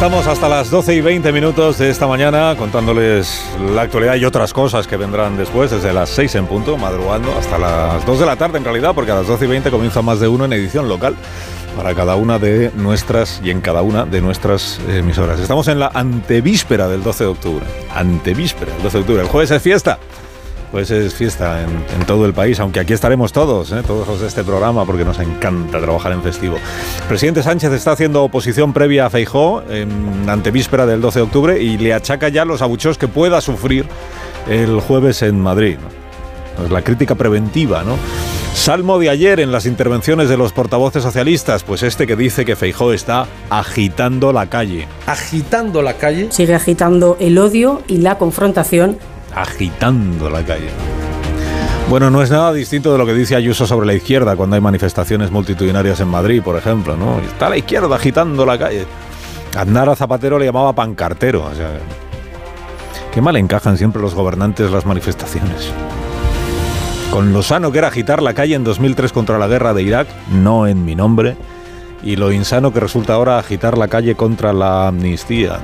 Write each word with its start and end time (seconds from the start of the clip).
Estamos 0.00 0.26
hasta 0.28 0.48
las 0.48 0.70
12 0.70 0.94
y 0.94 1.00
20 1.02 1.30
minutos 1.30 1.76
de 1.76 1.90
esta 1.90 2.06
mañana 2.06 2.54
contándoles 2.56 3.44
la 3.74 3.82
actualidad 3.82 4.14
y 4.14 4.24
otras 4.24 4.54
cosas 4.54 4.86
que 4.86 4.96
vendrán 4.96 5.36
después, 5.36 5.70
desde 5.70 5.92
las 5.92 6.08
6 6.08 6.36
en 6.36 6.46
punto, 6.46 6.78
madrugando, 6.78 7.36
hasta 7.36 7.58
las 7.58 8.06
2 8.06 8.20
de 8.20 8.24
la 8.24 8.36
tarde 8.36 8.56
en 8.56 8.64
realidad, 8.64 8.94
porque 8.94 9.10
a 9.10 9.16
las 9.16 9.26
12 9.26 9.44
y 9.44 9.48
20 9.48 9.70
comienza 9.70 10.00
más 10.00 10.18
de 10.18 10.26
uno 10.26 10.46
en 10.46 10.54
edición 10.54 10.88
local 10.88 11.16
para 11.76 11.94
cada 11.94 12.16
una 12.16 12.38
de 12.38 12.70
nuestras 12.76 13.42
y 13.44 13.50
en 13.50 13.60
cada 13.60 13.82
una 13.82 14.06
de 14.06 14.22
nuestras 14.22 14.80
emisoras. 14.88 15.38
Estamos 15.38 15.68
en 15.68 15.78
la 15.78 15.90
antevíspera 15.92 16.88
del 16.88 17.02
12 17.02 17.24
de 17.24 17.30
octubre. 17.30 17.66
Antevíspera 17.94 18.72
del 18.72 18.82
12 18.82 18.96
de 18.96 19.00
octubre. 19.02 19.22
El 19.22 19.28
jueves 19.28 19.50
es 19.50 19.62
fiesta 19.62 19.98
pues 20.70 20.90
es 20.90 21.14
fiesta 21.14 21.62
en, 21.62 22.06
todo 22.06 22.26
el 22.26 22.32
país, 22.32 22.60
aunque 22.60 22.80
aquí 22.80 22.92
estaremos 22.92 23.32
todos, 23.32 23.72
¿eh? 23.72 23.82
todos 23.86 24.06
los 24.06 24.20
de 24.20 24.28
este 24.28 24.44
programa, 24.44 24.84
porque 24.84 25.04
nos 25.04 25.18
encanta 25.18 25.80
trabajar 25.80 26.12
en 26.12 26.22
festivo. 26.22 26.56
El 26.56 27.08
presidente 27.08 27.42
Sánchez 27.42 27.72
está 27.72 27.92
haciendo 27.92 28.24
oposición 28.24 28.72
previa 28.72 29.06
a 29.06 29.10
Feijó 29.10 29.62
en 29.68 30.28
antevíspera 30.28 30.86
del 30.86 31.00
12 31.00 31.18
de 31.18 31.22
octubre 31.22 31.62
y 31.62 31.78
le 31.78 31.94
achaca 31.94 32.28
ya 32.28 32.44
los 32.44 32.62
abucheos 32.62 32.98
que 32.98 33.08
pueda 33.08 33.40
sufrir 33.40 33.86
el 34.48 34.80
jueves 34.80 35.22
en 35.22 35.40
Madrid. 35.40 35.76
Pues 36.56 36.70
la 36.70 36.82
crítica 36.82 37.14
preventiva, 37.14 37.84
¿no? 37.84 37.96
Salmo 38.54 38.98
de 38.98 39.08
ayer 39.08 39.40
en 39.40 39.52
las 39.52 39.64
intervenciones 39.64 40.28
de 40.28 40.36
los 40.36 40.52
portavoces 40.52 41.02
socialistas, 41.02 41.62
pues 41.62 41.82
este 41.82 42.06
que 42.06 42.16
dice 42.16 42.44
que 42.44 42.56
Feijó 42.56 42.92
está 42.92 43.26
agitando 43.48 44.32
la 44.32 44.46
calle. 44.46 44.86
Agitando 45.06 45.82
la 45.82 45.94
calle. 45.94 46.28
Sigue 46.30 46.54
agitando 46.54 47.16
el 47.20 47.38
odio 47.38 47.82
y 47.86 47.98
la 47.98 48.18
confrontación 48.18 48.98
agitando 49.34 50.30
la 50.30 50.44
calle. 50.44 50.70
Bueno, 51.88 52.08
no 52.08 52.22
es 52.22 52.30
nada 52.30 52.52
distinto 52.52 52.92
de 52.92 52.98
lo 52.98 53.04
que 53.04 53.14
dice 53.14 53.34
Ayuso 53.34 53.66
sobre 53.66 53.86
la 53.86 53.94
izquierda 53.94 54.36
cuando 54.36 54.54
hay 54.54 54.62
manifestaciones 54.62 55.32
multitudinarias 55.32 55.98
en 56.00 56.08
Madrid, 56.08 56.40
por 56.40 56.56
ejemplo, 56.56 56.96
¿no? 56.96 57.18
Está 57.18 57.48
la 57.48 57.56
izquierda 57.56 57.96
agitando 57.96 58.46
la 58.46 58.56
calle. 58.56 58.86
Andar 59.56 59.88
a 59.88 59.96
Zapatero 59.96 60.38
le 60.38 60.46
llamaba 60.46 60.72
pancartero, 60.72 61.50
qué 63.12 63.20
mal 63.20 63.34
encajan 63.34 63.76
siempre 63.76 64.00
los 64.00 64.14
gobernantes 64.14 64.70
las 64.70 64.86
manifestaciones. 64.86 65.72
Con 67.10 67.32
lo 67.32 67.42
sano 67.42 67.72
que 67.72 67.78
era 67.78 67.88
agitar 67.88 68.22
la 68.22 68.34
calle 68.34 68.54
en 68.54 68.62
2003 68.62 69.10
contra 69.10 69.38
la 69.38 69.48
guerra 69.48 69.74
de 69.74 69.82
Irak, 69.82 70.06
no 70.30 70.68
en 70.68 70.84
mi 70.84 70.94
nombre, 70.94 71.36
y 72.04 72.14
lo 72.14 72.30
insano 72.30 72.72
que 72.72 72.78
resulta 72.78 73.14
ahora 73.14 73.38
agitar 73.38 73.76
la 73.76 73.88
calle 73.88 74.14
contra 74.14 74.52
la 74.52 74.86
amnistía. 74.86 75.58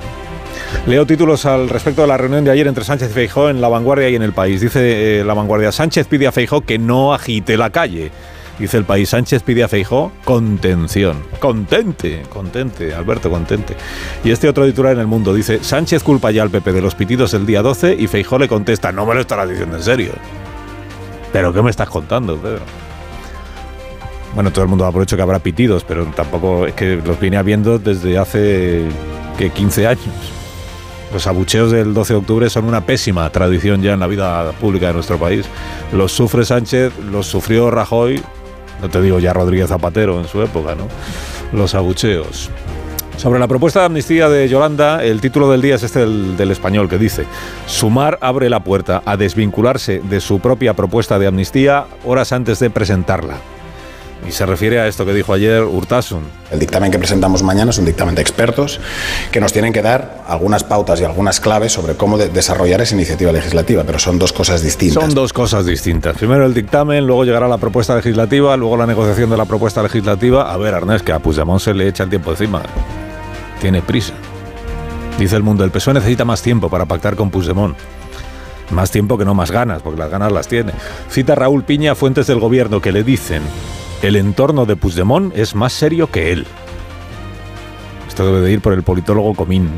Leo 0.87 1.07
títulos 1.07 1.47
al 1.47 1.69
respecto 1.69 2.03
de 2.03 2.09
la 2.09 2.17
reunión 2.17 2.45
de 2.45 2.51
ayer 2.51 2.67
entre 2.67 2.85
Sánchez 2.85 3.11
y 3.11 3.15
Feijó 3.15 3.51
en 3.51 3.61
La 3.61 3.69
Vanguardia 3.69 4.09
y 4.09 4.15
en 4.15 4.23
El 4.23 4.33
País. 4.33 4.61
Dice 4.61 5.21
eh, 5.21 5.25
La 5.25 5.35
Vanguardia, 5.35 5.73
Sánchez 5.73 6.07
pide 6.07 6.27
a 6.27 6.33
Feijó 6.33 6.61
que 6.61 6.78
no 6.78 7.12
agite 7.12 7.56
la 7.56 7.71
calle. 7.71 8.12
Dice 8.59 8.78
el 8.78 8.84
país, 8.84 9.11
Sánchez 9.11 9.43
pide 9.43 9.65
a 9.65 9.69
Feijó 9.69 10.12
contención. 10.25 11.22
Contente, 11.41 12.22
contente, 12.31 12.95
Alberto, 12.95 13.28
contente. 13.28 13.77
Y 14.25 14.31
este 14.31 14.49
otro 14.49 14.65
titular 14.65 14.95
en 14.95 15.00
el 15.00 15.06
mundo 15.06 15.34
dice, 15.34 15.62
Sánchez 15.62 16.03
culpa 16.03 16.31
ya 16.31 16.43
al 16.43 16.50
PP 16.50 16.72
de 16.72 16.81
los 16.81 16.95
pitidos 16.95 17.34
el 17.34 17.45
día 17.45 17.61
12 17.61 17.97
y 17.99 18.06
Feijó 18.06 18.39
le 18.39 18.49
contesta, 18.49 18.93
no 18.93 19.05
me 19.05 19.15
lo 19.15 19.21
estarás 19.21 19.50
diciendo 19.50 19.77
en 19.77 19.83
serio. 19.83 20.12
¿Pero 21.33 21.53
qué 21.53 21.61
me 21.61 21.69
estás 21.69 21.91
contando, 21.91 22.39
Pedro? 22.39 22.62
Bueno, 24.34 24.50
todo 24.50 24.62
el 24.62 24.69
mundo 24.69 24.84
da 24.84 24.93
por 24.93 25.03
hecho 25.03 25.16
que 25.16 25.22
habrá 25.22 25.39
pitidos, 25.39 25.84
pero 25.84 26.06
tampoco 26.06 26.66
es 26.66 26.75
que 26.75 26.97
los 26.97 27.21
viene 27.21 27.37
habiendo 27.37 27.78
desde 27.78 28.16
hace 28.16 28.84
que 29.37 29.50
15 29.50 29.87
años. 29.87 30.35
Los 31.12 31.27
abucheos 31.27 31.71
del 31.71 31.94
12 31.94 32.12
de 32.15 32.19
octubre 32.19 32.50
son 32.50 32.65
una 32.65 32.84
pésima 32.84 33.31
tradición 33.31 33.83
ya 33.83 33.93
en 33.93 34.00
la 34.00 34.06
vida 34.06 34.53
pública 34.53 34.89
de 34.89 34.94
nuestro 34.94 35.19
país. 35.19 35.47
Los 35.93 36.12
sufre 36.12 36.44
Sánchez, 36.44 36.93
los 37.11 37.27
sufrió 37.27 37.71
Rajoy, 37.71 38.22
no 38.83 38.89
te 38.91 39.00
digo 39.00 39.19
ya 39.19 39.33
Rodríguez 39.33 39.69
Zapatero 39.69 40.19
en 40.21 40.27
su 40.27 40.43
época, 40.43 40.75
¿no? 40.75 40.89
Los 41.56 41.75
abucheos. 41.75 42.50
Sobre 43.16 43.39
la 43.41 43.49
propuesta 43.49 43.81
de 43.81 43.87
amnistía 43.87 44.28
de 44.28 44.47
Yolanda, 44.47 45.03
el 45.03 45.22
título 45.22 45.50
del 45.50 45.62
día 45.62 45.77
es 45.77 45.83
este 45.83 46.00
del, 46.00 46.37
del, 46.37 46.50
español 46.50 46.89
que 46.89 46.99
dice, 46.99 47.25
Sumar 47.66 48.19
abre 48.21 48.50
la 48.50 48.61
puerta 48.61 49.03
a 49.06 49.16
desvincularse 49.16 50.00
de 50.00 50.21
su 50.21 50.41
propia 50.41 50.75
propuesta 50.75 51.19
de 51.19 51.27
amnistía 51.27 51.87
horas 52.05 52.33
antes 52.33 52.59
de 52.59 52.69
presentarla. 52.69 53.39
Y 54.26 54.32
se 54.32 54.44
refiere 54.44 54.81
a 54.81 54.88
esto 54.88 55.06
que 55.06 55.14
dijo 55.14 55.32
ayer 55.32 55.62
Urtasun. 55.62 56.25
El 56.50 56.59
dictamen 56.59 56.91
que 56.91 56.98
presentamos 56.98 57.44
mañana 57.44 57.70
es 57.70 57.78
un 57.78 57.84
dictamen 57.84 58.14
de 58.14 58.22
expertos 58.22 58.81
que 59.31 59.41
nos 59.41 59.53
tienen 59.53 59.72
que 59.72 59.82
dar 59.82 60.25
algunas 60.26 60.64
pautas 60.64 61.00
y 61.00 61.04
algunas 61.04 61.38
claves 61.38 61.72
sobre 61.72 61.94
cómo 61.94 62.19
de 62.19 62.28
desarrollar 62.28 62.81
esa 62.81 62.97
iniciativa 62.97 63.31
legislativa, 63.31 63.84
pero 63.84 64.00
son 64.00 64.19
dos 64.19 64.32
cosas 64.32 64.62
distintas. 64.62 65.03
Son 65.03 65.15
dos 65.15 65.32
cosas 65.32 65.65
distintas. 65.65 66.16
Primero 66.16 66.44
el 66.44 66.54
dictamen, 66.54 67.06
luego 67.06 67.25
llegará 67.25 67.47
la 67.47 67.59
propuesta 67.59 67.94
legislativa, 67.94 68.56
luego 68.56 68.76
la 68.76 68.86
negociación 68.86 69.31
de 69.31 69.36
la 69.36 69.44
propuesta 69.44 69.82
legislativa. 69.82 70.53
A 70.53 70.56
ver, 70.56 70.75
Arnés, 70.75 71.03
que 71.03 71.12
a 71.12 71.20
Puigdemont 71.20 71.60
se 71.60 71.72
le 71.72 71.86
echa 71.86 72.03
el 72.03 72.10
tiempo 72.10 72.32
encima. 72.32 72.62
Tiene 73.60 73.81
prisa. 73.81 74.15
Dice 75.19 75.36
el 75.36 75.44
mundo, 75.44 75.62
el 75.65 75.70
PSOE 75.70 75.94
necesita 75.94 76.25
más 76.25 76.42
tiempo 76.42 76.69
para 76.69 76.84
pactar 76.84 77.15
con 77.15 77.31
Puigdemont. 77.31 77.76
Más 78.70 78.91
tiempo 78.91 79.16
que 79.16 79.25
no 79.25 79.34
más 79.34 79.53
ganas, 79.53 79.82
porque 79.82 80.00
las 80.00 80.10
ganas 80.10 80.32
las 80.32 80.48
tiene. 80.48 80.72
Cita 81.09 81.36
Raúl 81.36 81.62
Piña 81.62 81.94
fuentes 81.94 82.26
del 82.26 82.41
gobierno 82.41 82.81
que 82.81 82.91
le 82.91 83.04
dicen 83.04 83.42
el 84.03 84.17
entorno 84.17 84.67
de 84.67 84.77
Puigdemont 84.77 85.37
es 85.37 85.55
más 85.55 85.73
serio 85.73 86.11
que 86.11 86.33
él. 86.33 86.47
Esto 88.09 88.27
debe 88.27 88.41
de 88.41 88.53
ir 88.53 88.61
por 88.61 88.73
el 88.73 88.83
politólogo 88.83 89.34
Comín. 89.34 89.71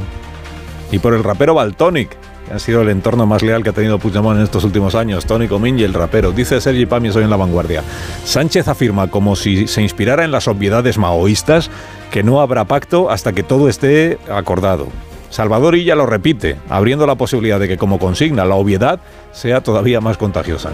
Y 0.91 0.99
por 0.99 1.15
el 1.15 1.23
rapero 1.23 1.55
Baltonic, 1.55 2.17
que 2.47 2.55
ha 2.55 2.59
sido 2.59 2.83
el 2.83 2.89
entorno 2.89 3.27
más 3.27 3.43
leal 3.43 3.63
que 3.63 3.71
ha 3.71 3.73
tenido 3.73 3.99
Puigdemont 3.99 4.39
en 4.39 4.45
estos 4.45 4.65
últimos 4.65 4.95
años. 4.95 5.27
Tony 5.27 5.49
Comín 5.49 5.79
y 5.79 5.83
el 5.83 5.95
rapero. 5.95 6.33
Dice 6.33 6.61
Sergi 6.61 6.87
Pamies 6.87 7.17
hoy 7.17 7.25
en 7.25 7.31
La 7.31 7.37
Vanguardia. 7.37 7.83
Sánchez 8.25 8.69
afirma, 8.69 9.09
como 9.09 9.37
si 9.37 9.67
se 9.67 9.83
inspirara 9.83 10.25
en 10.25 10.31
las 10.31 10.49
obviedades 10.49 10.99
maoístas, 10.99 11.71
que 12.11 12.23
no 12.23 12.41
habrá 12.41 12.65
pacto 12.65 13.11
hasta 13.11 13.33
que 13.33 13.43
todo 13.43 13.69
esté 13.69 14.19
acordado. 14.31 14.89
Salvador 15.31 15.77
Illa 15.77 15.95
lo 15.95 16.07
repite, 16.07 16.57
abriendo 16.69 17.07
la 17.07 17.17
posibilidad 17.17 17.61
de 17.61 17.69
que, 17.69 17.77
como 17.77 17.99
consigna, 17.99 18.45
la 18.45 18.55
obviedad 18.55 19.01
sea 19.33 19.61
todavía 19.61 20.01
más 20.01 20.17
contagiosa. 20.17 20.71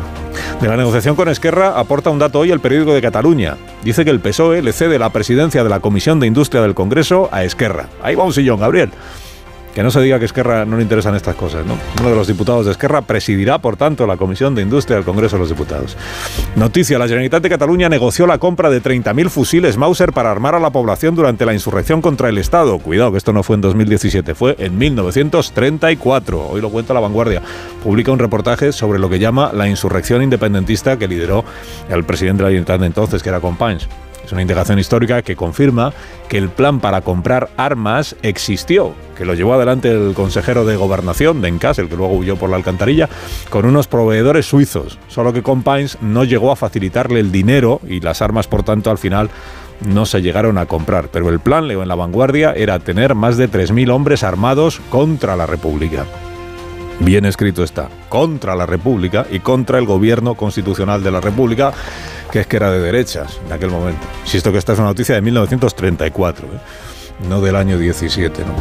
De 0.60 0.68
la 0.68 0.76
negociación 0.76 1.16
con 1.16 1.28
Esquerra 1.28 1.78
aporta 1.78 2.10
un 2.10 2.18
dato 2.18 2.38
hoy 2.38 2.50
el 2.50 2.60
periódico 2.60 2.94
de 2.94 3.02
Cataluña. 3.02 3.56
Dice 3.82 4.04
que 4.04 4.10
el 4.10 4.20
PSOE 4.20 4.62
le 4.62 4.72
cede 4.72 4.98
la 4.98 5.10
presidencia 5.10 5.64
de 5.64 5.68
la 5.68 5.80
Comisión 5.80 6.20
de 6.20 6.26
Industria 6.26 6.62
del 6.62 6.74
Congreso 6.74 7.28
a 7.32 7.44
Esquerra. 7.44 7.88
Ahí 8.02 8.14
va 8.14 8.24
un 8.24 8.32
sillón, 8.32 8.60
Gabriel. 8.60 8.90
Que 9.74 9.82
no 9.82 9.90
se 9.90 10.00
diga 10.00 10.20
que 10.20 10.24
Esquerra 10.24 10.64
no 10.64 10.76
le 10.76 10.82
interesan 10.82 11.16
estas 11.16 11.34
cosas, 11.34 11.66
¿no? 11.66 11.76
Uno 12.00 12.10
de 12.10 12.14
los 12.14 12.28
diputados 12.28 12.64
de 12.64 12.72
Esquerra 12.72 13.02
presidirá, 13.02 13.58
por 13.58 13.76
tanto, 13.76 14.06
la 14.06 14.16
Comisión 14.16 14.54
de 14.54 14.62
Industria 14.62 14.96
del 14.96 15.04
Congreso 15.04 15.34
de 15.34 15.40
los 15.40 15.48
Diputados. 15.48 15.96
Noticia, 16.54 16.96
la 16.98 17.06
Generalitat 17.06 17.42
de 17.42 17.48
Cataluña 17.48 17.88
negoció 17.88 18.26
la 18.26 18.38
compra 18.38 18.70
de 18.70 18.80
30.000 18.80 19.28
fusiles 19.28 19.76
Mauser 19.76 20.12
para 20.12 20.30
armar 20.30 20.54
a 20.54 20.60
la 20.60 20.70
población 20.70 21.16
durante 21.16 21.44
la 21.44 21.54
insurrección 21.54 22.00
contra 22.00 22.28
el 22.28 22.38
Estado. 22.38 22.78
Cuidado, 22.78 23.10
que 23.10 23.18
esto 23.18 23.32
no 23.32 23.42
fue 23.42 23.56
en 23.56 23.62
2017, 23.62 24.34
fue 24.36 24.54
en 24.58 24.78
1934. 24.78 26.48
Hoy 26.50 26.60
lo 26.60 26.70
cuenta 26.70 26.94
La 26.94 27.00
Vanguardia. 27.00 27.42
Publica 27.82 28.12
un 28.12 28.20
reportaje 28.20 28.70
sobre 28.70 29.00
lo 29.00 29.10
que 29.10 29.18
llama 29.18 29.50
la 29.52 29.68
insurrección 29.68 30.22
independentista 30.22 30.98
que 30.98 31.08
lideró 31.08 31.44
el 31.88 32.04
presidente 32.04 32.44
de 32.44 32.50
la 32.50 32.50
Generalitat 32.50 32.80
de 32.80 32.86
entonces, 32.86 33.22
que 33.22 33.28
era 33.28 33.40
Companys. 33.40 33.88
Es 34.24 34.32
una 34.32 34.42
indicación 34.42 34.78
histórica 34.78 35.22
que 35.22 35.36
confirma 35.36 35.92
que 36.28 36.38
el 36.38 36.48
plan 36.48 36.80
para 36.80 37.02
comprar 37.02 37.50
armas 37.56 38.16
existió, 38.22 38.94
que 39.16 39.24
lo 39.24 39.34
llevó 39.34 39.54
adelante 39.54 39.90
el 39.90 40.14
consejero 40.14 40.64
de 40.64 40.76
gobernación 40.76 41.42
de 41.42 41.48
Encas, 41.48 41.78
el 41.78 41.88
que 41.88 41.96
luego 41.96 42.14
huyó 42.14 42.36
por 42.36 42.48
la 42.48 42.56
alcantarilla, 42.56 43.08
con 43.50 43.66
unos 43.66 43.86
proveedores 43.86 44.46
suizos. 44.46 44.98
Solo 45.08 45.32
que 45.32 45.42
Compines 45.42 45.98
no 46.00 46.24
llegó 46.24 46.50
a 46.50 46.56
facilitarle 46.56 47.20
el 47.20 47.32
dinero 47.32 47.80
y 47.86 48.00
las 48.00 48.22
armas, 48.22 48.46
por 48.46 48.62
tanto, 48.62 48.90
al 48.90 48.98
final 48.98 49.30
no 49.84 50.06
se 50.06 50.22
llegaron 50.22 50.56
a 50.58 50.66
comprar. 50.66 51.08
Pero 51.08 51.28
el 51.28 51.40
plan, 51.40 51.68
leo 51.68 51.82
en 51.82 51.88
la 51.88 51.94
vanguardia, 51.94 52.52
era 52.52 52.78
tener 52.78 53.14
más 53.14 53.36
de 53.36 53.50
3.000 53.50 53.90
hombres 53.90 54.22
armados 54.22 54.80
contra 54.90 55.36
la 55.36 55.46
República. 55.46 56.06
Bien 57.00 57.24
escrito 57.24 57.64
está, 57.64 57.88
contra 58.08 58.54
la 58.54 58.66
República 58.66 59.26
y 59.30 59.40
contra 59.40 59.78
el 59.78 59.86
gobierno 59.86 60.34
constitucional 60.34 61.02
de 61.02 61.10
la 61.10 61.20
República, 61.20 61.72
que 62.30 62.40
es 62.40 62.46
que 62.46 62.56
era 62.56 62.70
de 62.70 62.80
derechas 62.80 63.40
en 63.46 63.52
aquel 63.52 63.70
momento. 63.70 64.06
Si 64.24 64.36
esto 64.36 64.52
que 64.52 64.58
esta 64.58 64.72
es 64.72 64.78
una 64.78 64.88
noticia 64.88 65.14
de 65.14 65.20
1934, 65.22 66.46
¿eh? 66.46 66.50
no 67.28 67.40
del 67.40 67.56
año 67.56 67.78
17. 67.78 68.42
¿no? 68.42 68.54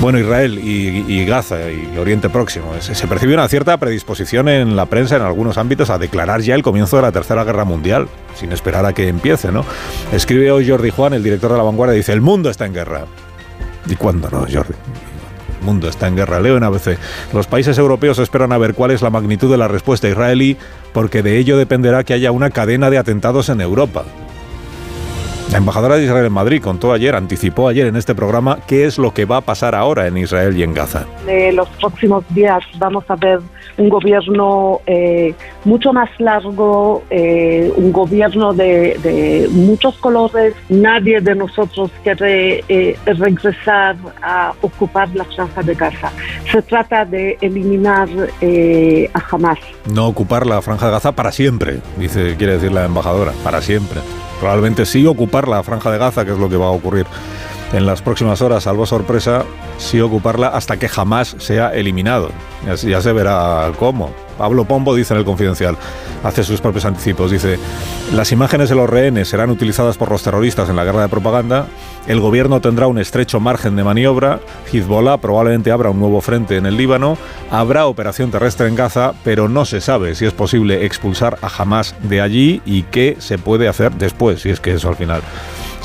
Bueno, 0.00 0.18
Israel 0.18 0.58
y, 0.58 1.24
Gaza 1.24 1.70
y 1.70 1.96
Oriente 1.98 2.28
Próximo. 2.28 2.72
Se, 2.80 3.06
percibe 3.06 3.34
una 3.34 3.48
cierta 3.48 3.76
predisposición 3.78 4.48
en 4.48 4.76
la 4.76 4.86
prensa 4.86 5.16
en 5.16 5.22
algunos 5.22 5.58
ámbitos 5.58 5.90
a 5.90 5.98
declarar 5.98 6.40
ya 6.40 6.54
el 6.54 6.62
comienzo 6.62 6.96
de 6.96 7.02
la 7.02 7.12
Tercera 7.12 7.44
Guerra 7.44 7.64
Mundial, 7.64 8.08
sin 8.34 8.52
esperar 8.52 8.84
a 8.86 8.92
que 8.92 9.08
empiece, 9.08 9.50
¿no? 9.52 9.64
Escribe 10.12 10.50
hoy 10.50 10.68
Jordi 10.68 10.90
Juan, 10.90 11.14
el 11.14 11.22
director 11.22 11.50
de 11.50 11.58
La 11.58 11.64
Vanguardia, 11.64 11.96
dice, 11.96 12.12
el 12.12 12.20
mundo 12.20 12.50
está 12.50 12.66
en 12.66 12.74
guerra. 12.74 13.04
¿Y 13.88 13.96
cuándo 13.96 14.28
no, 14.30 14.40
Jordi? 14.40 14.74
Mundo 15.66 15.88
está 15.88 16.08
en 16.08 16.16
guerra. 16.16 16.40
Leo 16.40 16.56
en 16.56 16.62
ABC. 16.62 16.96
Los 17.34 17.46
países 17.46 17.76
europeos 17.76 18.18
esperan 18.18 18.52
a 18.52 18.58
ver 18.58 18.72
cuál 18.72 18.92
es 18.92 19.02
la 19.02 19.10
magnitud 19.10 19.50
de 19.50 19.58
la 19.58 19.68
respuesta 19.68 20.08
israelí, 20.08 20.56
porque 20.94 21.22
de 21.22 21.36
ello 21.36 21.58
dependerá 21.58 22.04
que 22.04 22.14
haya 22.14 22.32
una 22.32 22.48
cadena 22.48 22.88
de 22.88 22.96
atentados 22.96 23.50
en 23.50 23.60
Europa. 23.60 24.04
La 25.50 25.58
embajadora 25.58 25.96
de 25.96 26.04
Israel 26.04 26.26
en 26.26 26.32
Madrid 26.32 26.62
contó 26.62 26.92
ayer, 26.92 27.14
anticipó 27.14 27.68
ayer 27.68 27.86
en 27.86 27.96
este 27.96 28.14
programa 28.14 28.58
qué 28.66 28.84
es 28.84 28.98
lo 28.98 29.12
que 29.12 29.26
va 29.26 29.38
a 29.38 29.40
pasar 29.42 29.74
ahora 29.74 30.06
en 30.06 30.16
Israel 30.16 30.56
y 30.56 30.62
en 30.62 30.74
Gaza. 30.74 31.06
En 31.26 31.56
los 31.56 31.68
próximos 31.80 32.24
días 32.30 32.62
vamos 32.78 33.04
a 33.08 33.16
ver 33.16 33.40
un 33.78 33.88
gobierno 33.88 34.80
eh, 34.86 35.34
mucho 35.64 35.92
más 35.92 36.08
largo, 36.18 37.02
eh, 37.10 37.72
un 37.76 37.92
gobierno 37.92 38.52
de, 38.52 39.48
muchos 39.52 39.96
colores. 39.96 40.54
Nadie 40.68 41.20
de 41.20 41.34
nosotros 41.34 41.90
quiere 42.02 42.64
eh, 42.68 42.96
regresar 43.04 43.96
a 44.22 44.52
ocupar 44.62 45.08
la 45.14 45.24
franja 45.24 45.62
de 45.62 45.74
Gaza. 45.74 46.10
Se 46.50 46.62
trata 46.62 47.04
de 47.04 47.36
eliminar 47.40 48.08
a 49.14 49.22
Hamas. 49.30 49.58
No 49.92 50.06
ocupar 50.08 50.46
la 50.46 50.62
franja 50.62 50.86
de 50.86 50.92
Gaza 50.92 51.12
para 51.12 51.32
siempre, 51.32 51.80
dice, 51.98 52.36
quiere 52.36 52.54
decir 52.54 52.72
la 52.72 52.84
embajadora, 52.84 53.32
para 53.44 53.60
siempre. 53.60 54.00
Probablemente 54.40 54.84
sí 54.84 55.06
ocupar 55.06 55.48
la 55.48 55.62
franja 55.62 55.90
de 55.90 55.98
Gaza, 55.98 56.24
que 56.24 56.32
es 56.32 56.38
lo 56.38 56.48
que 56.48 56.56
va 56.56 56.66
a 56.66 56.70
ocurrir 56.70 57.06
en 57.72 57.86
las 57.86 58.02
próximas 58.02 58.42
horas, 58.42 58.64
salvo 58.64 58.86
sorpresa, 58.86 59.44
sí 59.78 60.00
ocuparla 60.00 60.48
hasta 60.48 60.78
que 60.78 60.88
jamás 60.88 61.36
sea 61.38 61.74
eliminado. 61.74 62.30
Ya, 62.64 63.00
se 63.00 63.12
verá 63.12 63.70
cómo. 63.78 64.10
Pablo 64.38 64.64
Pombo 64.64 64.94
dice 64.94 65.14
en 65.14 65.20
el 65.20 65.24
Confidencial, 65.24 65.78
hace 66.22 66.44
sus 66.44 66.60
propios 66.60 66.84
anticipos, 66.84 67.30
dice, 67.30 67.58
las 68.14 68.32
imágenes 68.32 68.68
de 68.68 68.74
los 68.74 68.88
rehenes 68.88 69.28
serán 69.28 69.48
utilizadas 69.48 69.96
por 69.96 70.10
los 70.10 70.22
terroristas 70.22 70.68
en 70.68 70.76
la 70.76 70.84
guerra 70.84 71.02
de 71.02 71.08
propaganda, 71.08 71.66
el 72.06 72.20
gobierno 72.20 72.60
tendrá 72.60 72.86
un 72.86 72.98
estrecho 72.98 73.40
margen 73.40 73.76
de 73.76 73.84
maniobra, 73.84 74.40
Hezbollah 74.70 75.16
probablemente 75.18 75.70
abra 75.70 75.88
un 75.88 75.98
nuevo 75.98 76.20
frente 76.20 76.58
en 76.58 76.66
el 76.66 76.76
Líbano, 76.76 77.16
habrá 77.50 77.86
operación 77.86 78.30
terrestre 78.30 78.68
en 78.68 78.74
Gaza, 78.74 79.14
pero 79.24 79.48
no 79.48 79.64
se 79.64 79.80
sabe 79.80 80.14
si 80.14 80.26
es 80.26 80.34
posible 80.34 80.84
expulsar 80.84 81.38
a 81.40 81.48
Hamas 81.48 81.94
de 82.02 82.20
allí 82.20 82.60
y 82.66 82.82
qué 82.82 83.16
se 83.18 83.38
puede 83.38 83.68
hacer 83.68 83.92
después, 83.92 84.42
si 84.42 84.50
es 84.50 84.60
que 84.60 84.72
eso 84.72 84.90
al 84.90 84.96
final 84.96 85.22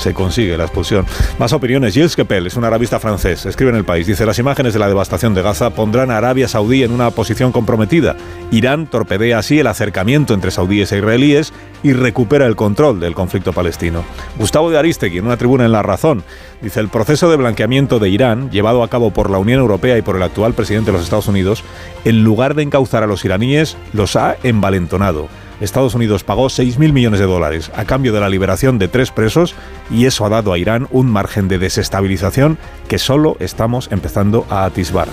se 0.01 0.13
consigue 0.13 0.57
la 0.57 0.63
expulsión. 0.63 1.05
Más 1.39 1.53
opiniones. 1.53 1.93
Gilles 1.93 2.15
Kepel 2.15 2.47
es 2.47 2.55
un 2.55 2.63
arabista 2.63 2.99
francés. 2.99 3.45
Escribe 3.45 3.71
en 3.71 3.77
el 3.77 3.85
país. 3.85 4.07
Dice: 4.07 4.25
Las 4.25 4.39
imágenes 4.39 4.73
de 4.73 4.79
la 4.79 4.87
devastación 4.87 5.33
de 5.33 5.41
Gaza 5.41 5.69
pondrán 5.69 6.11
a 6.11 6.17
Arabia 6.17 6.47
Saudí 6.47 6.83
en 6.83 6.91
una 6.91 7.11
posición 7.11 7.51
comprometida. 7.51 8.15
Irán 8.51 8.87
torpedea 8.87 9.39
así 9.39 9.59
el 9.59 9.67
acercamiento 9.67 10.33
entre 10.33 10.51
saudíes 10.51 10.91
e 10.91 10.97
israelíes 10.97 11.53
y 11.83 11.93
recupera 11.93 12.45
el 12.47 12.55
control 12.55 12.99
del 12.99 13.13
conflicto 13.15 13.53
palestino. 13.53 14.03
Gustavo 14.37 14.69
de 14.69 14.77
Aristegui, 14.77 15.19
en 15.19 15.25
una 15.25 15.37
tribuna 15.37 15.65
en 15.65 15.71
La 15.71 15.83
Razón, 15.83 16.23
dice: 16.61 16.79
El 16.79 16.89
proceso 16.89 17.29
de 17.29 17.37
blanqueamiento 17.37 17.99
de 17.99 18.09
Irán, 18.09 18.49
llevado 18.49 18.83
a 18.83 18.89
cabo 18.89 19.11
por 19.11 19.29
la 19.29 19.37
Unión 19.37 19.59
Europea 19.59 19.97
y 19.97 20.01
por 20.01 20.15
el 20.15 20.23
actual 20.23 20.53
presidente 20.53 20.91
de 20.91 20.97
los 20.97 21.03
Estados 21.03 21.27
Unidos, 21.27 21.63
en 22.05 22.23
lugar 22.23 22.55
de 22.55 22.63
encauzar 22.63 23.03
a 23.03 23.07
los 23.07 23.23
iraníes, 23.23 23.77
los 23.93 24.15
ha 24.15 24.35
envalentonado. 24.43 25.27
Estados 25.61 25.95
Unidos 25.95 26.23
pagó 26.23 26.47
6.000 26.47 26.91
millones 26.91 27.19
de 27.19 27.27
dólares 27.27 27.71
a 27.75 27.85
cambio 27.85 28.13
de 28.13 28.19
la 28.19 28.29
liberación 28.29 28.79
de 28.79 28.87
tres 28.87 29.11
presos 29.11 29.55
y 29.91 30.05
eso 30.05 30.25
ha 30.25 30.29
dado 30.29 30.51
a 30.51 30.57
Irán 30.57 30.87
un 30.91 31.09
margen 31.09 31.47
de 31.47 31.59
desestabilización 31.59 32.57
que 32.87 32.97
solo 32.97 33.37
estamos 33.39 33.87
empezando 33.91 34.45
a 34.49 34.65
atisbar. 34.65 35.07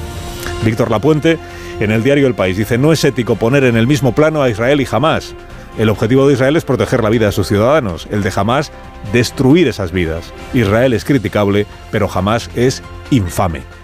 Víctor 0.64 0.90
Lapuente, 0.90 1.38
en 1.80 1.90
el 1.90 2.02
diario 2.02 2.26
El 2.26 2.34
País, 2.34 2.56
dice, 2.56 2.78
no 2.78 2.92
es 2.92 3.04
ético 3.04 3.36
poner 3.36 3.64
en 3.64 3.76
el 3.76 3.86
mismo 3.86 4.14
plano 4.14 4.42
a 4.42 4.50
Israel 4.50 4.80
y 4.80 4.88
Hamas. 4.90 5.34
El 5.78 5.90
objetivo 5.90 6.26
de 6.26 6.34
Israel 6.34 6.56
es 6.56 6.64
proteger 6.64 7.02
la 7.02 7.10
vida 7.10 7.26
de 7.26 7.32
sus 7.32 7.46
ciudadanos, 7.46 8.08
el 8.10 8.22
de 8.22 8.32
Hamas 8.34 8.72
destruir 9.12 9.68
esas 9.68 9.92
vidas. 9.92 10.32
Israel 10.54 10.92
es 10.92 11.04
criticable, 11.04 11.66
pero 11.92 12.10
Hamas 12.12 12.50
es 12.56 12.82
infame. 13.10 13.77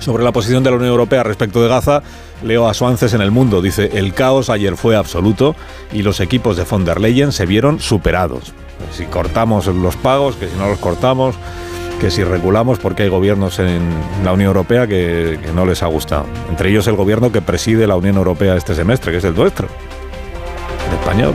Sobre 0.00 0.24
la 0.24 0.32
posición 0.32 0.62
de 0.62 0.70
la 0.70 0.76
Unión 0.76 0.90
Europea 0.90 1.22
respecto 1.22 1.62
de 1.62 1.68
Gaza, 1.68 2.02
Leo 2.42 2.66
a 2.66 2.74
Suances 2.74 3.12
en 3.12 3.20
el 3.20 3.30
mundo. 3.30 3.60
Dice, 3.60 3.90
el 3.94 4.14
caos 4.14 4.48
ayer 4.48 4.76
fue 4.76 4.96
absoluto 4.96 5.54
y 5.92 6.02
los 6.02 6.20
equipos 6.20 6.56
de 6.56 6.64
von 6.64 6.84
der 6.84 7.00
Leyen 7.00 7.32
se 7.32 7.44
vieron 7.44 7.80
superados. 7.80 8.54
Si 8.92 9.04
cortamos 9.04 9.66
los 9.66 9.96
pagos, 9.96 10.36
que 10.36 10.48
si 10.48 10.56
no 10.56 10.68
los 10.68 10.78
cortamos, 10.78 11.36
que 12.00 12.10
si 12.10 12.24
regulamos, 12.24 12.78
porque 12.78 13.02
hay 13.02 13.08
gobiernos 13.10 13.58
en 13.58 13.90
la 14.24 14.32
Unión 14.32 14.48
Europea 14.48 14.86
que, 14.86 15.38
no 15.54 15.66
les 15.66 15.82
ha 15.82 15.86
gustado. 15.86 16.24
Entre 16.48 16.70
ellos 16.70 16.86
el 16.86 16.96
gobierno 16.96 17.30
que 17.30 17.42
preside 17.42 17.86
la 17.86 17.96
Unión 17.96 18.16
Europea 18.16 18.56
este 18.56 18.74
semestre, 18.74 19.12
que 19.12 19.18
es 19.18 19.24
el 19.24 19.34
nuestro, 19.34 19.68
el 20.88 20.94
español. 20.94 21.34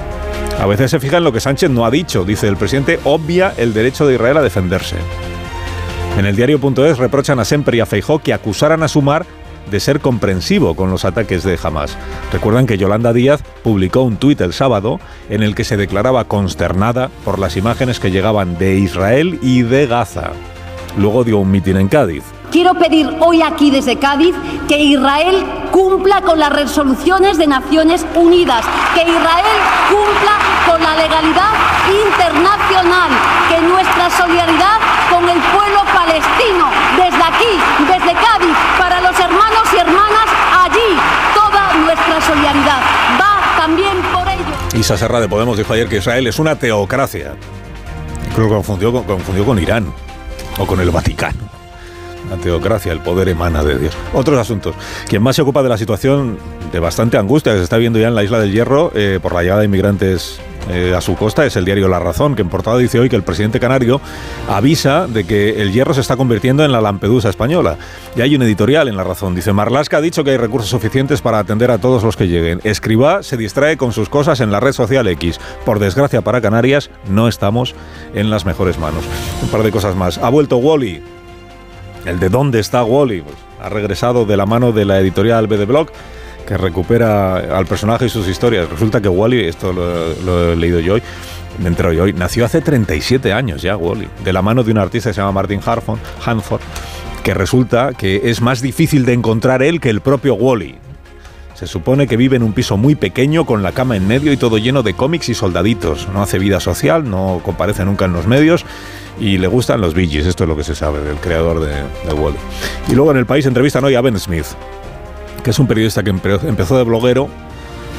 A 0.60 0.66
veces 0.66 0.90
se 0.90 1.00
fija 1.00 1.18
en 1.18 1.24
lo 1.24 1.32
que 1.32 1.40
Sánchez 1.40 1.70
no 1.70 1.86
ha 1.86 1.92
dicho. 1.92 2.26
Dice, 2.26 2.48
el 2.48 2.58
presidente 2.58 3.00
obvia 3.04 3.54
el 3.58 3.76
derecho 3.76 4.08
de 4.08 4.16
Israel 4.16 4.38
a 4.38 4.42
defenderse. 4.42 4.96
En 6.18 6.26
el 6.26 6.36
diario.es 6.38 6.98
reprochan 6.98 7.40
a 7.40 7.46
Semper 7.46 7.76
y 7.76 7.82
a 7.82 7.86
Feijó 7.86 8.20
que 8.20 8.34
acusaran 8.34 8.84
a 8.84 8.88
Sumar 8.88 9.26
de 9.70 9.80
ser 9.82 10.00
comprensivo 10.00 10.76
con 10.76 10.90
los 10.90 11.04
ataques 11.04 11.44
de 11.44 11.60
Hamas. 11.62 11.98
Recuerdan 12.32 12.68
que 12.68 12.78
Yolanda 12.78 13.12
Díaz 13.12 13.44
publicó 13.64 14.02
un 14.02 14.16
tuit 14.16 14.40
el 14.40 14.54
sábado 14.54 15.00
en 15.30 15.44
el 15.44 15.56
que 15.56 15.66
se 15.66 15.76
declaraba 15.76 16.24
consternada 16.24 17.10
por 17.26 17.38
las 17.38 17.58
imágenes 17.58 18.00
que 18.00 18.12
llegaban 18.12 18.58
de 18.58 18.78
Israel 18.78 19.40
y 19.42 19.64
de 19.64 19.88
Gaza. 19.88 20.32
Luego 20.98 21.26
dio 21.26 21.40
un 21.40 21.52
mitin 21.52 21.78
en 21.78 21.90
Cádiz. 21.90 22.24
Quiero 22.50 22.76
pedir 22.76 23.10
hoy 23.20 23.42
aquí 23.42 23.70
desde 23.70 23.98
Cádiz 23.98 24.34
que 24.70 24.80
Israel 24.80 25.44
cumpla 25.72 26.22
con 26.22 26.40
las 26.40 26.54
resoluciones 26.54 27.38
de 27.38 27.48
Naciones 27.48 28.06
Unidas, 28.16 28.66
que 28.94 29.02
Israel 29.02 29.46
cumpla 29.90 30.38
con 30.66 30.82
la 30.82 30.96
legalidad 30.96 31.52
internacional, 32.08 33.10
que 33.50 33.62
nuestra 33.62 34.10
solidaridad 34.10 34.85
con 35.10 35.28
el 35.28 35.40
pueblo 35.40 35.80
palestino, 35.94 36.70
desde 36.98 37.24
aquí, 37.24 37.54
desde 37.88 38.14
Cádiz, 38.14 38.56
para 38.78 39.02
los 39.02 39.18
hermanos 39.20 39.64
y 39.74 39.78
hermanas 39.78 40.28
allí, 40.64 41.00
toda 41.34 41.74
nuestra 41.76 42.22
solidaridad 42.22 42.82
va 43.20 43.58
también 43.58 44.02
por 44.14 44.28
ello. 44.28 44.80
Isa 44.80 44.98
Serra 44.98 45.20
de 45.20 45.28
Podemos 45.28 45.58
dijo 45.58 45.74
ayer 45.74 45.88
que 45.88 45.98
Israel 45.98 46.28
es 46.28 46.40
una 46.40 46.56
teocracia. 46.56 47.34
Creo 48.36 48.48
que 48.48 48.54
confundió, 48.54 49.04
confundió 49.04 49.46
con 49.46 49.60
Irán 49.60 49.94
o 50.58 50.66
con 50.66 50.80
el 50.80 50.92
Vaticano. 50.92 51.50
La 52.30 52.38
teocracia, 52.38 52.92
el 52.92 53.02
poder 53.02 53.30
emana 53.30 53.64
de 53.64 53.78
Dios. 53.78 53.96
Otros 54.14 54.40
asuntos. 54.40 54.76
Quien 55.08 55.22
más 55.22 55.36
se 55.36 55.44
ocupa 55.44 55.62
de 55.62 55.70
la 55.70 55.78
situación 55.78 56.38
de 56.72 56.80
bastante 56.80 57.18
angustia 57.18 57.52
que 57.54 57.60
se 57.60 57.64
está 57.64 57.78
viendo 57.78 58.00
ya 58.00 58.08
en 58.08 58.16
la 58.16 58.24
isla 58.24 58.40
del 58.40 58.52
Hierro 58.52 58.92
eh, 58.96 59.20
por 59.22 59.34
la 59.34 59.44
llegada 59.44 59.60
de 59.60 59.68
inmigrantes 59.68 60.40
eh, 60.70 60.94
a 60.96 61.02
su 61.02 61.16
costa 61.16 61.46
es 61.46 61.56
el 61.56 61.66
diario 61.66 61.88
La 61.88 62.00
Razón, 62.00 62.36
que 62.36 62.42
en 62.42 62.50
portada 62.50 62.78
dice 62.78 63.00
hoy 63.00 63.10
que 63.10 63.16
el 63.16 63.24
presidente 63.24 63.60
canario 63.60 64.02
avisa 64.50 65.08
de 65.08 65.24
que 65.24 65.62
el 65.62 65.72
hierro 65.72 65.94
se 65.94 66.02
está 66.02 66.18
convirtiendo 66.18 66.64
en 66.64 66.72
la 66.72 66.82
Lampedusa 66.82 67.30
española. 67.30 67.78
Y 68.16 68.22
hay 68.22 68.36
un 68.36 68.42
editorial 68.42 68.88
en 68.88 68.98
La 68.98 69.04
Razón. 69.04 69.36
Dice, 69.36 69.54
Marlasca 69.54 69.98
ha 69.98 70.02
dicho 70.02 70.24
que 70.24 70.32
hay 70.32 70.38
recursos 70.38 70.70
suficientes 70.70 71.22
para 71.22 71.40
atender 71.40 71.72
a 71.72 71.78
todos 71.78 72.04
los 72.04 72.18
que 72.18 72.28
lleguen. 72.28 72.62
Escriba 72.64 73.24
se 73.24 73.38
distrae 73.38 73.78
con 73.78 73.92
sus 73.92 74.10
cosas 74.10 74.40
en 74.40 74.52
la 74.52 74.60
red 74.60 74.74
social 74.74 75.08
X. 75.08 75.40
Por 75.66 75.80
desgracia 75.80 76.22
para 76.22 76.42
Canarias, 76.42 76.90
no 77.10 77.28
estamos 77.28 77.76
en 78.14 78.30
las 78.30 78.46
mejores 78.46 78.80
manos. 78.80 79.04
Un 79.44 79.50
par 79.50 79.64
de 79.64 79.72
cosas 79.72 79.96
más. 79.96 80.18
Ha 80.18 80.30
vuelto 80.30 80.58
Wally. 80.58 81.02
El 82.06 82.20
de 82.20 82.30
dónde 82.30 82.60
está 82.60 82.84
Wally. 82.84 83.22
Pues, 83.22 83.36
ha 83.62 83.70
regresado 83.70 84.26
de 84.26 84.38
la 84.38 84.46
mano 84.46 84.72
de 84.72 84.86
la 84.86 85.00
editorial 85.00 85.48
BD 85.48 85.66
que 86.46 86.58
recupera 86.58 87.58
al 87.58 87.66
personaje 87.66 88.06
y 88.06 88.10
sus 88.10 88.28
historias. 88.28 88.70
Resulta 88.70 89.02
que 89.02 89.10
Wally, 89.10 89.46
esto 89.46 89.74
lo, 89.74 90.52
he 90.52 90.56
leído 90.56 90.80
yo 90.80 90.96
hoy, 90.96 91.04
me 91.60 91.68
entero 91.68 91.94
yo 91.94 92.04
hoy, 92.04 92.14
nació 92.14 92.46
hace 92.46 92.62
37 92.62 93.34
años 93.34 93.62
ya 93.62 93.78
Wally, 93.78 94.08
de 94.24 94.34
la 94.34 94.42
mano 94.42 94.64
de 94.64 94.72
un 94.72 94.78
artista 94.78 95.10
que 95.10 95.14
se 95.14 95.22
llama 95.22 95.34
Martin 95.34 95.60
Harford, 95.66 96.00
Hanford, 96.26 96.62
que 97.24 97.34
resulta 97.34 97.94
que 97.94 98.22
es 98.26 98.42
más 98.42 98.62
difícil 98.62 99.06
de 99.06 99.14
encontrar 99.14 99.64
él 99.64 99.80
que 99.80 99.90
el 99.90 100.02
propio 100.02 100.36
Wally. 100.36 100.76
Se 101.56 101.68
supone 101.68 102.06
que 102.06 102.18
vive 102.18 102.36
en 102.36 102.44
un 102.44 102.52
piso 102.52 102.76
muy 102.76 102.96
pequeño 102.96 103.46
con 103.46 103.64
la 103.64 103.72
cama 103.72 103.96
en 103.96 104.06
medio 104.06 104.34
y 104.34 104.38
todo 104.38 104.58
lleno 104.58 104.84
de 104.84 104.94
cómics 104.94 105.30
y 105.30 105.34
soldaditos. 105.34 106.10
No 106.10 106.22
hace 106.22 106.38
vida 106.38 106.60
social, 106.60 107.10
no 107.10 107.40
comparece 107.46 107.86
nunca 107.86 108.04
en 108.04 108.12
los 108.12 108.28
medios 108.28 108.66
y 109.22 109.38
le 109.38 109.48
gustan 109.48 109.80
los 109.80 109.94
Bee 109.94 110.20
Esto 110.20 110.44
es 110.44 110.50
lo 110.50 110.58
que 110.58 110.66
se 110.66 110.76
sabe 110.76 111.00
del 111.00 111.16
creador 111.16 111.62
de, 111.62 111.70
de 111.72 112.14
Wally. 112.14 112.38
Y 112.90 112.94
luego 112.94 113.12
en 113.12 113.18
el 113.18 113.26
país 113.26 113.46
entrevistan 113.46 113.86
hoy 113.86 113.96
a 113.96 114.02
Ben 114.02 114.20
Smith, 114.20 114.46
que 115.46 115.52
es 115.52 115.60
un 115.60 115.68
periodista 115.68 116.02
que 116.02 116.10
empezó 116.10 116.76
de 116.76 116.84
bloguero, 116.84 117.30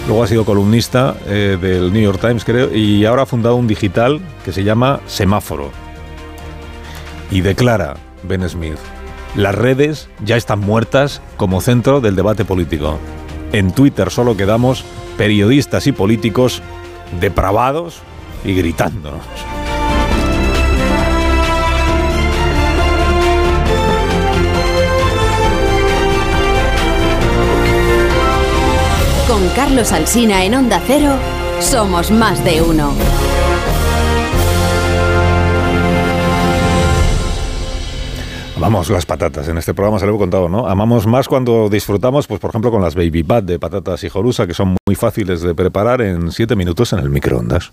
luego 0.09 0.25
ha 0.25 0.27
sido 0.27 0.45
columnista 0.45 1.15
eh, 1.27 1.57
del 1.61 1.93
New 1.93 2.03
York 2.03 2.21
Times, 2.21 2.45
creo, 2.45 2.75
y 2.75 3.05
ahora 3.05 3.23
ha 3.23 3.27
fundado 3.27 3.55
un 3.55 3.69
digital 3.69 4.21
que 4.45 4.51
se 4.51 4.65
llama 4.65 4.99
Semáforo. 5.07 5.71
Y 7.31 7.43
declara 7.43 7.95
Ben 8.25 8.47
Smith, 8.49 8.79
las 9.37 9.55
redes 9.55 10.09
ya 10.25 10.37
están 10.37 10.59
muertas 10.59 11.23
como 11.37 11.61
centro 11.61 12.01
del 12.01 12.17
debate 12.17 12.45
político. 12.45 12.99
En 13.53 13.71
Twitter 13.71 14.11
solo 14.11 14.37
quedamos 14.37 14.85
periodistas 15.17 15.87
y 15.87 15.93
políticos 15.93 16.63
depravados 17.21 18.01
y 18.45 18.55
gritándonos. 18.55 19.23
Carlos 29.57 29.91
Alsina 29.91 30.45
en 30.45 30.55
Onda 30.55 30.83
Cero, 30.87 31.15
somos 31.61 32.11
más 32.11 32.45
de 32.45 32.61
uno. 32.61 32.93
Amamos 38.55 38.91
las 38.91 39.07
patatas. 39.07 39.49
En 39.49 39.57
este 39.57 39.73
programa 39.73 39.99
se 39.99 40.05
lo 40.05 40.15
he 40.15 40.19
contado, 40.19 40.51
¿no? 40.51 40.69
Amamos 40.69 41.07
más 41.07 41.27
cuando 41.27 41.71
disfrutamos, 41.71 42.27
pues 42.27 42.39
por 42.39 42.51
ejemplo, 42.51 42.71
con 42.71 42.83
las 42.83 42.95
baby 42.95 43.23
bat 43.23 43.45
de 43.45 43.59
patatas 43.59 44.05
hijolusa, 44.05 44.47
que 44.47 44.53
son 44.53 44.77
muy 44.87 44.95
fáciles 44.95 45.41
de 45.41 45.55
preparar 45.55 46.03
en 46.03 46.31
7 46.31 46.55
minutos 46.55 46.93
en 46.93 46.99
el 46.99 47.09
microondas. 47.09 47.73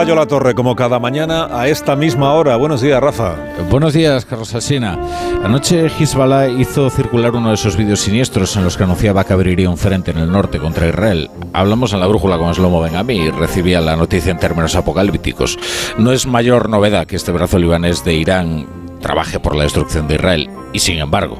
Gallo 0.00 0.14
La 0.14 0.24
Torre, 0.24 0.54
como 0.54 0.74
cada 0.76 0.98
mañana 0.98 1.48
a 1.52 1.68
esta 1.68 1.94
misma 1.94 2.32
hora. 2.32 2.56
Buenos 2.56 2.80
días, 2.80 3.02
Rafa. 3.02 3.36
Buenos 3.68 3.92
días, 3.92 4.24
Carlos 4.24 4.54
Alsina. 4.54 4.98
Anoche 5.44 5.88
Hezbollah 5.88 6.48
hizo 6.48 6.88
circular 6.88 7.34
uno 7.34 7.50
de 7.50 7.56
esos 7.56 7.76
vídeos 7.76 8.00
siniestros 8.00 8.56
en 8.56 8.64
los 8.64 8.78
que 8.78 8.84
anunciaba 8.84 9.24
que 9.24 9.34
abriría 9.34 9.68
un 9.68 9.76
frente 9.76 10.12
en 10.12 10.16
el 10.16 10.32
norte 10.32 10.58
contra 10.58 10.88
Israel. 10.88 11.28
Hablamos 11.52 11.92
en 11.92 12.00
la 12.00 12.06
brújula 12.06 12.38
con 12.38 12.54
Slomo 12.54 12.80
Bengami 12.80 13.14
y 13.14 13.30
recibía 13.30 13.82
la 13.82 13.94
noticia 13.94 14.32
en 14.32 14.38
términos 14.38 14.74
apocalípticos. 14.74 15.58
No 15.98 16.12
es 16.12 16.24
mayor 16.24 16.70
novedad 16.70 17.06
que 17.06 17.16
este 17.16 17.32
brazo 17.32 17.58
libanés 17.58 18.02
de 18.02 18.14
Irán 18.14 18.68
trabaje 19.02 19.38
por 19.38 19.54
la 19.54 19.64
destrucción 19.64 20.08
de 20.08 20.14
Israel. 20.14 20.48
Y 20.72 20.78
sin 20.78 20.96
embargo, 20.96 21.36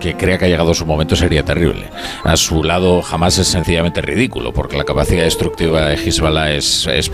que 0.00 0.16
crea 0.16 0.38
que 0.38 0.46
ha 0.46 0.48
llegado 0.48 0.74
su 0.74 0.84
momento 0.84 1.14
sería 1.14 1.44
terrible. 1.44 1.88
A 2.24 2.36
su 2.36 2.64
lado 2.64 3.00
jamás 3.00 3.38
es 3.38 3.46
sencillamente 3.46 4.00
ridículo, 4.00 4.52
porque 4.52 4.76
la 4.76 4.82
capacidad 4.82 5.22
destructiva 5.22 5.82
de 5.82 5.94
Hezbollah 5.94 6.50
es, 6.50 6.88
es 6.88 7.12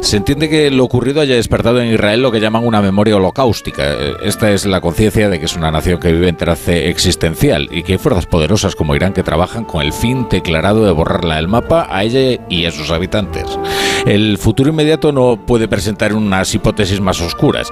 Se 0.00 0.16
entiende 0.16 0.48
que 0.48 0.70
lo 0.70 0.84
ocurrido 0.84 1.20
haya 1.20 1.34
despertado 1.34 1.80
en 1.80 1.92
Israel 1.92 2.22
lo 2.22 2.32
que 2.32 2.40
llaman 2.40 2.66
una 2.66 2.80
memoria 2.80 3.16
holocaustica. 3.16 3.94
Esta 4.22 4.50
es 4.50 4.66
la 4.66 4.80
conciencia 4.80 5.28
de 5.28 5.38
que 5.38 5.46
es 5.46 5.56
una 5.56 5.70
nación 5.70 6.00
que 6.00 6.12
vive 6.12 6.28
en 6.28 6.36
trance 6.36 6.88
existencial 6.88 7.68
y 7.70 7.82
que 7.82 7.92
hay 7.92 7.98
fuerzas 7.98 8.26
poderosas 8.26 8.74
como 8.74 8.94
Irán 8.94 9.12
que 9.12 9.22
trabajan 9.22 9.64
con 9.64 9.82
el 9.82 9.92
fin 9.92 10.26
declarado 10.30 10.84
de 10.84 10.92
borrarla 10.92 11.36
del 11.36 11.48
mapa 11.48 11.86
a 11.90 12.04
ella 12.04 12.40
y 12.48 12.66
a 12.66 12.70
sus 12.70 12.90
habitantes. 12.90 13.44
El 14.06 14.38
futuro 14.38 14.70
inmediato 14.70 15.12
no 15.12 15.38
puede 15.46 15.68
presentar 15.68 16.14
unas 16.14 16.54
hipótesis 16.54 17.00
más 17.00 17.20
oscuras, 17.20 17.70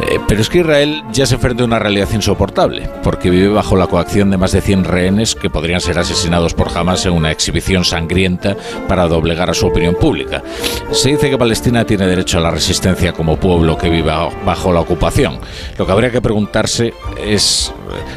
eh, 0.00 0.18
pero 0.26 0.40
es 0.40 0.48
que 0.48 0.58
Israel 0.58 1.04
ya 1.12 1.24
se 1.24 1.36
enfrenta 1.36 1.62
a 1.62 1.66
una 1.66 1.78
realidad 1.78 2.08
insoportable, 2.12 2.90
porque 3.02 3.30
vive 3.30 3.48
bajo 3.48 3.76
la 3.76 3.86
coacción 3.86 4.30
de 4.30 4.36
más 4.36 4.52
de 4.52 4.60
100 4.60 4.84
rehenes 4.84 5.34
que 5.34 5.50
podrían 5.50 5.80
ser 5.80 5.98
asesinados 5.98 6.54
por 6.54 6.76
Hamas 6.76 7.06
en 7.06 7.12
una 7.12 7.30
exhibición 7.30 7.84
sangrienta 7.84 8.56
para 8.88 9.06
doblegar 9.06 9.50
a 9.50 9.54
su 9.54 9.66
opinión 9.66 9.94
pública. 9.94 10.42
Se 10.90 11.10
dice 11.10 11.30
que 11.30 11.38
Palestina 11.38 11.84
tiene 11.84 12.06
derecho 12.06 12.38
a 12.38 12.42
la 12.42 12.50
resistencia 12.50 13.12
como 13.12 13.36
pueblo 13.36 13.78
que 13.78 13.88
vive 13.88 14.12
bajo 14.44 14.72
la 14.72 14.80
ocupación. 14.80 15.38
Lo 15.76 15.86
que 15.86 15.92
habría 15.92 16.10
que 16.10 16.20
preguntarse 16.20 16.92
es, 17.22 17.72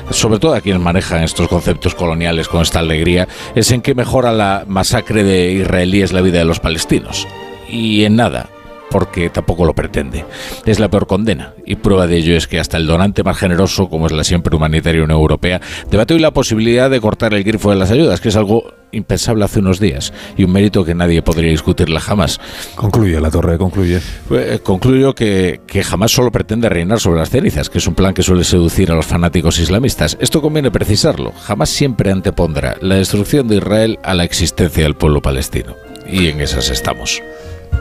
sobre 0.09 0.39
todo 0.39 0.55
a 0.55 0.61
quienes 0.61 0.81
manejan 0.81 1.23
estos 1.23 1.47
conceptos 1.47 1.95
coloniales 1.95 2.47
con 2.47 2.61
esta 2.61 2.79
alegría, 2.79 3.27
es 3.55 3.71
en 3.71 3.81
qué 3.81 3.93
mejora 3.93 4.31
la 4.31 4.63
masacre 4.67 5.23
de 5.23 5.51
israelíes 5.51 6.11
la 6.11 6.21
vida 6.21 6.39
de 6.39 6.45
los 6.45 6.59
palestinos. 6.59 7.27
Y 7.71 8.03
en 8.03 8.17
nada, 8.17 8.49
porque 8.91 9.29
tampoco 9.29 9.65
lo 9.65 9.73
pretende. 9.73 10.25
Es 10.65 10.79
la 10.79 10.89
peor 10.89 11.07
condena, 11.07 11.53
y 11.65 11.75
prueba 11.75 12.05
de 12.05 12.17
ello 12.17 12.35
es 12.35 12.47
que 12.47 12.59
hasta 12.59 12.77
el 12.77 12.85
donante 12.85 13.23
más 13.23 13.37
generoso, 13.37 13.89
como 13.89 14.05
es 14.05 14.11
la 14.11 14.23
siempre 14.23 14.55
humanitaria 14.55 15.01
Unión 15.01 15.19
Europea, 15.19 15.61
debate 15.89 16.13
hoy 16.13 16.19
la 16.19 16.31
posibilidad 16.31 16.89
de 16.89 17.01
cortar 17.01 17.33
el 17.33 17.43
grifo 17.43 17.71
de 17.71 17.77
las 17.77 17.89
ayudas, 17.89 18.19
que 18.19 18.29
es 18.29 18.35
algo 18.35 18.73
impensable 18.91 19.45
hace 19.45 19.59
unos 19.59 19.79
días 19.79 20.11
y 20.35 20.43
un 20.43 20.51
mérito 20.51 20.83
que 20.83 20.93
nadie 20.93 21.21
podría 21.21 21.49
discutirla 21.49 22.01
jamás. 22.01 22.41
Concluye 22.75 23.21
la 23.21 23.31
torre, 23.31 23.57
concluye. 23.57 24.01
Eh, 24.31 24.59
concluyo 24.61 25.15
que, 25.15 25.61
que 25.65 25.81
jamás 25.81 26.11
solo 26.11 26.29
pretende 26.29 26.67
reinar 26.67 26.99
sobre 26.99 27.19
las 27.19 27.29
cenizas, 27.29 27.69
que 27.69 27.77
es 27.77 27.87
un 27.87 27.95
plan 27.95 28.13
que 28.13 28.23
suele 28.23 28.43
seducir 28.43 28.91
a 28.91 28.95
los 28.95 29.05
fanáticos 29.05 29.59
islamistas. 29.59 30.17
Esto 30.19 30.41
conviene 30.41 30.71
precisarlo. 30.71 31.31
Jamás 31.31 31.69
siempre 31.69 32.11
antepondrá 32.11 32.75
la 32.81 32.95
destrucción 32.95 33.47
de 33.47 33.57
Israel 33.57 33.99
a 34.03 34.13
la 34.13 34.25
existencia 34.25 34.83
del 34.83 34.95
pueblo 34.95 35.21
palestino. 35.21 35.75
Y 36.05 36.27
en 36.27 36.41
esas 36.41 36.69
estamos. 36.69 37.21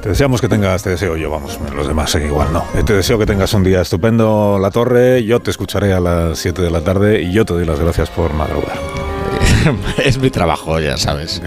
Te 0.02 0.08
deseamos 0.08 0.40
que 0.40 0.48
tengas, 0.48 0.82
te 0.82 0.90
deseo 0.90 1.14
yo, 1.16 1.30
vamos, 1.30 1.58
los 1.76 1.86
demás 1.86 2.10
sé 2.10 2.24
igual 2.24 2.50
no. 2.54 2.64
Te 2.84 2.94
deseo 2.94 3.18
que 3.18 3.26
tengas 3.26 3.52
un 3.52 3.62
día 3.62 3.82
estupendo, 3.82 4.58
La 4.58 4.70
Torre. 4.70 5.22
Yo 5.24 5.40
te 5.40 5.50
escucharé 5.50 5.92
a 5.92 6.00
las 6.00 6.38
7 6.38 6.62
de 6.62 6.70
la 6.70 6.80
tarde 6.80 7.20
y 7.20 7.32
yo 7.32 7.44
te 7.44 7.52
doy 7.52 7.66
las 7.66 7.78
gracias 7.78 8.08
por 8.08 8.32
madrugar. 8.32 8.78
es 10.04 10.18
mi 10.18 10.30
trabajo, 10.30 10.80
ya 10.80 10.96
sabes. 10.96 11.42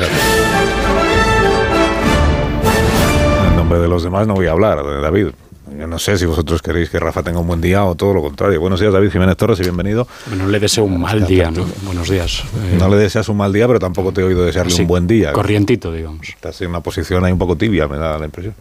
En 3.48 3.56
nombre 3.56 3.80
de 3.80 3.88
los 3.88 4.04
demás 4.04 4.28
no 4.28 4.36
voy 4.36 4.46
a 4.46 4.52
hablar, 4.52 4.84
David. 5.02 5.30
Yo 5.78 5.88
no 5.88 5.98
sé 5.98 6.18
si 6.18 6.26
vosotros 6.26 6.62
queréis 6.62 6.90
que 6.90 7.00
Rafa 7.00 7.24
tenga 7.24 7.40
un 7.40 7.48
buen 7.48 7.60
día 7.62 7.84
o 7.86 7.96
todo 7.96 8.14
lo 8.14 8.22
contrario. 8.22 8.60
Buenos 8.62 8.80
días, 8.80 8.94
David 8.94 9.12
Jiménez 9.12 9.36
Torres, 9.38 9.60
y 9.60 9.64
bienvenido. 9.64 10.08
Bueno, 10.28 10.48
le 10.48 10.60
deseo 10.60 10.84
un 10.84 11.00
mal 11.02 11.26
día, 11.26 11.50
¿no? 11.52 11.66
Buenos 11.84 12.10
días. 12.10 12.44
No 12.78 12.88
le 12.90 12.98
deseas 12.98 13.28
un 13.30 13.38
mal 13.38 13.52
día, 13.52 13.66
pero 13.68 13.80
tampoco 13.80 14.12
te 14.12 14.22
he 14.22 14.24
oído 14.24 14.46
desearle 14.46 14.74
un 14.76 14.88
buen 14.88 15.08
día. 15.08 15.32
Corrientito, 15.34 15.92
digamos. 15.92 16.28
Estás 16.30 16.62
en 16.62 16.70
una 16.70 16.82
posición 16.82 17.26
ahí 17.26 17.32
un 17.32 17.40
poco 17.40 17.56
tibia, 17.56 17.88
me 17.88 17.98
da 17.98 18.18
la 18.18 18.26
impresión. 18.26 18.54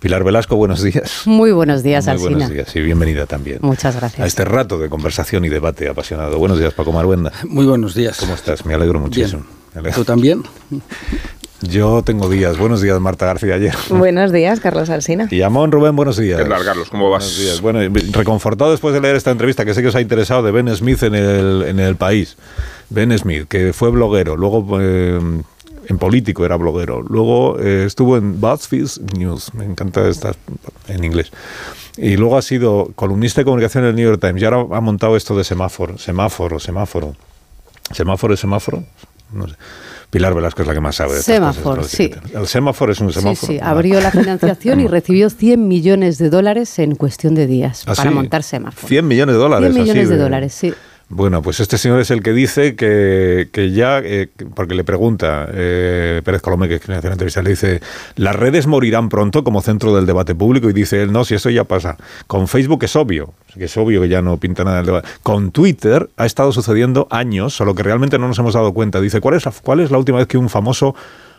Pilar 0.00 0.24
Velasco, 0.24 0.56
buenos 0.56 0.82
días. 0.82 1.22
Muy 1.26 1.52
buenos 1.52 1.82
días, 1.82 2.04
Muy 2.06 2.12
Alsina. 2.12 2.30
buenos 2.30 2.50
días 2.50 2.76
y 2.76 2.80
bienvenida 2.80 3.26
también. 3.26 3.58
Muchas 3.62 3.96
gracias. 3.96 4.20
A 4.20 4.26
este 4.26 4.44
rato 4.44 4.78
de 4.78 4.88
conversación 4.88 5.44
y 5.44 5.48
debate 5.48 5.88
apasionado. 5.88 6.38
Buenos 6.38 6.58
días, 6.58 6.72
Paco 6.74 6.92
Maruenda. 6.92 7.32
Muy 7.48 7.66
buenos 7.66 7.94
días. 7.94 8.16
¿Cómo 8.18 8.34
estás? 8.34 8.64
Me 8.64 8.74
alegro 8.74 9.00
muchísimo. 9.00 9.42
Me 9.74 9.80
alegro. 9.80 9.96
¿Tú 9.98 10.04
también? 10.04 10.42
Yo 11.60 12.02
tengo 12.02 12.28
días. 12.28 12.56
Buenos 12.56 12.80
días, 12.80 13.00
Marta 13.00 13.26
García 13.26 13.56
ayer. 13.56 13.74
Buenos 13.90 14.32
días, 14.32 14.60
Carlos 14.60 14.90
Alsina. 14.90 15.26
Y 15.30 15.42
Amón 15.42 15.72
Rubén, 15.72 15.96
buenos 15.96 16.16
días. 16.16 16.40
¿Qué 16.40 16.48
tal, 16.48 16.64
Carlos? 16.64 16.88
¿Cómo 16.88 17.10
vas? 17.10 17.24
Buenos 17.24 17.38
días. 17.38 17.60
Bueno, 17.60 17.80
reconfortado 18.12 18.70
después 18.70 18.94
de 18.94 19.00
leer 19.00 19.16
esta 19.16 19.32
entrevista 19.32 19.64
que 19.64 19.74
sé 19.74 19.82
que 19.82 19.88
os 19.88 19.94
ha 19.96 20.00
interesado 20.00 20.42
de 20.44 20.52
Ben 20.52 20.74
Smith 20.74 21.02
en 21.02 21.16
el, 21.16 21.64
en 21.66 21.80
el 21.80 21.96
país. 21.96 22.36
Ben 22.90 23.16
Smith, 23.18 23.46
que 23.48 23.72
fue 23.72 23.90
bloguero, 23.90 24.36
luego 24.36 24.78
eh, 24.80 25.18
en 25.88 25.98
político 25.98 26.44
era 26.44 26.56
bloguero, 26.56 27.02
luego 27.02 27.58
eh, 27.58 27.84
estuvo 27.86 28.16
en 28.16 28.40
BuzzFeed 28.40 29.14
News, 29.16 29.52
me 29.54 29.64
encanta 29.64 30.06
esta 30.08 30.34
en 30.86 31.02
inglés. 31.02 31.32
Y 31.96 32.16
luego 32.16 32.38
ha 32.38 32.42
sido 32.42 32.92
columnista 32.94 33.40
de 33.40 33.46
comunicación 33.46 33.84
en 33.84 33.90
el 33.90 33.96
New 33.96 34.08
York 34.08 34.20
Times 34.20 34.40
y 34.40 34.44
ahora 34.44 34.76
ha 34.76 34.80
montado 34.80 35.16
esto 35.16 35.36
de 35.36 35.42
semáforo, 35.42 35.98
semáforo, 35.98 36.60
semáforo. 36.60 37.16
¿Semáforo 37.92 38.34
es 38.34 38.40
semáforo? 38.40 38.84
No 39.32 39.48
sé. 39.48 39.54
Pilar 40.10 40.34
Velasco 40.34 40.62
es 40.62 40.68
la 40.68 40.74
que 40.74 40.80
más 40.80 40.96
sabe. 40.96 41.16
De 41.16 41.22
semáforo, 41.22 41.82
sí. 41.82 42.10
El 42.34 42.46
semáforo 42.46 42.92
es 42.92 43.00
un 43.00 43.12
semáforo. 43.12 43.34
Sí, 43.52 43.58
sí. 43.58 43.60
Abrió 43.62 44.00
la 44.00 44.10
financiación 44.10 44.80
y 44.80 44.86
recibió 44.86 45.28
100 45.28 45.68
millones 45.68 46.16
de 46.16 46.30
dólares 46.30 46.78
en 46.78 46.94
cuestión 46.94 47.34
de 47.34 47.46
días 47.46 47.84
¿Ah, 47.86 47.94
para 47.94 48.08
sí? 48.08 48.14
montar 48.14 48.42
semáforo. 48.42 48.88
100 48.88 49.06
millones 49.06 49.34
de 49.34 49.38
dólares. 49.38 49.72
100 49.72 49.82
millones 49.82 50.04
así 50.04 50.10
de 50.14 50.18
dólares, 50.18 50.54
sí. 50.54 50.74
Bueno, 51.10 51.40
pues 51.40 51.58
este 51.60 51.78
señor 51.78 52.00
es 52.00 52.10
el 52.10 52.22
que 52.22 52.34
dice 52.34 52.76
que, 52.76 53.48
que 53.50 53.70
ya, 53.70 53.98
eh, 54.00 54.28
porque 54.54 54.74
le 54.74 54.84
pregunta 54.84 55.48
eh, 55.50 56.20
Pérez 56.22 56.42
Colomé, 56.42 56.68
que 56.68 56.74
hace 56.74 56.90
una 56.90 57.12
entrevista, 57.12 57.40
le 57.40 57.50
dice, 57.50 57.80
las 58.16 58.36
redes 58.36 58.66
morirán 58.66 59.08
pronto 59.08 59.42
como 59.42 59.62
centro 59.62 59.96
del 59.96 60.04
debate 60.04 60.34
público 60.34 60.68
y 60.68 60.74
dice 60.74 61.02
él, 61.02 61.10
no, 61.10 61.24
si 61.24 61.34
eso 61.34 61.48
ya 61.48 61.64
pasa. 61.64 61.96
Con 62.26 62.46
Facebook 62.46 62.84
es 62.84 62.94
obvio, 62.94 63.32
es 63.56 63.74
obvio 63.78 64.02
que 64.02 64.10
ya 64.10 64.20
no 64.20 64.36
pinta 64.36 64.64
nada 64.64 64.80
el 64.80 64.86
debate. 64.86 65.08
Con 65.22 65.50
Twitter 65.50 66.10
ha 66.18 66.26
estado 66.26 66.52
sucediendo 66.52 67.08
años, 67.10 67.56
solo 67.56 67.74
que 67.74 67.82
realmente 67.82 68.18
no 68.18 68.28
nos 68.28 68.38
hemos 68.38 68.52
dado 68.52 68.74
cuenta. 68.74 69.00
Dice, 69.00 69.22
¿cuál 69.22 69.36
es 69.36 69.46
la, 69.46 69.52
cuál 69.62 69.80
es 69.80 69.90
la 69.90 69.96
última 69.96 70.18
vez 70.18 70.26
que 70.26 70.36
un 70.36 70.50
famoso 70.50 70.94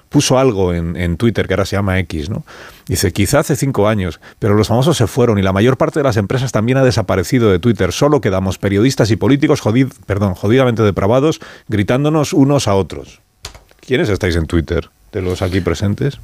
puso 0.10 0.38
algo 0.38 0.74
en, 0.74 0.96
en, 0.96 1.18
Twitter 1.18 1.48
que 1.48 1.54
ahora 1.54 1.66
se 1.66 1.76
llama 1.76 2.00
X, 2.00 2.30
¿no? 2.30 2.44
Dice, 2.88 3.14
quizá 3.14 3.40
hace 3.40 3.56
cinco 3.56 3.88
años, 3.88 4.20
pero 4.40 4.56
los 4.56 4.68
famosos 4.68 4.98
se 4.98 5.08
fueron 5.08 5.38
y 5.38 5.42
la 5.42 5.54
mayor 5.54 5.78
parte 5.78 6.00
de 6.00 6.04
las 6.04 6.18
empresas 6.18 6.52
también 6.52 6.80
ha 6.80 6.84
desaparecido 6.84 7.52
de 7.52 7.60
Twitter. 7.60 7.92
Solo 7.92 8.20
quedamos 8.20 8.58
periodistas 8.58 9.12
y 9.12 9.16
políticos 9.16 9.62
jodid, 9.62 9.88
perdón, 10.06 10.34
jodidamente 10.34 10.82
depravados 10.84 11.40
gritándonos 11.68 12.34
unos 12.34 12.68
a 12.68 12.76
otros. 12.76 13.22
¿Quiénes 13.80 14.10
estáis 14.10 14.36
en 14.36 14.48
Twitter 14.48 14.90
de 15.12 15.22
los 15.22 15.42
aquí 15.42 15.62
presentes? 15.62 16.20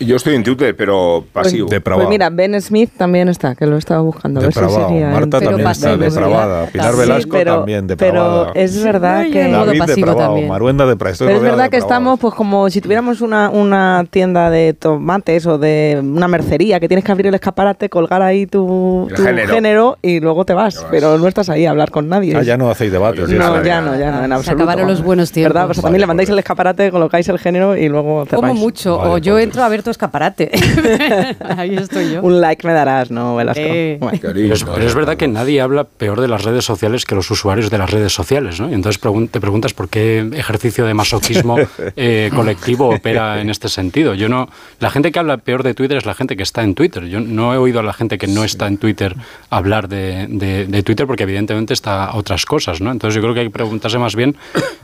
Yo 0.00 0.16
estoy 0.16 0.34
en 0.34 0.42
Twitter, 0.42 0.74
pero 0.76 1.24
pasivo. 1.32 1.68
Pues, 1.68 1.80
pues 1.80 2.08
mira, 2.08 2.28
Ben 2.30 2.60
Smith 2.60 2.90
también 2.96 3.28
está, 3.28 3.54
que 3.54 3.66
lo 3.66 3.76
estaba 3.76 4.00
buscando. 4.00 4.40
si 4.40 4.58
Marta 4.58 5.38
Twitter. 5.38 5.48
también 5.48 5.70
está 5.70 5.96
depravada. 5.96 6.66
Pilar 6.66 6.92
Sí, 6.92 6.98
Velasco 6.98 7.30
pero- 7.30 7.56
también 7.56 7.86
depravada. 7.86 8.52
Pero 8.52 8.64
es 8.64 8.82
verdad 8.82 9.24
que... 9.30 9.50
David 9.50 9.82
depravado. 9.86 10.40
Maruenda 10.42 10.86
depravada. 10.86 11.04
Pero 11.18 11.36
es 11.36 11.42
verdad 11.42 11.70
que 11.70 11.76
estamos 11.76 12.18
pues 12.18 12.34
como 12.34 12.68
si 12.70 12.80
tuviéramos 12.80 13.20
una, 13.20 13.50
una 13.50 14.04
tienda 14.10 14.50
de 14.50 14.74
tomates 14.74 15.46
o 15.46 15.58
de 15.58 16.00
una 16.02 16.28
mercería 16.28 16.80
que 16.80 16.88
tienes 16.88 17.04
que 17.04 17.12
abrir 17.12 17.28
el 17.28 17.34
escaparate, 17.34 17.88
colgar 17.88 18.22
ahí 18.22 18.46
tu, 18.46 19.08
género. 19.14 19.54
género. 19.54 19.98
y 20.02 20.20
luego 20.20 20.44
te 20.44 20.54
vas, 20.54 20.84
pero 20.90 21.18
no 21.18 21.28
estás 21.28 21.48
ahí 21.50 21.66
a 21.66 21.70
hablar 21.70 21.90
con 21.90 22.08
nadie. 22.08 22.36
Ah, 22.36 22.42
ya 22.42 22.56
no 22.56 22.68
hacéis 22.70 22.90
debates. 22.90 23.28
No, 23.28 23.62
ya 23.62 23.80
no, 23.80 23.96
ya 23.98 24.10
no, 24.26 24.36
en 24.36 24.42
Se 24.42 24.50
acabaron 24.50 24.88
los 24.88 25.02
buenos 25.02 25.30
tiempos. 25.30 25.54
¿Verdad? 25.54 25.66
Pues 25.66 25.80
también 25.80 26.00
le 26.00 26.06
mandáis 26.06 26.28
el 26.30 26.38
escaparate, 26.38 26.90
colocáis 26.90 27.28
el 27.28 27.38
género 27.38 27.76
y 27.76 27.88
luego 27.88 28.24
cerráis. 28.24 28.40
Como 28.40 28.54
mucho. 28.54 28.98
o 28.98 29.18
yo 29.18 29.38
entro 29.38 29.62
a 29.62 29.68
ver 29.68 29.83
tu 29.84 29.90
escaparate. 29.90 30.50
Ahí 31.56 31.76
estoy 31.76 32.10
yo. 32.12 32.22
Un 32.22 32.40
like 32.40 32.66
me 32.66 32.72
darás, 32.72 33.10
¿no, 33.10 33.36
Velasco? 33.36 33.62
Eh. 33.64 33.98
Bueno. 34.00 34.18
Pero 34.20 34.40
es, 34.54 34.64
pero 34.64 34.84
es 34.86 34.94
verdad 34.94 35.16
que 35.16 35.28
nadie 35.28 35.60
habla 35.60 35.84
peor 35.84 36.20
de 36.20 36.28
las 36.28 36.42
redes 36.44 36.64
sociales 36.64 37.04
que 37.04 37.14
los 37.14 37.30
usuarios 37.30 37.70
de 37.70 37.78
las 37.78 37.90
redes 37.90 38.12
sociales, 38.12 38.60
¿no? 38.60 38.70
Y 38.70 38.74
entonces 38.74 39.00
pregun- 39.00 39.30
te 39.30 39.40
preguntas 39.40 39.72
por 39.74 39.88
qué 39.88 40.28
ejercicio 40.34 40.84
de 40.86 40.94
masoquismo 40.94 41.56
eh, 41.96 42.30
colectivo 42.34 42.88
opera 42.88 43.40
en 43.40 43.50
este 43.50 43.68
sentido. 43.68 44.14
Yo 44.14 44.28
no, 44.28 44.48
la 44.80 44.90
gente 44.90 45.12
que 45.12 45.18
habla 45.18 45.36
peor 45.36 45.62
de 45.62 45.74
Twitter 45.74 45.96
es 45.98 46.06
la 46.06 46.14
gente 46.14 46.36
que 46.36 46.42
está 46.42 46.62
en 46.62 46.74
Twitter. 46.74 47.04
Yo 47.06 47.20
no 47.20 47.54
he 47.54 47.58
oído 47.58 47.80
a 47.80 47.82
la 47.82 47.92
gente 47.92 48.18
que 48.18 48.26
no 48.26 48.42
está 48.44 48.66
en 48.66 48.78
Twitter 48.78 49.14
hablar 49.50 49.88
de, 49.88 50.26
de- 50.28 50.66
de 50.66 50.82
Twitter 50.82 51.06
porque 51.06 51.22
evidentemente 51.24 51.74
está 51.74 52.06
a 52.06 52.16
otras 52.16 52.44
cosas, 52.46 52.80
¿no? 52.80 52.90
Entonces 52.90 53.14
yo 53.14 53.20
creo 53.20 53.34
que 53.34 53.40
hay 53.40 53.46
que 53.46 53.52
preguntarse 53.52 53.98
más 53.98 54.16
bien, 54.16 54.36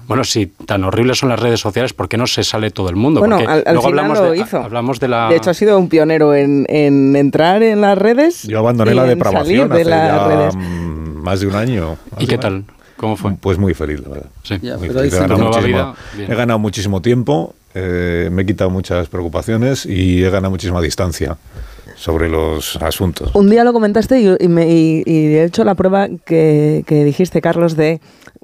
bueno, 0.07 0.25
si 0.25 0.47
tan 0.47 0.85
horribles 0.85 1.19
son 1.19 1.29
las 1.29 1.41
redes 1.41 1.61
sociales, 1.61 1.93
¿por 1.93 2.09
qué 2.09 2.17
no 2.17 2.27
se 2.27 2.43
sale 2.45 2.71
todo 2.71 2.89
el 2.91 2.97
mundo? 2.97 3.21
Bueno, 3.21 3.37
Porque 3.39 3.51
al, 3.53 3.59
al 3.67 3.75
luego 3.75 3.89
final 3.89 3.99
hablamos 4.05 4.19
lo 4.21 4.31
de, 4.33 4.39
hizo. 4.39 4.59
hablamos 4.59 4.90
de 4.99 5.09
la 5.09 5.29
De 5.29 5.37
hecho, 5.37 5.51
ha 5.51 5.55
sido 5.55 5.79
un 5.79 5.89
pionero 5.89 6.35
en, 6.35 6.67
en 6.69 7.15
entrar 7.15 7.63
en 7.63 7.81
las 7.83 7.97
redes. 7.97 8.43
Yo 8.45 8.59
abandoné 8.59 8.93
y 8.93 8.95
la 8.95 9.05
depravación 9.05 9.69
salir 9.69 9.69
de 9.69 9.81
hace 9.83 9.91
las 9.91 10.09
ya 10.09 10.29
redes. 10.29 10.55
más 10.57 11.41
de 11.41 11.47
un 11.47 11.55
año. 11.55 11.97
¿Y 12.19 12.27
qué 12.27 12.39
tal? 12.39 12.65
¿Cómo 12.97 13.17
fue? 13.17 13.33
Pues 13.41 13.57
muy 13.59 13.73
feliz, 13.75 14.01
la 14.01 14.09
verdad. 14.09 14.27
Sí. 14.43 14.55
Muy 14.61 14.69
Ya, 14.69 14.77
feliz. 14.79 14.89
pero 14.89 15.01
hay 15.01 15.09
He 15.09 15.11
ganado 15.29 15.63
vida, 15.63 15.95
he 16.19 16.35
ganado 16.35 16.59
muchísimo 16.59 17.01
tiempo, 17.01 17.55
eh, 17.75 18.29
me 18.33 18.43
he 18.43 18.47
quitado 18.47 18.69
muchas 18.71 19.09
preocupaciones 19.09 19.87
y 19.87 20.23
he 20.25 20.29
ganado 20.31 20.51
muchísima 20.51 20.81
distancia 20.83 21.37
sobre 21.97 22.29
los 22.29 22.77
asuntos. 22.77 23.35
Un 23.35 23.49
día 23.51 23.63
lo 23.65 23.73
comentaste 23.73 24.21
y, 24.21 24.29
y 24.45 24.49
me- 24.49 24.69
y- 24.71 25.03
y 25.07 25.35
he 25.37 25.45
hecho 25.45 25.65
la 25.65 25.75
prueba 25.75 26.09
que, 26.27 26.83
que 26.87 27.05
dijiste, 27.05 27.41
Carlos, 27.41 27.77
de 27.77 28.01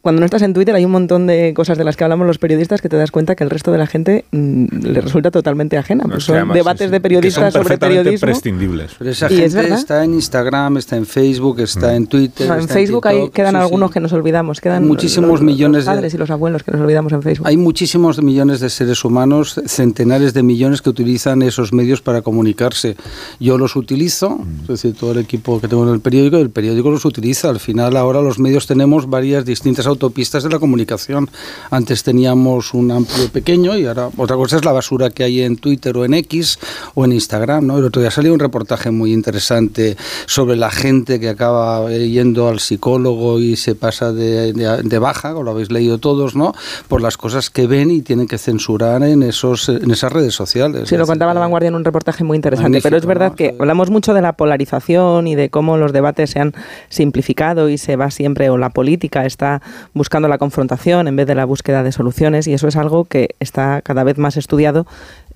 cuando 0.07 0.21
no 0.21 0.25
estás 0.27 0.43
en 0.43 0.55
Twitter 0.55 0.73
hay 0.73 0.85
un 0.85 0.93
montón 0.93 1.27
de 1.27 1.53
cosas 1.53 1.77
de 1.79 1.83
las 1.83 1.97
que 1.97 2.05
hablamos 2.05 2.29
los 2.29 2.39
periodistas 2.39 2.81
que 2.81 2.89
te 2.89 2.97
das 2.97 3.11
cuenta 3.11 3.35
que 3.35 3.43
el 3.43 3.51
resto 3.51 3.73
de 3.73 3.79
la 3.79 3.89
gente 3.89 4.25
mm, 4.31 4.67
le 4.85 5.01
resulta 5.01 5.33
totalmente 5.33 5.77
ajena. 5.77 6.05
Pues 6.05 6.23
son 6.23 6.37
además, 6.37 6.55
debates 6.55 6.79
sí, 6.83 6.85
sí. 6.87 6.93
de 6.93 7.01
periodistas 7.01 7.53
sobre 7.53 7.77
periodismo. 7.77 8.21
prescindibles. 8.25 8.93
Pero 8.97 9.11
esa 9.11 9.27
es 9.27 9.53
gente 9.53 9.75
está 9.75 10.05
en 10.05 10.15
Instagram, 10.15 10.77
está 10.77 10.97
en 10.97 11.07
Facebook, 11.07 11.59
está 11.59 11.97
en 11.97 12.07
Twitter. 12.07 12.47
No, 12.47 12.55
en 12.55 12.61
está 12.61 12.75
Facebook 12.75 13.05
hay, 13.09 13.17
TikTok. 13.17 13.35
quedan 13.35 13.51
Sí, 13.55 13.57
sí. 13.57 13.63
algunos 13.65 13.91
que 13.91 13.99
nos 13.99 14.13
olvidamos, 14.13 14.61
quedan 14.61 14.87
Muchísimos 14.87 15.31
los- 15.31 15.43
millones 15.43 15.79
los 15.79 15.85
de- 15.87 15.91
padres 15.91 16.15
y 16.15 16.19
los 16.19 16.31
abuelos 16.31 16.63
que 16.63 16.71
nos 16.71 16.81
olvidamos 16.83 17.13
en 17.13 17.23
Facebook. 17.23 17.49
Hay 17.49 17.57
muchísimos 17.57 18.23
millones 18.23 18.61
de 18.61 18.71
seres 18.71 19.05
humanos, 19.05 19.61
centenares 19.67 20.35
de 20.35 20.45
millones 20.45 20.83
que 20.83 20.91
utilizan 20.91 21.43
esos 21.43 21.73
medios 21.73 22.01
para 22.01 22.23
comunicarse. 22.23 22.95
Yo 23.41 23.59
los 23.59 23.75
utilizo, 23.75 24.39
es 24.63 24.69
decir, 24.69 24.95
todo 24.95 25.11
el 25.11 25.19
equipo 25.19 25.61
que 25.61 25.67
tengo 25.67 25.85
en 25.89 25.95
el 25.95 26.01
periódico, 26.01 26.37
el 26.37 26.51
periódico 26.51 26.93
los 26.93 27.05
utiliza. 27.05 27.49
Al 27.49 27.59
final, 27.59 27.97
ahora 27.97 28.21
los 28.23 28.39
medios 28.39 28.69
tenemos 28.69 29.11
varias 29.11 29.45
distintas 29.45 29.89
autopistas 29.97 30.43
de 30.43 30.51
la 30.51 30.59
comunicación. 30.59 31.29
Antes 31.71 32.03
teníamos 32.03 32.75
un 32.75 32.91
amplio 32.91 33.29
pequeño 33.31 33.77
y 33.79 33.87
ahora 33.87 34.11
otra 34.17 34.37
cosa 34.37 34.57
es 34.57 34.65
la 34.65 34.73
basura 34.73 35.11
que 35.11 35.25
hay 35.25 35.41
en 35.41 35.57
Twitter 35.57 35.97
o 35.97 36.05
en 36.05 36.15
X 36.15 36.59
o 36.95 37.05
en 37.05 37.13
Instagram. 37.13 37.67
¿no? 37.67 37.79
El 37.79 37.85
otro 37.85 38.03
día 38.03 38.11
salió 38.11 38.33
un 38.35 38.41
reportaje 38.41 38.91
muy 38.91 39.13
interesante 39.13 39.97
sobre 40.27 40.57
la 40.57 40.71
gente 40.71 41.19
que 41.19 41.29
acaba 41.31 41.91
yendo 41.91 42.49
al 42.49 42.61
psicólogo 42.61 43.41
y 43.41 43.57
se 43.57 43.75
pasa 43.75 44.13
de, 44.13 44.53
de- 44.53 44.83
de 44.83 44.99
baja, 44.99 45.35
o 45.35 45.43
lo 45.43 45.51
habéis 45.53 45.71
leído 45.73 45.99
todos, 45.99 46.35
¿no? 46.37 46.53
por 46.89 47.01
las 47.01 47.17
cosas 47.17 47.49
que 47.51 47.67
ven 47.67 47.91
y 47.91 48.03
tienen 48.03 48.27
que 48.29 48.39
censurar 48.39 49.03
en, 49.03 49.23
esos, 49.23 49.69
en 49.69 49.91
esas 49.91 50.13
redes 50.13 50.35
sociales. 50.35 50.89
Sí, 50.89 50.97
lo 50.97 51.07
contaba 51.07 51.33
La 51.35 51.41
Vanguardia 51.41 51.69
en 51.69 51.75
un 51.75 51.85
reportaje 51.85 52.23
muy 52.25 52.37
interesante, 52.37 52.65
Magnífico, 52.69 52.87
pero 52.89 52.97
es 52.99 53.07
verdad 53.07 53.35
que 53.35 53.55
hablamos 53.59 53.91
mucho 53.91 54.13
de 54.15 54.21
la 54.23 54.35
polarización 54.35 55.27
y 55.27 55.35
de 55.35 55.49
cómo 55.51 55.77
los 55.77 55.93
debates 55.93 56.31
se 56.31 56.41
han 56.41 56.55
simplificado 56.89 57.69
y 57.69 57.79
se 57.79 57.97
va 57.97 58.11
siempre, 58.11 58.51
o 58.51 58.59
la 58.59 58.71
política 58.71 59.25
está 59.27 59.63
buscando 59.95 60.29
la 60.29 60.39
confrontación 60.39 61.09
en 61.09 61.17
vez 61.17 61.27
de 61.27 61.35
la 61.35 61.45
búsqueda 61.45 61.83
de 61.83 61.93
soluciones, 61.93 62.47
y 62.47 62.55
eso 62.55 62.69
es 62.69 62.77
algo 62.77 63.05
que 63.05 63.35
está 63.41 63.83
cada 63.83 64.05
vez 64.05 64.19
más 64.19 64.37
estudiado 64.37 64.87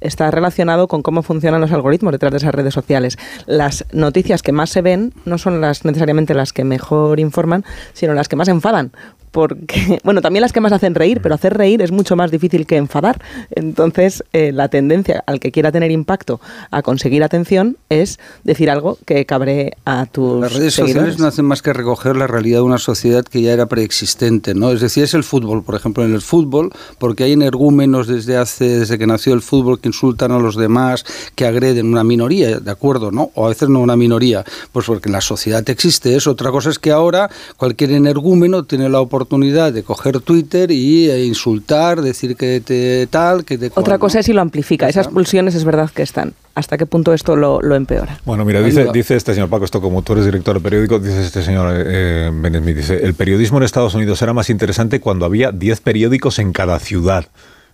está 0.00 0.30
relacionado 0.30 0.88
con 0.88 1.02
cómo 1.02 1.22
funcionan 1.22 1.60
los 1.60 1.72
algoritmos 1.72 2.12
detrás 2.12 2.32
de 2.32 2.38
esas 2.38 2.54
redes 2.54 2.74
sociales. 2.74 3.18
Las 3.46 3.84
noticias 3.92 4.42
que 4.42 4.52
más 4.52 4.70
se 4.70 4.82
ven 4.82 5.12
no 5.24 5.38
son 5.38 5.60
las 5.60 5.84
necesariamente 5.84 6.34
las 6.34 6.52
que 6.52 6.64
mejor 6.64 7.20
informan, 7.20 7.64
sino 7.92 8.14
las 8.14 8.28
que 8.28 8.36
más 8.36 8.48
enfadan. 8.48 8.92
Porque, 9.30 10.00
bueno, 10.04 10.20
también 10.20 10.42
las 10.42 10.52
que 10.52 10.60
más 10.60 10.72
hacen 10.72 10.94
reír, 10.94 11.20
pero 11.22 11.34
hacer 11.34 11.56
reír 11.56 11.82
es 11.82 11.92
mucho 11.92 12.16
más 12.16 12.30
difícil 12.30 12.66
que 12.66 12.76
enfadar. 12.76 13.22
Entonces, 13.50 14.24
eh, 14.32 14.52
la 14.52 14.68
tendencia 14.68 15.22
al 15.26 15.40
que 15.40 15.52
quiera 15.52 15.72
tener 15.72 15.90
impacto 15.90 16.40
a 16.70 16.82
conseguir 16.82 17.22
atención 17.22 17.76
es 17.88 18.18
decir 18.44 18.70
algo 18.70 18.98
que 19.06 19.26
cabre 19.26 19.76
a 19.84 20.06
tus 20.06 20.40
Las 20.40 20.52
redes 20.52 20.74
seguidores. 20.74 20.94
sociales 20.94 21.18
no 21.18 21.26
hacen 21.26 21.44
más 21.44 21.62
que 21.62 21.72
recoger 21.72 22.16
la 22.16 22.26
realidad 22.26 22.58
de 22.58 22.62
una 22.62 22.78
sociedad 22.78 23.24
que 23.24 23.42
ya 23.42 23.52
era 23.52 23.66
preexistente, 23.66 24.54
¿no? 24.54 24.70
Es 24.70 24.80
decir, 24.80 25.04
es 25.04 25.14
el 25.14 25.24
fútbol, 25.24 25.62
por 25.62 25.74
ejemplo, 25.74 26.04
en 26.04 26.12
el 26.12 26.22
fútbol, 26.22 26.70
porque 26.98 27.24
hay 27.24 27.32
energúmenos 27.32 28.06
desde 28.06 28.36
hace, 28.36 28.80
desde 28.80 28.98
que 28.98 29.06
nació 29.06 29.34
el 29.34 29.42
fútbol 29.42 29.80
que 29.80 29.88
insultan 29.88 30.32
a 30.32 30.38
los 30.38 30.56
demás, 30.56 31.04
que 31.34 31.46
agreden 31.46 31.86
una 31.86 32.04
minoría, 32.04 32.60
¿de 32.60 32.70
acuerdo? 32.70 33.10
¿No? 33.10 33.30
O 33.34 33.46
a 33.46 33.48
veces 33.50 33.68
no 33.68 33.80
una 33.80 33.96
minoría, 33.96 34.44
pues 34.72 34.86
porque 34.86 35.08
en 35.08 35.12
la 35.12 35.20
sociedad 35.20 35.68
existe 35.68 36.16
eso. 36.16 36.32
Otra 36.32 36.50
cosa 36.50 36.70
es 36.70 36.78
que 36.78 36.90
ahora 36.90 37.30
cualquier 37.56 37.92
energúmeno 37.92 38.64
tiene 38.64 38.88
la 38.88 39.00
oportunidad 39.00 39.19
de 39.26 39.82
coger 39.82 40.20
Twitter 40.20 40.70
y 40.70 41.10
e 41.10 41.24
insultar, 41.24 42.02
decir 42.02 42.36
que 42.36 42.60
te 42.60 43.06
tal, 43.08 43.44
que 43.44 43.58
te 43.58 43.70
cual, 43.70 43.82
Otra 43.82 43.94
¿no? 43.94 44.00
cosa 44.00 44.20
es 44.20 44.26
si 44.26 44.32
lo 44.32 44.40
amplifica. 44.40 44.88
Esas 44.88 45.08
pulsiones 45.08 45.54
es 45.54 45.64
verdad 45.64 45.90
que 45.90 46.02
están. 46.02 46.32
¿Hasta 46.54 46.76
qué 46.76 46.86
punto 46.86 47.12
esto 47.14 47.36
lo, 47.36 47.60
lo 47.62 47.74
empeora? 47.74 48.18
Bueno, 48.24 48.44
mira, 48.44 48.60
dice, 48.60 48.88
dice 48.92 49.16
este 49.16 49.34
señor 49.34 49.48
Paco, 49.48 49.64
esto 49.64 49.80
como 49.80 50.02
tú 50.02 50.12
eres 50.14 50.24
director 50.24 50.54
de 50.54 50.60
periódico, 50.60 50.98
dice 50.98 51.22
este 51.24 51.42
señor 51.42 51.72
eh, 51.74 52.30
dice, 52.74 53.04
el 53.04 53.14
periodismo 53.14 53.58
en 53.58 53.64
Estados 53.64 53.94
Unidos 53.94 54.20
era 54.22 54.32
más 54.32 54.50
interesante 54.50 55.00
cuando 55.00 55.24
había 55.24 55.52
10 55.52 55.80
periódicos 55.80 56.38
en 56.38 56.52
cada 56.52 56.78
ciudad. 56.78 57.26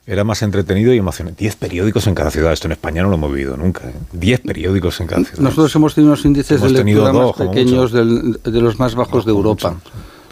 Era 0.09 0.23
más 0.23 0.43
entretenido 0.43 0.95
y 0.95 0.99
emocionante. 0.99 1.43
10 1.43 1.57
periódicos 1.57 2.07
en 2.07 2.15
cada 2.15 2.31
ciudad. 2.31 2.53
Esto 2.53 2.69
en 2.69 2.73
España 2.73 3.03
no 3.03 3.09
lo 3.09 3.17
hemos 3.17 3.33
vivido 3.33 3.57
nunca. 3.57 3.89
¿eh? 3.89 3.93
10 4.13 4.41
periódicos 4.43 5.01
en 5.01 5.09
cada 5.09 5.25
ciudad. 5.25 5.41
Nosotros 5.43 5.75
hemos 5.75 5.97
tenido 5.97 6.13
unos 6.13 6.25
índices 6.25 6.61
Hemos 6.61 6.73
de 6.75 6.85
lectura 6.85 7.11
dos, 7.11 7.37
más 7.41 7.49
pequeños 7.49 7.91
del- 7.91 8.39
de 8.45 8.61
los 8.61 8.79
más 8.79 8.95
bajos 8.95 9.25
de 9.25 9.33
Europa. 9.33 9.75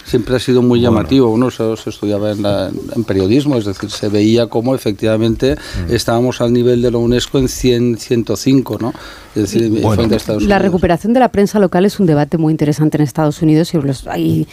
Siempre 0.05 0.37
ha 0.37 0.39
sido 0.39 0.61
muy 0.63 0.81
Bueno. 0.81 0.97
llamativo. 0.97 1.31
Uno 1.31 1.51
se, 1.51 1.77
se 1.77 1.91
estudiaba 1.91 2.33
en, 2.33 2.43
la- 2.43 2.71
en 2.95 3.05
periodismo, 3.05 3.57
es 3.57 3.65
decir, 3.65 3.91
se 3.91 4.09
veía 4.09 4.47
cómo 4.49 4.75
efectivamente 4.75 5.55
Mm. 5.55 5.93
estábamos 5.95 6.41
al 6.41 6.53
nivel 6.53 6.83
de 6.83 6.91
la 6.91 6.99
UNESCO 6.99 7.39
en 7.39 7.49
100, 7.49 7.97
105, 7.99 8.79
¿no? 8.81 8.93
Es 9.35 9.43
decir, 9.51 9.63
frente 9.95 10.15
a 10.15 10.17
Estados 10.17 10.43
La 10.43 10.47
Unidos. 10.57 10.63
recuperación 10.63 11.13
de 11.13 11.19
la 11.21 11.29
prensa 11.31 11.59
local 11.59 11.85
es 11.85 11.99
un 11.99 12.07
debate 12.07 12.39
muy 12.39 12.53
interesante 12.53 12.99
en 12.99 13.03
Estados 13.03 13.43
Unidos 13.43 13.75
y, 13.75 13.79
los- 13.79 14.07
hay, 14.07 14.47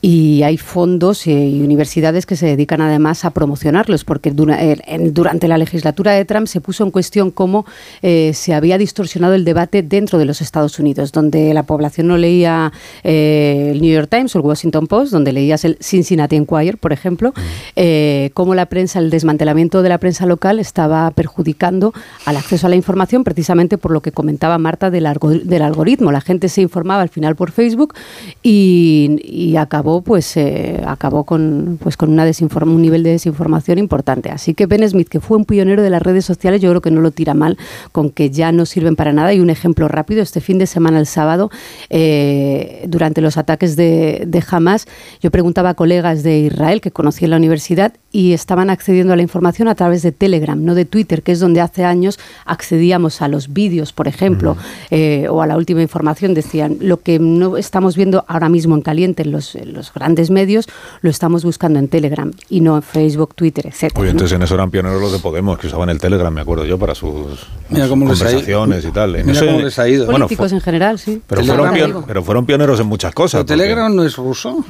y 0.00 0.42
hay 0.44 0.56
fondos 0.58 1.26
y 1.26 1.60
universidades 1.60 2.24
que 2.24 2.36
se 2.36 2.46
dedican 2.46 2.80
además 2.80 3.24
a 3.24 3.30
promocionarlos, 3.30 4.04
porque 4.04 4.30
dura- 4.30 4.58
en- 4.62 5.12
durante 5.12 5.48
la 5.48 5.58
legislatura 5.58 6.12
de 6.12 6.24
Trump 6.24 6.46
se 6.46 6.60
puso 6.60 6.84
en 6.84 6.90
cuestión 6.92 7.30
cómo 7.32 7.64
eh, 8.02 8.30
se 8.34 8.54
había 8.54 8.78
distorsionado 8.78 9.34
el 9.34 9.44
debate 9.44 9.82
dentro 9.82 10.18
de 10.20 10.24
los 10.26 10.40
Estados 10.40 10.78
Unidos, 10.78 11.10
donde 11.10 11.52
la 11.52 11.64
población 11.64 12.06
no 12.06 12.16
leía 12.16 12.72
eh, 13.02 13.70
el 13.72 13.80
New 13.82 13.92
York 13.92 14.08
Times 14.08 14.36
o 14.36 14.38
el 14.38 14.44
Washington 14.44 14.86
Post, 14.86 14.97
donde 15.10 15.32
leías 15.32 15.64
el 15.64 15.76
Cincinnati 15.80 16.36
Enquirer, 16.36 16.78
por 16.78 16.92
ejemplo, 16.92 17.32
eh, 17.76 18.30
cómo 18.34 18.54
la 18.54 18.66
prensa, 18.66 18.98
el 18.98 19.10
desmantelamiento 19.10 19.82
de 19.82 19.88
la 19.88 19.98
prensa 19.98 20.26
local 20.26 20.58
estaba 20.58 21.10
perjudicando 21.12 21.92
al 22.26 22.36
acceso 22.36 22.66
a 22.66 22.70
la 22.70 22.76
información 22.76 23.24
precisamente 23.24 23.78
por 23.78 23.90
lo 23.92 24.00
que 24.00 24.12
comentaba 24.12 24.58
Marta 24.58 24.90
del, 24.90 25.06
algo- 25.06 25.30
del 25.30 25.62
algoritmo. 25.62 26.12
La 26.12 26.20
gente 26.20 26.48
se 26.48 26.60
informaba 26.62 27.02
al 27.02 27.08
final 27.08 27.36
por 27.36 27.50
Facebook 27.52 27.94
y, 28.42 29.20
y 29.24 29.56
acabó 29.56 30.02
pues 30.02 30.36
eh, 30.36 30.82
acabó 30.86 31.24
con 31.24 31.78
pues 31.82 31.96
con 31.96 32.10
una 32.10 32.26
desinform- 32.26 32.74
un 32.74 32.82
nivel 32.82 33.02
de 33.02 33.10
desinformación 33.10 33.78
importante. 33.78 34.30
Así 34.30 34.54
que 34.54 34.66
Ben 34.66 34.88
Smith, 34.88 35.08
que 35.08 35.20
fue 35.20 35.36
un 35.36 35.44
pionero 35.44 35.82
de 35.82 35.90
las 35.90 36.02
redes 36.02 36.24
sociales, 36.24 36.60
yo 36.60 36.70
creo 36.70 36.80
que 36.80 36.90
no 36.90 37.00
lo 37.00 37.10
tira 37.10 37.34
mal 37.34 37.56
con 37.92 38.10
que 38.10 38.30
ya 38.30 38.52
no 38.52 38.66
sirven 38.66 38.96
para 38.96 39.12
nada. 39.12 39.32
Y 39.32 39.40
un 39.40 39.50
ejemplo 39.50 39.86
rápido, 39.88 40.22
este 40.22 40.40
fin 40.40 40.58
de 40.58 40.66
semana, 40.66 40.98
el 40.98 41.06
sábado, 41.06 41.50
eh, 41.90 42.84
durante 42.88 43.20
los 43.20 43.36
ataques 43.36 43.76
de, 43.76 44.24
de 44.26 44.44
Hamas, 44.50 44.86
Yo 45.22 45.30
preguntaba 45.30 45.70
a 45.70 45.74
colegas 45.74 46.22
de 46.22 46.38
Israel 46.40 46.80
que 46.80 46.90
conocí 46.90 47.24
en 47.24 47.30
la 47.32 47.36
universidad 47.36 47.92
y 48.10 48.32
estaban 48.32 48.70
accediendo 48.70 49.12
a 49.12 49.16
la 49.16 49.22
información 49.22 49.68
a 49.68 49.74
través 49.74 50.02
de 50.02 50.12
Telegram, 50.12 50.62
no 50.64 50.74
de 50.74 50.84
Twitter, 50.84 51.22
que 51.22 51.32
es 51.32 51.40
donde 51.40 51.60
hace 51.60 51.84
años 51.84 52.18
accedíamos 52.46 53.20
a 53.22 53.28
los 53.28 53.52
vídeos, 53.52 53.92
por 53.92 54.08
ejemplo, 54.08 54.56
eh, 54.90 55.26
o 55.28 55.42
a 55.42 55.46
la 55.46 55.56
última 55.56 55.82
información. 55.82 56.34
Decían, 56.34 56.78
lo 56.80 57.00
que 57.00 57.18
no 57.18 57.56
estamos 57.56 57.96
viendo 57.96 58.24
ahora 58.28 58.48
mismo 58.48 58.74
en 58.74 58.82
caliente 58.82 59.22
en 59.22 59.32
los, 59.32 59.54
los 59.64 59.92
grandes 59.92 60.30
medios, 60.30 60.66
lo 61.02 61.10
estamos 61.10 61.44
buscando 61.44 61.78
en 61.78 61.88
Telegram 61.88 62.30
y 62.48 62.60
no 62.60 62.76
en 62.76 62.82
Facebook, 62.82 63.34
Twitter, 63.34 63.66
etc. 63.66 63.92
Oye, 63.98 64.10
entonces 64.10 64.34
en 64.36 64.42
eso 64.42 64.54
eran 64.54 64.70
pioneros 64.70 65.00
los 65.00 65.12
de 65.12 65.18
Podemos, 65.18 65.58
que 65.58 65.66
usaban 65.66 65.90
el 65.90 65.98
Telegram, 66.00 66.32
me 66.32 66.40
acuerdo 66.40 66.64
yo, 66.64 66.78
para 66.78 66.94
sus, 66.94 67.40
sus 67.70 67.88
conversaciones 67.88 68.84
y 68.84 68.90
tal. 68.90 69.16
En 69.16 69.26
Mira 69.26 69.38
eso- 69.38 69.46
cómo 69.46 69.60
les 69.60 69.78
ha 69.78 69.88
ido. 69.88 70.06
Políticos 70.06 70.52
en 70.52 70.60
general, 70.60 70.98
sí. 70.98 71.20
Pero 71.26 71.44
fueron, 71.44 71.74
pion- 71.74 72.04
pero 72.06 72.22
fueron 72.24 72.46
pioneros 72.46 72.80
en 72.80 72.86
muchas 72.86 73.12
cosas. 73.12 73.40
¿El 73.42 73.46
Telegram 73.46 73.94
no 73.94 74.04
es 74.04 74.16
ruso? 74.16 74.64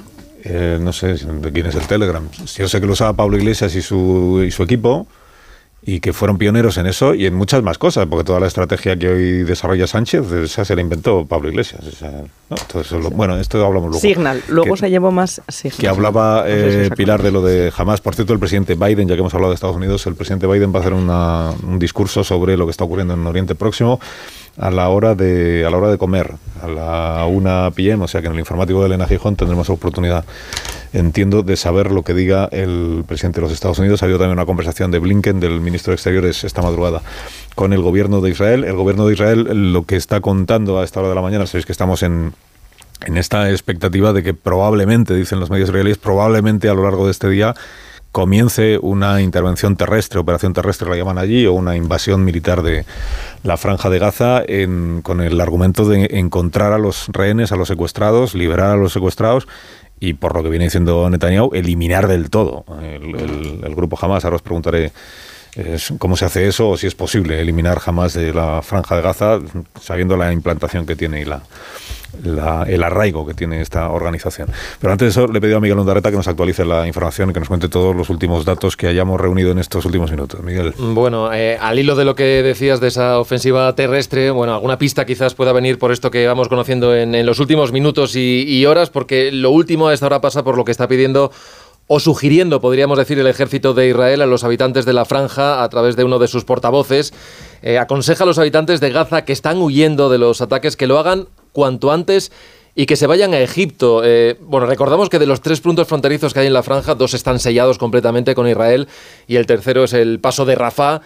Eh, 0.45 0.79
no 0.81 0.93
sé 0.93 1.15
de 1.15 1.53
quién 1.53 1.67
es 1.67 1.75
el 1.75 1.87
Telegram. 1.87 2.27
Yo 2.57 2.69
sé 2.69 2.81
que 2.81 2.87
lo 2.87 2.93
usaba 2.93 3.13
Pablo 3.15 3.37
Iglesias 3.37 3.75
y 3.75 3.83
su, 3.83 4.43
y 4.47 4.51
su 4.51 4.63
equipo 4.63 5.07
y 5.81 6.01
que 6.01 6.13
fueron 6.13 6.39
pioneros 6.39 6.77
en 6.77 6.87
eso 6.87 7.15
y 7.15 7.25
en 7.25 7.35
muchas 7.35 7.63
más 7.63 7.79
cosas, 7.79 8.07
porque 8.07 8.25
toda 8.25 8.41
la 8.41 8.49
estrategia 8.49 8.97
que 8.99 9.09
hoy 9.09 9.23
desarrolla 9.45 9.87
Sánchez, 9.87 10.31
esa 10.33 10.65
se 10.65 10.75
la 10.75 10.83
inventó 10.83 11.25
Pablo 11.25 11.49
Iglesias. 11.49 11.83
esa- 11.87 12.11
¿no? 12.51 12.57
Todo 12.71 12.83
eso 12.83 12.99
lo- 12.99 13.11
bueno, 13.11 13.39
esto 13.39 13.65
hablamos 13.65 13.91
luego. 13.91 14.01
Signal. 14.01 14.43
Luego 14.49 14.75
Que- 14.75 14.81
se 14.81 14.91
llevó 14.91 15.13
más 15.13 15.41
Signal. 15.49 15.79
que 15.79 15.89
hablaba 15.89 16.45
eh. 16.47 16.91
Pilar 16.97 17.23
de 17.23 17.31
lo 17.31 17.43
de 17.43 17.71
jamás. 17.71 18.01
Por 18.01 18.15
cierto, 18.17 18.33
el 18.33 18.39
presidente 18.41 18.75
Biden, 18.75 19.07
ya 19.09 19.15
que 19.15 19.21
hemos 19.21 19.33
hablado 19.35 19.51
de 19.53 19.55
Estados 19.55 19.77
Unidos, 19.77 20.05
el 20.09 20.15
presidente 20.17 20.47
Biden 20.49 20.73
va 20.75 20.79
a 20.79 20.81
hacer 20.81 20.93
una- 20.95 21.53
un 21.63 21.79
discurso 21.79 22.25
sobre 22.25 22.57
lo 22.57 22.67
que 22.67 22.73
está 22.73 22.85
ocurriendo 22.85 23.15
en 23.15 23.25
Oriente 23.27 23.55
Próximo 23.55 24.01
a 24.59 24.71
la 24.71 24.89
hora 24.89 25.15
de 25.15 25.65
a 25.65 25.71
la 25.71 25.77
hora 25.77 25.91
de 25.91 25.99
comer, 25.99 26.35
a 26.63 26.69
la 26.69 27.27
1 27.27 27.73
p.m., 27.75 28.05
o 28.05 28.09
sea 28.09 28.21
que 28.21 28.27
en 28.27 28.35
el 28.35 28.39
informativo 28.41 28.81
de 28.81 28.87
Elena 28.87 29.07
Gijón 29.07 29.37
tendremos 29.37 29.71
oportunidad, 29.71 30.25
entiendo, 30.93 31.43
de 31.43 31.57
saber 31.57 31.91
lo 31.91 32.03
que 32.03 32.15
diga 32.15 32.49
el 32.51 33.05
presidente 33.07 33.41
de 33.41 33.47
los 33.47 33.53
Estados 33.53 33.79
Unidos. 33.79 34.03
Ha 34.03 34.07
habido 34.07 34.19
también 34.19 34.39
una 34.39 34.47
conversación 34.47 34.91
de 34.91 34.99
Blinken, 34.99 35.41
del 35.41 35.61
ministro 35.61 35.93
de 35.93 35.95
Exteriores, 35.95 36.45
esta 36.45 36.63
madrugada 36.63 37.03
con 37.55 37.73
el 37.73 37.83
gobierno 37.83 38.21
de 38.21 38.31
Israel. 38.31 38.65
El 38.65 38.75
gobierno 38.75 39.07
de 39.07 39.15
Israel 39.15 39.73
lo 39.73 39.85
que 39.85 39.97
está 39.97 40.21
contando 40.21 40.81
a 40.81 40.85
esta 40.85 41.01
hora 41.01 41.11
de 41.11 41.15
la 41.15 41.23
mañana, 41.23 41.47
sabéis 41.47 41.67
que 41.67 41.73
estamos 41.73 42.03
en 42.03 42.33
en 43.07 43.17
esta 43.17 43.49
expectativa 43.51 44.13
de 44.13 44.23
que 44.25 44.35
probablemente, 44.35 45.15
dicen 45.15 45.39
los 45.39 45.51
medios 45.51 45.69
israelíes, 45.69 45.99
probablemente 45.99 46.69
a 46.69 46.75
lo 46.75 46.83
largo 46.83 47.07
de 47.07 47.13
este 47.13 47.29
día 47.29 47.55
comience 48.13 48.79
una 48.81 49.21
intervención 49.23 49.77
terrestre, 49.77 50.19
operación 50.19 50.53
terrestre 50.53 50.89
la 50.89 50.97
llaman 50.97 51.19
allí, 51.19 51.47
o 51.47 51.53
una 51.53 51.77
invasión 51.77 52.25
militar 52.25 52.63
de 52.63 52.85
la 53.45 53.57
franja 53.57 53.91
de 53.91 53.99
Gaza 53.99 54.43
en- 54.47 55.03
con 55.03 55.21
el 55.21 55.41
argumento 55.41 55.85
de 55.89 56.09
encontrar 56.19 56.73
a 56.73 56.79
los 56.79 57.09
rehenes, 57.09 57.53
a 57.53 57.57
los 57.57 57.69
secuestrados, 57.69 58.35
liberar 58.35 58.71
a 58.71 58.77
los 58.77 58.93
secuestrados 58.93 59.47
y 60.01 60.15
por 60.15 60.35
lo 60.35 60.43
que 60.43 60.49
viene 60.49 60.65
diciendo 60.67 61.09
Netanyahu, 61.11 61.51
eliminar 61.55 62.09
del 62.09 62.31
todo 62.31 62.65
el, 62.83 63.61
el- 63.65 63.75
grupo 63.75 63.99
Hamas. 64.01 64.25
Ahora 64.25 64.37
os 64.37 64.43
preguntaré 64.43 64.93
cómo 65.99 66.17
se 66.17 66.25
hace 66.25 66.47
eso 66.47 66.71
o 66.71 66.77
si 66.77 66.87
es 66.87 66.95
posible 66.95 67.41
eliminar 67.41 67.79
jamás 67.79 68.15
de 68.15 68.33
la 68.33 68.63
franja 68.63 68.97
de 68.97 69.03
Gaza 69.03 69.39
sabiendo 69.81 70.17
la 70.17 70.33
implantación 70.33 70.87
que 70.87 70.97
tiene 70.97 71.21
y 71.21 71.25
la, 71.25 71.43
el 72.67 72.83
arraigo 72.83 73.27
que 73.27 73.35
tiene 73.35 73.61
esta 73.61 73.91
organización. 73.91 74.49
Pero 74.81 74.93
antes 74.93 75.07
de 75.07 75.11
eso 75.11 75.31
le 75.31 75.39
he 75.39 75.41
pedido 75.41 75.59
a 75.59 75.61
Miguel 75.61 75.79
Ondarreta 75.79 76.11
que 76.11 76.17
nos 76.17 76.29
actualice 76.29 76.65
la 76.65 76.87
información 76.87 77.31
y 77.31 77.33
que 77.33 77.41
nos 77.41 77.49
cuente 77.49 77.69
todos 77.69 77.95
los 77.95 78.11
últimos 78.11 78.45
datos 78.45 78.77
que 78.77 78.87
hayamos 78.87 79.21
reunido 79.21 79.51
en 79.51 79.59
estos 79.59 79.85
últimos 79.85 80.11
minutos. 80.11 80.43
Miguel. 80.43 80.75
Bueno, 80.79 81.33
eh, 81.33 81.59
al 81.61 81.79
hilo 81.79 81.97
de 81.97 82.05
lo 82.05 82.15
que 82.15 82.43
decías 82.43 82.81
de 82.81 82.89
esa 82.89 83.19
ofensiva 83.19 83.75
terrestre, 83.75 84.31
bueno, 84.31 84.55
alguna 84.55 84.79
pista 84.79 85.05
quizás 85.05 85.35
pueda 85.35 85.53
venir 85.53 85.79
por 85.79 85.93
esto 85.93 86.11
que 86.11 86.27
vamos 86.27 86.49
conociendo 86.49 86.95
en, 86.95 87.15
en 87.15 87.27
los 87.27 87.41
últimos 87.41 87.73
minutos 87.73 88.17
y, 88.17 88.45
y 88.47 88.67
horas, 88.67 88.91
porque 88.91 89.31
lo 89.33 89.51
último 89.51 89.89
a 89.89 89.95
esta 89.95 90.07
hora 90.07 90.21
pasa 90.21 90.43
por 90.43 90.57
lo 90.57 90.65
que 90.65 90.73
está 90.73 90.89
pidiendo 90.89 91.31
o 91.89 92.01
sugiriendo, 92.01 92.61
podríamos 92.61 92.99
decir, 92.99 93.19
el 93.19 93.27
ejército 93.27 93.75
de 93.75 93.89
Israel 93.89 94.21
a 94.21 94.27
los 94.27 94.45
habitantes 94.45 94.85
de 94.85 94.93
la 94.93 95.07
franja 95.07 95.63
a 95.63 95.69
través 95.71 95.97
de 95.97 96.05
uno 96.05 96.19
de 96.19 96.29
sus 96.29 96.45
portavoces. 96.45 97.13
Eh, 97.63 97.79
aconseja 97.79 98.25
a 98.25 98.27
los 98.27 98.39
habitantes 98.39 98.81
de 98.81 98.91
Gaza 98.91 99.25
que 99.25 99.33
están 99.33 99.59
huyendo 99.59 100.11
de 100.11 100.19
los 100.19 100.41
ataques 100.43 100.77
que 100.77 100.87
lo 100.87 100.99
hagan 100.99 101.29
cuanto 101.53 101.91
antes 101.91 102.31
y 102.75 102.85
que 102.85 102.95
se 102.95 103.07
vayan 103.07 103.33
a 103.33 103.41
Egipto. 103.41 104.03
Eh, 104.05 104.37
bueno, 104.41 104.67
recordamos 104.67 105.09
que 105.09 105.19
de 105.19 105.27
los 105.27 105.41
tres 105.41 105.61
puntos 105.61 105.89
fronterizos 105.89 106.35
que 106.35 106.41
hay 106.41 106.47
en 106.47 106.53
la 106.53 106.63
franja, 106.63 106.95
dos 106.95 107.15
están 107.15 107.41
sellados 107.41 107.79
completamente 107.79 108.35
con 108.35 108.47
Israel 108.47 108.87
y 109.27 109.37
el 109.37 109.47
tercero 109.47 109.85
es 109.85 109.95
el 109.95 110.21
paso 110.21 110.45
de 110.45 110.55
Rafah 110.55 111.01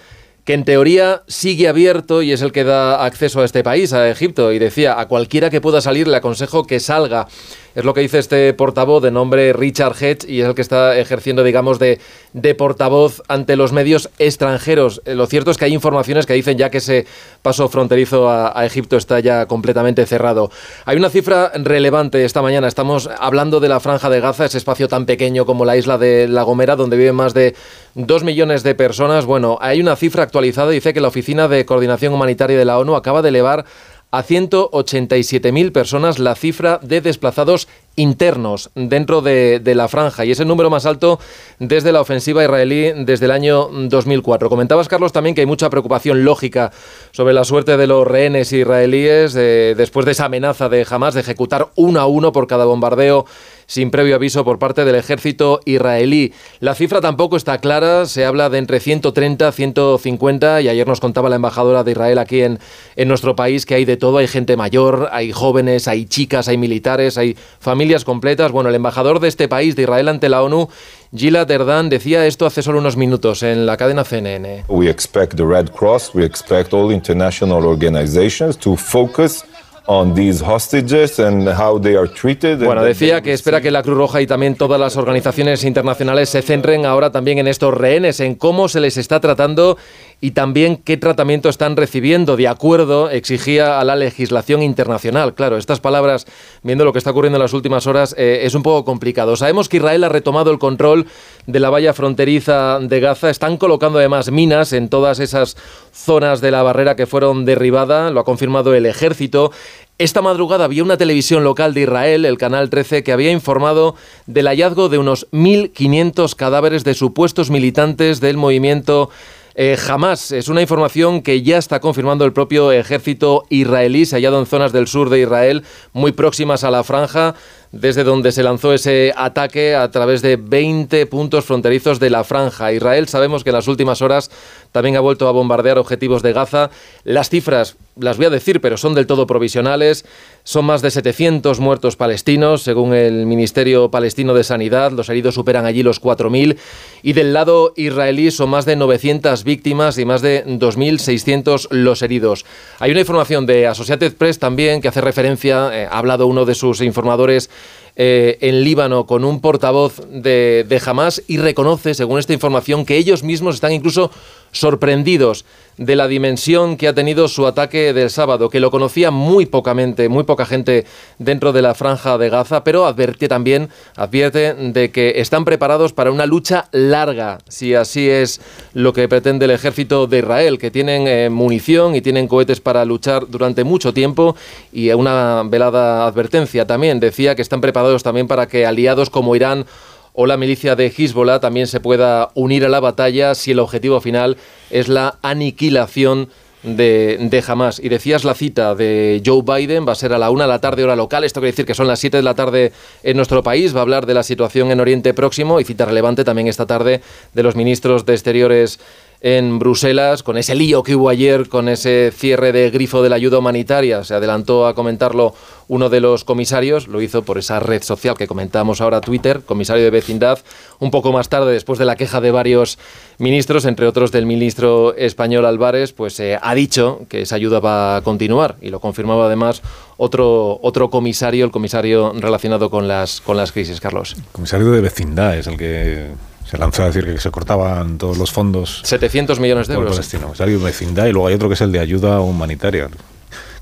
que 0.45 0.55
en 0.55 0.65
teoría 0.65 1.23
sigue 1.29 1.69
abierto 1.69 2.23
y 2.23 2.33
es 2.33 2.43
el 2.43 2.51
que 2.51 2.65
da 2.65 3.05
acceso 3.05 3.41
a 3.41 3.45
este 3.45 3.63
país, 3.63 3.93
a 3.93 4.11
Egipto. 4.11 4.53
Y 4.53 4.59
decía, 4.59 4.99
a 4.99 5.07
cualquiera 5.07 5.51
que 5.51 5.61
pueda 5.61 5.81
salir 5.81 6.09
le 6.09 6.17
aconsejo 6.17 6.67
que 6.67 6.81
salga. 6.81 7.29
Es 7.75 7.85
lo 7.85 7.95
que 7.95 8.03
dice 8.03 8.19
este 8.19 8.53
portavoz 8.53 9.03
de 9.03 9.11
nombre 9.11 9.53
Richard 9.53 9.95
Hedge 9.99 10.29
y 10.29 10.41
es 10.41 10.47
el 10.47 10.55
que 10.55 10.61
está 10.63 10.99
ejerciendo, 10.99 11.43
digamos, 11.43 11.79
de, 11.79 12.01
de 12.35 12.55
portavoz 12.55 13.23
ante 13.29 13.57
los 13.57 13.73
medios 13.73 14.11
extranjeros. 14.19 15.01
Eh, 15.07 15.15
lo 15.15 15.27
cierto 15.27 15.51
es 15.51 15.57
que 15.57 15.65
hay 15.65 15.73
informaciones 15.73 16.27
que 16.27 16.35
dicen 16.35 16.59
ya 16.59 16.71
que 16.71 16.79
ese 16.79 17.07
paso 17.41 17.69
fronterizo 17.69 18.29
a, 18.29 18.59
a 18.59 18.67
Egipto 18.67 18.97
está 18.97 19.21
ya 19.21 19.47
completamente 19.47 20.05
cerrado. 20.05 20.51
Hay 20.85 20.97
una 20.99 21.09
cifra 21.09 21.51
relevante 21.55 22.25
esta 22.25 22.43
mañana. 22.43 22.69
Estamos 22.69 23.09
hablando 23.19 23.59
de 23.59 23.69
la 23.69 23.81
franja 23.81 24.11
de 24.11 24.21
Gaza, 24.21 24.45
ese 24.45 24.59
espacio 24.59 24.89
tan 24.89 25.07
pequeño 25.07 25.47
como 25.47 25.65
la 25.65 25.77
isla 25.77 25.97
de 25.97 26.29
La 26.29 26.43
Gomera, 26.43 26.77
donde 26.77 26.97
viven 26.97 27.15
más 27.15 27.33
de 27.33 27.55
dos 27.95 28.23
millones 28.23 28.63
de 28.63 28.75
personas. 28.75 29.25
Bueno, 29.25 29.59
hay 29.61 29.81
una 29.81 29.97
cifra 29.97 30.23
actualizada. 30.23 30.71
Dice 30.71 30.93
que 30.93 31.01
la 31.01 31.09
Oficina 31.09 31.49
de 31.49 31.65
Coordinación 31.65 32.13
Humanitaria 32.13 32.59
de 32.59 32.65
la 32.65 32.79
ONU 32.79 32.97
acaba 32.97 33.23
de 33.23 33.31
elevar 33.31 33.65
a 34.13 34.23
187.000 34.23 35.73
personas 35.73 36.19
la 36.19 36.35
cifra 36.35 36.79
de 36.83 37.01
desplazados 37.01 37.67
internos 37.97 38.71
dentro 38.75 39.23
de, 39.23 39.59
de, 39.59 39.75
la 39.75 39.89
franja 39.89 40.25
y 40.25 40.31
es 40.31 40.41
el 40.41 40.49
número 40.49 40.71
más 40.71 40.87
alto 40.87 41.19
desde 41.59 41.93
la 41.93 42.01
ofensiva 42.01 42.43
israelí 42.45 42.93
desde 43.05 43.25
el 43.25 43.31
año 43.31 43.69
2004. 43.73 44.49
Comentabas, 44.49 44.89
Carlos, 44.89 45.13
también 45.13 45.35
que 45.35 45.41
hay 45.41 45.47
mucha 45.47 45.71
preocupación 45.71 46.25
lógica 46.25 46.73
sobre 47.11 47.35
la 47.35 47.45
suerte 47.45 47.77
de 47.77 47.87
los 47.87 48.07
rehenes 48.07 48.53
israelíes 48.53 49.35
eh, 49.35 49.75
después 49.77 50.07
de 50.07 50.13
esa 50.13 50.27
amenaza 50.27 50.69
de 50.69 50.87
Hamas 50.89 51.15
de 51.15 51.21
ejecutar 51.21 51.69
uno 51.75 52.01
a 52.01 52.07
uno 52.07 52.33
por 52.33 52.47
cada 52.47 52.67
bombardeo 52.67 53.25
sin 53.73 53.91
previo 53.91 54.17
aviso 54.17 54.45
por 54.45 54.59
parte 54.59 54.85
del 54.85 54.97
ejército 54.97 55.61
israelí. 55.65 56.35
La 56.61 56.75
cifra 56.75 57.01
tampoco 57.01 57.39
está 57.39 57.57
clara, 57.57 58.05
se 58.05 58.27
habla 58.27 58.51
de 58.51 58.59
entre 58.59 58.81
130 58.81 59.51
150 59.51 60.61
y 60.61 60.69
ayer 60.69 60.87
nos 60.87 61.01
contaba 61.01 61.31
la 61.31 61.37
embajadora 61.37 61.83
de 61.83 61.93
Israel 61.93 62.19
aquí 62.19 62.43
en, 62.43 62.59
en 62.97 63.09
nuestro 63.09 63.35
país 63.35 63.65
que 63.65 63.75
hay 63.75 63.87
de 63.87 63.97
todo, 63.97 64.19
hay 64.19 64.29
gente 64.29 64.59
mayor, 64.59 65.09
hay 65.11 65.33
jóvenes, 65.33 65.89
hay 65.89 66.05
chicas, 66.05 66.49
hay 66.49 66.59
militares, 66.59 67.17
hay 67.17 67.35
familias 67.61 68.05
completas. 68.05 68.53
Bueno, 68.53 68.69
el 68.69 68.75
embajador 68.75 69.21
de 69.21 69.29
este 69.29 69.49
país, 69.49 69.75
de 69.75 69.85
Israel 69.85 70.09
ante 70.09 70.29
la 70.29 70.43
ONU, 70.43 70.69
Gilad 71.17 71.51
Erdan, 71.51 71.89
decía 71.89 72.27
esto 72.27 72.45
hace 72.45 72.61
solo 72.61 72.79
unos 72.79 72.99
minutos 72.99 73.43
en 73.43 73.65
la 73.65 73.79
cadena 73.79 74.05
CNN. 74.05 74.65
We 74.69 74.91
expect 74.91 75.37
the 75.37 75.47
Red 75.47 75.71
Cross, 75.71 76.15
we 76.15 76.27
expect 76.27 76.75
all 76.75 76.93
international 76.93 77.65
organizations 77.65 78.59
to 78.59 78.77
focus 78.77 79.47
on 79.87 80.15
these 80.15 80.43
hostages 80.43 81.19
and 81.19 81.49
how 81.49 81.81
they 81.81 81.97
are 81.97 82.09
treated. 82.09 82.65
Bueno, 82.65 82.85
decía 82.85 83.21
que 83.21 83.33
espera 83.33 83.61
que 83.61 83.71
la 83.71 83.83
Cruz 83.83 83.97
Roja 83.97 84.21
y 84.21 84.27
también 84.27 84.55
todas 84.55 84.79
las 84.79 84.97
organizaciones 84.97 85.65
internacionales 85.65 86.29
se 86.29 86.43
centren 86.43 86.87
ahora 86.87 87.11
también 87.11 87.39
en 87.39 87.49
estos 87.49 87.75
rehenes, 87.75 88.21
en 88.21 88.35
cómo 88.35 88.69
se 88.69 88.81
les 88.81 88.97
está 88.97 89.21
tratando 89.21 89.77
y 90.25 90.31
también 90.31 90.77
qué 90.77 90.97
tratamiento 90.97 91.49
están 91.49 91.77
recibiendo. 91.77 92.37
De 92.37 92.47
acuerdo, 92.47 93.11
exigía 93.11 93.81
a 93.81 93.85
la 93.85 93.97
legislación 93.97 94.63
internacional. 94.63 95.35
Claro, 95.35 95.57
estas 95.57 95.81
palabras, 95.81 96.27
viendo 96.63 96.85
lo 96.85 96.93
que 96.93 97.01
está 97.01 97.11
ocurriendo 97.11 97.39
en 97.39 97.43
las 97.43 97.53
últimas 97.53 97.89
horas, 97.89 98.15
eh, 98.17 98.43
es 98.45 98.55
un 98.55 98.63
poco 98.63 98.85
complicado. 98.85 99.35
Sabemos 99.35 99.69
que 99.69 99.79
Israel 99.79 100.05
ha 100.05 100.09
retomado 100.09 100.53
el 100.53 100.61
control 100.61 101.07
de 101.49 101.59
la 101.59 101.71
valla 101.71 101.93
fronteriza 101.93 102.79
de 102.79 103.01
Gaza. 103.01 103.31
Están 103.31 103.57
colocando 103.57 103.99
además 103.99 104.31
minas 104.31 104.73
en 104.73 104.89
todas 104.89 105.19
esas 105.19 105.57
zonas 105.93 106.41
de 106.41 106.53
la 106.53 106.63
barrera 106.63 106.95
que 106.95 107.07
fueron 107.07 107.45
derribadas. 107.45 108.13
Lo 108.13 108.21
ha 108.21 108.25
confirmado 108.25 108.77
el 108.77 108.87
ejército. 108.87 109.51
Esta 109.99 110.23
madrugada 110.23 110.67
había 110.67 110.85
una 110.85 110.97
televisión 110.97 111.43
local 111.43 111.75
de 111.75 111.81
Israel, 111.81 112.25
el 112.27 112.39
Canal 112.39 112.71
13, 112.71 113.03
que 113.03 113.13
había 113.13 113.33
informado 113.33 113.97
del 114.27 114.47
hallazgo 114.47 114.89
de 114.89 114.99
unos 114.99 115.29
1.500 115.33 116.37
cadáveres 116.37 116.85
de 116.85 116.95
supuestos 116.95 117.51
militantes 117.51 118.21
del 118.21 118.37
movimiento 118.37 119.11
eh, 119.55 119.77
jamás. 119.79 120.33
Es 120.33 120.49
una 120.49 120.63
información 120.63 121.23
que 121.23 121.43
ya 121.43 121.59
está 121.59 121.81
confirmando 121.81 122.25
el 122.25 122.33
propio 122.33 122.73
ejército 122.73 123.45
israelí. 123.49 124.07
Se 124.07 124.17
ha 124.17 124.19
hallado 124.19 124.39
en 124.39 124.47
zonas 124.47 124.73
del 124.73 124.87
sur 124.87 125.11
de 125.11 125.21
Israel, 125.21 125.65
muy 125.93 126.13
próximas 126.13 126.65
a 126.65 126.71
la 126.71 126.85
franja, 126.85 127.35
desde 127.71 128.05
donde 128.05 128.33
se 128.33 128.43
lanzó 128.43 128.73
ese 128.73 129.13
ataque 129.17 129.75
a 129.75 129.91
través 129.91 130.23
de 130.23 130.37
20 130.37 131.07
puntos 131.07 131.45
fronterizos 131.45 132.01
de 132.01 132.11
la 132.11 132.25
franja. 132.25 132.73
Israel 132.73 133.09
sabemos 133.09 133.45
que 133.45 133.51
en 133.51 133.57
las 133.57 133.69
últimas 133.69 134.03
horas 134.03 134.31
también 134.73 134.97
ha 134.97 135.01
vuelto 135.01 135.29
a 135.29 135.33
bombardear 135.33 135.79
objetivos 135.79 136.23
de 136.23 136.33
Gaza. 136.33 136.71
Las 137.05 137.31
cifras, 137.31 137.77
las 137.97 138.17
voy 138.17 138.27
a 138.27 138.31
decir, 138.31 138.61
pero 138.61 138.77
son 138.77 138.95
del 138.95 139.07
todo 139.07 139.27
provisionales. 139.27 140.05
Son 140.45 140.65
más 140.65 140.83
de 140.83 140.91
700 140.91 141.61
muertos 141.61 141.97
palestinos, 141.97 142.63
según 142.63 142.95
el 142.95 143.27
Ministerio 143.27 143.91
Palestino 143.91 144.35
de 144.35 144.45
Sanidad. 144.45 144.93
Los 144.93 145.09
heridos 145.09 145.35
superan 145.35 145.67
allí 145.67 145.83
los 145.83 146.01
4.000. 146.01 146.57
Y 147.03 147.13
del 147.13 147.33
lado 147.33 147.75
israelí 147.77 148.31
son 148.31 148.51
más 148.51 148.65
de 148.65 148.77
900 148.77 149.45
víctimas 149.45 149.99
y 149.99 150.05
más 150.05 150.23
de 150.23 150.45
2.600 150.47 151.69
los 151.71 152.03
heridos. 152.03 152.45
Hay 152.79 152.91
una 152.91 153.01
información 153.01 153.47
de 153.47 153.67
Associated 153.67 154.15
Press 154.17 154.39
también 154.39 154.81
que 154.81 154.89
hace 154.89 155.01
referencia, 155.01 155.71
eh, 155.73 155.87
ha 155.91 155.99
hablado 155.99 156.27
uno 156.27 156.45
de 156.45 156.55
sus 156.55 156.81
informadores 156.81 157.51
eh, 157.95 158.39
en 158.41 158.65
Líbano 158.65 159.05
con 159.05 159.23
un 159.23 159.43
portavoz 159.43 160.01
de, 160.09 160.65
de 160.67 160.83
Hamas 160.85 161.23
y 161.29 161.37
reconoce, 161.37 161.93
según 161.93 162.19
esta 162.19 162.33
información, 162.33 162.87
que 162.87 162.97
ellos 162.97 163.23
mismos 163.23 163.57
están 163.57 163.73
incluso 163.73 164.11
sorprendidos 164.53 165.45
de 165.79 165.97
la 165.97 166.07
dimensión 166.07 166.77
que 166.77 166.87
ha 166.87 166.95
tenido 166.95 167.29
su 167.29 167.47
ataque 167.47 167.93
del 167.93 168.11
sábado, 168.11 168.51
que 168.51 168.61
lo 168.61 168.71
conocía 168.71 169.11
muy 169.11 169.47
pocamente, 169.47 170.09
muy 170.09 170.25
poca 170.25 170.47
gente 170.47 170.85
dentro 171.19 171.53
de 171.53 171.63
la 171.63 171.75
franja 171.75 172.19
de 172.19 172.29
Gaza, 172.29 172.63
pero 172.63 172.87
advierte 172.87 173.27
también, 173.27 173.71
advierte 173.97 174.55
de 174.55 174.91
que 174.91 175.15
están 175.17 175.45
preparados 175.45 175.93
para 175.93 176.13
una 176.13 176.27
lucha 176.27 176.69
larga, 176.73 177.39
si 177.49 177.75
así 177.75 178.09
es 178.09 178.41
lo 178.75 178.93
que 178.93 179.09
pretende 179.09 179.47
el 179.47 179.51
ejército 179.51 180.07
de 180.07 180.19
Israel, 180.19 180.59
que 180.59 180.71
tienen 180.71 181.07
eh, 181.07 181.31
munición 181.31 181.95
y 181.95 182.03
tienen 182.03 182.29
cohetes 182.29 182.61
para 182.61 182.85
luchar 182.85 183.27
durante 183.29 183.65
mucho 183.65 183.95
tiempo 183.95 184.37
y 184.73 184.91
una 184.91 185.43
velada 185.47 186.07
advertencia 186.07 186.67
también. 186.67 187.01
Decía 187.01 187.35
que 187.35 187.43
están 187.43 187.61
preparados 187.61 188.03
también 188.03 188.29
para 188.29 188.47
que 188.47 188.67
aliados 188.67 189.11
como 189.11 189.35
Irán 189.35 189.65
o 190.15 190.27
la 190.27 190.37
milicia 190.37 190.77
de 190.77 190.93
Hezbollah 190.97 191.41
también 191.41 191.67
se 191.67 191.81
pueda 191.81 192.31
unir 192.35 192.65
a 192.65 192.69
la 192.69 192.81
batalla 192.81 193.35
si 193.35 193.53
el 193.53 193.59
objetivo 193.59 194.01
final 194.01 194.37
es 194.71 194.89
la 194.89 195.19
aniquilación 195.23 196.29
de, 196.63 197.19
de, 197.21 197.45
Hamas. 197.47 197.81
Y 197.81 197.89
decías 197.89 198.25
la 198.25 198.35
cita 198.35 198.75
de 198.75 199.23
Joe 199.25 199.43
Biden, 199.43 199.87
va 199.87 199.93
a 199.93 199.97
ser 199.97 200.13
a 200.13 200.19
la 200.19 200.31
una 200.31 200.45
de 200.45 200.49
la 200.49 200.61
tarde 200.61 200.85
hora 200.85 200.97
local, 200.97 201.25
esto 201.25 201.41
quiere 201.41 201.53
decir 201.53 201.67
que 201.67 201.75
son 201.75 201.89
las 201.89 201.99
7 201.99 202.19
de 202.19 202.23
la 202.23 202.35
tarde 202.35 202.73
en 203.03 203.17
nuestro 203.17 203.43
país, 203.43 203.75
va 203.75 203.81
a 203.81 203.83
hablar 203.83 204.07
de 204.07 204.15
la 204.15 204.23
situación 204.23 204.71
en 204.71 204.81
Oriente 204.81 205.15
Próximo 205.15 205.61
y 205.61 205.65
cita 205.65 205.87
relevante 205.87 206.25
también 206.25 206.47
esta 206.47 206.67
tarde 206.67 207.01
de 207.33 207.43
los 207.43 207.57
ministros 207.57 208.07
de 208.07 208.13
Exteriores 208.13 208.79
en 209.25 209.61
Bruselas, 209.61 210.25
con 210.25 210.37
ese 210.37 210.57
lío 210.57 210.83
que 210.83 210.97
hubo 210.97 211.09
ayer, 211.09 211.49
con 211.49 211.69
ese 211.69 212.11
cierre 212.11 212.51
de 212.51 212.71
grifo 212.71 213.05
de 213.05 213.09
la 213.09 213.15
ayuda 213.15 213.39
humanitaria. 213.39 214.03
Se 214.03 214.15
adelantó 214.15 214.67
a 214.67 214.75
comentarlo 214.75 215.33
uno 215.69 215.89
de 215.89 216.01
los 216.01 216.25
comisarios, 216.25 216.89
lo 216.89 217.01
hizo 217.01 217.23
por 217.23 217.39
esa 217.39 217.61
red 217.61 217.83
social 217.85 218.17
que 218.17 218.27
comentamos 218.27 218.81
ahora, 218.81 219.01
Twitter, 219.01 219.43
comisario 219.47 219.85
de 219.85 219.91
vecindad, 219.91 220.41
un 220.81 220.91
poco 220.91 221.13
más 221.13 221.29
tarde, 221.29 221.53
después 221.53 221.79
de 221.79 221.85
la 221.85 221.95
queja 221.95 222.21
de 222.21 222.33
varios 222.33 222.81
ministros, 223.19 223.65
entre 223.65 223.87
otros 223.87 224.11
del 224.11 224.27
ministro 224.27 224.97
español 224.97 225.47
Álvarez, 225.47 225.93
pues 225.93 226.19
eh, 226.19 226.37
ha 226.43 226.55
dicho 226.57 227.03
que 227.09 227.23
esa 227.23 227.37
ayuda 227.37 227.61
va 227.61 227.97
a 227.97 228.03
continuar 228.03 228.57
y 228.61 228.71
lo 228.71 228.81
confirmaba 228.81 229.27
además 229.27 229.63
otro, 229.99 230.59
otro 230.63 230.91
comisario, 230.91 231.45
el 231.45 231.53
comisario 231.53 232.13
relacionado 232.17 232.71
con 232.71 232.89
las, 232.89 233.21
con 233.21 233.37
las 233.37 233.53
crisis, 233.53 233.81
Carlos. 233.81 234.17
Comisario 234.33 234.73
de 234.73 234.81
vecindad 234.81 235.39
es 235.39 235.47
el 235.47 235.57
que 235.57 236.11
se 236.53 236.59
lanzó 236.59 236.83
a 236.83 236.87
decir 236.89 237.07
que 237.07 237.19
se 237.19 237.31
cortaban 237.31 237.97
todos 237.97 238.19
los 238.19 238.31
fondos. 238.31 238.83
700 238.85 239.41
millones 239.41 239.69
de 239.69 239.75
euros. 239.75 239.93
Palestino. 239.93 240.35
Salió 240.35 240.61
vecindad 240.61 241.07
y 241.07 241.13
luego 241.13 241.29
hay 241.29 241.35
otro 241.35 241.49
que 241.49 241.55
es 241.55 241.61
el 241.63 241.73
de 241.73 241.79
ayuda 241.79 242.21
humanitaria. 242.21 242.91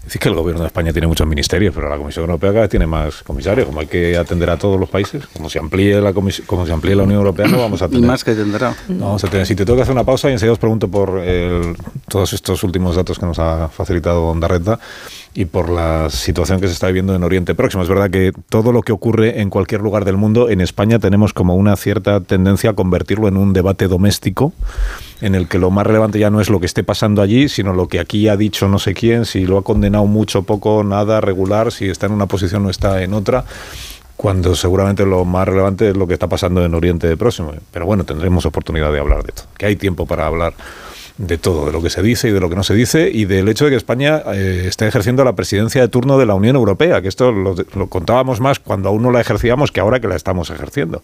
Decís 0.02 0.20
que 0.20 0.28
el 0.28 0.34
gobierno 0.34 0.62
de 0.62 0.66
España 0.66 0.92
tiene 0.92 1.06
muchos 1.06 1.24
ministerios, 1.24 1.72
pero 1.72 1.88
la 1.88 1.96
Comisión 1.96 2.24
Europea 2.24 2.50
cada 2.50 2.62
vez 2.62 2.70
tiene 2.70 2.88
más 2.88 3.22
comisarios. 3.22 3.68
Como 3.68 3.78
hay 3.78 3.86
que 3.86 4.16
atender 4.16 4.50
a 4.50 4.56
todos 4.56 4.80
los 4.80 4.88
países, 4.88 5.24
como 5.28 5.48
se 5.48 5.60
amplíe 5.60 6.00
la, 6.00 6.12
como 6.12 6.66
se 6.66 6.72
amplíe 6.72 6.96
la 6.96 7.04
Unión 7.04 7.18
Europea, 7.18 7.46
no 7.46 7.58
vamos 7.58 7.80
a 7.80 7.86
tener. 7.88 8.02
Y 8.02 8.06
más 8.08 8.24
que 8.24 8.34
tendrá. 8.34 8.74
No 8.88 9.04
vamos 9.06 9.22
a 9.22 9.28
tener. 9.28 9.46
Si 9.46 9.54
te 9.54 9.64
tengo 9.64 9.76
que 9.76 9.82
hacer 9.82 9.92
una 9.92 10.02
pausa 10.02 10.28
y 10.28 10.32
enseguida 10.32 10.54
os 10.54 10.58
pregunto 10.58 10.88
por 10.88 11.20
el, 11.20 11.76
todos 12.08 12.32
estos 12.32 12.64
últimos 12.64 12.96
datos 12.96 13.20
que 13.20 13.26
nos 13.26 13.38
ha 13.38 13.68
facilitado 13.68 14.24
Onda 14.24 14.48
Renta 14.48 14.80
y 15.32 15.44
por 15.44 15.68
la 15.68 16.10
situación 16.10 16.60
que 16.60 16.66
se 16.66 16.72
está 16.72 16.88
viviendo 16.88 17.14
en 17.14 17.22
Oriente 17.22 17.54
Próximo. 17.54 17.82
Es 17.82 17.88
verdad 17.88 18.10
que 18.10 18.32
todo 18.48 18.72
lo 18.72 18.82
que 18.82 18.92
ocurre 18.92 19.40
en 19.40 19.50
cualquier 19.50 19.80
lugar 19.80 20.04
del 20.04 20.16
mundo, 20.16 20.50
en 20.50 20.60
España 20.60 20.98
tenemos 20.98 21.32
como 21.32 21.54
una 21.54 21.76
cierta 21.76 22.20
tendencia 22.20 22.70
a 22.70 22.72
convertirlo 22.72 23.28
en 23.28 23.36
un 23.36 23.52
debate 23.52 23.86
doméstico 23.86 24.52
en 25.20 25.34
el 25.34 25.48
que 25.48 25.58
lo 25.58 25.70
más 25.70 25.86
relevante 25.86 26.18
ya 26.18 26.30
no 26.30 26.40
es 26.40 26.50
lo 26.50 26.58
que 26.58 26.66
esté 26.66 26.82
pasando 26.82 27.22
allí, 27.22 27.48
sino 27.48 27.74
lo 27.74 27.86
que 27.86 28.00
aquí 28.00 28.28
ha 28.28 28.36
dicho 28.36 28.68
no 28.68 28.78
sé 28.78 28.94
quién, 28.94 29.24
si 29.24 29.46
lo 29.46 29.58
ha 29.58 29.62
condenado 29.62 30.06
mucho, 30.06 30.42
poco, 30.42 30.82
nada, 30.82 31.20
regular, 31.20 31.70
si 31.70 31.88
está 31.88 32.06
en 32.06 32.12
una 32.12 32.26
posición 32.26 32.66
o 32.66 32.70
está 32.70 33.02
en 33.02 33.14
otra 33.14 33.44
cuando 34.16 34.54
seguramente 34.54 35.06
lo 35.06 35.24
más 35.24 35.48
relevante 35.48 35.88
es 35.88 35.96
lo 35.96 36.06
que 36.06 36.12
está 36.12 36.28
pasando 36.28 36.62
en 36.62 36.74
Oriente 36.74 37.16
Próximo. 37.16 37.54
Pero 37.72 37.86
bueno, 37.86 38.04
tendremos 38.04 38.44
oportunidad 38.44 38.92
de 38.92 38.98
hablar 38.98 39.22
de 39.24 39.32
todo, 39.32 39.46
que 39.56 39.64
hay 39.64 39.76
tiempo 39.76 40.04
para 40.04 40.26
hablar 40.26 40.52
de 41.20 41.36
todo, 41.36 41.66
de 41.66 41.72
lo 41.72 41.82
que 41.82 41.90
se 41.90 42.02
dice 42.02 42.28
y 42.28 42.32
de 42.32 42.40
lo 42.40 42.48
que 42.48 42.56
no 42.56 42.62
se 42.62 42.72
dice, 42.72 43.10
y 43.12 43.26
del 43.26 43.46
hecho 43.50 43.66
de 43.66 43.72
que 43.72 43.76
España 43.76 44.22
eh, 44.32 44.64
está 44.66 44.86
ejerciendo 44.86 45.22
la 45.22 45.34
presidencia 45.34 45.82
de 45.82 45.88
turno 45.88 46.16
de 46.16 46.24
la 46.24 46.34
Unión 46.34 46.56
Europea, 46.56 47.02
que 47.02 47.08
esto 47.08 47.30
lo, 47.30 47.54
contábamos 47.88 48.40
más 48.40 48.58
cuando 48.58 48.88
aún 48.88 49.02
no 49.02 49.10
la 49.10 49.20
ejercíamos 49.20 49.70
que 49.70 49.80
ahora 49.80 50.00
que 50.00 50.08
la 50.08 50.16
estamos 50.16 50.48
ejerciendo. 50.48 51.02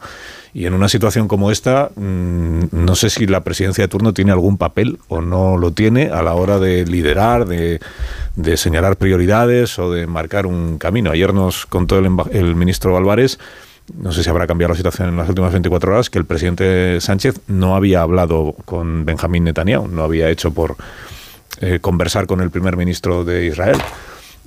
Y 0.54 0.64
en 0.64 0.72
una 0.72 0.88
situación 0.88 1.28
como 1.28 1.50
esta, 1.50 1.90
mmm, 1.96 2.62
no 2.72 2.94
sé 2.94 3.10
si 3.10 3.26
la 3.26 3.44
presidencia 3.44 3.84
de 3.84 3.88
turno 3.88 4.14
tiene 4.14 4.32
algún 4.32 4.56
papel 4.56 4.98
o 5.08 5.20
no 5.20 5.58
lo 5.58 5.72
tiene 5.72 6.06
a 6.06 6.22
la 6.22 6.32
hora 6.32 6.58
de 6.58 6.86
liderar, 6.86 7.46
de, 7.46 7.80
de 8.36 8.56
señalar 8.56 8.96
prioridades 8.96 9.78
o 9.78 9.92
de 9.92 10.06
marcar 10.06 10.46
un 10.46 10.78
camino. 10.78 11.10
Ayer 11.10 11.34
nos 11.34 11.66
contó 11.66 11.98
el, 11.98 12.08
el 12.32 12.54
ministro 12.54 12.96
Álvarez 12.96 13.38
no 13.94 14.12
sé 14.12 14.22
si 14.22 14.30
habrá 14.30 14.46
cambiado 14.46 14.72
la 14.72 14.76
situación 14.76 15.08
en 15.10 15.16
las 15.16 15.28
últimas 15.28 15.52
24 15.52 15.92
horas, 15.92 16.10
que 16.10 16.18
el 16.18 16.24
presidente 16.24 17.00
Sánchez 17.00 17.40
no 17.46 17.76
había 17.76 18.02
hablado 18.02 18.54
con 18.64 19.04
Benjamín 19.04 19.44
Netanyahu, 19.44 19.88
no 19.88 20.02
había 20.02 20.28
hecho 20.28 20.52
por 20.52 20.76
eh, 21.60 21.78
conversar 21.80 22.26
con 22.26 22.40
el 22.40 22.50
primer 22.50 22.76
ministro 22.76 23.24
de 23.24 23.46
Israel. 23.46 23.78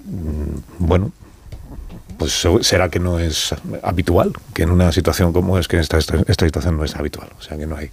Mm, 0.06 0.86
bueno, 0.86 1.12
pues 2.20 2.46
será 2.62 2.90
que 2.90 3.00
no 3.00 3.18
es 3.18 3.56
habitual, 3.82 4.34
que 4.54 4.64
en 4.64 4.70
una 4.70 4.92
situación 4.92 5.34
como 5.34 5.58
es 5.58 5.68
que 5.68 5.80
esta, 5.80 5.98
esta, 5.98 6.46
situación 6.46 6.78
no 6.78 6.84
es 6.84 6.96
habitual, 6.96 7.30
o 7.40 7.42
sea 7.42 7.58
que 7.58 7.66
no 7.66 7.78
hay 7.78 7.90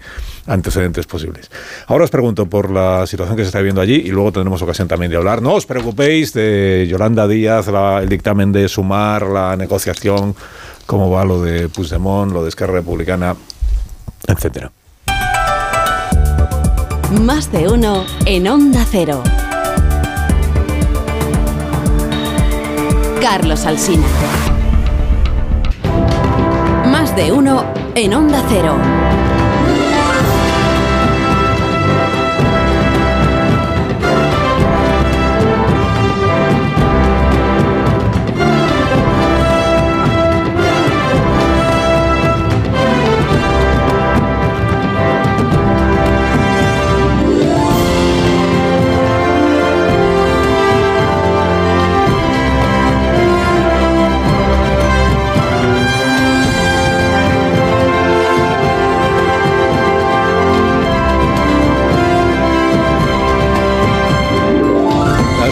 antecedentes 0.47 1.07
posibles. 1.07 1.51
Ahora 1.87 2.05
os 2.05 2.11
pregunto 2.11 2.47
por 2.47 2.71
la 2.71 3.07
situación 3.07 3.37
que 3.37 3.45
se 3.45 3.47
está 3.47 3.61
viviendo 3.61 3.81
allí 3.81 3.95
y 3.95 4.11
luego 4.11 4.33
tendremos 4.33 4.61
ocasión 4.61 4.89
también 4.89 5.11
de 5.11 5.17
hablar. 5.17 5.41
No 5.41 5.55
os 5.55 5.65
preocupéis 5.65 6.35
de 6.35 6.87
Yolanda 6.91 7.27
Díaz, 7.29 7.69
el 7.69 8.09
dictamen 8.09 8.53
de 8.53 8.69
sumar, 8.69 9.23
la 9.23 9.57
negociación 9.57 10.35
cómo 10.87 11.11
va 11.11 11.25
lo 11.25 11.43
de 11.43 11.69
Puigdemont, 11.69 12.33
lo 12.33 12.43
de 12.43 12.49
Esquerra 12.49 12.75
Republicana, 12.75 13.37
etcétera. 14.27 14.71
Más 17.23 17.53
de 17.53 17.69
uno 17.69 18.05
en 18.25 18.49
Onda 18.49 18.85
Cero. 18.91 19.23
Carlos 23.29 23.67
Alsina. 23.67 24.07
Más 26.87 27.17
de 27.17 27.33
uno 27.33 27.65
en 27.97 28.15
Onda 28.15 28.41
Cero. 28.49 28.77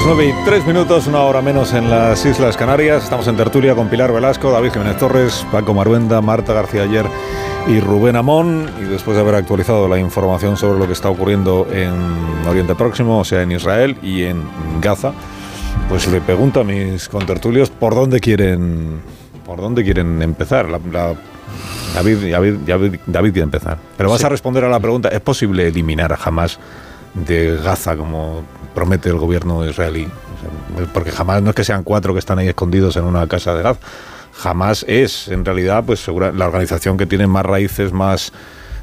9 0.05 0.27
y 0.27 0.45
3 0.45 0.67
minutos, 0.67 1.07
una 1.07 1.23
hora 1.23 1.41
menos 1.41 1.73
en 1.73 1.89
las 1.89 2.27
Islas 2.27 2.59
Canarias. 2.59 3.05
Estamos 3.05 3.27
en 3.27 3.39
tertulia 3.39 3.75
con 3.75 3.89
Pilar 3.89 4.13
Velasco, 4.13 4.51
David 4.51 4.73
Jiménez 4.73 4.99
Torres, 4.99 5.47
Paco 5.51 5.73
Maruenda, 5.73 6.21
Marta 6.21 6.53
García 6.53 6.83
Ayer 6.83 7.07
y 7.67 7.81
Rubén 7.81 8.15
Amón. 8.15 8.71
Y 8.83 8.85
después 8.85 9.17
de 9.17 9.23
haber 9.23 9.35
actualizado 9.35 9.89
la 9.89 9.99
información 9.99 10.59
sobre 10.59 10.79
lo 10.79 10.87
que 10.87 10.93
está 10.93 11.09
ocurriendo 11.09 11.67
en 11.73 12.47
Oriente 12.47 12.75
Próximo, 12.75 13.21
o 13.21 13.25
sea, 13.25 13.41
en 13.41 13.53
Israel 13.53 13.97
y 14.03 14.25
en 14.25 14.43
Gaza, 14.83 15.15
pues 15.89 16.07
le 16.09 16.21
pregunto 16.21 16.61
a 16.61 16.65
mis 16.65 17.09
contertulios 17.09 17.71
por 17.71 17.95
dónde 17.95 18.21
quieren, 18.21 19.01
por 19.47 19.63
dónde 19.63 19.85
quieren 19.85 20.21
empezar. 20.21 20.69
La, 20.69 20.81
la, 20.93 21.15
David, 21.95 22.31
David, 22.31 22.55
David, 22.67 23.01
David, 23.07 23.33
quiere 23.33 23.45
empezar. 23.45 23.79
Pero 23.97 24.11
vas 24.11 24.21
sí. 24.21 24.27
a 24.27 24.29
responder 24.29 24.65
a 24.65 24.69
la 24.69 24.81
pregunta, 24.81 25.09
¿es 25.09 25.21
posible 25.21 25.67
eliminar 25.67 26.13
a 26.13 26.19
Hamas 26.23 26.59
de 27.15 27.57
Gaza 27.57 27.97
como 27.97 28.43
promete 28.75 29.09
el 29.09 29.17
gobierno 29.17 29.67
israelí. 29.69 30.09
Porque 30.93 31.11
jamás 31.11 31.43
no 31.43 31.51
es 31.51 31.57
que 31.57 31.65
sean 31.65 31.85
cuatro 31.85 32.13
que 32.13 32.19
están 32.19 32.39
ahí 32.39 32.49
escondidos 32.49 32.97
en 32.97 33.05
una 33.05 33.27
casa 33.27 33.55
de 33.55 33.63
Gaza. 33.63 33.81
Jamás 34.33 34.85
es, 34.89 35.29
en 35.29 35.45
realidad, 35.45 35.85
pues 35.87 36.01
segura, 36.01 36.33
la 36.33 36.47
organización 36.47 36.97
que 36.97 37.07
tiene 37.07 37.27
más 37.27 37.47
raíces, 37.47 37.93
más 37.93 38.33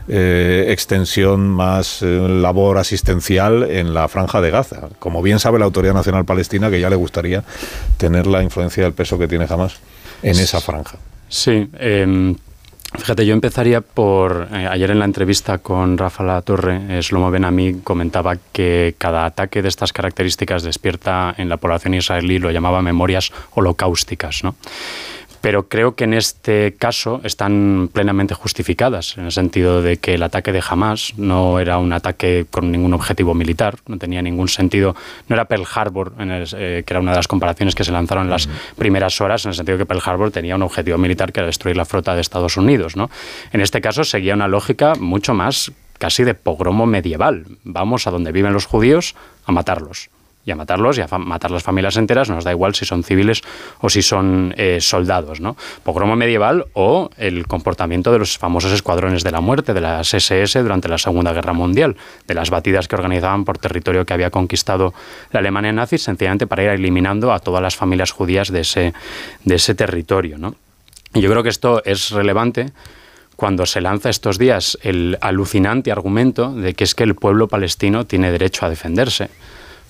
eh, 0.07 0.67
extensión, 0.69 1.49
más 1.49 2.01
eh, 2.01 2.05
labor 2.05 2.77
asistencial 2.77 3.63
en 3.63 3.93
la 3.93 4.07
franja 4.07 4.41
de 4.41 4.49
Gaza. 4.49 4.89
Como 4.97 5.21
bien 5.21 5.39
sabe 5.39 5.59
la 5.59 5.65
Autoridad 5.65 5.93
Nacional 5.93 6.25
Palestina, 6.25 6.69
que 6.69 6.79
ya 6.79 6.89
le 6.89 6.95
gustaría 6.95 7.43
tener 7.97 8.27
la 8.27 8.41
influencia 8.41 8.83
del 8.83 8.93
peso 8.93 9.19
que 9.19 9.27
tiene 9.27 9.47
jamás 9.47 9.75
en 10.23 10.39
esa 10.39 10.61
franja. 10.61 10.97
Sí. 11.27 11.69
Eh, 11.73 12.35
Fíjate, 12.97 13.25
yo 13.25 13.33
empezaría 13.33 13.79
por. 13.79 14.49
Eh, 14.51 14.67
ayer 14.69 14.91
en 14.91 14.99
la 14.99 15.05
entrevista 15.05 15.59
con 15.59 15.97
Rafa 15.97 16.23
La 16.23 16.41
Torre, 16.41 16.81
eh, 16.89 17.01
Shlomo 17.01 17.31
Benami 17.31 17.75
comentaba 17.75 18.35
que 18.51 18.95
cada 18.97 19.25
ataque 19.25 19.61
de 19.61 19.69
estas 19.69 19.93
características 19.93 20.63
despierta 20.63 21.33
en 21.37 21.47
la 21.47 21.57
población 21.57 21.93
israelí, 21.93 22.37
lo 22.37 22.51
llamaba 22.51 22.81
memorias 22.81 23.31
holocausticas, 23.51 24.43
¿no? 24.43 24.55
Pero 25.41 25.67
creo 25.67 25.95
que 25.95 26.03
en 26.03 26.13
este 26.13 26.75
caso 26.77 27.19
están 27.23 27.89
plenamente 27.91 28.35
justificadas, 28.35 29.17
en 29.17 29.25
el 29.25 29.31
sentido 29.31 29.81
de 29.81 29.97
que 29.97 30.13
el 30.13 30.23
ataque 30.23 30.51
de 30.51 30.63
Hamas 30.67 31.13
no 31.17 31.59
era 31.59 31.79
un 31.79 31.91
ataque 31.93 32.45
con 32.49 32.71
ningún 32.71 32.93
objetivo 32.93 33.33
militar, 33.33 33.77
no 33.87 33.97
tenía 33.97 34.21
ningún 34.21 34.47
sentido, 34.47 34.95
no 35.27 35.35
era 35.35 35.45
Pearl 35.45 35.65
Harbor, 35.73 36.13
eh, 36.19 36.83
que 36.85 36.93
era 36.93 36.99
una 36.99 37.11
de 37.11 37.17
las 37.17 37.27
comparaciones 37.27 37.75
que 37.75 37.83
se 37.83 37.91
lanzaron 37.91 38.25
en 38.25 38.31
las 38.31 38.47
primeras 38.77 39.19
horas, 39.19 39.45
en 39.45 39.49
el 39.49 39.55
sentido 39.55 39.77
de 39.77 39.83
que 39.83 39.87
Pearl 39.87 40.01
Harbor 40.05 40.31
tenía 40.31 40.55
un 40.55 40.63
objetivo 40.63 40.97
militar 40.97 41.33
que 41.33 41.39
era 41.39 41.47
destruir 41.47 41.75
la 41.75 41.85
flota 41.85 42.13
de 42.13 42.21
Estados 42.21 42.57
Unidos. 42.57 42.95
¿no? 42.95 43.09
En 43.51 43.61
este 43.61 43.81
caso 43.81 44.03
seguía 44.03 44.35
una 44.35 44.47
lógica 44.47 44.93
mucho 44.99 45.33
más 45.33 45.71
casi 45.97 46.23
de 46.23 46.33
pogromo 46.33 46.85
medieval. 46.85 47.45
Vamos 47.63 48.07
a 48.07 48.11
donde 48.11 48.31
viven 48.31 48.53
los 48.53 48.65
judíos 48.65 49.15
a 49.45 49.51
matarlos 49.51 50.09
y 50.45 50.51
a 50.51 50.55
matarlos 50.55 50.97
y 50.97 51.01
a 51.01 51.07
matar 51.17 51.51
las 51.51 51.63
familias 51.63 51.97
enteras, 51.97 52.29
nos 52.29 52.43
da 52.43 52.51
igual 52.51 52.73
si 52.73 52.85
son 52.85 53.03
civiles 53.03 53.41
o 53.79 53.89
si 53.89 54.01
son 54.01 54.53
eh, 54.57 54.79
soldados. 54.81 55.39
¿no? 55.39 55.55
Pogromo 55.83 56.15
medieval 56.15 56.65
o 56.73 57.09
el 57.17 57.47
comportamiento 57.47 58.11
de 58.11 58.19
los 58.19 58.37
famosos 58.37 58.71
escuadrones 58.71 59.23
de 59.23 59.31
la 59.31 59.41
muerte, 59.41 59.73
de 59.73 59.81
las 59.81 60.13
SS 60.13 60.61
durante 60.61 60.87
la 60.87 60.97
Segunda 60.97 61.33
Guerra 61.33 61.53
Mundial, 61.53 61.95
de 62.27 62.33
las 62.33 62.49
batidas 62.49 62.87
que 62.87 62.95
organizaban 62.95 63.45
por 63.45 63.57
territorio 63.57 64.05
que 64.05 64.13
había 64.13 64.31
conquistado 64.31 64.93
la 65.31 65.39
Alemania 65.39 65.71
nazi, 65.71 65.97
sencillamente 65.97 66.47
para 66.47 66.63
ir 66.63 66.69
eliminando 66.69 67.31
a 67.31 67.39
todas 67.39 67.61
las 67.61 67.75
familias 67.75 68.11
judías 68.11 68.51
de 68.51 68.61
ese, 68.61 68.93
de 69.43 69.55
ese 69.55 69.75
territorio. 69.75 70.37
¿no? 70.37 70.55
Y 71.13 71.21
yo 71.21 71.29
creo 71.29 71.43
que 71.43 71.49
esto 71.49 71.83
es 71.85 72.11
relevante 72.11 72.71
cuando 73.35 73.65
se 73.65 73.81
lanza 73.81 74.09
estos 74.09 74.37
días 74.37 74.77
el 74.83 75.17
alucinante 75.19 75.91
argumento 75.91 76.53
de 76.53 76.73
que 76.73 76.83
es 76.83 76.93
que 76.93 77.03
el 77.03 77.15
pueblo 77.15 77.47
palestino 77.47 78.05
tiene 78.05 78.31
derecho 78.31 78.65
a 78.65 78.69
defenderse. 78.69 79.29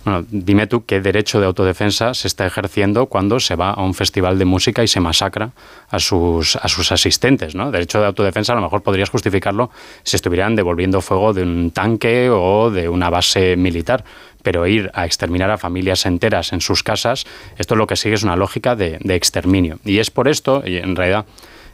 Bueno, 0.03 0.25
dime 0.31 0.65
tú 0.65 0.83
qué 0.85 0.99
derecho 0.99 1.39
de 1.39 1.45
autodefensa 1.45 2.15
se 2.15 2.27
está 2.27 2.47
ejerciendo 2.47 3.05
cuando 3.05 3.39
se 3.39 3.55
va 3.55 3.69
a 3.69 3.83
un 3.83 3.93
festival 3.93 4.39
de 4.39 4.45
música 4.45 4.83
y 4.83 4.87
se 4.87 4.99
masacra 4.99 5.51
a 5.89 5.99
sus, 5.99 6.55
a 6.55 6.67
sus 6.67 6.91
asistentes. 6.91 7.53
¿no? 7.53 7.69
Derecho 7.69 7.99
de 7.99 8.07
autodefensa 8.07 8.53
a 8.53 8.55
lo 8.55 8.63
mejor 8.63 8.81
podrías 8.81 9.11
justificarlo 9.11 9.69
si 10.01 10.15
estuvieran 10.15 10.55
devolviendo 10.55 11.01
fuego 11.01 11.33
de 11.33 11.43
un 11.43 11.69
tanque 11.69 12.29
o 12.31 12.71
de 12.71 12.89
una 12.89 13.11
base 13.11 13.55
militar. 13.55 14.03
Pero 14.41 14.65
ir 14.65 14.89
a 14.95 15.05
exterminar 15.05 15.51
a 15.51 15.59
familias 15.59 16.07
enteras 16.07 16.51
en 16.51 16.61
sus 16.61 16.81
casas, 16.81 17.25
esto 17.59 17.75
lo 17.75 17.85
que 17.85 17.95
sigue 17.95 18.15
es 18.15 18.23
una 18.23 18.35
lógica 18.35 18.75
de, 18.75 18.97
exterminio. 19.09 19.77
Y 19.85 19.99
es 19.99 20.09
por 20.09 20.27
esto, 20.27 20.63
y 20.65 20.77
en 20.77 20.95
realidad 20.95 21.27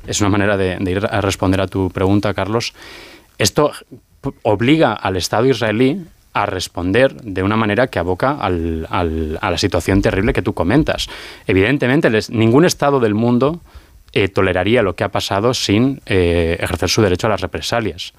es 0.06 0.20
una 0.20 0.30
manera 0.30 0.58
de 0.58 0.78
ir 0.86 1.08
a 1.10 1.22
responder 1.22 1.62
a 1.62 1.68
tu 1.68 1.90
pregunta, 1.92 2.34
Carlos, 2.34 2.74
esto 3.38 3.72
obliga 4.44 4.92
al 4.92 5.16
Estado 5.16 5.46
israelí 5.46 6.02
a 6.38 6.46
responder 6.46 7.16
de 7.22 7.42
una 7.42 7.58
manera 7.58 7.88
que 7.88 7.98
aboca 7.98 8.38
a 8.40 8.50
la 8.52 9.58
situación 9.58 10.02
terrible 10.02 10.34
que 10.34 10.44
tú 10.44 10.54
comentas. 10.54 11.08
Evidentemente, 11.48 12.10
ningún 12.30 12.66
Estado 12.66 13.00
del 13.00 13.16
mundo 13.16 13.62
eh, 14.14 14.28
toleraría 14.28 14.84
lo 14.84 14.96
que 14.96 15.04
ha 15.04 15.10
pasado 15.10 15.54
sin 15.54 16.02
eh, 16.06 16.58
ejercer 16.60 16.90
su 16.90 17.02
derecho 17.02 17.28
a 17.28 17.32
las 17.32 17.42
represalias. 17.42 18.14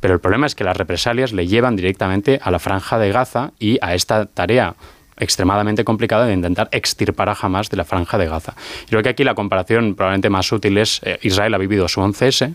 Pero 0.00 0.12
el 0.14 0.20
problema 0.20 0.46
es 0.46 0.54
que 0.54 0.64
las 0.64 0.76
represalias 0.76 1.32
le 1.32 1.46
llevan 1.46 1.76
directamente 1.76 2.40
a 2.42 2.50
la 2.50 2.58
franja 2.58 2.98
de 2.98 3.10
Gaza 3.10 3.52
y 3.58 3.78
a 3.80 3.94
esta 3.94 4.26
tarea 4.26 4.74
extremadamente 5.18 5.84
complicada 5.84 6.26
de 6.26 6.34
intentar 6.34 6.68
extirpar 6.72 7.28
a 7.28 7.36
Hamas 7.40 7.70
de 7.70 7.76
la 7.76 7.84
franja 7.84 8.18
de 8.18 8.26
Gaza. 8.26 8.54
Creo 8.88 9.02
que 9.02 9.08
aquí 9.08 9.24
la 9.24 9.34
comparación 9.34 9.94
probablemente 9.94 10.28
más 10.28 10.50
útil 10.52 10.76
es 10.76 11.00
eh, 11.04 11.18
Israel 11.22 11.54
ha 11.54 11.58
vivido 11.58 11.88
su 11.88 12.00
11S 12.00 12.54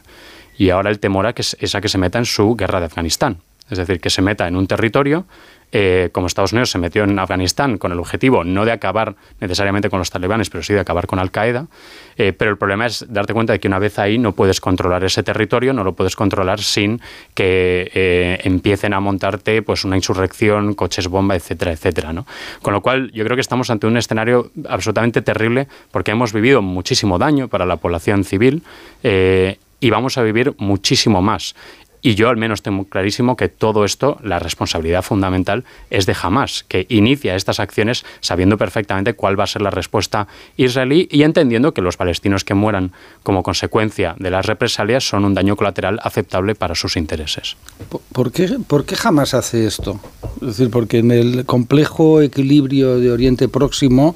y 0.57 0.69
ahora 0.69 0.91
el 0.91 0.99
temor 0.99 1.25
a 1.25 1.33
que 1.33 1.41
es 1.41 1.75
a 1.75 1.81
que 1.81 1.89
se 1.89 1.97
meta 1.97 2.19
en 2.19 2.25
su 2.25 2.55
guerra 2.55 2.79
de 2.79 2.85
Afganistán 2.85 3.39
es 3.69 3.77
decir, 3.77 3.99
que 3.99 4.09
se 4.09 4.21
meta 4.21 4.47
en 4.47 4.55
un 4.55 4.67
territorio, 4.67 5.25
eh, 5.73 6.09
como 6.13 6.27
Estados 6.27 6.53
Unidos 6.53 6.69
se 6.69 6.77
metió 6.77 7.03
en 7.03 7.19
Afganistán 7.19 7.77
con 7.77 7.91
el 7.91 7.99
objetivo 7.99 8.45
no 8.45 8.63
de 8.63 8.71
acabar 8.71 9.15
necesariamente 9.41 9.89
con 9.89 9.99
los 9.99 10.09
talibanes, 10.09 10.49
pero 10.49 10.63
sí 10.63 10.73
de 10.73 10.79
acabar 10.79 11.07
con 11.07 11.19
Al-Qaeda. 11.19 11.67
Eh, 12.15 12.31
pero 12.31 12.51
el 12.51 12.57
problema 12.57 12.85
es 12.85 13.05
darte 13.09 13.33
cuenta 13.33 13.51
de 13.51 13.59
que 13.59 13.67
una 13.67 13.77
vez 13.77 13.99
ahí 13.99 14.17
no 14.17 14.31
puedes 14.31 14.61
controlar 14.61 15.03
ese 15.03 15.23
territorio, 15.23 15.73
no 15.73 15.83
lo 15.83 15.93
puedes 15.93 16.15
controlar 16.15 16.61
sin 16.61 17.01
que 17.33 17.91
eh, 17.93 18.39
empiecen 18.43 18.93
a 18.93 19.01
montarte 19.01 19.61
pues 19.61 19.83
una 19.83 19.97
insurrección, 19.97 20.73
coches 20.73 21.09
bomba, 21.09 21.35
etcétera, 21.35 21.73
etcétera. 21.73 22.23
Con 22.61 22.73
lo 22.73 22.81
cual, 22.81 23.11
yo 23.11 23.25
creo 23.25 23.35
que 23.35 23.41
estamos 23.41 23.69
ante 23.69 23.87
un 23.87 23.97
escenario 23.97 24.51
absolutamente 24.69 25.21
terrible 25.21 25.67
porque 25.91 26.11
hemos 26.11 26.31
vivido 26.31 26.61
muchísimo 26.61 27.17
daño 27.17 27.49
para 27.49 27.65
la 27.65 27.75
población 27.75 28.23
civil 28.23 28.63
y 29.79 29.89
vamos 29.89 30.17
a 30.17 30.23
vivir 30.23 30.53
muchísimo 30.57 31.21
más. 31.21 31.55
Y 32.01 32.15
yo 32.15 32.29
al 32.29 32.37
menos 32.37 32.61
tengo 32.61 32.85
clarísimo 32.85 33.35
que 33.35 33.49
todo 33.49 33.85
esto, 33.85 34.17
la 34.23 34.39
responsabilidad 34.39 35.01
fundamental 35.01 35.63
es 35.89 36.05
de 36.05 36.15
Hamas, 36.21 36.63
que 36.67 36.85
inicia 36.89 37.35
estas 37.35 37.59
acciones 37.59 38.05
sabiendo 38.19 38.57
perfectamente 38.57 39.13
cuál 39.13 39.39
va 39.39 39.43
a 39.43 39.47
ser 39.47 39.61
la 39.61 39.69
respuesta 39.69 40.27
israelí 40.55 41.07
y 41.11 41.23
entendiendo 41.23 41.73
que 41.73 41.81
los 41.81 41.97
palestinos 41.97 42.43
que 42.43 42.53
mueran 42.53 42.91
como 43.23 43.43
consecuencia 43.43 44.15
de 44.19 44.29
las 44.29 44.45
represalias 44.45 45.07
son 45.07 45.25
un 45.25 45.33
daño 45.33 45.55
colateral 45.55 45.99
aceptable 46.03 46.55
para 46.55 46.75
sus 46.75 46.97
intereses. 46.97 47.57
¿Por 48.11 48.31
qué, 48.31 48.57
por 48.67 48.85
qué 48.85 48.95
Hamas 49.03 49.33
hace 49.33 49.65
esto? 49.65 49.99
Es 50.41 50.47
decir, 50.47 50.69
porque 50.69 50.99
en 50.99 51.11
el 51.11 51.45
complejo 51.45 52.21
equilibrio 52.21 52.99
de 52.99 53.11
Oriente 53.11 53.47
Próximo, 53.47 54.15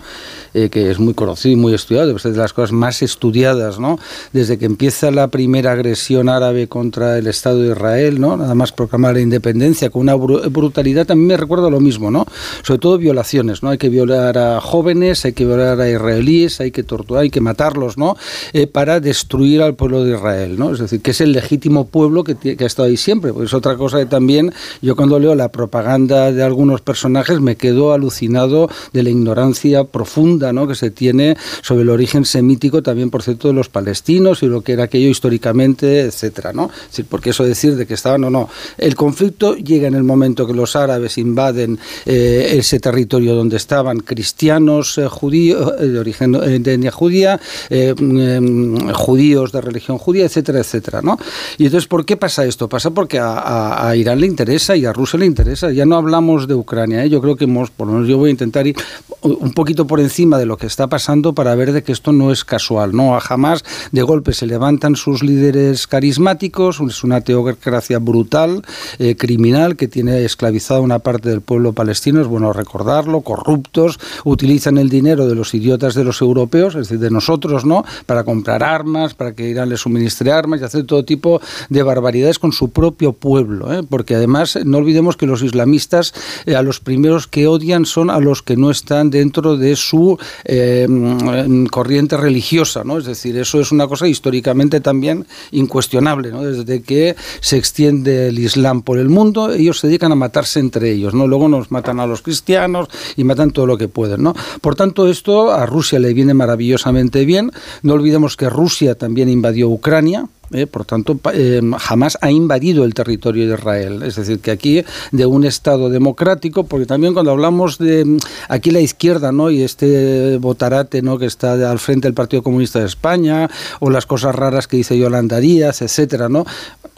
eh, 0.53 0.69
que 0.69 0.91
es 0.91 0.99
muy 0.99 1.13
conocido 1.13 1.53
y 1.53 1.55
muy 1.55 1.73
estudiado, 1.73 2.15
es 2.15 2.23
de 2.23 2.31
las 2.31 2.53
cosas 2.53 2.71
más 2.71 3.01
estudiadas, 3.01 3.79
¿no? 3.79 3.97
Desde 4.33 4.57
que 4.57 4.65
empieza 4.65 5.11
la 5.11 5.29
primera 5.29 5.71
agresión 5.71 6.29
árabe 6.29 6.67
contra 6.67 7.17
el 7.17 7.27
Estado 7.27 7.59
de 7.59 7.73
Israel, 7.81 8.21
¿no? 8.21 8.37
Nada 8.37 8.55
más 8.55 8.71
proclamar 8.71 9.15
la 9.15 9.21
independencia 9.21 9.89
con 9.89 10.01
una 10.01 10.15
brutalidad, 10.15 11.05
también 11.05 11.27
me 11.27 11.37
recuerda 11.37 11.69
lo 11.69 11.79
mismo, 11.79 12.11
¿no? 12.11 12.25
Sobre 12.63 12.79
todo 12.79 12.97
violaciones, 12.97 13.63
¿no? 13.63 13.69
Hay 13.69 13.77
que 13.77 13.89
violar 13.89 14.37
a 14.37 14.61
jóvenes, 14.61 15.25
hay 15.25 15.33
que 15.33 15.45
violar 15.45 15.79
a 15.81 15.89
israelíes, 15.89 16.61
hay 16.61 16.71
que 16.71 16.83
torturar, 16.83 17.23
hay 17.23 17.29
que 17.29 17.41
matarlos, 17.41 17.97
¿no? 17.97 18.15
Eh, 18.53 18.67
para 18.67 18.99
destruir 18.99 19.61
al 19.61 19.75
pueblo 19.75 20.03
de 20.03 20.15
Israel, 20.15 20.57
¿no? 20.57 20.73
Es 20.73 20.79
decir, 20.79 21.01
que 21.01 21.11
es 21.11 21.21
el 21.21 21.31
legítimo 21.31 21.87
pueblo 21.87 22.23
que, 22.23 22.57
ha 22.59 22.65
estado 22.65 22.87
ahí 22.87 22.97
siempre. 22.97 23.33
Pues 23.33 23.47
es 23.47 23.53
otra 23.53 23.75
cosa 23.75 23.97
que 23.97 24.05
también 24.05 24.53
yo 24.81 24.95
cuando 24.95 25.19
leo 25.19 25.33
la 25.35 25.49
propaganda 25.49 26.31
de 26.31 26.43
algunos 26.43 26.81
personajes 26.81 27.41
me 27.41 27.55
quedo 27.55 27.93
alucinado 27.93 28.69
de 28.93 29.03
la 29.03 29.09
ignorancia 29.09 29.85
profunda, 29.85 30.53
¿no? 30.53 30.67
Que 30.67 30.75
se 30.75 30.91
tiene 30.91 31.37
sobre 31.61 31.83
el 31.83 31.89
origen 31.89 32.25
semítico 32.25 32.83
también, 32.83 33.09
por 33.09 33.23
cierto, 33.23 33.47
de 33.47 33.53
los 33.53 33.69
palestinos 33.69 34.43
y 34.43 34.47
lo 34.47 34.61
que 34.61 34.73
era 34.73 34.83
aquello 34.83 35.09
históricamente, 35.09 36.01
etcétera, 36.01 36.53
¿no? 36.53 36.69
Porque 37.09 37.31
eso 37.31 37.43
decir 37.61 37.77
de 37.77 37.85
que 37.85 37.93
estaban 37.93 38.23
o 38.23 38.29
no. 38.29 38.49
El 38.77 38.95
conflicto 38.95 39.55
llega 39.55 39.87
en 39.87 39.95
el 39.95 40.03
momento 40.03 40.47
que 40.47 40.53
los 40.53 40.75
árabes 40.75 41.17
invaden 41.17 41.77
eh, 42.05 42.55
ese 42.57 42.79
territorio 42.79 43.35
donde 43.35 43.57
estaban 43.57 43.99
cristianos 43.99 44.97
eh, 44.97 45.07
judíos 45.07 45.73
eh, 45.79 45.87
de 45.87 45.99
origen 45.99 46.31
de 46.31 46.73
etnia 46.73 46.91
judía, 46.91 47.39
mm, 47.69 48.89
judíos 48.91 49.51
de 49.51 49.61
religión 49.61 49.97
judía, 49.97 50.25
etcétera, 50.25 50.59
etcétera, 50.59 51.01
¿no? 51.01 51.17
Y 51.57 51.65
entonces, 51.65 51.87
¿por 51.87 52.05
qué 52.05 52.17
pasa 52.17 52.45
esto? 52.45 52.67
Pasa 52.67 52.91
porque 52.91 53.19
a, 53.21 53.93
Irán 53.95 54.19
le 54.19 54.27
interesa 54.27 54.75
y 54.75 54.85
a 54.85 54.93
Rusia 54.93 55.19
le 55.19 55.25
interesa. 55.25 55.71
Ya 55.71 55.85
no 55.85 55.95
hablamos 55.95 56.47
de 56.47 56.55
Ucrania, 56.55 57.05
yo 57.05 57.21
creo 57.21 57.35
que 57.35 57.43
hemos, 57.43 57.69
por 57.69 57.87
lo 57.87 57.93
menos 57.93 58.07
yo 58.07 58.17
voy 58.17 58.29
a 58.29 58.31
intentar 58.31 58.65
ir 58.65 58.75
un 59.21 59.53
poquito 59.53 59.85
por 59.85 59.99
encima 59.99 60.37
de 60.37 60.45
lo 60.45 60.57
que 60.57 60.67
está 60.67 60.87
pasando 60.87 61.33
para 61.33 61.53
ver 61.55 61.73
de 61.73 61.83
que 61.83 61.91
esto 61.91 62.11
no 62.11 62.31
es 62.31 62.43
casual, 62.43 62.95
¿no? 62.95 63.15
A 63.15 63.19
jamás 63.19 63.63
de 63.91 64.01
golpe 64.01 64.33
se 64.33 64.47
levantan 64.47 64.95
sus 64.95 65.21
líderes 65.21 65.85
carismáticos, 65.87 66.79
es 66.79 67.03
una 67.03 67.21
teoría 67.21 67.41
gracia 67.63 67.99
brutal, 67.99 68.63
eh, 68.99 69.15
criminal, 69.15 69.75
que 69.75 69.87
tiene 69.87 70.23
esclavizado 70.23 70.81
una 70.81 70.99
parte 70.99 71.29
del 71.29 71.41
pueblo 71.41 71.73
palestino, 71.73 72.21
es 72.21 72.27
bueno 72.27 72.53
recordarlo, 72.53 73.21
corruptos, 73.21 73.99
utilizan 74.23 74.77
el 74.77 74.89
dinero 74.89 75.27
de 75.27 75.35
los 75.35 75.53
idiotas 75.53 75.95
de 75.95 76.03
los 76.03 76.21
europeos, 76.21 76.75
es 76.75 76.87
decir, 76.87 76.99
de 76.99 77.11
nosotros, 77.11 77.65
¿no?, 77.65 77.83
para 78.05 78.23
comprar 78.23 78.63
armas, 78.63 79.13
para 79.13 79.33
que 79.33 79.49
Irán 79.49 79.69
les 79.69 79.81
suministre 79.81 80.31
armas 80.31 80.61
y 80.61 80.63
hacer 80.63 80.85
todo 80.85 81.03
tipo 81.03 81.41
de 81.69 81.83
barbaridades 81.83 82.39
con 82.39 82.51
su 82.51 82.69
propio 82.69 83.13
pueblo, 83.13 83.73
¿eh? 83.73 83.83
porque 83.87 84.15
además 84.15 84.57
no 84.65 84.77
olvidemos 84.77 85.17
que 85.17 85.25
los 85.25 85.41
islamistas 85.43 86.13
eh, 86.45 86.55
a 86.55 86.61
los 86.61 86.79
primeros 86.79 87.27
que 87.27 87.47
odian 87.47 87.85
son 87.85 88.09
a 88.09 88.19
los 88.19 88.41
que 88.41 88.57
no 88.57 88.71
están 88.71 89.09
dentro 89.09 89.57
de 89.57 89.75
su 89.75 90.17
mm, 90.47 91.65
corriente 91.65 92.17
religiosa, 92.17 92.83
¿no? 92.83 92.97
Es 92.97 93.05
decir, 93.05 93.37
eso 93.37 93.59
es 93.59 93.71
una 93.71 93.87
cosa 93.87 94.07
históricamente 94.07 94.79
también 94.79 95.25
incuestionable, 95.51 96.31
¿no? 96.31 96.43
Desde 96.43 96.81
que 96.81 97.15
se 97.41 97.57
extiende 97.57 98.29
el 98.29 98.39
Islam 98.39 98.83
por 98.83 98.97
el 98.97 99.09
mundo, 99.09 99.51
ellos 99.51 99.79
se 99.79 99.87
dedican 99.87 100.13
a 100.13 100.15
matarse 100.15 100.59
entre 100.59 100.91
ellos, 100.91 101.13
¿no? 101.13 101.27
Luego 101.27 101.49
nos 101.49 101.71
matan 101.71 101.99
a 101.99 102.07
los 102.07 102.21
cristianos 102.21 102.87
y 103.17 103.25
matan 103.25 103.51
todo 103.51 103.65
lo 103.65 103.77
que 103.77 103.89
pueden, 103.89 104.23
¿no? 104.23 104.33
Por 104.61 104.75
tanto, 104.75 105.09
esto 105.09 105.51
a 105.51 105.65
Rusia 105.65 105.99
le 105.99 106.13
viene 106.13 106.33
maravillosamente 106.33 107.25
bien. 107.25 107.51
No 107.81 107.93
olvidemos 107.93 108.37
que 108.37 108.49
Rusia 108.49 108.95
también 108.95 109.27
invadió 109.27 109.67
Ucrania, 109.67 110.29
¿eh? 110.53 110.67
por 110.67 110.85
tanto, 110.85 111.19
eh, 111.33 111.61
jamás 111.79 112.17
ha 112.21 112.31
invadido 112.31 112.83
el 112.83 112.93
territorio 112.93 113.47
de 113.47 113.55
Israel. 113.55 114.03
Es 114.03 114.15
decir, 114.15 114.39
que 114.39 114.51
aquí 114.51 114.83
de 115.11 115.25
un 115.25 115.45
Estado 115.45 115.89
democrático, 115.89 116.63
porque 116.65 116.85
también 116.85 117.13
cuando 117.13 117.31
hablamos 117.31 117.77
de 117.77 118.05
mm, 118.05 118.17
aquí 118.49 118.71
la 118.71 118.79
izquierda, 118.79 119.31
¿no? 119.31 119.49
Y 119.49 119.63
este 119.63 120.37
Botarate, 120.37 121.01
¿no? 121.01 121.17
Que 121.17 121.25
está 121.25 121.53
al 121.69 121.79
frente 121.79 122.07
del 122.07 122.13
Partido 122.13 122.43
Comunista 122.43 122.79
de 122.79 122.85
España, 122.85 123.49
o 123.79 123.89
las 123.89 124.05
cosas 124.05 124.35
raras 124.35 124.67
que 124.67 124.77
dice 124.77 124.97
Yolanda 124.97 125.39
Díaz, 125.39 125.81
etcétera, 125.81 126.29
¿no? 126.29 126.45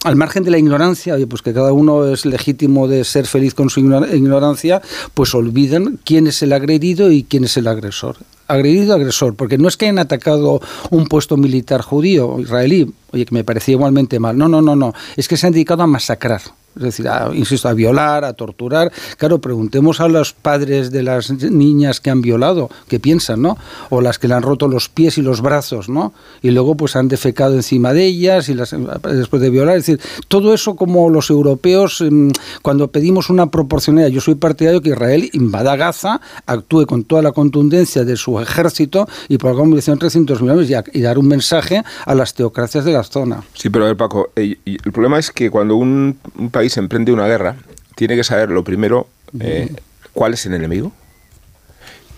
Al 0.03 0.15
margen 0.15 0.43
de 0.43 0.51
la 0.51 0.57
ignorancia, 0.57 1.15
pues 1.29 1.41
que 1.41 1.53
cada 1.53 1.71
uno 1.71 2.11
es 2.11 2.25
legítimo 2.25 2.87
de 2.87 3.05
ser 3.05 3.25
feliz 3.25 3.53
con 3.53 3.69
su 3.69 3.79
ignorancia, 3.79 4.81
pues 5.13 5.33
olvidan 5.33 5.99
quién 6.03 6.27
es 6.27 6.41
el 6.43 6.51
agredido 6.51 7.11
y 7.11 7.23
quién 7.23 7.45
es 7.45 7.55
el 7.55 7.67
agresor. 7.67 8.17
Agredido 8.47 8.93
agresor, 8.93 9.35
porque 9.35 9.57
no 9.57 9.67
es 9.67 9.77
que 9.77 9.85
hayan 9.85 9.99
atacado 9.99 10.61
un 10.89 11.07
puesto 11.07 11.37
militar 11.37 11.81
judío 11.81 12.39
israelí, 12.39 12.93
oye, 13.11 13.25
que 13.25 13.35
me 13.35 13.43
parecía 13.43 13.73
igualmente 13.73 14.19
mal, 14.19 14.37
no, 14.37 14.47
no, 14.47 14.61
no, 14.61 14.75
no, 14.75 14.93
es 15.15 15.27
que 15.27 15.37
se 15.37 15.47
han 15.47 15.53
dedicado 15.53 15.83
a 15.83 15.87
masacrar. 15.87 16.41
Es 16.75 16.83
decir, 16.83 17.07
a, 17.07 17.31
insisto, 17.33 17.67
a 17.69 17.73
violar, 17.73 18.23
a 18.23 18.33
torturar. 18.33 18.91
Claro, 19.17 19.39
preguntemos 19.39 19.99
a 19.99 20.07
los 20.07 20.33
padres 20.33 20.91
de 20.91 21.03
las 21.03 21.31
niñas 21.31 21.99
que 21.99 22.09
han 22.09 22.21
violado, 22.21 22.69
qué 22.87 22.99
piensan, 22.99 23.41
¿no? 23.41 23.57
O 23.89 24.01
las 24.01 24.19
que 24.19 24.27
le 24.27 24.33
han 24.33 24.43
roto 24.43 24.67
los 24.67 24.89
pies 24.89 25.17
y 25.17 25.21
los 25.21 25.41
brazos, 25.41 25.89
¿no? 25.89 26.13
Y 26.41 26.51
luego 26.51 26.75
pues 26.75 26.95
han 26.95 27.07
defecado 27.07 27.55
encima 27.55 27.93
de 27.93 28.05
ellas 28.05 28.49
y 28.49 28.53
las, 28.53 28.75
después 29.03 29.41
de 29.41 29.49
violar. 29.49 29.77
Es 29.77 29.85
decir, 29.85 30.01
todo 30.27 30.53
eso 30.53 30.75
como 30.75 31.09
los 31.09 31.29
europeos, 31.29 32.01
em, 32.01 32.31
cuando 32.61 32.89
pedimos 32.89 33.29
una 33.29 33.47
proporcionalidad, 33.47 34.09
yo 34.09 34.21
soy 34.21 34.35
partidario 34.35 34.81
que 34.81 34.89
Israel 34.89 35.29
invada 35.33 35.75
Gaza, 35.75 36.21
actúe 36.45 36.85
con 36.85 37.03
toda 37.03 37.21
la 37.21 37.31
contundencia 37.31 38.03
de 38.03 38.15
su 38.17 38.39
ejército 38.39 39.07
y 39.27 39.37
por 39.37 39.55
ponga 39.55 39.81
300 39.81 40.41
millones 40.41 40.69
y, 40.93 41.01
dar 41.01 41.17
un 41.17 41.27
mensaje 41.27 41.83
a 42.05 42.15
las 42.15 42.33
teocracias 42.33 42.85
de 42.85 42.93
la 42.93 43.03
zona. 43.03 43.43
Sí, 43.53 43.69
pero 43.69 43.85
a 43.85 43.87
ver, 43.89 43.97
Paco, 43.97 44.31
el, 44.35 44.57
el 44.65 44.91
problema 44.91 45.19
es 45.19 45.31
que 45.31 45.49
cuando 45.49 45.75
un, 45.75 46.17
un 46.37 46.49
país 46.49 46.62
país 46.63 46.77
emprende 46.77 47.11
una 47.11 47.27
guerra, 47.27 47.57
tiene 47.95 48.15
que 48.15 48.23
saber 48.23 48.49
lo 48.49 48.63
primero 48.63 49.09
eh, 49.41 49.67
cuál 50.13 50.33
es 50.33 50.45
el 50.45 50.53
enemigo. 50.53 50.93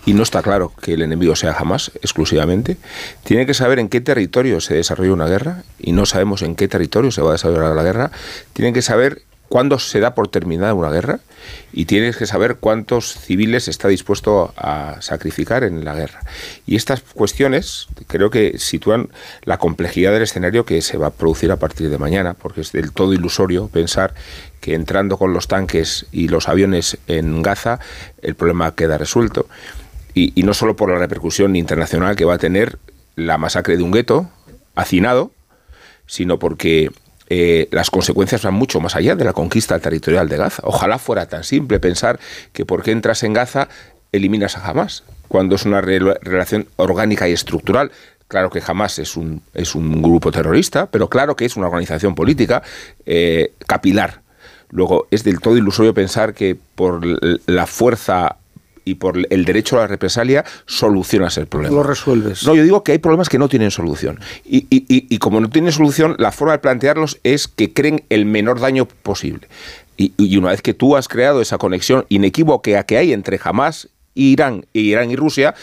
Y 0.04 0.14
no 0.14 0.22
está 0.22 0.40
claro 0.40 0.72
que 0.80 0.94
el 0.94 1.02
enemigo 1.02 1.34
sea 1.34 1.52
jamás 1.52 1.90
exclusivamente. 2.00 2.76
Tiene 3.24 3.44
que 3.44 3.54
saber 3.54 3.80
en 3.80 3.88
qué 3.88 4.00
territorio 4.00 4.60
se 4.60 4.74
desarrolla 4.74 5.12
una 5.12 5.26
guerra 5.26 5.64
y 5.80 5.90
no 5.90 6.06
sabemos 6.06 6.42
en 6.42 6.54
qué 6.54 6.68
territorio 6.68 7.10
se 7.10 7.22
va 7.22 7.30
a 7.30 7.32
desarrollar 7.32 7.74
la 7.74 7.82
guerra. 7.82 8.12
Tienen 8.52 8.72
que 8.72 8.82
saber 8.82 9.22
cuándo 9.48 9.78
se 9.78 10.00
da 10.00 10.14
por 10.14 10.28
terminada 10.28 10.74
una 10.74 10.90
guerra 10.90 11.20
y 11.72 11.84
tienes 11.84 12.16
que 12.16 12.26
saber 12.26 12.56
cuántos 12.56 13.14
civiles 13.14 13.68
está 13.68 13.88
dispuesto 13.88 14.52
a 14.56 14.96
sacrificar 15.00 15.64
en 15.64 15.84
la 15.84 15.94
guerra. 15.94 16.20
Y 16.66 16.76
estas 16.76 17.02
cuestiones 17.02 17.86
creo 18.06 18.30
que 18.30 18.58
sitúan 18.58 19.08
la 19.42 19.58
complejidad 19.58 20.12
del 20.12 20.22
escenario 20.22 20.64
que 20.64 20.82
se 20.82 20.98
va 20.98 21.08
a 21.08 21.10
producir 21.10 21.52
a 21.52 21.56
partir 21.56 21.90
de 21.90 21.98
mañana, 21.98 22.34
porque 22.34 22.60
es 22.60 22.72
del 22.72 22.92
todo 22.92 23.12
ilusorio 23.12 23.68
pensar 23.68 24.14
que 24.60 24.74
entrando 24.74 25.16
con 25.16 25.32
los 25.32 25.48
tanques 25.48 26.06
y 26.10 26.28
los 26.28 26.48
aviones 26.48 26.98
en 27.06 27.42
Gaza 27.42 27.78
el 28.22 28.34
problema 28.34 28.74
queda 28.74 28.98
resuelto. 28.98 29.46
Y, 30.14 30.42
no 30.44 30.54
solo 30.54 30.76
por 30.76 30.90
la 30.90 30.98
repercusión 30.98 31.56
internacional 31.56 32.16
que 32.16 32.24
va 32.24 32.34
a 32.34 32.38
tener 32.38 32.78
la 33.16 33.36
masacre 33.36 33.76
de 33.76 33.82
un 33.82 33.90
gueto 33.90 34.30
hacinado, 34.74 35.30
sino 36.06 36.38
porque 36.38 36.90
eh, 37.28 37.68
las 37.70 37.90
consecuencias 37.90 38.42
van 38.42 38.54
mucho 38.54 38.80
más 38.80 38.96
allá 38.96 39.16
de 39.16 39.24
la 39.24 39.32
conquista 39.32 39.78
territorial 39.78 40.28
de 40.28 40.36
Gaza. 40.36 40.62
Ojalá 40.64 40.98
fuera 40.98 41.26
tan 41.26 41.44
simple 41.44 41.80
pensar 41.80 42.18
que 42.52 42.64
porque 42.64 42.92
entras 42.92 43.22
en 43.22 43.32
Gaza 43.32 43.68
eliminas 44.12 44.56
a 44.56 44.68
Hamas, 44.68 45.02
cuando 45.28 45.56
es 45.56 45.64
una 45.64 45.80
re 45.80 45.98
relación 45.98 46.68
orgánica 46.76 47.28
y 47.28 47.32
estructural. 47.32 47.90
Claro 48.28 48.50
que 48.50 48.62
Hamas 48.64 48.98
es 48.98 49.16
un, 49.16 49.42
es 49.54 49.74
un 49.74 50.02
grupo 50.02 50.32
terrorista, 50.32 50.86
pero 50.86 51.08
claro 51.08 51.36
que 51.36 51.44
es 51.44 51.56
una 51.56 51.66
organización 51.66 52.14
política 52.14 52.62
eh, 53.04 53.52
capilar. 53.66 54.22
Luego, 54.70 55.06
es 55.12 55.22
del 55.22 55.40
todo 55.40 55.56
ilusorio 55.56 55.94
pensar 55.94 56.34
que 56.34 56.56
por 56.74 57.02
la 57.46 57.66
fuerza 57.66 58.36
y 58.86 58.94
por 58.94 59.18
el 59.28 59.44
derecho 59.44 59.76
a 59.76 59.80
la 59.80 59.86
represalia 59.88 60.44
solucionas 60.64 61.36
el 61.36 61.46
problema. 61.46 61.74
Lo 61.74 61.82
resuelves. 61.82 62.46
No, 62.46 62.54
yo 62.54 62.62
digo 62.62 62.84
que 62.84 62.92
hay 62.92 62.98
problemas 62.98 63.28
que 63.28 63.38
no 63.38 63.48
tienen 63.48 63.70
solución. 63.70 64.20
Y, 64.44 64.66
y, 64.70 64.86
y, 64.88 65.06
y 65.10 65.18
como 65.18 65.40
no 65.40 65.50
tienen 65.50 65.72
solución, 65.72 66.14
la 66.18 66.32
forma 66.32 66.52
de 66.52 66.60
plantearlos 66.60 67.18
es 67.24 67.48
que 67.48 67.72
creen 67.72 68.04
el 68.08 68.24
menor 68.24 68.60
daño 68.60 68.86
posible. 68.86 69.48
Y, 69.96 70.12
y, 70.16 70.36
una 70.36 70.50
vez 70.50 70.62
que 70.62 70.72
tú 70.72 70.96
has 70.96 71.08
creado 71.08 71.40
esa 71.40 71.58
conexión 71.58 72.06
inequívoca 72.08 72.84
que 72.84 72.96
hay 72.96 73.12
entre 73.12 73.40
Hamas, 73.42 73.88
Irán, 74.14 74.66
e 74.72 74.80
Irán 74.80 75.10
y 75.10 75.16
Rusia, 75.16 75.54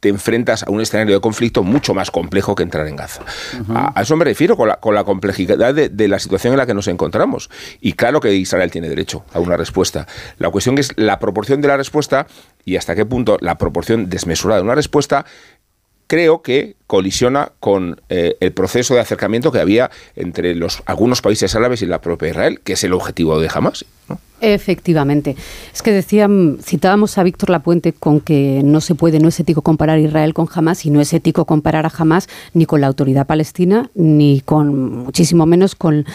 te 0.00 0.08
enfrentas 0.08 0.62
a 0.62 0.70
un 0.70 0.80
escenario 0.80 1.14
de 1.14 1.20
conflicto 1.20 1.62
mucho 1.62 1.94
más 1.94 2.10
complejo 2.10 2.54
que 2.54 2.62
entrar 2.62 2.88
en 2.88 2.96
Gaza. 2.96 3.22
Uh 3.22 3.64
-huh. 3.64 3.76
a, 3.76 3.92
a, 3.94 4.02
eso 4.02 4.16
me 4.16 4.24
refiero 4.24 4.56
con 4.56 4.68
la, 4.68 4.76
con 4.76 4.94
la 4.94 5.04
complejidad 5.04 5.74
de, 5.74 5.88
de, 5.88 6.08
la 6.08 6.18
situación 6.18 6.54
en 6.54 6.58
la 6.58 6.66
que 6.66 6.74
nos 6.74 6.88
encontramos. 6.88 7.50
Y 7.80 7.92
claro 7.92 8.20
que 8.20 8.34
Israel 8.34 8.70
tiene 8.70 8.88
derecho 8.88 9.24
a 9.32 9.40
una 9.40 9.56
respuesta. 9.56 10.06
La 10.38 10.50
cuestión 10.50 10.78
es 10.78 10.92
la 10.96 11.18
proporción 11.18 11.60
de 11.60 11.68
la 11.68 11.76
respuesta 11.76 12.26
y 12.64 12.76
hasta 12.76 12.94
qué 12.94 13.04
punto 13.04 13.36
la 13.40 13.58
proporción 13.58 14.08
desmesurada 14.08 14.60
de 14.60 14.64
una 14.64 14.74
respuesta 14.74 15.24
creo 16.10 16.42
que 16.42 16.74
colisiona 16.88 17.52
con 17.60 18.00
eh, 18.08 18.36
el 18.40 18.52
proceso 18.52 18.94
de 18.94 19.00
acercamiento 19.00 19.52
que 19.52 19.60
había 19.60 19.92
entre 20.16 20.56
los, 20.56 20.82
algunos 20.86 21.22
países 21.22 21.54
árabes 21.54 21.82
y 21.82 21.86
la 21.86 22.00
propia 22.00 22.30
Israel, 22.30 22.60
que 22.64 22.72
es 22.72 22.82
el 22.82 22.94
objetivo 22.94 23.38
de 23.38 23.48
Hamas. 23.54 23.84
Efectivamente. 24.40 25.36
Es 25.72 25.82
que 25.82 25.92
decían, 25.92 26.58
citábamos 26.62 27.18
a 27.18 27.22
Víctor 27.22 27.50
Lapuente 27.50 27.92
con 27.92 28.20
que 28.20 28.62
no 28.64 28.80
se 28.80 28.94
puede, 28.94 29.20
no 29.20 29.28
es 29.28 29.38
ético 29.38 29.62
comparar 29.62 29.98
Israel 29.98 30.32
con 30.32 30.48
Hamas 30.52 30.86
y 30.86 30.90
no 30.90 31.00
es 31.00 31.12
ético 31.12 31.44
comparar 31.44 31.84
a 31.84 31.92
Hamas 31.96 32.28
ni 32.54 32.64
con 32.64 32.80
la 32.80 32.86
autoridad 32.86 33.26
palestina 33.26 33.90
ni 33.94 34.40
con, 34.40 35.04
muchísimo 35.04 35.44
menos 35.44 35.74
con, 35.74 36.06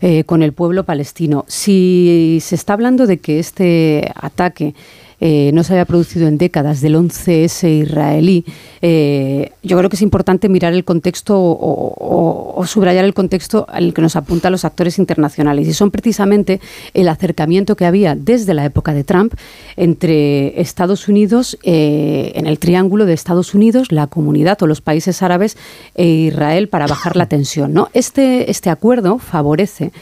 eh, 0.00 0.24
con 0.24 0.42
el 0.42 0.52
pueblo 0.52 0.84
palestino. 0.84 1.44
Si 1.46 2.38
se 2.42 2.56
está 2.56 2.72
hablando 2.72 3.06
de 3.06 3.18
que 3.18 3.38
este 3.38 4.10
ataque 4.14 4.74
eh, 5.20 5.50
no 5.52 5.64
se 5.64 5.72
había 5.72 5.84
producido 5.84 6.28
en 6.28 6.38
décadas 6.38 6.80
del 6.80 6.94
11S 6.94 7.68
israelí, 7.82 8.44
eh, 8.82 9.50
yo 9.62 9.76
creo 9.76 9.90
que 9.90 9.96
es 9.96 10.02
importante 10.02 10.48
mirar 10.48 10.72
el 10.72 10.84
contexto 10.84 11.36
o, 11.38 12.64
subrayar 12.66 13.04
el 13.04 13.14
contexto 13.14 13.66
al 13.68 13.94
que 13.94 14.02
nos 14.02 14.14
apuntan 14.14 14.52
los 14.52 14.64
actores 14.64 14.98
internacionales. 14.98 15.66
Y 15.68 15.72
son 15.72 15.90
precisamente 15.90 16.60
el 16.92 17.08
acercamiento 17.08 17.76
que 17.76 17.86
había 17.86 18.14
desde 18.14 18.52
la 18.52 18.64
época 18.64 18.92
de 18.92 19.04
Trump 19.04 19.34
entre 19.76 20.60
Estados 20.60 21.08
Unidos, 21.08 21.58
eh, 21.62 22.32
en 22.34 22.46
el 22.46 22.58
triángulo 22.58 23.06
de 23.06 23.14
Estados 23.14 23.54
Unidos, 23.54 23.90
la 23.90 24.06
comunidad 24.06 24.62
o 24.62 24.66
los 24.66 24.80
países 24.80 25.22
árabes 25.22 25.56
e 25.94 26.06
Israel 26.06 26.68
para 26.68 26.86
bajar 26.86 27.16
la 27.16 27.26
tensión. 27.26 27.72
¿no? 27.72 27.88
Este, 27.94 28.50
este 28.50 28.70
acuerdo 28.70 29.18
favorece 29.18 29.92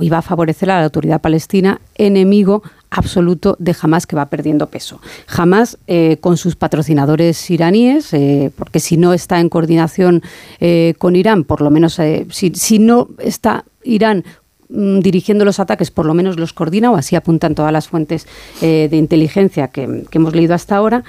iba 0.00 0.18
a 0.18 0.22
favorecer 0.22 0.70
a 0.70 0.78
la 0.78 0.84
autoridad 0.84 1.20
palestina 1.20 1.80
enemigo 1.94 2.62
absoluto 2.90 3.56
de 3.58 3.74
Hamas 3.80 4.06
que 4.06 4.16
va 4.16 4.26
perdiendo 4.26 4.66
peso. 4.66 5.00
Hamas 5.28 5.78
eh, 5.86 6.18
con 6.20 6.36
sus 6.36 6.56
patrocinadores 6.56 7.50
iraníes, 7.50 8.12
eh, 8.12 8.50
porque 8.56 8.80
si 8.80 8.96
no 8.96 9.12
está 9.12 9.40
en 9.40 9.48
coordinación 9.48 10.22
eh, 10.60 10.94
con 10.98 11.16
Irán, 11.16 11.44
por 11.44 11.60
lo 11.60 11.70
menos 11.70 12.00
si, 12.30 12.52
si, 12.54 12.78
no 12.78 13.08
está 13.18 13.64
Irán 13.84 14.24
mm, 14.68 15.00
dirigiendo 15.00 15.44
los 15.44 15.60
ataques, 15.60 15.90
por 15.90 16.06
lo 16.06 16.14
menos 16.14 16.38
los 16.38 16.52
coordina, 16.52 16.90
o 16.90 16.96
así 16.96 17.16
apuntan 17.16 17.54
todas 17.54 17.72
las 17.72 17.88
fuentes 17.88 18.26
de 18.60 18.88
inteligencia 18.92 19.68
que, 19.68 20.04
hemos 20.12 20.34
leído 20.34 20.54
hasta 20.54 20.76
ahora, 20.76 21.04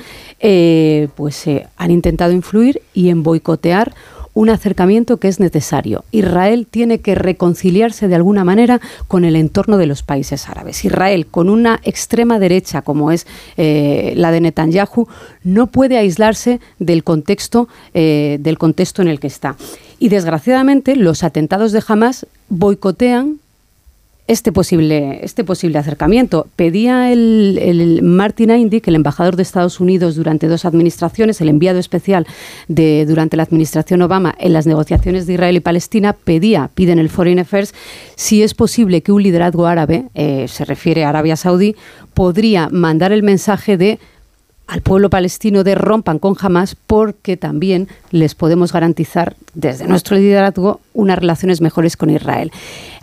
pues 1.16 1.46
han 1.78 1.92
intentado 1.92 2.34
influir 2.34 2.82
y 2.94 3.10
en 3.10 3.24
boicotear 3.24 3.94
un 4.38 4.52
acercamiento 4.52 5.18
que 5.18 5.30
es 5.30 5.40
necesario. 5.40 6.06
Israel 6.12 6.68
tiene 6.70 7.00
que 7.00 7.16
reconciliarse 7.16 8.08
de 8.08 8.14
alguna 8.14 8.44
manera 8.44 8.80
con 9.08 9.26
el 9.26 9.36
entorno 9.36 9.78
de 9.78 9.88
los 9.88 10.04
países 10.04 10.48
árabes. 10.48 10.86
Israel, 10.86 11.26
con 11.26 11.50
una 11.50 11.80
extrema 11.82 12.38
derecha 12.38 12.84
como 12.84 13.12
es 13.12 13.26
eh, 13.58 14.14
la 14.16 14.30
de 14.30 14.42
Netanyahu, 14.42 15.08
no 15.44 15.66
puede 15.66 15.98
aislarse 15.98 16.60
del 16.78 17.04
contexto, 17.04 17.68
eh, 17.96 18.38
del 18.40 18.60
contexto 18.60 19.02
en 19.02 19.08
el 19.08 19.20
que 19.20 19.26
está. 19.26 19.56
Y 19.98 20.10
desgraciadamente 20.10 20.96
los 20.96 21.24
atentados 21.24 21.72
de 21.72 21.82
Hamas 21.88 22.28
boicotean 22.50 23.40
este 24.28 24.52
posible, 24.52 25.24
este 25.24 25.44
posible 25.44 25.78
acercamiento. 25.78 26.48
Pedía 26.56 27.12
el, 27.12 27.58
el 27.62 28.02
Martin 28.04 28.52
Indyk, 28.52 28.88
el 28.88 28.96
embajador 28.96 29.36
de 29.36 29.44
Estados 29.44 29.80
Unidos 29.80 30.16
durante 30.16 30.48
dos 30.48 30.66
administraciones, 30.66 31.40
el 31.42 31.50
enviado 31.50 31.80
especial 31.80 32.28
de, 32.68 33.06
durante 33.06 33.38
la 33.38 33.44
administración 33.44 34.02
Obama 34.02 34.36
en 34.38 34.54
las 34.54 34.68
negociaciones 34.68 35.28
de 35.28 35.34
Israel 35.34 35.56
y 35.56 35.62
Palestina, 35.62 36.14
pedía, 36.14 36.70
pide 36.76 36.92
en 36.92 37.00
el 37.00 37.10
Foreign 37.10 37.40
Affairs, 37.40 37.74
si 38.16 38.44
es 38.44 38.54
posible 38.54 39.02
que 39.02 39.12
un 39.12 39.24
liderazgo 39.24 39.66
árabe, 39.66 40.06
eh, 40.14 40.48
se 40.48 40.66
refiere 40.66 41.06
a 41.06 41.10
Arabia 41.10 41.36
Saudí, 41.36 41.76
podría 42.14 42.70
mandar 42.70 43.12
el 43.12 43.24
mensaje 43.24 43.78
de 43.78 44.00
al 44.68 44.82
pueblo 44.82 45.10
palestino 45.10 45.64
de 45.64 45.76
rompan 45.76 46.20
con 46.20 46.36
Hamas 46.40 46.76
porque 46.76 47.38
también 47.38 47.88
les 48.12 48.36
podemos 48.36 48.74
garantizar 48.74 49.36
desde 49.54 49.88
nuestro 49.88 50.18
liderazgo 50.18 50.82
unas 50.94 51.18
relaciones 51.18 51.62
mejores 51.62 51.96
con 51.96 52.10
Israel. 52.10 52.52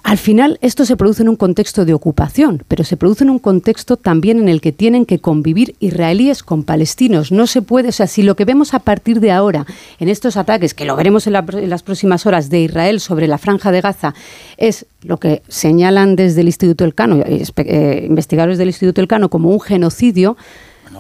Al 0.03 0.19
final, 0.19 0.59
esto 0.61 0.85
se 0.85 0.99
produce 0.99 1.23
en 1.23 1.31
un 1.31 1.37
contexto 1.37 1.87
de 1.87 1.95
ocupación, 1.95 2.63
pero 2.69 2.85
se 2.85 2.99
produce 2.99 3.25
en 3.25 3.31
un 3.31 3.39
contexto 3.39 3.97
también 3.97 4.39
en 4.39 4.51
el 4.51 4.61
que 4.61 4.71
tienen 4.71 5.07
que 5.07 5.19
convivir 5.19 5.77
israelíes 5.81 6.43
con 6.43 6.63
palestinos. 6.63 7.33
No 7.33 7.47
se 7.47 7.63
puede, 7.63 7.89
o 7.89 7.93
sea, 7.93 8.07
si 8.07 8.23
lo 8.23 8.37
que 8.37 8.45
vemos 8.45 8.75
a 8.75 8.81
partir 8.81 9.21
de 9.21 9.33
ahora 9.33 9.65
en 9.99 10.11
estos 10.11 10.37
ataques, 10.37 10.75
que 10.75 10.85
lo 10.85 10.95
veremos 10.95 11.27
en, 11.27 11.33
la, 11.33 11.47
en 11.51 11.71
las 11.71 11.83
próximas 11.83 12.27
horas 12.27 12.51
de 12.51 12.61
Israel 12.61 13.01
sobre 13.01 13.27
la 13.27 13.39
franja 13.39 13.73
de 13.73 13.81
Gaza, 13.81 14.15
es 14.59 14.85
lo 15.03 15.17
que 15.17 15.41
señalan 15.49 16.17
desde 16.17 16.43
el 16.43 16.49
Instituto 16.49 16.85
Elcano, 16.85 17.23
eh, 17.25 18.05
investigadores 18.07 18.59
del 18.59 18.69
Instituto 18.69 19.01
Elcano, 19.01 19.31
como 19.31 19.49
un 19.49 19.61
genocidio, 19.61 20.37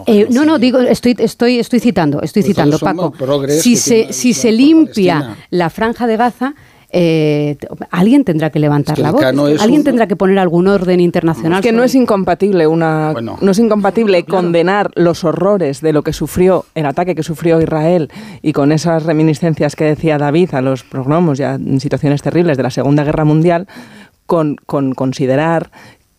eh, 0.06 0.26
no, 0.30 0.44
no, 0.44 0.58
digo, 0.58 0.80
estoy, 0.80 1.14
estoy, 1.18 1.58
estoy 1.58 1.80
citando, 1.80 2.20
estoy 2.22 2.42
pues 2.42 2.54
citando, 2.54 2.78
Paco. 2.78 3.12
Si 3.48 3.76
se, 3.76 4.12
si 4.12 4.34
se 4.34 4.52
limpia 4.52 5.20
Palestina. 5.20 5.46
la 5.50 5.70
franja 5.70 6.06
de 6.06 6.16
Gaza, 6.16 6.54
eh, 6.96 7.56
alguien 7.90 8.22
tendrá 8.22 8.50
que 8.50 8.60
levantar 8.60 8.92
Es 8.92 8.96
que 8.98 9.02
la 9.02 9.10
voz. 9.10 9.24
Alguien 9.24 9.80
un- 9.80 9.84
tendrá 9.84 10.06
que 10.06 10.14
poner 10.14 10.38
algún 10.38 10.68
orden 10.68 11.00
internacional. 11.00 11.58
Es 11.58 11.66
que 11.66 11.72
no 11.72 11.82
es 11.82 11.94
incompatible 11.96 12.68
una 12.68 13.12
no 13.14 13.50
es 13.50 13.58
incompatible 13.58 14.22
condenar 14.24 14.92
los 14.94 15.24
horrores 15.24 15.80
de 15.80 15.92
lo 15.92 16.02
que 16.02 16.12
sufrió 16.12 16.66
el 16.76 16.86
ataque 16.86 17.16
que 17.16 17.24
sufrió 17.24 17.60
Israel 17.60 18.10
y 18.42 18.52
con 18.52 18.70
esas 18.70 19.02
reminiscencias 19.02 19.74
que 19.74 19.84
decía 19.84 20.18
David 20.18 20.54
a 20.54 20.60
los 20.60 20.84
programas 20.84 21.38
ya 21.38 21.54
en 21.54 21.80
situaciones 21.80 22.22
terribles 22.22 22.56
de 22.56 22.62
la 22.62 22.70
Segunda 22.70 23.02
Guerra 23.02 23.24
Mundial 23.24 23.66
con, 24.26 24.56
con 24.64 24.94
considerar 24.94 25.72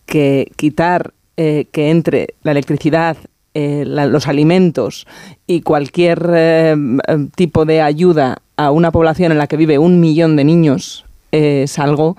que 0.04 0.52
quitar 0.56 1.14
eh, 1.38 1.68
que 1.72 1.90
entre 1.90 2.34
la 2.42 2.50
electricidad 2.52 3.16
eh, 3.58 3.84
la- 3.86 4.04
los 4.04 4.26
alimentos 4.28 5.06
y 5.46 5.62
cualquier 5.62 6.30
eh, 6.34 6.76
eh, 7.08 7.26
tipo 7.34 7.64
de 7.64 7.80
ayuda 7.80 8.36
a 8.58 8.70
una 8.70 8.90
población 8.92 9.32
en 9.32 9.38
la 9.38 9.46
que 9.46 9.56
vive 9.56 9.78
un 9.78 9.98
millón 9.98 10.36
de 10.36 10.44
niños 10.44 11.06
eh, 11.32 11.62
es 11.64 11.78
algo 11.78 12.16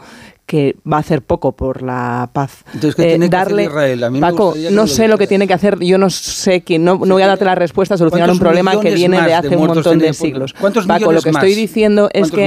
que 0.48 0.78
va 0.90 0.96
a 0.98 1.00
hacer 1.02 1.22
poco 1.22 1.52
por 1.52 1.84
la 1.84 2.30
paz. 2.32 2.64
Entonces, 2.74 2.96
¿qué 2.96 3.04
Eh, 3.04 3.10
tiene 3.10 3.30
que 3.30 3.36
hacer 3.36 3.48
darle, 3.50 3.64
Israel? 3.66 4.04
A 4.06 4.10
mí 4.10 4.20
me 4.20 4.22
Paco, 4.32 4.54
que 4.54 4.72
no 4.72 4.84
lo 4.84 4.88
sé 4.88 5.08
lo 5.10 5.18
que 5.18 5.28
tiene 5.28 5.46
que 5.46 5.54
hacer, 5.54 5.78
yo 5.82 5.98
no 5.98 6.10
sé 6.10 6.62
quién, 6.62 6.86
no, 6.86 6.94
no 7.06 7.16
voy 7.16 7.22
a 7.22 7.28
darte 7.28 7.44
la 7.44 7.54
respuesta 7.54 7.96
a 7.96 7.98
solucionar 7.98 8.30
un 8.32 8.38
¿Cuántos 8.38 8.48
problema 8.64 8.80
que 8.80 8.96
viene 8.96 9.20
de 9.20 9.28
de 9.28 9.34
hace 9.34 9.50
un 9.50 9.56
muertos 9.58 9.76
montón 9.86 10.00
de 10.00 10.14
siglos. 10.14 10.54
cuántos 10.54 10.88
Paco, 10.88 11.00
lo 11.02 11.08
millones 11.10 11.24
que 11.26 11.30
estoy 11.32 11.50
más? 11.50 11.58
diciendo 11.58 12.10
es 12.14 12.32
¿Cuántos 12.32 12.40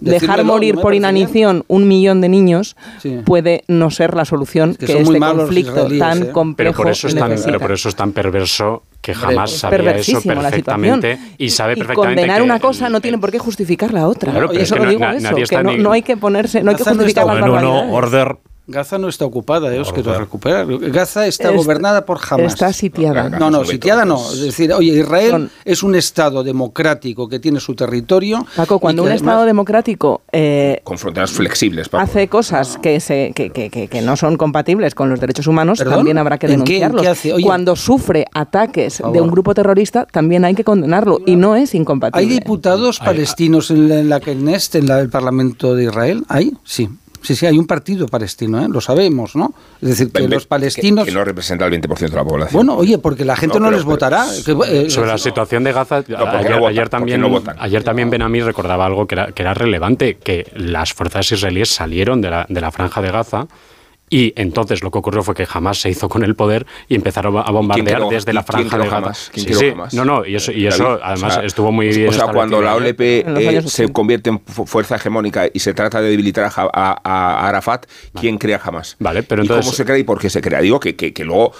que 0.00 0.10
dejar 0.10 0.44
morir 0.44 0.74
no 0.74 0.78
me 0.80 0.82
por 0.82 0.94
inanición 0.94 1.64
un 1.68 1.86
millón 1.86 2.20
de 2.20 2.28
niños 2.28 2.76
Sí. 3.00 3.20
puede 3.24 3.62
no 3.68 3.90
ser 3.92 4.14
la 4.16 4.24
solución 4.24 4.74
que 4.74 4.86
que, 4.86 4.94
muy 5.04 5.14
este 5.14 5.20
conflicto 5.36 5.88
tan 5.98 6.22
¿eh? 6.24 6.30
complejo 6.32 6.72
Pero 6.72 6.82
por, 6.84 6.90
eso 6.92 7.06
es 7.06 7.14
tan, 7.14 7.30
necesita. 7.30 7.52
pero 7.52 7.60
por 7.60 7.70
eso 7.72 7.88
es 7.88 7.94
tan 7.94 8.10
perverso 8.10 8.82
que 9.00 9.14
jamás 9.14 9.52
es 9.52 9.58
sabía 9.58 9.96
eso 9.96 10.20
perfectamente 10.22 11.18
y 11.38 11.50
sabe 11.50 11.72
Y 11.72 11.76
perfectamente 11.76 12.20
condenar 12.20 12.36
que 12.38 12.42
una 12.44 12.60
cosa 12.60 12.88
no 12.88 13.00
tiene 13.00 13.18
por 13.18 13.32
qué 13.32 13.38
justificar 13.40 13.92
la 13.92 14.06
otra. 14.06 14.30
Claro, 14.30 14.46
pero 14.48 14.60
Yo 14.60 14.64
es 14.64 14.72
que 14.72 14.78
na- 14.78 14.88
digo 14.90 15.00
na- 15.00 15.16
eso, 15.16 15.34
que 15.50 15.62
no, 15.64 15.76
no 15.76 15.92
hay 15.92 16.02
que 16.02 16.16
ponerse, 16.16 16.62
no 16.62 16.70
hay 16.70 16.76
que 16.76 16.84
Gaza 17.14 17.26
no 17.26 17.32
justificar 17.32 17.34
está 17.34 17.34
las 17.34 17.40
bueno, 17.40 17.46
no, 17.46 17.72
barbaridades. 17.72 17.94
Order. 17.94 18.36
Gaza 18.68 18.96
no 18.96 19.08
está 19.08 19.24
ocupada, 19.24 19.74
yo 19.74 19.82
os 19.82 19.92
quiero 19.92 20.16
recuperar. 20.16 20.66
Gaza 20.92 21.26
está 21.26 21.50
Es- 21.50 21.56
gobernada 21.56 22.06
por 22.06 22.20
Hamas. 22.30 22.52
está 22.52 22.72
sitiada. 22.72 23.28
No, 23.28 23.50
no, 23.50 23.64
sitiada 23.64 24.04
no. 24.04 24.18
Es 24.32 24.40
decir, 24.40 24.72
oye, 24.72 25.00
Israel 25.00 25.50
es 25.64 25.82
un 25.82 25.96
Estado 25.96 26.44
democrático 26.44 27.28
que 27.28 27.40
tiene 27.40 27.58
su 27.58 27.74
territorio. 27.74 28.46
Paco, 28.54 28.78
cuando 28.78 29.02
un 29.02 29.10
Estado 29.10 29.44
democrático 29.44 30.22
eh, 30.30 30.80
Con 30.84 30.96
fronteras 30.96 31.32
flexibles. 31.32 31.88
Paco. 31.88 32.04
hace 32.04 32.28
cosas 32.28 32.78
que, 32.80 33.00
se, 33.00 33.32
que, 33.34 33.50
que- 33.50 33.68
que- 33.68 33.88
que 33.88 34.00
no 34.00 34.16
son 34.16 34.36
compatibles 34.36 34.94
con 34.94 35.10
los 35.10 35.18
derechos 35.18 35.48
humanos, 35.48 35.78
¿Perdón? 35.78 35.96
también 35.96 36.18
habrá 36.18 36.38
que 36.38 36.46
¿En 36.46 36.52
qué- 36.52 36.56
en 36.58 36.64
qué 36.64 36.72
denunciarlos. 36.86 37.06
hace? 37.08 37.32
Oye, 37.32 37.44
Cuando 37.44 37.74
sufre 37.74 38.26
ataques 38.32 39.02
de 39.12 39.20
un 39.20 39.28
grupo 39.28 39.54
terrorista, 39.54 40.06
también 40.06 40.44
hay 40.44 40.54
que 40.54 40.62
condenarlo 40.62 41.18
y 41.26 41.34
no 41.34 41.56
es 41.56 41.74
¿Hay 41.74 41.80
incompatible. 41.80 42.32
diputados 42.32 43.00
palestinos 43.00 43.72
en 43.72 43.88
la, 43.88 43.98
en 43.98 44.08
la 44.08 44.20
Knesset, 44.20 44.76
en 44.76 44.86
la- 44.86 45.00
el 45.00 45.08
Parlamento 45.10 45.74
de 45.74 45.84
Israel? 45.84 46.24
¿Hay? 46.28 46.52
Sí. 46.62 46.88
Sí, 47.22 47.36
sí, 47.36 47.46
hay 47.46 47.58
un 47.58 47.66
partido 47.66 48.06
palestino, 48.08 48.60
¿eh? 48.62 48.66
lo 48.68 48.80
sabemos, 48.80 49.36
¿no? 49.36 49.54
Es 49.80 49.88
decir, 49.90 50.10
que 50.12 50.26
los 50.28 50.46
palestinos... 50.46 51.04
Que, 51.04 51.10
que 51.12 51.16
no 51.16 51.24
representa 51.24 51.66
el 51.66 51.72
20% 51.80 51.96
de 52.10 52.16
la 52.16 52.24
población. 52.24 52.52
Bueno, 52.66 52.76
oye, 52.76 52.98
porque 52.98 53.24
la 53.24 53.36
gente 53.36 53.58
no, 53.60 53.66
pero- 53.66 53.70
les 53.76 53.80
pero- 53.80 53.90
votará. 53.90 54.26
que, 54.44 54.52
eh, 54.86 54.90
Sobre 54.90 55.08
la 55.08 55.18
situación 55.18 55.64
de 55.64 55.72
Gaza, 55.72 56.02
¿por 56.02 56.06
qué 56.06 56.14
ayer, 56.16 56.50
no 56.50 56.58
votan? 56.58 56.70
ayer 56.70 56.82
¿Por 56.82 56.84
qué 56.84 56.90
también, 56.90 57.20
no 57.20 57.28
votan? 57.28 57.56
ayer 57.58 57.84
también 57.84 58.10
Benamí 58.10 58.40
recordaba 58.40 58.86
algo 58.86 59.06
que 59.06 59.14
era, 59.14 59.26
que 59.32 59.42
era 59.42 59.54
relevante, 59.54 60.16
que 60.16 60.50
las 60.56 60.92
fuerzas 60.92 61.30
israelíes 61.30 61.68
salieron 61.68 62.20
de 62.20 62.30
la, 62.30 62.46
de 62.48 62.60
la 62.60 62.70
franja 62.72 63.00
de 63.00 63.10
Gaza 63.10 63.46
y 64.14 64.34
entonces 64.36 64.82
lo 64.82 64.90
que 64.90 64.98
ocurrió 64.98 65.22
fue 65.22 65.34
que 65.34 65.46
jamás 65.46 65.80
se 65.80 65.88
hizo 65.88 66.06
con 66.10 66.22
el 66.22 66.34
poder 66.36 66.66
y 66.86 66.96
empezaron 66.96 67.34
a 67.38 67.50
bombardear 67.50 67.96
creó- 67.96 68.10
desde 68.10 68.34
la 68.34 68.42
franja 68.42 68.68
creó 68.68 68.82
de 68.82 68.90
Gaza. 68.90 68.96
Hamas? 68.98 69.30
¿Quién 69.32 69.46
Sí, 69.46 69.46
creó 69.46 69.58
sí. 69.60 69.68
Hamas? 69.70 69.94
No, 69.94 70.04
no, 70.04 70.26
y 70.26 70.34
eso, 70.36 70.52
y 70.52 70.66
eso 70.66 70.84
David, 70.84 71.00
además 71.02 71.32
o 71.32 71.34
sea, 71.36 71.44
estuvo 71.46 71.72
muy 71.72 71.88
bien 71.88 72.08
O 72.10 72.12
sea, 72.12 72.26
cuando 72.26 72.60
la 72.60 72.76
establecido 72.76 73.26
OLP 73.32 73.38
eh, 73.56 73.62
se 73.68 73.90
convierte 73.90 74.28
en 74.28 74.40
fu- 74.40 74.66
fuerza 74.66 74.96
hegemónica 74.96 75.46
y 75.50 75.58
se 75.60 75.72
trata 75.72 76.02
de 76.02 76.10
debilitar 76.10 76.44
a, 76.44 76.50
Ja- 76.50 76.70
a- 76.74 77.00
a 77.02 77.48
Arafat, 77.48 77.86
¿quién 78.14 78.36
crea 78.36 78.58
jamás? 78.58 78.96
Vale, 78.98 79.22
pero 79.22 79.42
¿Y 79.42 79.46
entonces- 79.46 79.64
cómo 79.64 79.74
se 79.74 79.84
crea 79.86 79.96
y 79.96 80.04
por 80.04 80.20
qué 80.20 80.28
se 80.28 80.42
crea? 80.42 80.60
Digo 80.60 80.78
que, 80.78 80.94
que, 80.94 81.14
que 81.14 81.24
luego 81.24 81.52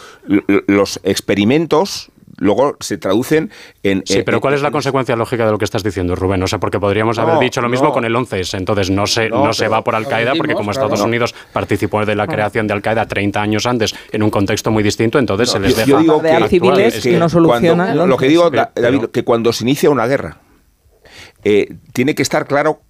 los 0.66 1.00
experimentos 1.05 2.11
luego 2.43 2.76
se 2.80 2.99
traducen 2.99 3.51
en... 3.82 4.03
Sí, 4.07 4.18
en- 4.18 4.24
pero 4.24 4.40
¿cuál 4.40 4.55
en- 4.55 4.57
es 4.59 4.62
la 4.62 4.70
consecuencia 4.70 5.16
lógica 5.16 5.45
de 5.47 5.53
lo 5.53 5.59
que 5.59 5.64
estás 5.64 5.82
diciendo, 5.82 6.14
Rubén? 6.14 6.43
O 6.43 6.47
sea, 6.47 6.59
porque 6.61 6.78
podríamos 6.80 7.18
haber 7.18 7.34
No, 7.34 7.40
dicho 7.40 7.61
lo 7.61 7.68
mismo 7.68 7.88
no. 7.88 7.93
con 7.93 8.05
el 8.05 8.14
11S. 8.14 8.59
Entonces 8.59 8.90
no 8.90 9.07
se, 9.07 9.28
No, 9.28 9.47
no, 9.47 9.53
se 9.53 9.68
va 9.68 9.82
por 9.82 9.95
Al-Qaeda 9.95 10.32
porque 10.36 10.55
como 10.55 10.70
Estados 10.72 10.93
claro. 10.93 11.05
Unidos 11.09 11.34
participó 11.53 12.05
de 12.05 12.14
la 12.14 12.26
creación 12.26 12.66
de 12.66 12.74
Al-Qaeda 12.74 13.07
30 13.07 13.40
años 13.40 13.66
antes 13.66 13.95
en 14.11 14.22
un 14.22 14.30
contexto 14.30 14.70
muy 14.70 14.82
distinto, 14.82 15.18
entonces 15.18 15.51
se 15.51 15.59
les 15.61 15.70
Yo- 15.70 15.76
deja 15.76 15.88
yo 15.90 15.99
digo 16.01 16.22
que, 16.22 16.28
actuar. 16.28 16.49
que- 16.76 16.86
Es 16.88 16.95
que 17.03 17.11
que- 17.11 17.18
cuando- 17.18 18.07
lo 18.07 18.16
que 18.16 18.28
digo, 18.28 18.51
David, 18.51 19.05
que 19.12 19.24
cuando 19.24 19.53
se 19.53 19.64
inicia 19.64 19.90
una 19.90 20.07
guerra, 20.07 20.38
eh, 21.45 21.68
tiene 21.93 22.14
que 22.14 22.22
estar 22.22 22.47
claro 22.47 22.80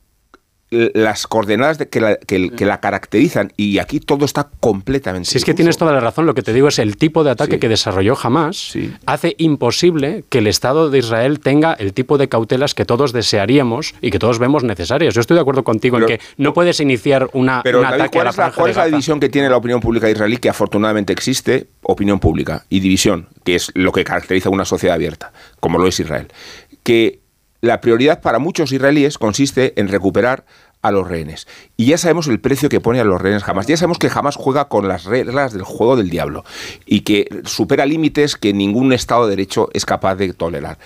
las 0.73 1.27
coordenadas 1.27 1.79
de 1.79 1.89
que, 1.89 2.01
la, 2.01 2.17
que, 2.17 2.51
que 2.51 2.67
la 2.67 2.81
caracterizan 2.81 3.53
y 3.57 3.79
aquí 3.79 4.01
todo 4.01 4.25
está 4.25 4.49
completamente 4.61 5.29
Si 5.29 5.39
es 5.39 5.45
que 5.45 5.55
tienes 5.55 5.77
toda 5.77 5.93
la 5.93 6.01
razón, 6.01 6.27
lo 6.27 6.35
que 6.35 6.43
te 6.43 6.53
digo 6.53 6.69
es 6.69 6.79
el 6.79 6.97
tipo 6.97 7.25
de 7.25 7.31
ataque 7.31 7.59
que 7.59 7.69
desarrolló 7.69 8.17
Hamas 8.21 8.73
hace 9.07 9.35
imposible 9.39 10.25
que 10.29 10.39
el 10.39 10.47
Estado 10.47 10.91
de 10.91 10.99
Israel 10.99 11.41
tenga 11.41 11.75
el 11.75 11.93
tipo 11.93 12.19
de 12.19 12.29
cautelas 12.29 12.75
que 12.75 12.85
todos 12.85 13.13
desearíamos 13.13 13.95
y 14.01 14.11
que 14.11 14.19
todos 14.19 14.39
vemos 14.39 14.65
necesarias. 14.65 15.15
Yo 15.15 15.21
estoy 15.21 15.35
de 15.35 15.41
acuerdo 15.43 15.65
contigo 15.65 15.99
en 15.99 16.07
que 16.07 16.21
no 16.39 16.53
puedes 16.55 16.81
iniciar 16.81 17.29
una, 17.33 17.63
Pero 17.63 17.79
un 17.79 17.85
David, 17.85 18.01
ataque 18.03 18.19
a 18.19 18.23
¿cuál 18.23 18.25
la 18.25 18.31
es, 18.31 18.37
la, 18.37 18.43
franja 18.45 18.57
cuál 18.57 18.71
es 18.71 18.77
la 18.77 18.83
Gaza. 18.85 18.97
división 18.97 19.21
que 19.21 19.29
tiene 19.29 19.49
la 19.49 19.57
opinión 19.57 19.81
pública 19.81 20.09
israelí? 20.11 20.39
Que 20.39 20.49
afortunadamente 20.49 21.13
existe 21.13 21.67
opinión 21.83 22.19
pública 22.21 22.65
y 22.69 22.81
división, 22.81 23.29
que 23.45 23.55
es 23.57 23.71
lo 23.75 23.93
que 23.93 24.05
caracteriza 24.05 24.49
una 24.51 24.65
sociedad 24.65 24.95
abierta, 24.95 25.33
como 25.61 25.79
lo 25.79 25.87
es 25.87 25.99
Israel. 26.01 26.29
Que 26.83 27.22
la 27.63 27.81
prioridad 27.81 28.21
para 28.21 28.39
muchos 28.39 28.73
israelíes 28.73 29.17
consiste 29.17 29.73
en 29.81 29.89
recuperar 29.89 30.45
a 30.83 30.91
los 30.91 31.07
rehenes. 31.09 31.47
Y 31.77 31.87
ya 31.87 31.97
sabemos 31.97 32.27
el 32.27 32.41
precio 32.41 32.69
que 32.69 32.81
pone 32.81 32.99
a 32.99 33.05
los 33.05 33.21
rehenes 33.23 33.45
jamás. 33.45 33.69
Ya 33.69 33.77
sabemos 33.77 33.99
que 33.99 34.11
jamás 34.11 34.35
juega 34.35 34.67
con 34.67 34.89
las 34.89 35.05
reglas 35.05 35.53
del 35.53 35.63
juego 35.63 35.95
del 35.97 36.11
diablo 36.11 36.45
y 36.87 37.03
que 37.03 37.29
supera 37.45 37.87
límites 37.87 38.35
que 38.37 38.53
ningún 38.53 38.93
Estado 38.93 39.25
de 39.27 39.31
Derecho 39.31 39.69
es 39.75 39.87
capaz 39.87 40.17
de 40.17 40.33
tolerar. 40.35 40.79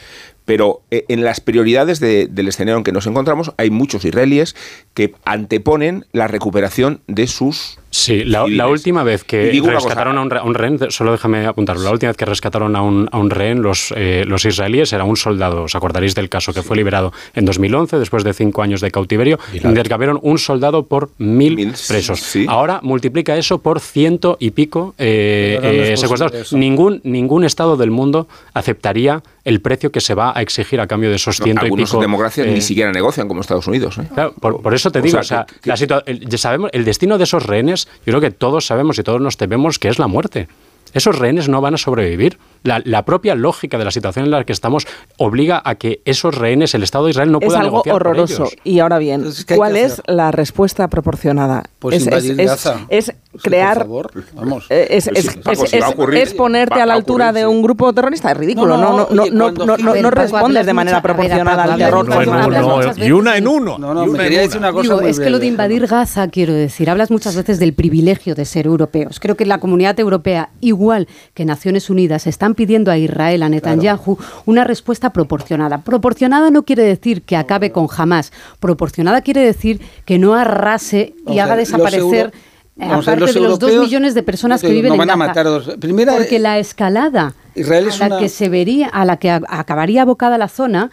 Pero 0.45 0.83
eh, 0.91 1.07
en 1.09 1.25
las 1.25 1.41
prioridades 1.41 1.99
de- 1.99 2.27
del 2.31 2.49
escenario 2.49 2.77
en 2.77 2.85
que 2.85 2.93
nos 2.93 3.07
encontramos 3.07 3.53
hay 3.57 3.71
muchos 3.71 4.05
israelíes 4.05 4.55
que 4.93 5.15
anteponen 5.25 6.05
la 6.13 6.29
recuperación 6.29 7.01
de 7.07 7.27
sus 7.27 7.79
Sí, 7.97 8.25
la, 8.25 8.45
la 8.47 8.69
última 8.69 9.03
vez 9.05 9.23
Y 9.23 9.27
que 9.27 9.61
rescataron 9.63 10.19
a 10.19 10.23
un, 10.23 10.31
re- 10.31 10.39
a 10.41 10.43
un 10.43 10.55
rehén, 10.55 10.79
solo 10.91 11.13
déjame 11.13 11.47
apuntarlo, 11.47 11.83
la 11.83 11.91
última 11.93 12.11
vez 12.11 12.17
que 12.17 12.27
rescataron 12.27 12.77
a 12.77 12.83
un, 12.83 13.09
a 13.11 13.19
un 13.19 13.31
rehén 13.31 13.63
los, 13.63 13.93
eh, 13.97 14.25
los 14.27 14.45
israelíes 14.45 14.93
era 14.93 15.05
un 15.05 15.17
soldado, 15.17 15.63
os 15.65 15.75
acordaréis 15.75 16.15
del 16.15 16.29
caso, 16.29 16.53
que 16.53 16.63
fue 16.63 16.77
liberado 16.77 17.13
en 17.35 17.45
2011 17.47 17.99
después 17.99 18.23
de 18.23 18.35
cinco 18.35 18.63
años 18.63 18.81
de 18.83 18.91
cautiverio, 18.91 19.39
intercambiaron 19.55 20.19
un 20.23 20.39
soldado 20.39 20.83
por 20.85 21.11
mil, 21.19 21.73
presos. 21.89 22.37
Ahora 22.49 22.81
multiplica 22.83 23.37
eso 23.37 23.59
por 23.59 23.81
ciento 23.81 24.37
y 24.41 24.51
pico 24.51 24.95
eh, 24.99 25.59
no 25.63 25.69
eh, 25.69 25.97
secuestrados. 25.97 26.53
Ningún, 26.53 27.01
ningún 27.05 27.45
Estado 27.45 27.77
del 27.77 27.91
mundo 27.91 28.29
aceptaría 28.53 29.23
el 29.45 29.61
precio 29.61 29.93
que 29.93 30.01
se 30.01 30.15
va 30.15 30.37
a 30.37 30.43
exigir 30.43 30.81
a 30.81 30.87
cambio 30.89 31.09
de 31.09 31.17
esos 31.17 31.37
ciento 31.37 31.63
y 31.65 31.67
Algunos 31.67 31.91
pico. 31.91 32.01
democracias 32.01 32.47
eh, 32.49 32.51
ni 32.51 32.61
siquiera 32.61 32.91
negocian 32.91 33.29
como 33.29 33.41
Estados 33.43 33.67
Unidos. 33.69 33.97
¿eh? 33.99 34.03
Claro, 34.13 34.35
por, 34.41 34.61
por 34.61 34.75
eso 34.75 34.91
te 34.91 34.99
O 34.99 35.03
digo, 35.03 35.23
sea, 35.23 35.43
o 35.43 35.47
sea, 35.47 35.59
la 35.65 35.77
situa- 35.77 36.03
el, 36.07 36.29
ya 36.29 36.37
sabemos, 36.39 36.71
el 36.73 36.85
destino 36.85 37.17
de 37.17 37.25
esos 37.25 37.47
rehenes, 37.47 37.86
yo 38.05 38.13
creo 38.13 38.21
que 38.21 38.31
todos 38.31 38.67
sabemos 38.67 38.99
y 38.99 39.03
todos 39.03 39.21
nos 39.21 39.37
tememos 39.37 39.79
que 39.79 39.89
es 39.89 39.99
la 39.99 40.07
muerte. 40.07 40.49
Esos 40.93 41.19
rehenes 41.19 41.49
no 41.49 41.61
van 41.61 41.75
a 41.75 41.77
sobrevivir. 41.79 42.39
La, 42.63 42.81
la 42.85 43.05
propia 43.05 43.35
lógica 43.35 43.79
de 43.79 43.85
la 43.85 43.91
situación 43.93 44.25
en 44.25 44.31
la 44.33 44.43
que 44.45 44.53
estamos 44.53 44.87
obliga 45.19 45.63
a 45.65 45.77
que 45.77 46.01
esos 46.05 46.35
rehenes, 46.35 46.75
el 46.75 46.83
Estado 46.83 47.05
de 47.05 47.11
Israel, 47.13 47.31
no 47.31 47.39
es 47.41 47.47
pueda 47.47 47.61
algo 47.61 47.77
negociar 47.77 47.93
por 47.99 48.07
horroroso. 48.09 48.43
ellos. 48.45 48.57
Y 48.65 48.81
ahora 48.81 48.99
bien, 48.99 49.25
¿qué 49.47 49.55
hay 49.55 49.57
¿cuál 49.59 49.77
es 49.77 50.03
la 50.07 50.33
respuesta 50.33 50.89
proporcionada? 50.89 51.65
Pues 51.79 51.97
es, 51.97 52.05
invadir 52.05 52.41
es- 52.41 52.47
Gaza. 52.49 52.81
es 52.89 53.13
crear... 53.43 53.87
Es, 53.87 53.87
Pues 53.87 54.65
es- 54.71 55.05
sí, 55.05 55.39
es- 55.45 55.73
es- 55.73 55.85
es 56.23 56.35
ponerte 56.35 56.75
va 56.77 56.83
a 56.83 56.87
la 56.87 56.95
a 56.95 56.97
altura 56.97 57.27
ocurrir, 57.27 57.41
de 57.43 57.47
un 57.47 57.63
grupo 57.63 57.93
terrorista. 57.93 58.33
Es 58.33 58.37
ridículo. 58.37 58.77
No, 58.77 59.07
No, 59.11 59.27
no, 59.31 59.51
no, 59.53 59.77
no, 59.77 60.11
respondes 60.11 60.67
de 60.67 60.73
manera 60.73 61.03
proporcionada 61.03 61.65
al 61.65 61.79
terror. 61.79 62.07
y 62.97 63.11
una 63.13 63.37
en 63.37 63.47
uno. 63.47 63.79
No, 63.79 64.07
me 64.07 64.19
quería 64.19 64.41
decir 64.41 64.59
una 64.59 64.73
cosa 64.73 64.97
es 65.07 65.21
que 65.21 65.31
lo 65.31 65.39
de 65.39 65.47
invadir 65.47 65.87
Gaza, 65.87 66.29
quiero 66.29 66.53
decir, 66.55 66.91
hablas 66.91 67.11
muchas 67.11 67.37
veces 67.37 67.59
del 67.59 67.75
privilegio 67.75 68.35
de 68.35 68.45
ser 68.45 68.67
europeos. 68.67 69.21
Creo 69.21 69.37
que 69.37 69.47
la 69.47 69.59
comunidad 69.59 69.99
europea, 70.01 70.51
igual 70.61 70.86
que 71.35 71.45
Naciones 71.45 71.91
Unidas, 71.91 72.27
están 72.27 72.55
pidiendo 72.55 72.91
a 72.91 72.99
Israel, 72.99 73.43
a 73.43 73.49
Netanyahu, 73.49 74.19
una 74.47 74.65
respuesta 74.65 75.11
proporcionada. 75.11 75.79
Proporcionada 75.83 76.51
no 76.51 76.63
quiere 76.65 76.83
decir 76.85 77.23
que 77.23 77.37
acabe 77.37 77.73
con 77.73 77.87
Hamas. 77.97 78.33
Proporcionada 78.61 79.21
quiere 79.23 79.45
decir 79.45 79.81
que 80.05 80.19
no 80.19 80.35
arrase 80.35 81.15
y 81.27 81.39
haga 81.39 81.57
los 81.57 81.67
desaparecer. 81.69 82.33
vamos 82.77 83.09
a 83.09 83.11
ver, 83.13 83.23
aparte 83.25 83.33
de 83.41 83.41
los 83.49 83.59
dos 83.59 83.73
millones 83.73 84.15
de 84.15 84.23
personas 84.23 84.61
que 84.61 84.69
viven 84.69 84.89
no 84.91 84.95
en 84.95 84.99
van 84.99 85.11
a 85.11 85.13
Gaza. 85.15 85.27
matar 85.29 85.47
a 85.47 85.51
dos. 85.51 85.71
Primera, 85.81 86.13
porque 86.15 86.39
la 86.39 86.59
escalada 86.59 87.35
Israel 87.55 87.89
a 87.91 87.99
la 87.99 88.07
una- 88.07 88.19
que 88.19 88.29
se 88.29 88.49
vería, 88.49 88.89
a 88.89 89.05
la 89.05 89.17
que 89.17 89.31
acabaría 89.31 90.03
abocada 90.03 90.37
la 90.39 90.49
zona 90.49 90.91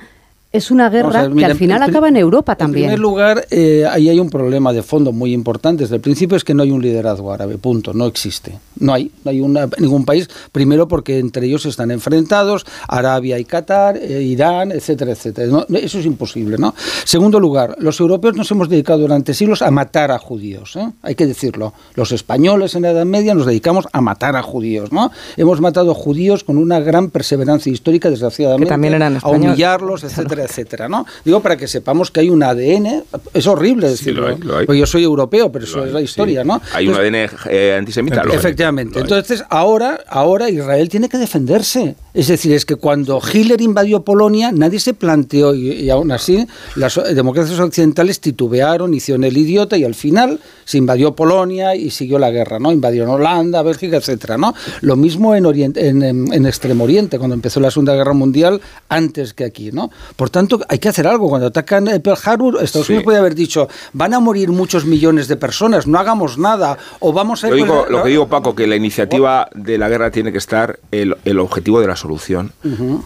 es 0.54 0.70
una 0.70 0.88
guerra 0.92 1.30
que 1.36 1.46
al 1.46 1.56
final 1.56 1.82
acaba 1.82 2.08
en 2.10 2.16
Europa 2.16 2.56
también. 2.56 2.86
En 2.86 2.90
primer 2.92 3.00
lugar, 3.00 3.48
eh, 3.50 3.86
ahí 3.90 4.08
hay 4.08 4.20
un 4.20 4.30
problema 4.30 4.72
de 4.72 4.84
fondo 4.84 5.12
muy 5.12 5.34
importante. 5.34 5.84
Desde 5.84 5.96
el 5.96 6.02
principio 6.02 6.38
es 6.38 6.44
que 6.44 6.54
no 6.54 6.62
hay 6.62 6.70
un 6.70 6.80
liderazgo 6.80 7.34
árabe, 7.34 7.58
punto, 7.58 7.92
no 7.92 8.06
existe. 8.06 8.60
No 8.80 8.94
hay, 8.94 9.12
no 9.24 9.32
hay 9.32 9.42
ningún 9.80 10.06
país, 10.06 10.30
primero 10.52 10.88
porque 10.88 11.18
entre 11.18 11.48
ellos 11.48 11.66
están 11.66 11.90
enfrentados, 11.90 12.68
Arabia 12.88 13.40
y 13.40 13.46
Qatar, 13.46 13.98
eh, 13.98 14.22
Irán, 14.22 14.72
etcétera, 14.72 15.14
etcétera. 15.14 15.66
eso 15.74 16.00
es 16.00 16.06
imposible, 16.06 16.58
¿no? 16.60 16.76
Segundo 17.04 17.40
lugar, 17.40 17.76
los 17.80 18.00
europeos 18.00 18.36
nos 18.36 18.52
hemos 18.52 18.70
dedicado 18.70 19.00
durante 19.00 19.34
siglos 19.34 19.64
a 19.64 19.72
matar 19.72 20.12
a 20.12 20.20
judíos, 20.20 20.76
¿eh? 20.76 20.88
hay 21.02 21.16
que 21.16 21.26
decirlo. 21.26 21.74
Los 21.96 22.12
españoles 22.12 22.76
en 22.76 22.84
la 22.84 22.92
Edad 22.92 23.06
Media 23.06 23.34
nos 23.34 23.48
dedicamos 23.48 23.88
a 23.92 24.02
matar 24.02 24.36
a 24.36 24.44
judíos, 24.44 24.92
¿no? 24.92 25.12
Hemos 25.36 25.62
matado 25.62 25.92
a 25.92 25.96
judíos 25.96 26.44
con 26.44 26.58
una 26.58 26.80
gran 26.80 27.10
perseverancia 27.10 27.72
histórica, 27.72 28.12
desgraciadamente, 28.12 28.66
que 28.66 28.70
también 28.70 28.94
eran 28.94 29.18
a 29.22 29.30
humillarlos, 29.30 30.04
etcétera, 30.04 30.43
etcétera, 30.44 30.90
¿no? 30.90 31.06
Digo 31.24 31.42
para 31.42 31.58
que 31.58 31.68
sepamos 31.68 32.12
que 32.12 32.22
hay 32.22 32.30
un 32.30 32.44
ADN, 32.44 33.04
es 33.34 33.48
horrible 33.48 33.90
decirlo, 33.90 34.38
yo 34.74 34.86
soy 34.86 35.04
europeo, 35.04 35.52
pero 35.52 35.66
eso 35.66 35.86
es 35.86 35.94
la 35.94 36.02
historia, 36.02 36.44
¿no? 36.44 36.62
Hay 36.74 36.88
un 36.88 36.96
ADN 36.96 37.30
eh, 37.50 37.76
antisemita. 37.78 38.24
Efectivamente. 38.32 39.00
Entonces, 39.00 39.44
ahora, 39.50 40.00
ahora 40.08 40.50
Israel 40.50 40.90
tiene 40.90 41.10
que 41.10 41.18
defenderse. 41.18 41.96
Es 42.14 42.28
decir, 42.28 42.54
es 42.54 42.66
que 42.66 42.76
cuando 42.76 43.20
Hitler 43.22 43.60
invadió 43.62 44.04
Polonia, 44.04 44.52
nadie 44.52 44.80
se 44.80 44.94
planteó, 44.94 45.56
y, 45.56 45.90
aún 45.90 46.12
así, 46.12 46.46
las 46.76 47.00
democracias 47.16 47.60
occidentales 47.60 48.20
titubearon, 48.20 48.94
hicieron 48.94 49.24
el 49.24 49.36
idiota, 49.36 49.78
y 49.78 49.84
al 49.84 49.96
final 49.96 50.40
se 50.64 50.78
invadió 50.78 51.16
Polonia 51.16 51.76
y 51.76 51.90
siguió 51.90 52.20
la 52.20 52.30
guerra, 52.30 52.60
¿no? 52.60 52.72
Invadió 52.72 53.10
Holanda, 53.12 53.64
Bélgica, 53.64 53.98
etcétera, 53.98 54.38
¿no? 54.38 54.54
Lo 54.82 54.96
mismo 54.96 55.36
en, 55.36 55.46
Oriente, 55.46 55.88
en, 55.88 56.04
en, 56.04 56.46
Extremo 56.46 56.84
Oriente, 56.84 57.18
cuando 57.18 57.34
empezó 57.34 57.60
la 57.60 57.72
Segunda 57.72 57.96
Guerra 57.96 58.14
Mundial, 58.14 58.62
antes 58.90 59.34
que 59.34 59.44
aquí, 59.44 59.72
¿no? 59.72 59.90
Por 60.16 60.30
tanto, 60.30 60.62
hay 60.70 60.78
que 60.78 60.90
hacer 60.90 61.08
algo. 61.08 61.30
Cuando 61.30 61.48
atacan 61.48 61.86
Pearl 62.04 62.20
Harbor, 62.24 62.64
Estados 62.64 62.90
Unidos 62.90 63.06
puede 63.06 63.18
haber 63.18 63.34
dicho, 63.34 63.68
van 63.94 64.14
a 64.14 64.20
morir 64.20 64.50
muchos 64.50 64.86
millones 64.86 65.28
de 65.28 65.36
personas, 65.36 65.88
no 65.88 65.98
hagamos 65.98 66.38
nada, 66.38 66.78
o 67.00 67.12
vamos 67.12 67.44
a... 67.44 67.50
Lo, 67.50 67.56
digo, 67.56 67.86
lo 67.90 68.04
que 68.04 68.10
digo, 68.10 68.28
Paco, 68.28 68.54
que 68.56 68.68
la 68.68 68.76
iniciativa 68.76 69.50
de 69.56 69.80
la 69.80 69.90
guerra 69.90 70.12
tiene 70.12 70.32
que 70.32 70.38
estar 70.38 70.80
el, 70.92 71.16
el 71.26 71.40
objetivo 71.40 71.82
de 71.82 71.88
la 71.88 71.96
solución, 72.04 72.52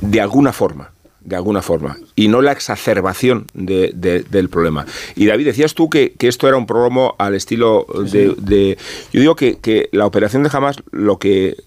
de 0.02 0.22
alguna 0.22 0.52
forma 0.52 0.92
de 1.28 1.36
alguna 1.36 1.62
forma, 1.62 1.98
y 2.16 2.30
no 2.30 2.42
la 2.42 2.54
exacerbación 2.54 3.48
del 3.54 4.50
problema. 4.50 4.86
Y 5.14 5.26
David, 5.26 5.48
decías 5.48 5.74
tú 5.74 5.90
que, 5.90 6.16
esto 6.20 6.48
era 6.48 6.56
un 6.56 6.66
programa 6.66 7.12
al 7.18 7.36
estilo 7.36 7.86
de, 8.10 8.78
Yo 9.12 9.20
digo 9.20 9.36
que, 9.36 9.58
que, 9.58 9.90
la 9.92 10.06
operación 10.06 10.44
de 10.44 10.50
Hamas 10.54 10.78
lo 10.92 11.18
que 11.18 11.58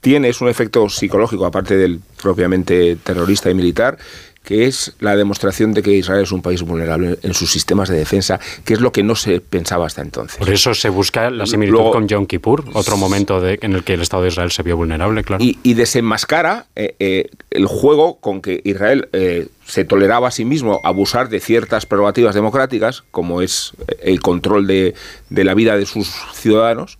tiene 0.00 0.30
es 0.30 0.40
un 0.40 0.48
efecto 0.48 0.88
psicológico, 0.88 1.44
aparte 1.44 1.76
del 1.76 2.00
propiamente 2.22 2.96
terrorista 2.96 3.50
y 3.50 3.54
militar, 3.54 3.98
que 4.44 4.66
es 4.66 4.94
la 5.00 5.16
demostración 5.16 5.72
de 5.72 5.82
que 5.82 5.90
Israel 5.92 6.22
es 6.22 6.30
un 6.30 6.42
país 6.42 6.62
vulnerable 6.62 7.18
en 7.22 7.34
sus 7.34 7.50
sistemas 7.50 7.88
de 7.88 7.96
defensa, 7.96 8.38
que 8.64 8.74
es 8.74 8.80
lo 8.80 8.92
que 8.92 9.02
no 9.02 9.16
se 9.16 9.40
pensaba 9.40 9.86
hasta 9.86 10.02
entonces. 10.02 10.36
Por 10.36 10.50
eso 10.50 10.74
se 10.74 10.90
busca 10.90 11.30
la 11.30 11.46
similitud 11.46 11.90
con 11.90 12.06
Yom 12.06 12.26
Kippur, 12.26 12.64
otro 12.74 12.96
momento 12.98 13.40
de, 13.40 13.58
en 13.62 13.72
el 13.72 13.82
que 13.82 13.94
el 13.94 14.02
Estado 14.02 14.22
de 14.22 14.28
Israel 14.28 14.52
se 14.52 14.62
vio 14.62 14.76
vulnerable, 14.76 15.24
claro. 15.24 15.42
Y, 15.42 15.74
desenmascara 15.74 16.66
eh, 16.76 16.94
eh, 17.00 17.30
el 17.50 17.66
juego 17.66 18.20
con 18.20 18.42
que 18.42 18.60
Israel 18.64 19.08
eh, 19.12 19.48
se 19.66 19.84
toleraba 19.84 20.28
a 20.28 20.30
sí 20.30 20.44
mismo 20.44 20.80
abusar 20.84 21.30
de 21.30 21.40
ciertas 21.40 21.86
prerrogativas 21.86 22.34
democráticas, 22.34 23.02
como 23.10 23.40
es 23.40 23.72
el 24.02 24.20
control 24.20 24.66
de, 24.66 24.94
de 25.30 25.44
la 25.44 25.54
vida 25.54 25.76
de 25.76 25.86
sus 25.86 26.12
ciudadanos, 26.34 26.98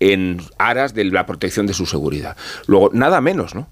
en 0.00 0.40
aras 0.58 0.94
de 0.94 1.04
la 1.04 1.26
protección 1.26 1.66
de 1.66 1.74
su 1.74 1.86
seguridad. 1.86 2.36
Luego, 2.66 2.90
nada 2.92 3.20
menos, 3.20 3.54
¿no? 3.56 3.68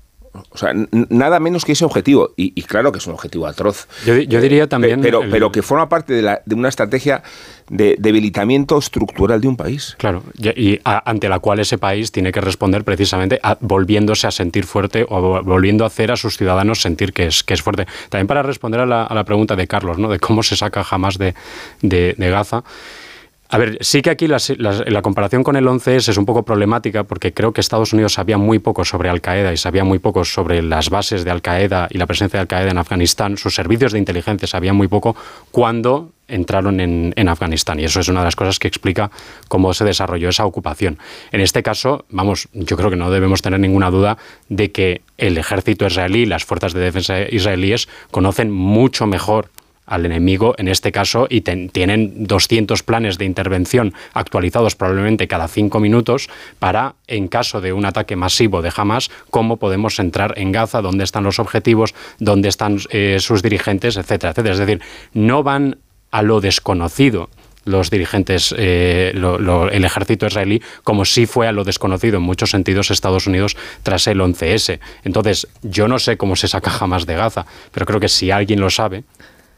O 0.50 0.58
sea, 0.58 0.72
nada 1.08 1.40
menos 1.40 1.64
que 1.64 1.72
ese 1.72 1.84
objetivo. 1.84 2.32
Y, 2.36 2.62
claro 2.62 2.92
que 2.92 2.98
es 2.98 3.06
un 3.06 3.14
objetivo 3.14 3.46
atroz. 3.46 3.88
Yo, 4.04 4.40
diría 4.40 4.68
también. 4.68 5.00
Pero, 5.00 5.22
pero 5.30 5.52
que 5.52 5.62
forma 5.62 5.88
parte 5.88 6.14
de, 6.14 6.22
la, 6.22 6.42
de 6.44 6.54
una 6.54 6.68
estrategia 6.68 7.22
de 7.68 7.96
debilitamiento 7.98 8.78
estructural 8.78 9.40
de 9.40 9.48
un 9.48 9.56
país. 9.56 9.96
Claro, 9.98 10.22
y, 10.38 10.80
ante 10.84 11.28
la 11.28 11.38
cual 11.38 11.60
ese 11.60 11.78
país 11.78 12.12
tiene 12.12 12.32
que 12.32 12.40
responder 12.40 12.84
precisamente 12.84 13.40
volviéndose 13.60 14.26
a 14.26 14.30
sentir 14.30 14.64
fuerte 14.64 15.06
o 15.08 15.42
volviendo 15.42 15.84
a 15.84 15.88
hacer 15.88 16.12
a 16.12 16.16
sus 16.16 16.36
ciudadanos 16.36 16.80
sentir 16.80 17.12
que 17.12 17.26
es, 17.26 17.42
que 17.42 17.54
es 17.54 17.62
fuerte. 17.62 17.86
También 18.08 18.26
para 18.26 18.42
responder 18.42 18.80
a 18.80 18.86
la, 18.86 19.24
pregunta 19.24 19.56
de 19.56 19.66
Carlos, 19.66 19.98
¿no? 19.98 20.08
de 20.08 20.20
cómo 20.20 20.42
se 20.42 20.56
saca 20.56 20.84
jamás 20.84 21.18
de, 21.18 21.34
de, 21.82 22.14
de 22.16 22.30
Gaza. 22.30 22.62
A 23.48 23.58
ver, 23.58 23.78
sí 23.80 24.02
que 24.02 24.10
aquí 24.10 24.26
la, 24.26 25.02
comparación 25.02 25.44
con 25.44 25.54
el 25.56 25.66
11S 25.66 26.08
es 26.08 26.16
un 26.16 26.26
poco 26.26 26.44
problemática 26.44 27.04
porque 27.04 27.32
creo 27.32 27.52
que 27.52 27.60
Estados 27.60 27.92
Unidos 27.92 28.14
sabía 28.14 28.38
muy 28.38 28.58
poco 28.58 28.84
sobre 28.84 29.08
Al-Qaeda 29.08 29.52
y 29.52 29.56
sabía 29.56 29.84
muy 29.84 30.00
poco 30.00 30.24
sobre 30.24 30.62
las 30.62 30.90
bases 30.90 31.24
de 31.24 31.30
Al-Qaeda 31.30 31.88
y 31.90 31.98
la 31.98 32.06
presencia 32.06 32.38
de 32.38 32.42
Al-Qaeda 32.42 32.70
en 32.70 32.78
Afganistán. 32.78 33.36
Sus 33.36 33.54
servicios 33.54 33.92
de 33.92 34.00
inteligencia 34.00 34.48
sabían 34.48 34.74
muy 34.74 34.88
poco 34.88 35.14
cuando 35.52 36.10
entraron 36.26 36.80
en, 36.80 37.12
en, 37.14 37.28
Afganistán 37.28 37.78
y 37.78 37.84
eso 37.84 38.00
es 38.00 38.08
una 38.08 38.20
de 38.20 38.24
las 38.24 38.34
cosas 38.34 38.58
que 38.58 38.66
explica 38.66 39.12
cómo 39.46 39.72
se 39.74 39.84
desarrolló 39.84 40.28
esa 40.28 40.44
ocupación. 40.44 40.98
En 41.30 41.40
este 41.40 41.62
caso, 41.62 42.04
vamos, 42.10 42.48
yo 42.52 42.76
creo 42.76 42.90
que 42.90 42.96
no 42.96 43.12
debemos 43.12 43.42
tener 43.42 43.60
ninguna 43.60 43.92
duda 43.92 44.18
de 44.48 44.72
que 44.72 45.02
el 45.18 45.38
ejército 45.38 45.86
israelí 45.86 46.26
las 46.26 46.44
fuerzas 46.44 46.72
de 46.72 46.80
defensa 46.80 47.20
israelíes 47.20 47.88
conocen 48.10 48.50
mucho 48.50 49.06
mejor 49.06 49.50
al 49.86 50.04
enemigo 50.04 50.54
en 50.58 50.68
este 50.68 50.92
caso 50.92 51.26
y 51.30 51.40
tienen 51.40 52.26
200 52.26 52.82
planes 52.82 53.18
de 53.18 53.24
intervención 53.24 53.94
actualizados 54.12 54.74
probablemente 54.74 55.28
cada 55.28 55.48
cinco 55.48 55.80
minutos 55.80 56.28
para, 56.58 56.96
en 57.06 57.28
caso 57.28 57.60
de 57.60 57.72
un 57.72 57.86
ataque 57.86 58.16
masivo 58.16 58.62
de 58.62 58.72
Hamas, 58.76 59.10
cómo 59.30 59.56
podemos 59.56 59.98
entrar 59.98 60.34
en 60.36 60.52
Gaza, 60.52 60.82
dónde 60.82 61.04
están 61.04 61.24
los 61.24 61.38
objetivos, 61.38 61.94
dónde 62.18 62.48
están 62.48 62.78
eh, 62.90 63.18
sus 63.20 63.42
dirigentes, 63.42 63.96
etcétera, 63.96 64.30
etcétera. 64.32 64.54
Es 64.54 64.58
decir, 64.58 64.80
no 65.12 65.42
van 65.42 65.78
a 66.10 66.22
lo 66.22 66.40
desconocido 66.40 67.28
los 67.66 67.90
dirigentes, 67.90 68.54
eh, 68.56 69.12
el 69.12 69.84
ejército 69.84 70.26
israelí, 70.26 70.62
como 70.84 71.04
si 71.04 71.26
fue 71.26 71.48
a 71.48 71.52
lo 71.52 71.64
desconocido 71.64 72.18
en 72.18 72.22
muchos 72.22 72.50
sentidos 72.50 72.90
Estados 72.90 73.26
Unidos 73.26 73.56
tras 73.82 74.06
el 74.06 74.20
11S. 74.20 74.78
Entonces, 75.02 75.48
yo 75.62 75.88
no 75.88 75.98
sé 75.98 76.16
cómo 76.16 76.36
se 76.36 76.48
saca 76.48 76.70
jamás 76.70 77.06
de 77.06 77.16
Gaza, 77.16 77.44
pero 77.72 77.84
creo 77.84 78.00
que 78.00 78.08
si 78.08 78.30
alguien 78.30 78.60
lo 78.60 78.70
sabe, 78.70 79.02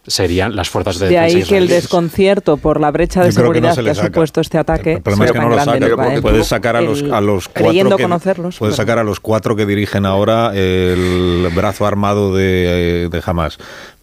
serían 0.09 0.57
las 0.57 0.69
fuerzas 0.69 0.99
de 0.99 1.09
De 1.09 1.19
ahí 1.19 1.43
que 1.43 1.57
el 1.57 1.69
desconcierto 1.69 2.57
por 2.57 2.81
la 2.81 2.91
brecha 2.91 3.23
de 3.23 3.33
seguridad 3.33 3.77
que, 3.77 3.91
ha 3.91 3.95
supuesto 3.95 4.41
este 4.41 4.59
ataque. 4.59 4.95
El 4.95 5.03
problema 5.03 5.25
es 5.27 5.33
que 5.33 5.39
no 5.39 5.49
lo 5.49 5.59
saca. 5.59 6.21
Puedes 6.21 6.47
sacar 6.47 6.77
a 6.77 6.81
los, 6.81 7.03
a 7.03 7.21
los 7.21 7.49
cuatro. 7.49 7.97
Que, 7.97 8.03
conocerlos. 8.03 8.59
Puedes 8.59 8.77
sacar 8.77 8.99
a 8.99 9.05
los 9.05 9.21
cuatro 9.21 9.57
que 9.57 9.67
dirigen 9.67 10.07
ahora 10.07 10.53
el 10.55 11.49
brazo 11.55 11.87
armado 11.87 12.35
de, 12.35 13.09
de 13.11 13.23
Hamas 13.25 13.59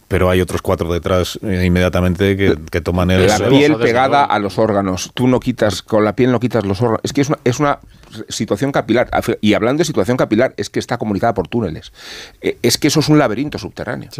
pero 0.08 0.30
hay 0.30 0.40
otros 0.40 0.62
cuatro 0.62 0.92
detrás 0.92 1.38
eh, 1.42 1.64
inmediatamente 1.64 2.36
que, 2.36 2.80
toman 2.80 3.10
el... 3.10 3.26
La 3.26 3.48
piel 3.48 3.76
pegada 3.76 4.24
a 4.24 4.38
los 4.38 4.58
órganos. 4.58 5.10
Tú 5.14 5.26
no 5.26 5.40
quitas, 5.40 5.82
con 5.82 6.04
la 6.04 6.14
piel 6.14 6.30
no 6.30 6.38
quitas 6.38 6.64
los 6.64 6.80
órganos. 6.80 7.00
Es 7.02 7.12
que 7.12 7.22
es 7.22 7.28
una, 7.28 7.38
es 7.42 7.58
una 7.58 7.80
situación 8.28 8.70
capilar. 8.70 9.10
Y 9.40 9.54
hablando 9.54 9.80
de 9.80 9.84
situación 9.84 10.16
capilar, 10.16 10.54
es 10.56 10.70
que 10.70 10.78
está 10.78 10.96
comunicada 10.96 11.34
por 11.34 11.48
túneles. 11.48 11.92
Eh, 12.40 12.56
es 12.62 12.78
que 12.78 12.86
eso 12.86 13.00
es 13.00 13.08
un 13.08 13.18
laberinto 13.18 13.58
subterráneo. 13.58 14.10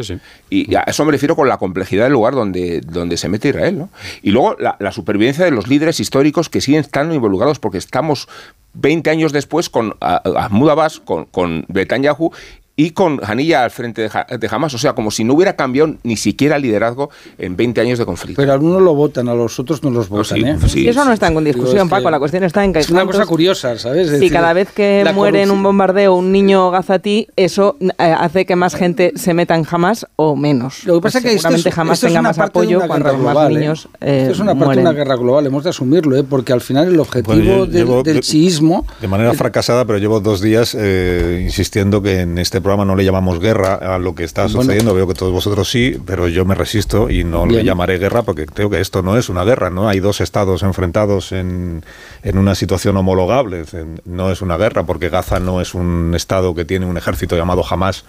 Y 0.51 0.75
a 0.75 0.83
eso 0.83 1.05
me 1.05 1.13
refiero 1.13 1.37
con 1.37 1.49
la 1.49 1.59
complejidad 1.59 2.05
del 2.05 2.15
lugar 2.15 2.35
donde, 2.35 2.81
donde 2.81 3.17
se 3.17 3.29
mete 3.29 3.51
Israel. 3.51 3.79
¿no? 3.79 3.91
Y 4.23 4.33
luego 4.33 4.57
la, 4.59 4.77
supervivencia 4.91 5.45
de 5.45 5.53
los 5.53 5.69
líderes 5.69 6.01
históricos 6.01 6.49
que 6.49 6.61
siguen 6.61 6.81
estando 6.81 7.15
involucrados 7.15 7.61
porque 7.61 7.79
estamos 7.79 8.29
20 8.75 9.09
años 9.11 9.33
después 9.33 9.71
con 9.71 9.95
Mahmoud 10.01 10.71
Abbas, 10.71 11.01
con, 11.01 11.27
con 11.27 11.65
Netanyahu 11.69 12.33
y 12.77 12.91
con 12.91 13.19
Janilla 13.19 13.65
al 13.65 13.71
frente 13.71 14.03
de, 14.03 14.49
Hamas. 14.51 14.75
O 14.75 14.79
sea, 14.79 14.93
como 14.93 15.11
si 15.11 15.25
no 15.25 15.35
hubiera 15.35 15.57
cambiado 15.57 15.95
ni 16.03 16.17
siquiera 16.17 16.57
el 16.57 16.63
liderazgo 16.63 17.11
en 17.39 17.57
20 17.57 17.81
años 17.81 17.99
de 17.99 18.05
conflicto. 18.05 18.41
Pero 18.41 18.53
algunos 18.53 18.83
lo 18.83 18.95
votan, 18.95 19.29
a 19.29 19.35
los 19.35 19.59
otros 19.59 19.83
no 19.83 19.91
los 19.91 20.09
votan. 20.09 20.45
¿eh? 20.45 20.59
y 20.75 20.89
eso 20.89 21.05
no 21.05 21.13
está 21.13 21.29
en 21.29 21.45
discusión, 21.45 21.89
Paco. 21.89 22.11
La 22.11 22.19
cuestión 22.19 22.45
está 22.45 22.65
en 22.65 22.73
que. 22.73 22.81
Es 22.81 22.91
una 22.91 23.07
cosa 23.07 23.27
curiosa, 23.27 23.79
¿sabes? 23.79 24.19
si 24.19 24.31
cada 24.31 24.53
vez 24.53 24.71
que 24.73 25.05
muere 25.15 25.43
en 25.43 25.51
un 25.51 25.63
bombardeo 25.63 26.15
un 26.15 26.33
niño 26.33 26.71
gazatí, 26.71 27.29
eso 27.37 27.77
eh, 27.81 27.93
hace 27.99 28.45
que 28.47 28.57
más 28.57 28.75
gente 28.75 29.13
se 29.17 29.35
meta 29.35 29.55
en 29.55 29.67
Hamas 29.69 30.07
o 30.17 30.37
menos. 30.37 30.85
Lo 30.85 30.95
que 30.97 31.03
pasa 31.03 31.21
pues 31.21 31.25
es 31.27 31.33
que 31.33 31.39
seguramente 31.39 31.71
jamás 31.71 32.01
tenga 32.01 32.23
más 32.23 32.39
apoyo 32.39 32.81
cuando 32.87 33.17
más 33.19 33.51
¿eh? 33.51 33.55
niños. 33.55 33.89
Eh, 34.01 34.29
es 34.31 34.39
una 34.39 34.55
parte 34.55 34.77
de 34.77 34.81
una 34.83 34.93
guerra 34.93 35.17
global, 35.17 35.47
hemos 35.47 35.65
de 35.65 35.71
asumirlo, 35.71 36.17
¿eh? 36.17 36.25
porque 36.25 36.53
al 36.53 36.61
final 36.61 36.89
el 36.89 37.01
objetivo 37.01 37.67
del 37.67 38.21
chiismo. 38.21 38.87
De 39.01 39.09
manera 39.09 39.33
fracasada, 39.35 39.85
pero 39.85 39.99
llevo 39.99 40.21
dos 40.21 40.41
días 40.41 40.75
insistiendo 40.75 42.03
que 42.03 42.21
en 42.21 42.39
este 42.39 42.61
programa 42.67 42.85
no 42.85 42.97
le 42.97 43.05
llamamos 43.05 43.39
guerra 43.39 43.75
a 43.75 43.97
lo 43.99 44.17
que 44.17 44.25
está 44.25 44.49
sucediendo. 44.49 44.93
Veo 44.93 45.07
que 45.07 45.15
todos 45.15 45.33
vosotros 45.33 45.71
sí, 45.71 46.01
pero 46.05 46.27
yo 46.27 46.45
me 46.45 46.57
resisto 46.57 47.09
y 47.09 47.23
no 47.23 47.47
le 47.47 47.63
llamaré 47.63 47.99
guerra 47.99 48.23
porque 48.23 48.45
creo 48.45 48.69
que 48.69 48.81
esto 48.81 49.03
no 49.03 49.17
es 49.17 49.29
una 49.29 49.45
guerra, 49.45 49.71
¿no? 49.71 49.89
Hay 49.89 50.01
dos 50.01 50.21
estados 50.21 50.65
enfrentados 50.65 51.31
en, 51.31 51.85
en 52.25 52.39
una 52.39 52.57
situación 52.57 52.97
homologable. 52.97 53.65
No 54.05 54.33
es 54.33 54.43
una 54.43 54.57
guerra 54.57 54.83
porque 54.83 55.11
Gaza 55.11 55.39
no 55.39 55.61
es 55.61 55.75
un 55.75 56.13
estado 56.17 56.57
que 56.57 56.65
tiene 56.65 56.87
un 56.87 56.97
ejército 56.97 57.37
llamado 57.37 57.63
Hamas 57.69 58.05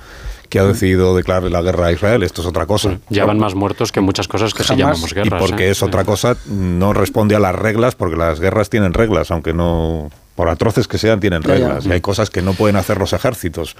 que 0.49 0.59
ha 0.59 0.63
decidido 0.63 1.15
declarar 1.15 1.51
la 1.51 1.61
guerra 1.61 1.87
a 1.87 1.91
Israel. 1.91 2.23
Esto 2.23 2.41
es 2.41 2.47
otra 2.47 2.65
cosa. 2.65 2.97
Ya 3.09 3.25
van 3.25 3.37
más 3.37 3.53
muertos 3.53 3.91
que 3.91 4.01
muchas 4.01 4.27
cosas 4.27 4.55
que 4.55 4.63
se 4.63 4.75
llamamos 4.75 5.13
guerras. 5.13 5.39
Y 5.39 5.45
porque 5.45 5.67
¿eh? 5.67 5.71
es 5.71 5.83
otra 5.83 6.03
cosa, 6.03 6.35
no 6.47 6.93
responde 6.93 7.35
a 7.35 7.39
las 7.39 7.53
reglas, 7.53 7.93
porque 7.93 8.15
las 8.15 8.39
guerras 8.39 8.71
tienen 8.71 8.93
reglas, 8.93 9.29
aunque 9.29 9.53
no, 9.53 10.09
por 10.35 10.49
atroces 10.49 10.87
que 10.87 10.97
sean, 10.97 11.19
tienen 11.19 11.43
reglas. 11.43 11.85
Y 11.85 11.91
hay 11.91 12.01
cosas 12.01 12.29
que 12.29 12.41
no 12.41 12.53
pueden 12.53 12.75
hacer 12.75 12.97
los 12.97 13.13
ejércitos 13.13 13.75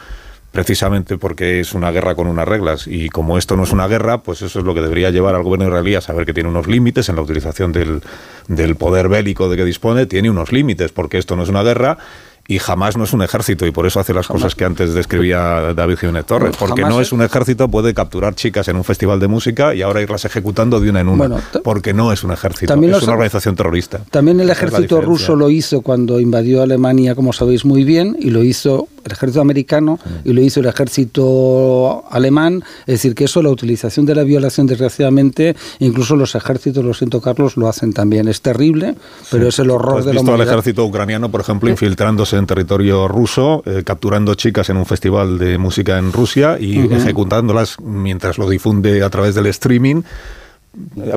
precisamente 0.58 1.20
porque 1.20 1.60
es 1.60 1.76
una 1.76 1.92
guerra 1.92 2.16
con 2.16 2.26
unas 2.26 2.48
reglas. 2.48 2.88
Y 2.88 3.10
como 3.10 3.38
esto 3.38 3.56
no 3.56 3.62
es 3.62 3.72
una 3.72 3.88
guerra, 3.88 4.24
pues 4.24 4.42
eso 4.42 4.58
es 4.58 4.66
lo 4.66 4.74
que 4.74 4.82
debería 4.82 5.12
llevar 5.12 5.36
al 5.36 5.44
gobierno 5.44 5.68
israelí 5.68 5.94
a 5.94 6.02
saber 6.02 6.26
que 6.26 6.34
tiene 6.34 6.50
unos 6.50 6.66
límites 6.66 7.10
en 7.10 7.16
la 7.16 7.22
utilización 7.22 7.72
del, 7.72 8.02
del 8.48 8.76
poder 8.76 9.08
bélico 9.08 9.50
de 9.50 9.56
que 9.56 9.64
dispone, 9.64 10.08
tiene 10.08 10.32
unos 10.32 10.52
límites, 10.52 10.92
porque 10.92 11.20
esto 11.20 11.36
no 11.36 11.44
es 11.44 11.50
una 11.50 11.62
guerra 11.62 12.00
y 12.48 12.60
jamás 12.60 12.96
no 12.96 13.04
es 13.04 13.14
un 13.14 13.22
ejército 13.22 13.66
y 13.66 13.72
por 13.72 13.86
eso 13.86 14.00
hace 14.00 14.14
las 14.14 14.28
cosas 14.28 14.56
que 14.56 14.64
antes 14.64 14.94
describía 14.94 15.74
David 15.76 15.98
Jiménez 15.98 16.26
Torres, 16.26 16.56
porque 16.58 16.82
no 16.82 17.02
es 17.02 17.12
un 17.12 17.22
ejército, 17.22 17.68
puede 17.68 17.94
capturar 17.94 18.36
chicas 18.36 18.68
en 18.70 18.78
un 18.78 18.84
festival 18.84 19.20
de 19.20 19.28
música 19.28 19.76
y 19.76 19.82
ahora 19.82 20.02
irlas 20.02 20.24
ejecutando 20.26 20.80
de 20.80 20.90
una 20.90 21.02
en 21.02 21.10
una, 21.10 21.42
porque 21.64 21.94
no 21.94 22.14
es 22.14 22.24
un 22.24 22.32
ejército, 22.32 22.74
es 22.74 23.04
una 23.04 23.14
organización 23.14 23.56
terrorista. 23.56 24.00
También 24.10 24.40
el 24.40 24.50
ejército 24.50 25.02
ruso 25.02 25.36
lo 25.36 25.50
hizo 25.50 25.82
cuando 25.82 26.20
invadió 26.20 26.64
Alemania, 26.64 27.16
como 27.16 27.34
sabéis 27.34 27.66
muy 27.66 27.84
bien, 27.84 28.16
y 28.20 28.30
lo 28.30 28.44
hizo 28.44 28.88
el 29.08 29.14
ejército 29.14 29.42
americano 29.42 30.00
y 30.24 30.34
lo 30.34 30.42
hizo 30.42 30.60
el 30.60 30.68
ejército 30.68 32.04
alemán, 32.10 32.64
es 32.82 32.96
decir, 32.96 33.16
que 33.16 33.26
eso, 33.26 33.42
la 33.42 33.50
utilización 33.50 34.06
de 34.06 34.16
la 34.16 34.24
violación, 34.24 34.68
desgraciadamente, 34.68 35.56
incluso 35.80 36.16
los 36.16 36.36
ejércitos, 36.36 36.84
lo 36.84 36.94
siento 36.94 37.22
Carlos, 37.22 37.58
lo 37.58 37.68
hacen 37.68 37.94
también. 37.94 38.28
Es 38.28 38.42
terrible, 38.42 38.96
pero 39.32 39.48
es 39.48 39.60
el 39.60 39.70
horror 39.70 40.04
de 40.04 40.14
la 40.14 40.22
humanidad. 40.22 40.48
al 40.48 40.48
ejército 40.48 40.86
ucraniano, 40.86 41.30
por 41.30 41.42
ejemplo, 41.42 41.70
infiltrándose 41.70 42.38
en 42.38 42.46
territorio 42.46 43.08
ruso, 43.08 43.64
eh, 43.66 43.84
capturando 43.84 44.36
chicas 44.36 44.70
en 44.70 44.78
un 44.78 44.86
festival 44.86 45.38
de 45.38 45.58
música 45.58 45.98
en 45.98 46.12
Rusia 46.12 46.58
y 46.60 46.80
ejecutándolas 46.94 47.80
mientras 47.82 48.38
lo 48.38 48.50
difunde 48.50 49.04
a 49.04 49.10
través 49.10 49.36
del 49.36 49.48
streaming 49.48 50.04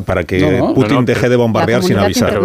para 0.05 0.25
que 0.25 0.63
Putin 0.75 1.05
deje 1.05 1.29
de 1.29 1.37
bombardear 1.37 1.83
sin 1.83 1.99
avisar. 1.99 2.41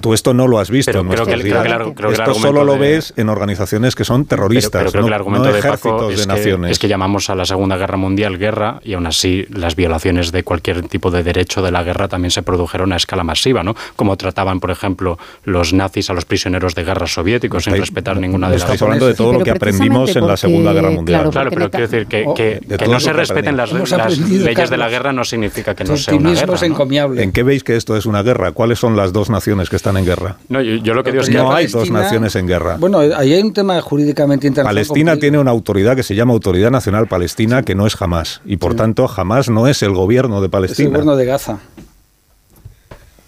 Tú 0.00 0.14
esto 0.14 0.34
no 0.34 0.46
lo 0.46 0.58
has 0.58 0.70
visto 0.70 0.98
en 0.98 1.08
creo 1.08 1.26
que, 1.26 2.12
Esto 2.12 2.34
solo 2.34 2.64
lo 2.64 2.78
ves 2.78 3.14
en 3.16 3.28
organizaciones 3.28 3.94
que 3.94 4.04
son 4.04 4.24
terroristas, 4.24 4.80
pero, 4.80 4.90
creo 4.90 5.02
que 5.04 5.08
el 5.08 5.14
argumento 5.14 5.52
de 5.52 5.62
Paco 5.62 6.10
es 6.10 6.26
naciones. 6.26 6.68
Que, 6.68 6.72
es 6.72 6.78
que 6.78 6.88
llamamos 6.88 7.30
a 7.30 7.34
la 7.34 7.44
Segunda 7.44 7.76
Guerra 7.76 7.96
Mundial 7.96 8.38
guerra 8.38 8.80
y 8.84 8.94
aún 8.94 9.06
así 9.06 9.46
las 9.50 9.76
violaciones 9.76 10.32
de 10.32 10.42
cualquier 10.42 10.86
tipo 10.88 11.10
de 11.10 11.22
derecho 11.22 11.62
de 11.62 11.70
la 11.70 11.82
guerra 11.82 12.08
también 12.08 12.30
se 12.30 12.42
produjeron 12.42 12.92
a 12.92 12.96
escala 12.96 13.24
masiva, 13.24 13.62
¿no? 13.62 13.74
Como 13.96 14.16
trataban, 14.16 14.60
por 14.60 14.70
ejemplo, 14.70 15.18
los 15.44 15.72
nazis 15.72 16.10
a 16.10 16.14
los 16.14 16.24
prisioneros 16.24 16.74
de 16.74 16.84
guerra 16.84 17.06
soviéticos 17.06 17.64
sin 17.64 17.76
respetar 17.76 18.18
ninguna 18.18 18.48
de 18.48 18.54
las... 18.54 18.62
Estamos 18.62 18.82
hablando 18.82 19.06
de 19.06 19.14
todo 19.14 19.32
lo 19.32 19.40
que 19.40 19.50
aprendimos 19.50 20.14
en 20.16 20.26
la 20.26 20.36
Segunda 20.36 20.72
Guerra 20.72 20.90
Mundial. 20.90 21.30
Claro, 21.30 21.50
pero 21.50 21.70
quiero 21.70 21.88
decir 21.88 22.06
que, 22.06 22.26
que 22.34 22.88
no 22.88 23.00
se 23.00 23.12
respeten 23.12 23.56
las, 23.56 23.72
leyes 23.72 24.70
de 24.70 24.76
la 24.76 24.88
guerra 24.88 25.12
no 25.12 25.24
significa 25.24 25.74
que 25.74 25.84
no 25.84 25.96
sea 25.96 26.14
una 26.14 26.32
guerra 26.32 26.57
encomiable. 26.62 27.22
¿En 27.22 27.32
qué 27.32 27.42
veis 27.42 27.64
que 27.64 27.76
esto 27.76 27.96
es 27.96 28.06
una 28.06 28.22
guerra? 28.22 28.52
¿Cuáles 28.52 28.78
son 28.78 28.96
las 28.96 29.12
dos 29.12 29.30
naciones 29.30 29.70
que 29.70 29.76
están 29.76 29.96
en 29.96 30.04
guerra? 30.04 30.36
No, 30.48 30.60
yo, 30.60 30.94
lo 30.94 31.02
que 31.02 31.12
digo 31.12 31.22
es 31.22 31.28
que 31.28 31.36
no 31.36 31.52
hay 31.52 31.66
dos 31.66 31.90
naciones 31.90 32.36
en 32.36 32.46
guerra. 32.46 32.76
Bueno, 32.78 32.98
ahí 32.98 33.32
hay 33.32 33.42
un 33.42 33.52
tema 33.52 33.80
jurídicamente 33.80 34.46
internacional. 34.46 34.74
Palestina 34.74 35.16
tiene 35.16 35.38
una 35.38 35.50
autoridad 35.50 35.96
que 35.96 36.02
se 36.02 36.14
llama 36.14 36.32
Autoridad 36.32 36.70
Nacional 36.70 37.06
Palestina, 37.06 37.62
que 37.62 37.74
no 37.74 37.86
es 37.86 37.96
jamás. 37.96 38.40
Y 38.44 38.56
por 38.56 38.74
tanto, 38.74 39.08
jamás 39.08 39.48
no 39.48 39.66
es 39.66 39.82
el 39.82 39.92
gobierno 39.92 40.40
de 40.40 40.48
Palestina. 40.48 40.84
Es 40.84 40.86
el 40.86 40.90
gobierno 40.90 41.16
de 41.16 41.24
Gaza. 41.24 41.58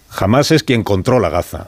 Jamás 0.09 0.51
es 0.51 0.63
quien 0.63 0.83
controla 0.83 1.29
Gaza. 1.29 1.67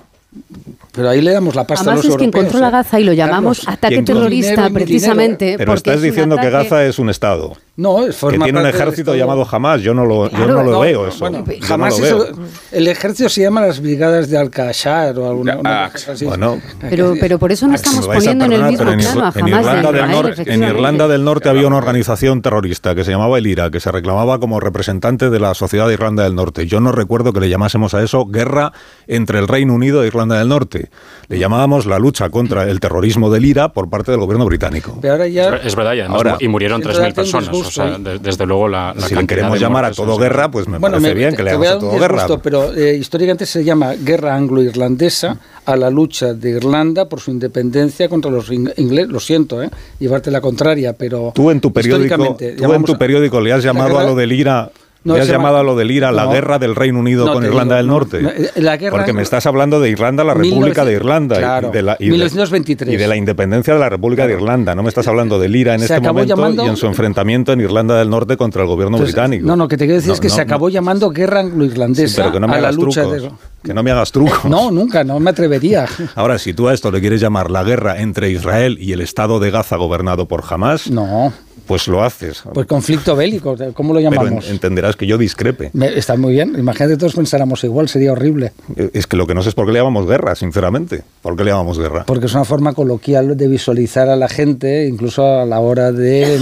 Pero 0.91 1.09
ahí 1.09 1.21
le 1.21 1.31
damos 1.31 1.55
la 1.55 1.65
pasta 1.65 1.89
Además 1.89 2.05
a 2.05 2.07
los 2.07 2.15
es 2.15 2.19
que 2.19 2.25
encontró 2.25 2.59
la 2.59 2.69
Gaza 2.69 2.99
y 2.99 3.03
lo 3.03 3.13
llamamos 3.13 3.67
ataque 3.67 4.03
terrorista 4.03 4.69
precisamente. 4.69 5.55
Pero 5.57 5.73
estás 5.73 6.01
diciendo 6.01 6.37
que 6.37 6.49
Gaza 6.49 6.85
es 6.85 6.99
un 6.99 7.09
Estado. 7.09 7.57
No, 7.75 8.05
que 8.05 8.37
tiene 8.37 8.59
un 8.59 8.67
ejército 8.67 9.15
llamado 9.15 9.47
Hamas. 9.49 9.81
Yo 9.81 9.95
no 9.95 10.05
lo, 10.05 10.29
yo 10.29 10.45
no 10.45 10.61
lo 10.61 10.79
veo 10.79 11.07
eso. 11.07 11.17
Bueno, 11.21 11.43
jamás 11.61 11.97
eso, 11.97 12.27
el 12.71 12.87
ejército 12.87 13.29
se 13.29 13.41
llama 13.41 13.61
las 13.61 13.81
brigadas 13.81 14.29
de 14.29 14.37
Al-Qashar 14.37 15.17
o 15.17 15.27
alguna 15.27 15.57
ah, 15.63 15.89
cosa 15.91 16.11
así. 16.11 16.25
Bueno, 16.25 16.61
pero, 16.79 17.15
pero 17.19 17.39
por 17.39 17.51
eso 17.51 17.67
no 17.67 17.73
estamos 17.73 18.05
poniendo 18.05 18.45
en 18.45 18.53
el 18.53 18.63
mismo 18.65 18.85
plano 18.85 19.25
a 19.25 19.33
en 19.35 19.47
Irlanda, 19.47 19.91
del 19.91 20.11
norte, 20.11 20.53
en 20.53 20.63
Irlanda 20.63 21.07
del 21.07 21.23
Norte 21.23 21.49
había 21.49 21.65
una 21.65 21.77
organización 21.77 22.43
terrorista 22.43 22.93
que 22.93 23.03
se 23.03 23.09
llamaba 23.09 23.39
el 23.39 23.47
IRA, 23.47 23.71
que 23.71 23.79
se 23.79 23.91
reclamaba 23.91 24.39
como 24.39 24.59
representante 24.59 25.31
de 25.31 25.39
la 25.39 25.55
sociedad 25.55 25.87
de 25.87 25.93
Irlanda 25.93 26.25
del 26.25 26.35
Norte. 26.35 26.67
Yo 26.67 26.79
no 26.79 26.91
recuerdo 26.91 27.33
que 27.33 27.39
le 27.39 27.49
llamásemos 27.49 27.95
a 27.95 28.03
eso 28.03 28.27
guerra 28.27 28.71
entre 29.07 29.39
el 29.39 29.47
Reino 29.47 29.73
Unido 29.73 30.03
e 30.03 30.07
Irlanda 30.07 30.37
del 30.37 30.49
Norte. 30.49 30.91
Le 31.27 31.39
llamábamos 31.39 31.87
la 31.87 31.97
lucha 31.97 32.29
contra 32.29 32.69
el 32.69 32.79
terrorismo 32.79 33.31
del 33.31 33.45
IRA 33.45 33.73
por 33.73 33.89
parte 33.89 34.11
del 34.11 34.19
gobierno 34.19 34.45
británico. 34.45 34.99
Pero 35.01 35.13
ahora 35.13 35.27
ya, 35.27 35.55
es 35.55 35.75
verdad, 35.75 35.93
ya, 35.93 36.05
ahora, 36.05 36.37
y 36.39 36.47
murieron 36.47 36.79
3.000 36.79 37.15
personas. 37.15 37.62
O 37.67 37.71
sea, 37.71 37.97
desde 37.97 38.45
luego 38.45 38.67
la, 38.67 38.93
Si 38.97 39.15
le 39.15 39.25
queremos 39.27 39.59
llamar 39.59 39.85
a 39.85 39.91
todo 39.91 40.17
guerra, 40.17 40.49
pues 40.49 40.67
me 40.67 40.79
parece 40.79 41.13
bien 41.13 41.35
que 41.35 41.43
le 41.43 41.51
llamemos 41.51 41.75
a 41.75 41.79
todo 41.79 41.99
guerra. 41.99 42.27
Pero 42.41 42.73
eh, 42.73 42.95
históricamente 42.95 43.45
se 43.45 43.63
llama 43.63 43.93
guerra 43.95 44.35
anglo-irlandesa 44.35 45.37
a 45.65 45.75
la 45.75 45.89
lucha 45.89 46.33
de 46.33 46.51
Irlanda 46.51 47.07
por 47.07 47.19
su 47.19 47.31
independencia 47.31 48.09
contra 48.09 48.31
los 48.31 48.51
ingleses. 48.51 49.09
Lo 49.09 49.19
siento, 49.19 49.61
¿eh? 49.61 49.69
llevarte 49.99 50.31
la 50.31 50.41
contraria, 50.41 50.93
pero. 50.93 51.31
Tú 51.33 51.51
en 51.51 51.61
tu 51.61 51.71
periódico, 51.71 52.37
tú 52.57 52.73
en 52.73 52.83
tu 52.83 52.97
periódico 52.97 53.39
le 53.39 53.53
has 53.53 53.63
llamado 53.63 53.99
a 53.99 54.03
lo 54.03 54.15
del 54.15 54.31
IRA 54.31 54.71
no, 55.03 55.15
has 55.15 55.27
llamado 55.27 55.57
a 55.57 55.63
lo 55.63 55.75
del 55.75 55.91
IRA 55.91 56.11
la 56.11 56.27
guerra 56.27 56.59
del 56.59 56.75
Reino 56.75 56.99
Unido 56.99 57.31
con 57.31 57.43
Irlanda 57.43 57.77
del 57.77 57.87
Norte. 57.87 58.19
Eh, 58.21 58.89
porque 58.89 59.13
me 59.13 59.21
estás 59.21 59.45
hablando 59.45 59.79
de 59.79 59.89
Irlanda, 59.89 60.23
la 60.23 60.33
República 60.33 60.85
de 60.85 60.93
Irlanda. 60.93 61.61
y 61.61 61.71
de 61.71 61.81
la, 61.81 61.97
y 61.99 62.09
1923. 62.09 62.93
y 62.93 62.97
de 62.97 63.07
la 63.07 63.15
independencia 63.15 63.73
de 63.73 63.79
la 63.79 63.89
República 63.89 64.27
de 64.27 64.33
Irlanda. 64.33 64.75
No 64.75 64.83
me 64.83 64.89
estás 64.89 65.07
hablando 65.07 65.39
del 65.39 65.55
IRA 65.55 65.75
en 65.75 65.83
este 65.83 65.99
momento 65.99 66.63
y 66.63 66.67
en 66.67 66.77
su 66.77 66.87
enfrentamiento 66.87 67.53
en 67.53 67.61
Irlanda 67.61 67.97
del 67.97 68.09
Norte 68.09 68.37
contra 68.37 68.61
el 68.61 68.67
gobierno 68.67 68.97
británico. 68.97 69.45
No, 69.45 69.55
no, 69.55 69.67
que 69.67 69.77
te 69.77 69.85
quiero 69.85 69.97
decir 69.97 70.13
es 70.13 70.19
que 70.19 70.29
se 70.29 70.41
acabó 70.41 70.69
llamando 70.69 71.09
guerra 71.09 71.41
anglo-irlandesa. 71.41 72.23
pero 72.23 72.33
que 72.33 72.39
no 72.39 72.47
me 72.47 72.55
hagas 72.55 72.75
trucos. 72.75 73.29
Que 73.63 73.73
no 73.73 73.81
me 73.81 73.91
hagas 73.91 74.11
trucos. 74.11 74.45
No, 74.45 74.71
nunca, 74.71 75.03
no 75.03 75.19
me 75.19 75.29
atrevería. 75.29 75.87
Ahora, 76.15 76.37
si 76.37 76.53
tú 76.53 76.67
a 76.67 76.73
esto 76.73 76.91
le 76.91 76.99
quieres 76.99 77.21
llamar 77.21 77.49
la 77.49 77.63
guerra 77.63 78.01
entre 78.01 78.29
Israel 78.29 78.77
y 78.79 78.91
el 78.91 79.01
Estado 79.01 79.39
de 79.39 79.51
Gaza 79.51 79.77
gobernado 79.77 80.27
por 80.27 80.43
Hamas. 80.49 80.89
No 80.89 81.31
pues 81.65 81.87
lo 81.87 82.03
haces. 82.03 82.43
Pues 82.53 82.67
conflicto 82.67 83.15
bélico, 83.15 83.55
¿cómo 83.73 83.93
lo 83.93 83.99
llamamos? 83.99 84.43
Pero 84.43 84.53
entenderás 84.53 84.95
que 84.95 85.07
yo 85.07 85.17
discrepe. 85.17 85.71
está 85.95 86.15
muy 86.15 86.33
bien, 86.33 86.55
imagínate 86.57 86.97
todos 86.97 87.15
pensáramos 87.15 87.63
igual, 87.63 87.89
sería 87.89 88.11
horrible. 88.11 88.53
Eh, 88.75 88.89
es 88.93 89.07
que 89.07 89.17
lo 89.17 89.27
que 89.27 89.33
no 89.33 89.41
sé 89.41 89.49
es 89.49 89.55
por 89.55 89.65
qué 89.65 89.73
le 89.73 89.79
llamamos 89.79 90.07
guerra, 90.07 90.35
sinceramente. 90.35 91.03
¿Por 91.21 91.35
qué 91.35 91.43
le 91.43 91.51
llamamos 91.51 91.79
guerra? 91.79 92.05
Porque 92.05 92.25
es 92.25 92.33
una 92.33 92.45
forma 92.45 92.73
coloquial 92.73 93.35
de 93.37 93.47
visualizar 93.47 94.09
a 94.09 94.15
la 94.15 94.29
gente, 94.29 94.87
incluso 94.87 95.25
a 95.25 95.45
la 95.45 95.59
hora 95.59 95.91
de... 95.91 96.39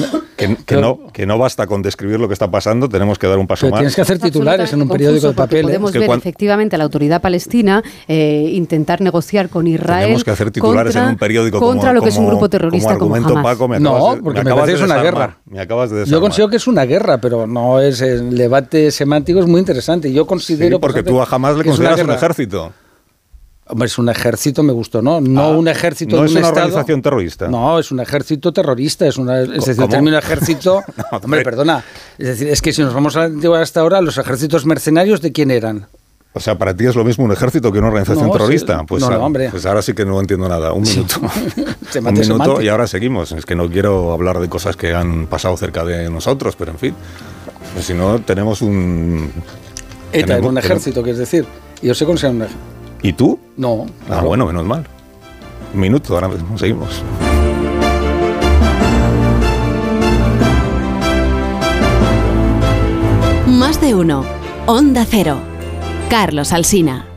que, 0.66 0.78
no, 0.78 1.00
que 1.14 1.26
no 1.26 1.38
basta 1.38 1.68
con 1.68 1.82
describir 1.82 2.20
lo 2.20 2.28
que 2.28 2.34
está 2.34 2.50
pasando, 2.50 2.90
tenemos 2.90 3.20
que 3.20 3.28
dar 3.28 3.38
un 3.38 3.48
paso 3.48 3.70
más. 3.70 3.80
Tienes 3.80 3.96
que 3.96 4.02
hacer 4.02 4.20
titulares 4.20 4.74
en 4.74 4.82
un 4.82 4.90
periódico 4.90 5.28
de 5.28 5.34
papel. 5.34 5.60
¿eh? 5.60 5.64
Podemos 5.64 5.92
ver 5.94 6.10
efectivamente 6.10 6.76
a 6.76 6.78
la 6.78 6.86
autoridad 6.86 7.22
palestina 7.22 7.84
eh, 8.08 8.52
intentar 8.54 9.02
negociar 9.02 9.50
con 9.50 9.68
Israel. 9.68 10.04
Tenemos 10.04 10.24
que 10.24 10.32
hacer 10.32 10.52
titulares 10.52 10.96
en 10.96 11.04
un 11.04 11.18
periódico 11.18 11.60
contra 11.60 11.94
lo 11.94 12.02
que 12.02 12.10
es 12.10 12.18
un 12.18 12.28
grupo 12.28 12.50
terrorista 12.50 12.98
como, 12.98 13.16
argumento, 13.16 13.42
Paco, 13.42 13.68
me 13.68 13.80
no, 13.80 14.18
porque 14.24 14.44
me, 14.44 14.54
parece 14.54 14.78
es 14.78 14.82
una 14.84 15.02
guerra. 15.02 15.38
Me 15.46 15.60
acabas 15.60 15.92
yo 16.06 16.22
considero 16.22 16.50
que 16.50 16.58
es 16.58 16.68
una 16.68 16.86
guerra, 16.86 17.20
pero 17.20 17.48
no 17.48 17.80
es 17.80 18.02
el 18.02 18.38
debate 18.38 18.92
semántico 18.92 19.40
es 19.40 19.48
muy 19.48 19.60
interesante. 19.60 20.12
Yo 20.12 20.26
considero 20.26 20.80
porque 20.80 21.04
tú 21.04 21.22
a 21.22 21.26
jamás 21.26 21.58
le 21.58 21.64
consideras 21.66 22.02
un 22.02 22.12
ejército. 22.12 22.72
Hombre, 23.72 23.86
es 23.86 23.98
un 23.98 24.10
ejército, 24.10 24.64
me 24.64 24.74
gustó, 24.74 25.02
¿no? 25.02 25.22
No 25.22 25.42
ah, 25.44 25.48
un 25.52 25.66
ejército 25.70 26.18
no 26.18 26.26
es 26.26 26.36
una 26.36 26.50
organización 26.50 27.02
terrorista. 27.02 27.48
No, 27.48 27.80
es 27.80 27.90
un 27.90 28.02
ejército 28.02 28.52
terrorista. 28.52 29.08
Es, 29.08 29.18
una, 29.18 29.40
es 29.40 29.66
decir, 29.66 29.82
el 29.82 29.88
término 29.88 30.18
ejército. 30.18 30.84
hombre, 31.12 31.42
perdona. 31.42 31.82
Es 32.18 32.28
decir, 32.28 32.50
es 32.50 32.62
que 32.62 32.74
si 32.74 32.82
nos 32.82 32.94
vamos 32.94 33.16
a 33.16 33.30
la 33.30 33.62
hasta 33.62 33.80
ahora, 33.80 34.02
los 34.02 34.18
ejércitos 34.18 34.66
mercenarios, 34.66 35.22
¿de 35.22 35.32
quién 35.32 35.52
eran? 35.52 35.88
O 36.34 36.42
sea, 36.42 36.58
para 36.58 36.76
ti 36.76 36.86
es 36.86 36.98
lo 36.98 37.06
mismo 37.06 37.24
un 37.24 37.32
ejército 37.32 37.72
que 37.72 37.80
una 37.80 37.88
organización 37.88 38.30
terrorista. 38.30 38.84
pues, 38.84 39.02
no, 39.02 39.08
hombre. 39.24 39.48
pues 39.52 39.66
ahora 39.66 39.82
sí 39.82 39.94
que 39.94 40.04
no 40.04 40.20
entiendo 40.20 40.50
nada. 40.50 40.74
Un 40.74 40.82
minuto. 40.82 41.22
un 41.96 42.14
minuto 42.14 42.62
y 42.62 42.68
ahora 42.68 42.88
seguimos. 42.88 43.32
Es 43.32 43.46
que 43.46 43.56
no 43.56 43.70
quiero 43.70 44.12
hablar 44.12 44.42
de 44.42 44.50
cosas 44.50 44.76
que 44.76 44.94
han 44.94 45.28
pasado 45.28 45.56
cerca 45.56 45.86
de 45.86 46.10
nosotros, 46.10 46.58
pero 46.58 46.72
en 46.72 46.78
fin. 46.78 46.96
Pues 47.74 47.86
si 47.86 47.94
no, 47.94 48.20
tenemos 48.20 48.62
un. 48.62 49.32
ETA 50.12 50.40
un 50.40 50.58
ejército, 50.58 51.02
que 51.02 51.12
es 51.12 51.18
decir. 51.18 51.46
Yo 51.82 51.96
sé 51.96 52.06
considera 52.06 52.34
un 52.34 52.42
ejército. 52.42 52.81
¿Y 53.04 53.14
tú? 53.14 53.40
No. 53.58 53.86
Ah, 54.10 54.22
bueno, 54.22 54.46
menos 54.46 54.66
mal. 54.66 54.86
Un 55.74 55.80
minuto, 55.80 56.14
ahora 56.14 56.28
mismo 56.28 56.58
seguimos. 56.58 57.04
Más 63.48 63.82
de 63.82 63.96
uno. 63.96 64.24
Onda 64.66 65.06
Cero. 65.10 65.38
Carlos 66.10 66.52
Alsina. 66.54 67.11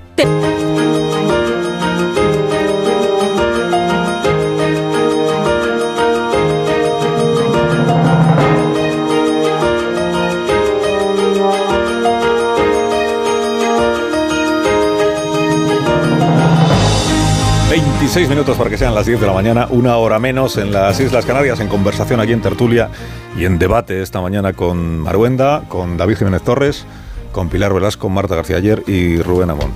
26 18.15 18.31
minutos 18.31 18.57
para 18.57 18.71
que 18.71 18.79
sean 18.79 18.95
las 18.95 19.07
10 19.07 19.23
de 19.23 19.27
la 19.27 19.33
mañana, 19.33 19.67
una 19.71 19.97
hora 19.97 20.21
menos 20.21 20.57
en 20.57 20.71
las 20.71 21.01
Islas 21.01 21.27
Canarias, 21.27 21.59
en 21.59 21.67
conversación 21.67 22.21
aquí 22.21 22.33
en 22.33 22.41
Tertulia 22.41 22.89
y 23.37 23.45
en 23.45 23.59
debate 23.59 24.03
esta 24.03 24.21
mañana 24.21 24.53
con 24.53 25.01
Maruenda, 25.01 25.65
con 25.69 25.97
David 25.97 26.19
Jiménez 26.19 26.43
Torres, 26.43 26.87
con 27.33 27.49
Pilar 27.49 27.75
Velasco, 27.75 28.09
Marta 28.09 28.37
García 28.37 28.59
Ayer 28.59 28.85
y 28.87 29.21
Rubén 29.21 29.51
Amón. 29.51 29.73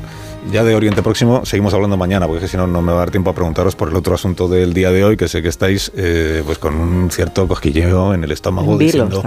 ya 0.53 0.63
de 0.63 0.77
Oriente 0.77 1.03
Próximo 1.03 1.45
seguimos 1.47 1.75
hablando 1.75 1.97
mañana, 1.97 2.29
porque 2.29 2.47
si 2.47 2.57
no, 2.57 2.69
no 2.69 2.81
me 2.81 2.93
va 2.93 2.99
a 2.99 3.01
dar 3.01 3.11
tiempo 3.11 3.31
a 3.31 3.35
preguntaros 3.35 3.75
por 3.75 3.89
el 3.89 3.97
otro 3.97 4.15
asunto 4.15 4.47
del 4.47 4.73
día 4.73 4.93
de 4.93 5.03
hoy, 5.03 5.17
que 5.17 5.27
sé 5.27 5.43
que 5.43 5.49
estáis 5.49 5.91
eh, 5.97 6.45
pues 6.47 6.59
con 6.59 6.77
un 6.77 7.11
cierto 7.11 7.49
cosquilleo 7.49 8.15
en 8.15 8.23
el 8.23 8.31
estómago 8.31 8.79
diciendo 8.79 9.21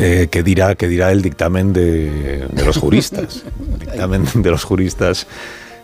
eh, 0.00 0.26
qué 0.28 0.42
dirá, 0.42 0.74
qué 0.74 0.88
dirá 0.88 1.12
el 1.12 1.22
dictamen 1.22 1.72
de, 1.72 2.48
los 2.66 2.78
juristas. 2.78 3.44
el 3.74 3.78
dictamen 3.78 4.24
de 4.34 4.50
los 4.50 4.64
juristas. 4.64 5.28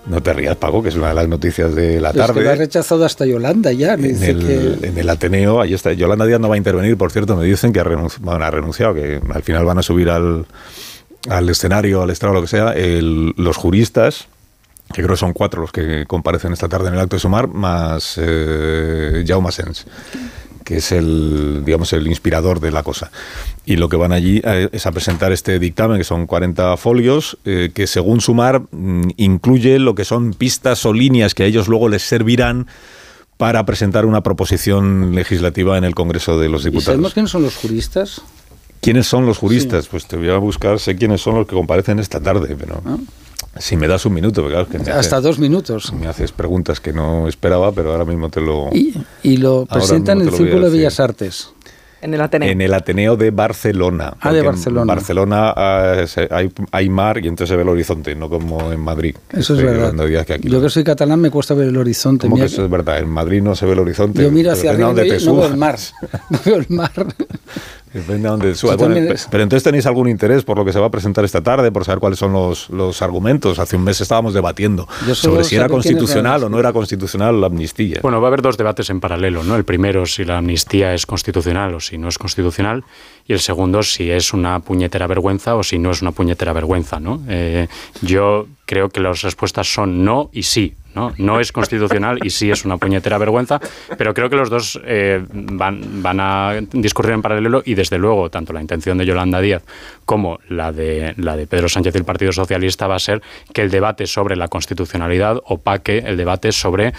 No 0.07 0.23
te 0.23 0.33
rías, 0.33 0.57
Paco, 0.57 0.83
que 0.83 0.91
es 0.91 0.97
una 0.97 1.09
de 1.09 1.15
las 1.15 1.29
noticias 1.29 1.75
de 1.75 2.01
la 2.01 2.13
tarde. 2.13 2.27
Es 2.27 2.39
que 2.39 2.45
lo 2.45 2.51
ha 2.51 2.55
rechazado 2.55 3.05
hasta 3.05 3.27
Yolanda 3.27 3.73
ya. 3.73 3.95
en, 3.95 4.05
el, 4.05 4.79
en, 4.85 4.99
el, 4.99 5.11
Ateneo, 5.11 5.61
ahí 5.61 5.75
está. 5.75 5.93
Yolanda 5.93 6.25
Díaz 6.27 6.41
no 6.41 6.49
va 6.49 6.55
a 6.55 6.59
intervenir, 6.59 6.97
por 6.97 7.11
cierto, 7.11 7.37
me 7.37 7.45
dicen 7.45 7.73
que 7.73 7.81
ha, 7.81 7.85
renunciado, 7.85 8.95
que 8.95 9.21
al 9.35 9.43
final 9.43 9.65
van 9.65 9.79
a 9.79 9.83
subir 9.83 10.09
al, 10.09 10.47
al 11.29 11.49
escenario, 11.49 12.03
al 12.03 12.11
estrado, 12.11 12.35
lo 12.35 12.43
que 12.43 12.47
sea, 12.47 12.73
los 12.77 13.57
juristas, 13.57 14.29
que 14.93 15.03
creo 15.03 15.15
que 15.15 15.21
son 15.21 15.33
cuatro 15.33 15.63
los 15.63 15.73
que 15.73 16.05
comparecen 16.07 16.53
esta 16.53 16.69
tarde 16.69 16.89
en 16.89 16.95
el 16.95 17.01
acto 17.01 17.17
de 17.17 17.21
sumar, 17.21 17.49
más 17.49 18.15
eh, 18.17 19.25
Jaume 19.27 19.51
Sens 19.51 19.87
que 20.67 20.79
es 20.79 20.91
el, 20.91 21.63
digamos, 21.65 21.93
el 21.93 22.09
inspirador 22.09 22.59
de 22.59 22.73
la 22.73 22.83
cosa. 22.83 23.13
Y 23.65 23.77
lo 23.77 23.89
que 23.89 23.97
van 23.97 24.11
allí 24.11 24.43
eh, 24.45 24.69
es 24.73 24.85
a 24.85 24.91
presentar 24.91 25.31
este 25.31 25.61
dictamen, 25.61 25.97
que 25.97 26.05
son 26.05 26.27
40 26.27 26.77
folios, 26.77 27.39
eh, 27.45 27.71
que 27.73 27.87
según 27.87 28.21
Sumar 28.21 28.63
mm, 28.73 29.11
incluye 29.17 29.79
lo 29.79 29.95
que 29.95 30.05
son 30.05 30.35
pistas 30.35 30.85
o 30.85 30.93
líneas 30.93 31.35
que 31.35 31.45
a 31.45 31.47
ellos 31.47 31.69
luego 31.69 31.89
les 31.89 32.03
servirán 32.03 32.67
para 33.37 33.65
presentar 33.65 34.07
una 34.07 34.25
proposición 34.25 35.15
legislativa 35.15 35.79
en 35.79 35.85
el 35.85 35.95
Congreso 35.95 36.37
de 36.41 36.49
los 36.49 36.65
Diputados. 36.65 36.83
¿Y 36.83 36.87
sabemos 36.87 37.15
quiénes 37.15 37.31
son 37.31 37.45
los 37.45 37.55
juristas? 37.55 38.23
¿Quiénes 38.81 39.07
son 39.07 39.25
los 39.25 39.39
juristas? 39.39 39.87
Pues 39.87 40.07
te 40.07 40.17
voy 40.17 40.31
a 40.31 40.39
buscar, 40.39 40.81
sé 40.81 40.97
quiénes 40.97 41.21
son 41.21 41.37
los 41.37 41.47
que 41.47 41.55
comparecen 41.55 42.01
esta 42.01 42.21
tarde, 42.21 42.57
pero... 42.59 42.83
Ah. 42.85 42.97
Si 43.59 43.77
me 43.77 43.89
das 43.89 44.05
un 44.07 44.15
minuto, 44.15 44.47
claro, 44.47 44.69
que 44.69 44.79
hasta 44.91 45.21
dos 45.21 45.39
minutos. 45.39 45.93
Me 45.93 46.07
haces 46.07 46.33
preguntas 46.33 46.81
que 46.81 46.93
no 46.93 47.29
esperaba, 47.29 47.73
pero 47.73 47.93
ahora 47.93 48.05
mismo 48.05 48.29
te 48.29 48.41
lo. 48.41 48.71
Y, 48.73 49.37
lo 49.37 49.67
presentan 49.67 50.21
en 50.21 50.29
el 50.29 50.35
Círculo 50.35 50.71
de 50.71 50.77
Bellas 50.77 51.01
Artes. 51.01 51.51
En 52.03 52.13
el 52.13 52.21
Ateneo. 52.21 52.51
En 52.51 52.61
el 52.61 52.75
Ateneo 52.75 53.17
de 53.17 53.31
Barcelona. 53.31 54.15
Ah, 54.21 54.33
de 54.33 54.43
Barcelona. 54.43 54.83
En 54.83 54.87
Barcelona 54.87 55.55
ah, 55.57 56.05
hay, 56.71 56.89
mar 56.89 57.19
y 57.19 57.29
entonces 57.29 57.49
se 57.49 57.57
ve 57.57 57.63
el 57.63 57.69
horizonte, 57.69 58.15
no 58.15 58.29
como 58.29 58.71
en 58.71 58.81
Madrid. 58.81 59.17
Eso 59.33 59.55
es 59.55 59.63
verdad. 59.63 59.95
Que 60.25 60.39
Yo 60.49 60.61
que 60.61 60.69
soy 60.69 60.85
catalán 60.85 61.21
me 61.21 61.31
cuesta 61.31 61.55
ver 61.55 61.69
el 61.69 61.77
horizonte. 61.77 62.29
¿Cómo 62.29 62.37
que 62.37 62.45
eso 62.47 62.65
es 62.65 62.71
verdad? 62.71 62.99
En 62.99 63.09
Madrid 63.09 63.43
no 63.43 63.55
se 63.55 63.65
ve 63.65 63.73
el 63.73 63.79
horizonte. 63.79 64.23
Yo 64.23 64.31
miro 64.31 64.53
hacia 64.53 64.71
arriba 64.71 64.91
y 64.93 64.95
no 65.25 65.37
veo 65.37 65.47
el 65.47 65.57
mar. 65.57 65.79
No 66.31 66.39
veo 66.45 66.57
el 66.57 66.67
mar. 66.69 66.93
Depende 67.93 68.23
de 68.23 68.29
dónde 68.29 68.55
suba. 68.55 68.77
pero 68.77 69.43
entonces 69.43 69.63
tenéis 69.63 69.87
algún 69.87 70.09
interés 70.09 70.45
por 70.45 70.59
lo 70.59 70.65
que 70.65 70.73
se 70.73 70.79
va 70.79 70.87
a 70.87 70.91
presentar 70.91 71.25
esta 71.25 71.43
tarde, 71.43 71.71
por 71.73 71.85
saber 71.85 72.01
cuáles 72.01 72.19
son 72.19 72.33
los, 72.33 72.69
los 72.71 73.01
argumentos. 73.03 73.59
Hace 73.59 73.77
un 73.77 73.85
mes 73.85 74.01
estábamos 74.01 74.35
debatiendo 74.35 74.89
sobre 75.15 75.45
si 75.45 75.57
era 75.57 75.69
constitucional 75.69 76.45
o 76.45 76.49
no 76.49 76.59
era 76.59 76.73
constitucional 76.73 77.41
la 77.41 77.47
amnistía. 77.47 78.01
Bueno, 78.03 78.21
va 78.21 78.27
a 78.27 78.29
haber 78.29 78.43
dos 78.43 78.57
debates 78.57 78.91
en 78.91 79.01
paralelo, 79.01 79.45
¿no? 79.45 79.57
El 79.57 79.65
primero 79.65 80.05
si 80.07 80.25
la 80.25 80.39
amnistía 80.39 80.95
es 80.95 81.07
constitucional 81.07 81.75
o 81.75 81.81
si 81.81 81.99
no 81.99 82.09
es 82.09 82.19
constitucional 82.19 82.85
y 83.27 83.33
el 83.33 83.41
segundo 83.41 83.83
si 83.83 84.11
es 84.11 84.33
una 84.33 84.61
puñetera 84.61 85.07
vergüenza 85.07 85.57
o 85.57 85.63
si 85.63 85.79
no 85.79 85.91
es 85.91 86.03
una 86.03 86.13
puñetera 86.13 86.53
vergüenza, 86.53 87.01
¿no? 87.01 87.23
Eh, 87.29 87.69
yo 88.03 88.47
creo 88.65 88.89
que 88.89 89.01
las 89.01 89.23
respuestas 89.23 89.73
son 89.73 90.05
no 90.05 90.31
y 90.33 90.43
sí. 90.43 90.75
¿no? 90.95 91.13
No 91.19 91.41
es 91.41 91.53
constitucional 91.53 92.19
y 92.25 92.31
sí 92.31 92.51
es 92.51 92.65
una 92.65 92.79
puñetera 92.79 93.19
vergüenza, 93.19 93.61
pero 93.99 94.15
creo 94.15 94.31
que 94.31 94.37
los 94.37 94.49
dos 94.49 94.81
eh, 94.83 95.23
van, 95.31 96.03
van 96.03 96.21
a 96.21 96.55
discurrir 96.73 97.13
en 97.13 97.21
paralelo 97.21 97.63
y 97.67 97.75
desde 97.75 97.99
luego 97.99 98.31
tanto 98.31 98.55
la 98.55 98.63
intención 98.63 98.97
de 98.97 99.05
Yolanda 99.05 99.43
Díaz 99.43 99.63
como 100.07 100.39
la 100.49 100.73
de, 100.73 101.13
la 101.19 101.37
de 101.37 101.47
Pedro 101.47 101.69
Sánchez 101.69 101.95
y 101.95 101.99
el 101.99 102.05
Partido 102.05 102.33
Socialista 102.33 102.87
va 102.87 102.95
a 102.95 102.99
ser 102.99 103.21
que 103.53 103.61
el 103.61 103.71
debate 103.71 104.07
sobre 104.07 104.37
la 104.37 104.49
constitucionalidad 104.49 105.43
opaque 105.45 105.99
el 105.99 106.17
debate 106.17 106.51
sobre 106.51 106.95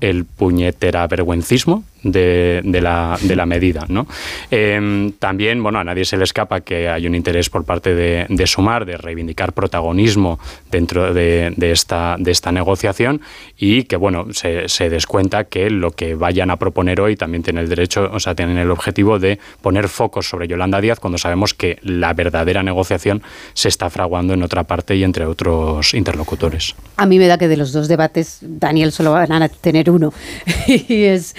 el 0.00 0.24
puñetera 0.24 1.06
vergüencismo 1.08 1.84
de, 2.02 2.62
la, 2.80 3.18
de 3.20 3.36
la, 3.36 3.46
medida. 3.46 3.84
¿no? 3.88 4.06
Em, 4.50 5.12
también, 5.12 5.62
bueno, 5.62 5.78
a 5.78 5.84
nadie 5.84 6.04
se 6.04 6.16
le 6.16 6.24
escapa 6.24 6.60
que 6.60 6.88
hay 6.88 7.06
un 7.06 7.14
interés 7.14 7.50
por 7.50 7.64
parte 7.64 7.94
de, 7.94 8.26
Sumar 8.46 8.84
de 8.84 8.96
reivindicar 8.96 9.52
protagonismo 9.52 10.40
dentro 10.70 11.14
de, 11.14 11.54
esta, 11.60 12.16
de 12.18 12.30
esta 12.30 12.50
negociación 12.50 13.20
y 13.56 13.84
que, 13.84 13.96
bueno, 13.96 14.26
se, 14.32 14.68
se, 14.68 14.90
descuenta 14.90 15.44
que 15.44 15.70
lo 15.70 15.92
que 15.92 16.14
vayan 16.14 16.50
a 16.50 16.56
proponer 16.56 17.00
hoy 17.00 17.16
también 17.16 17.42
tiene 17.42 17.60
el 17.60 17.68
derecho, 17.68 18.10
o 18.12 18.18
sea, 18.18 18.34
tienen 18.34 18.58
el 18.58 18.70
objetivo 18.70 19.18
de 19.18 19.38
poner 19.62 19.88
focos 19.88 20.28
sobre 20.28 20.48
Yolanda 20.48 20.80
Díaz 20.80 20.98
cuando 20.98 21.18
sabemos 21.18 21.54
que 21.54 21.78
la 21.82 22.12
verdadera 22.12 22.62
negociación 22.62 23.22
se 23.52 23.68
está 23.68 23.90
fraguando 23.90 24.34
en 24.34 24.42
otra 24.42 24.64
parte 24.64 24.96
y 24.96 25.04
entre 25.04 25.26
otros 25.26 25.94
interlocutores. 25.94 26.74
A 26.96 27.06
mí 27.06 27.18
me 27.18 27.26
da 27.26 27.38
que 27.38 27.48
de 27.48 27.56
los 27.56 27.72
dos 27.72 27.88
debates, 27.88 28.38
Daniel 28.42 28.92
solo 28.92 29.12
van 29.12 29.42
a 29.42 29.48
tener 29.48 29.90
uno 29.90 30.12
y 30.66 31.04
es 31.04 31.34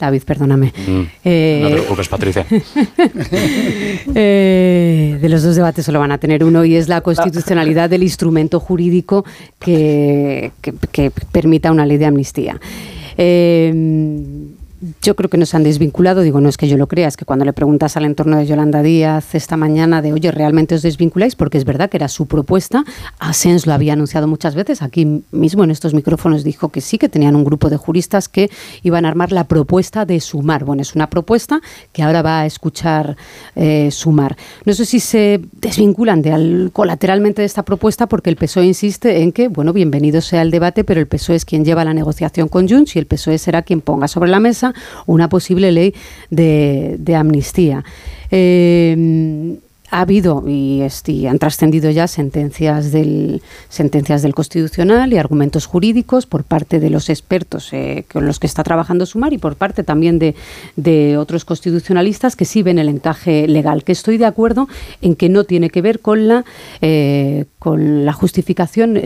David, 0.00 0.22
perdóname. 0.24 0.72
Mm. 0.86 1.00
Eh, 1.24 1.60
no 1.62 1.68
te 1.68 1.74
preocupes, 1.74 2.08
Patricia. 2.08 2.46
Eh, 4.14 5.18
de 5.20 5.28
los 5.28 5.42
dos 5.42 5.56
debates 5.56 5.84
solo 5.84 6.00
van 6.00 6.12
a 6.12 6.18
tener 6.18 6.42
uno 6.42 6.64
y 6.64 6.74
es 6.74 6.88
la 6.88 7.00
constitucionalidad 7.00 7.90
del 7.90 8.02
instrumento 8.02 8.58
jurídico 8.58 9.24
que, 9.58 10.52
que 10.90 11.10
permita 11.32 11.70
una 11.70 11.86
ley 11.86 11.98
de 11.98 12.06
amnistía. 12.06 12.60
Eh, 13.16 13.72
yo 15.02 15.14
creo 15.14 15.28
que 15.28 15.36
no 15.36 15.44
se 15.44 15.56
han 15.56 15.62
desvinculado, 15.62 16.22
digo, 16.22 16.40
no 16.40 16.48
es 16.48 16.56
que 16.56 16.66
yo 16.66 16.78
lo 16.78 16.86
crea, 16.86 17.08
es 17.08 17.16
que 17.16 17.26
cuando 17.26 17.44
le 17.44 17.52
preguntas 17.52 17.96
al 17.96 18.04
entorno 18.04 18.38
de 18.38 18.46
Yolanda 18.46 18.82
Díaz 18.82 19.34
esta 19.34 19.56
mañana 19.56 20.00
de, 20.00 20.12
oye, 20.12 20.30
¿realmente 20.30 20.74
os 20.74 20.82
desvinculáis? 20.82 21.36
Porque 21.36 21.58
es 21.58 21.64
verdad 21.64 21.90
que 21.90 21.98
era 21.98 22.08
su 22.08 22.26
propuesta, 22.26 22.84
Asens 23.18 23.66
lo 23.66 23.74
había 23.74 23.92
anunciado 23.92 24.26
muchas 24.26 24.54
veces, 24.54 24.80
aquí 24.80 25.22
mismo 25.32 25.64
en 25.64 25.70
estos 25.70 25.92
micrófonos 25.92 26.44
dijo 26.44 26.70
que 26.70 26.80
sí, 26.80 26.96
que 26.96 27.08
tenían 27.08 27.36
un 27.36 27.44
grupo 27.44 27.68
de 27.68 27.76
juristas 27.76 28.28
que 28.28 28.50
iban 28.82 29.04
a 29.04 29.08
armar 29.08 29.32
la 29.32 29.44
propuesta 29.44 30.06
de 30.06 30.18
sumar. 30.20 30.64
Bueno, 30.64 30.82
es 30.82 30.94
una 30.94 31.10
propuesta 31.10 31.60
que 31.92 32.02
ahora 32.02 32.22
va 32.22 32.40
a 32.40 32.46
escuchar 32.46 33.16
eh, 33.56 33.90
sumar. 33.90 34.36
No 34.64 34.72
sé 34.72 34.86
si 34.86 35.00
se 35.00 35.40
desvinculan 35.60 36.22
de 36.22 36.32
al, 36.32 36.70
colateralmente 36.72 37.42
de 37.42 37.46
esta 37.46 37.64
propuesta 37.64 38.08
porque 38.08 38.30
el 38.30 38.36
PSOE 38.36 38.64
insiste 38.64 39.22
en 39.22 39.32
que, 39.32 39.48
bueno, 39.48 39.72
bienvenido 39.72 40.20
sea 40.20 40.42
el 40.42 40.50
debate, 40.50 40.84
pero 40.84 41.00
el 41.00 41.06
PSOE 41.06 41.36
es 41.36 41.44
quien 41.44 41.64
lleva 41.64 41.84
la 41.84 41.92
negociación 41.92 42.48
con 42.48 42.68
Junts 42.68 42.96
y 42.96 42.98
el 42.98 43.06
PSOE 43.06 43.38
será 43.38 43.62
quien 43.62 43.80
ponga 43.80 44.08
sobre 44.08 44.30
la 44.30 44.40
mesa 44.40 44.69
una 45.06 45.28
posible 45.28 45.72
ley 45.72 45.94
de, 46.30 47.16
amnistía. 47.16 47.84
Eh, 48.30 49.56
ha 49.90 50.00
habido 50.00 50.44
y, 50.46 50.82
han 51.26 51.38
trascendido 51.38 51.90
ya 51.90 52.06
sentencias 52.06 52.92
del, 52.92 53.42
sentencias 53.68 54.22
del 54.22 54.34
Constitucional 54.34 55.12
y 55.12 55.18
argumentos 55.18 55.66
jurídicos 55.66 56.26
por 56.26 56.44
parte 56.44 56.80
de 56.80 56.90
los 56.90 57.08
expertos 57.08 57.72
eh, 57.72 58.04
con 58.10 58.26
los 58.26 58.38
que 58.38 58.46
está 58.46 58.62
trabajando 58.62 59.06
Sumar 59.06 59.32
y 59.32 59.38
por 59.38 59.56
parte 59.56 59.82
también 59.82 60.18
de, 60.18 60.34
de, 60.76 61.16
otros 61.16 61.44
constitucionalistas 61.44 62.36
que 62.36 62.44
sí 62.44 62.62
ven 62.62 62.78
el 62.78 62.88
encaje 62.88 63.48
legal, 63.48 63.84
que 63.84 63.92
estoy 63.92 64.18
de 64.18 64.26
acuerdo 64.26 64.68
en 65.02 65.16
que 65.16 65.28
no 65.28 65.44
tiene 65.44 65.70
que 65.70 65.82
ver 65.82 66.00
con 66.00 66.28
la, 66.28 66.44
eh, 66.80 67.46
con 67.58 68.04
la 68.04 68.12
justificación 68.12 69.00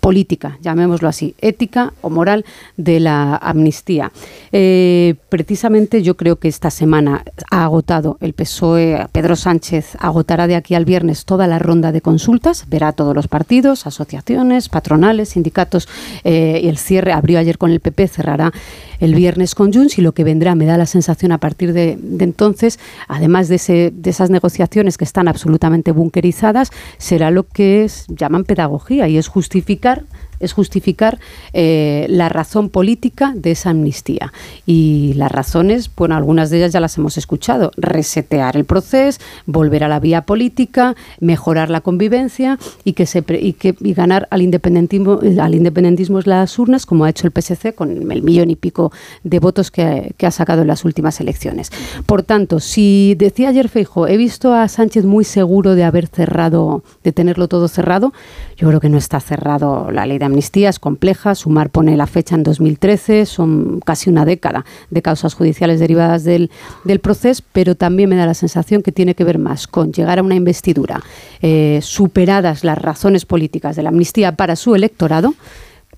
política, 0.00 0.58
llamémoslo 0.60 1.08
así, 1.08 1.34
ética 1.40 1.92
o 2.00 2.10
moral 2.10 2.44
de 2.76 3.00
la 3.00 3.36
amnistía. 3.36 4.12
Eh, 4.52 5.14
precisamente 5.28 6.02
yo 6.02 6.16
creo 6.16 6.36
que 6.36 6.48
esta 6.48 6.70
semana 6.70 7.24
ha 7.50 7.64
agotado 7.64 8.18
el 8.20 8.32
PSOE, 8.32 9.06
Pedro 9.12 9.36
Sánchez 9.36 9.96
ha 9.98 10.08
agotará 10.16 10.46
de 10.46 10.56
aquí 10.56 10.74
al 10.74 10.86
viernes 10.86 11.26
toda 11.26 11.46
la 11.46 11.58
ronda 11.58 11.92
de 11.92 12.00
consultas, 12.00 12.64
verá 12.70 12.92
todos 12.92 13.14
los 13.14 13.28
partidos, 13.28 13.86
asociaciones, 13.86 14.70
patronales, 14.70 15.28
sindicatos 15.30 15.88
eh, 16.24 16.60
y 16.62 16.68
el 16.68 16.78
cierre 16.78 17.12
abrió 17.12 17.38
ayer 17.38 17.58
con 17.58 17.70
el 17.70 17.80
PP, 17.80 18.08
cerrará 18.08 18.50
el 18.98 19.14
viernes 19.14 19.54
con 19.54 19.74
Junts 19.74 19.98
y 19.98 20.02
lo 20.02 20.12
que 20.12 20.24
vendrá, 20.24 20.54
me 20.54 20.64
da 20.64 20.78
la 20.78 20.86
sensación 20.86 21.32
a 21.32 21.38
partir 21.38 21.74
de, 21.74 21.98
entonces, 22.20 22.78
además 23.08 23.48
de, 23.48 23.56
ese, 23.56 23.92
de, 23.94 24.08
esas 24.08 24.30
negociaciones 24.30 24.96
que 24.96 25.04
están 25.04 25.28
absolutamente 25.28 25.92
bunkerizadas, 25.92 26.70
será 26.96 27.30
lo 27.30 27.46
que 27.46 27.86
llaman 28.08 28.44
pedagogía 28.44 29.08
y 29.08 29.18
es 29.18 29.28
justificar 29.28 30.04
es 30.40 30.52
justificar 30.52 31.18
eh, 31.52 32.06
la 32.08 32.28
razón 32.28 32.68
política 32.68 33.32
de 33.34 33.52
esa 33.52 33.70
amnistía. 33.70 34.32
Y 34.66 35.14
las 35.14 35.30
razones, 35.30 35.90
bueno, 35.94 36.16
algunas 36.16 36.50
de 36.50 36.58
ellas 36.58 36.72
ya 36.72 36.80
las 36.80 36.96
hemos 36.98 37.16
escuchado. 37.16 37.70
Resetear 37.76 38.56
el 38.56 38.64
proceso, 38.64 39.20
volver 39.46 39.84
a 39.84 39.88
la 39.88 40.00
vía 40.00 40.22
política, 40.22 40.94
mejorar 41.20 41.70
la 41.70 41.80
convivencia 41.80 42.58
y 42.84 42.92
que 42.92 43.06
se 43.06 43.24
y 43.40 43.52
que 43.54 43.74
y 43.80 43.94
ganar 43.94 44.28
al 44.30 44.42
independentismo 44.42 45.20
al 45.40 45.54
independentismo 45.54 46.18
en 46.18 46.24
las 46.26 46.58
urnas, 46.58 46.86
como 46.86 47.04
ha 47.04 47.10
hecho 47.10 47.26
el 47.26 47.32
PSC 47.32 47.74
con 47.74 48.10
el 48.10 48.22
millón 48.22 48.50
y 48.50 48.56
pico 48.56 48.92
de 49.24 49.38
votos 49.38 49.70
que, 49.70 50.14
que 50.16 50.26
ha 50.26 50.30
sacado 50.30 50.62
en 50.62 50.68
las 50.68 50.84
últimas 50.84 51.20
elecciones. 51.20 51.70
Por 52.06 52.22
tanto, 52.22 52.60
si 52.60 53.14
decía 53.16 53.48
ayer 53.48 53.68
Feijo, 53.68 54.06
he 54.06 54.16
visto 54.16 54.54
a 54.54 54.68
Sánchez 54.68 55.04
muy 55.04 55.24
seguro 55.24 55.74
de 55.74 55.84
haber 55.84 56.06
cerrado, 56.08 56.82
de 57.04 57.12
tenerlo 57.12 57.48
todo 57.48 57.68
cerrado, 57.68 58.12
yo 58.56 58.68
creo 58.68 58.80
que 58.80 58.88
no 58.88 58.98
está 58.98 59.20
cerrado 59.20 59.90
la 59.90 60.06
ley 60.06 60.18
de 60.18 60.25
amnistía, 60.26 60.68
es 60.68 60.78
compleja. 60.78 61.34
Sumar 61.34 61.70
pone 61.70 61.96
la 61.96 62.06
fecha 62.06 62.34
en 62.34 62.42
2013, 62.42 63.26
son 63.26 63.80
casi 63.80 64.10
una 64.10 64.24
década 64.24 64.64
de 64.90 65.02
causas 65.02 65.34
judiciales 65.34 65.80
derivadas 65.80 66.24
del, 66.24 66.50
del 66.84 67.00
proceso, 67.00 67.42
pero 67.52 67.74
también 67.74 68.08
me 68.08 68.16
da 68.16 68.26
la 68.26 68.34
sensación 68.34 68.82
que 68.82 68.92
tiene 68.92 69.14
que 69.14 69.24
ver 69.24 69.38
más 69.38 69.66
con 69.66 69.92
llegar 69.92 70.18
a 70.18 70.22
una 70.22 70.34
investidura, 70.34 71.02
eh, 71.42 71.80
superadas 71.82 72.64
las 72.64 72.78
razones 72.78 73.24
políticas 73.24 73.76
de 73.76 73.82
la 73.82 73.88
amnistía 73.88 74.32
para 74.36 74.56
su 74.56 74.74
electorado, 74.74 75.34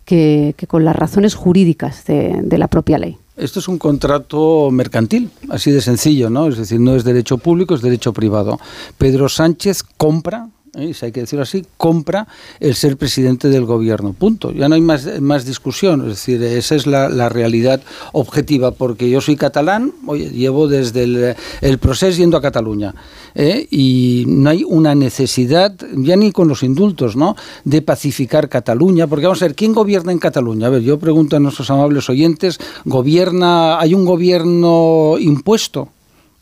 que, 0.05 0.55
con 0.69 0.85
las 0.87 0.97
razones 0.97 1.35
jurídicas 1.35 2.05
de 2.07 2.59
la 2.59 2.69
propia 2.69 2.97
ley. 2.97 3.19
Esto 3.39 3.61
es 3.61 3.69
un 3.69 3.79
contrato 3.79 4.69
mercantil, 4.73 5.31
así 5.49 5.71
de 5.71 5.81
sencillo, 5.81 6.29
¿no? 6.29 6.49
Es 6.49 6.57
decir, 6.57 6.81
no 6.81 6.97
es 6.97 7.05
derecho 7.05 7.39
público, 7.39 7.77
es 7.77 7.83
derecho 7.83 8.13
privado. 8.13 8.59
Pedro 8.99 9.29
Sánchez 9.29 9.85
compra 9.97 10.49
¿eh? 10.79 10.95
si 10.95 11.07
hay 11.07 11.13
que 11.13 11.21
decirlo 11.21 11.43
así, 11.43 11.65
compra 11.77 12.27
el 12.61 12.75
ser 12.75 12.97
presidente 12.97 13.49
del 13.49 13.65
gobierno. 13.65 14.13
Punto. 14.13 14.53
Ya 14.53 14.69
no 14.69 14.75
hay 14.75 14.81
más, 14.81 15.45
discusión. 15.45 16.03
Es 16.03 16.09
decir, 16.09 16.43
esa 16.43 16.75
es 16.75 16.87
la, 16.87 17.29
realidad 17.29 17.81
objetiva, 18.13 18.71
porque 18.71 19.11
yo 19.11 19.21
soy 19.21 19.37
catalán, 19.37 19.93
oye, 20.07 20.31
llevo 20.31 20.67
desde 20.67 21.03
el, 21.03 21.37
el 21.61 21.79
proceso 21.79 22.17
yendo 22.17 22.37
a 22.37 22.43
Cataluña. 22.43 22.95
¿eh? 23.35 23.67
Y 23.71 24.25
no 24.27 24.51
hay 24.51 24.65
una 24.65 24.95
necesidad, 24.95 25.75
ya 25.95 26.17
ni 26.17 26.33
con 26.33 26.49
los 26.49 26.63
indultos, 26.63 27.17
¿no?, 27.17 27.37
de 27.65 27.83
pacificar 27.83 28.49
Cataluña, 28.49 29.07
porque 29.07 29.27
vamos 29.27 29.43
a 29.43 29.47
ver, 29.47 29.55
¿quién 29.55 29.73
gobierna 29.73 30.13
en 30.13 30.19
Cataluña? 30.19 30.67
A 30.67 30.71
ver, 30.71 30.83
yo 30.83 30.99
pregunto 30.99 31.37
a 31.37 31.41
nuestros 31.41 31.71
amables 31.71 32.09
oyentes, 32.09 32.59
¿gobierna, 32.85 33.79
hay 33.79 33.95
un 33.95 34.05
gobierno 34.05 35.17
impuesto? 35.19 35.89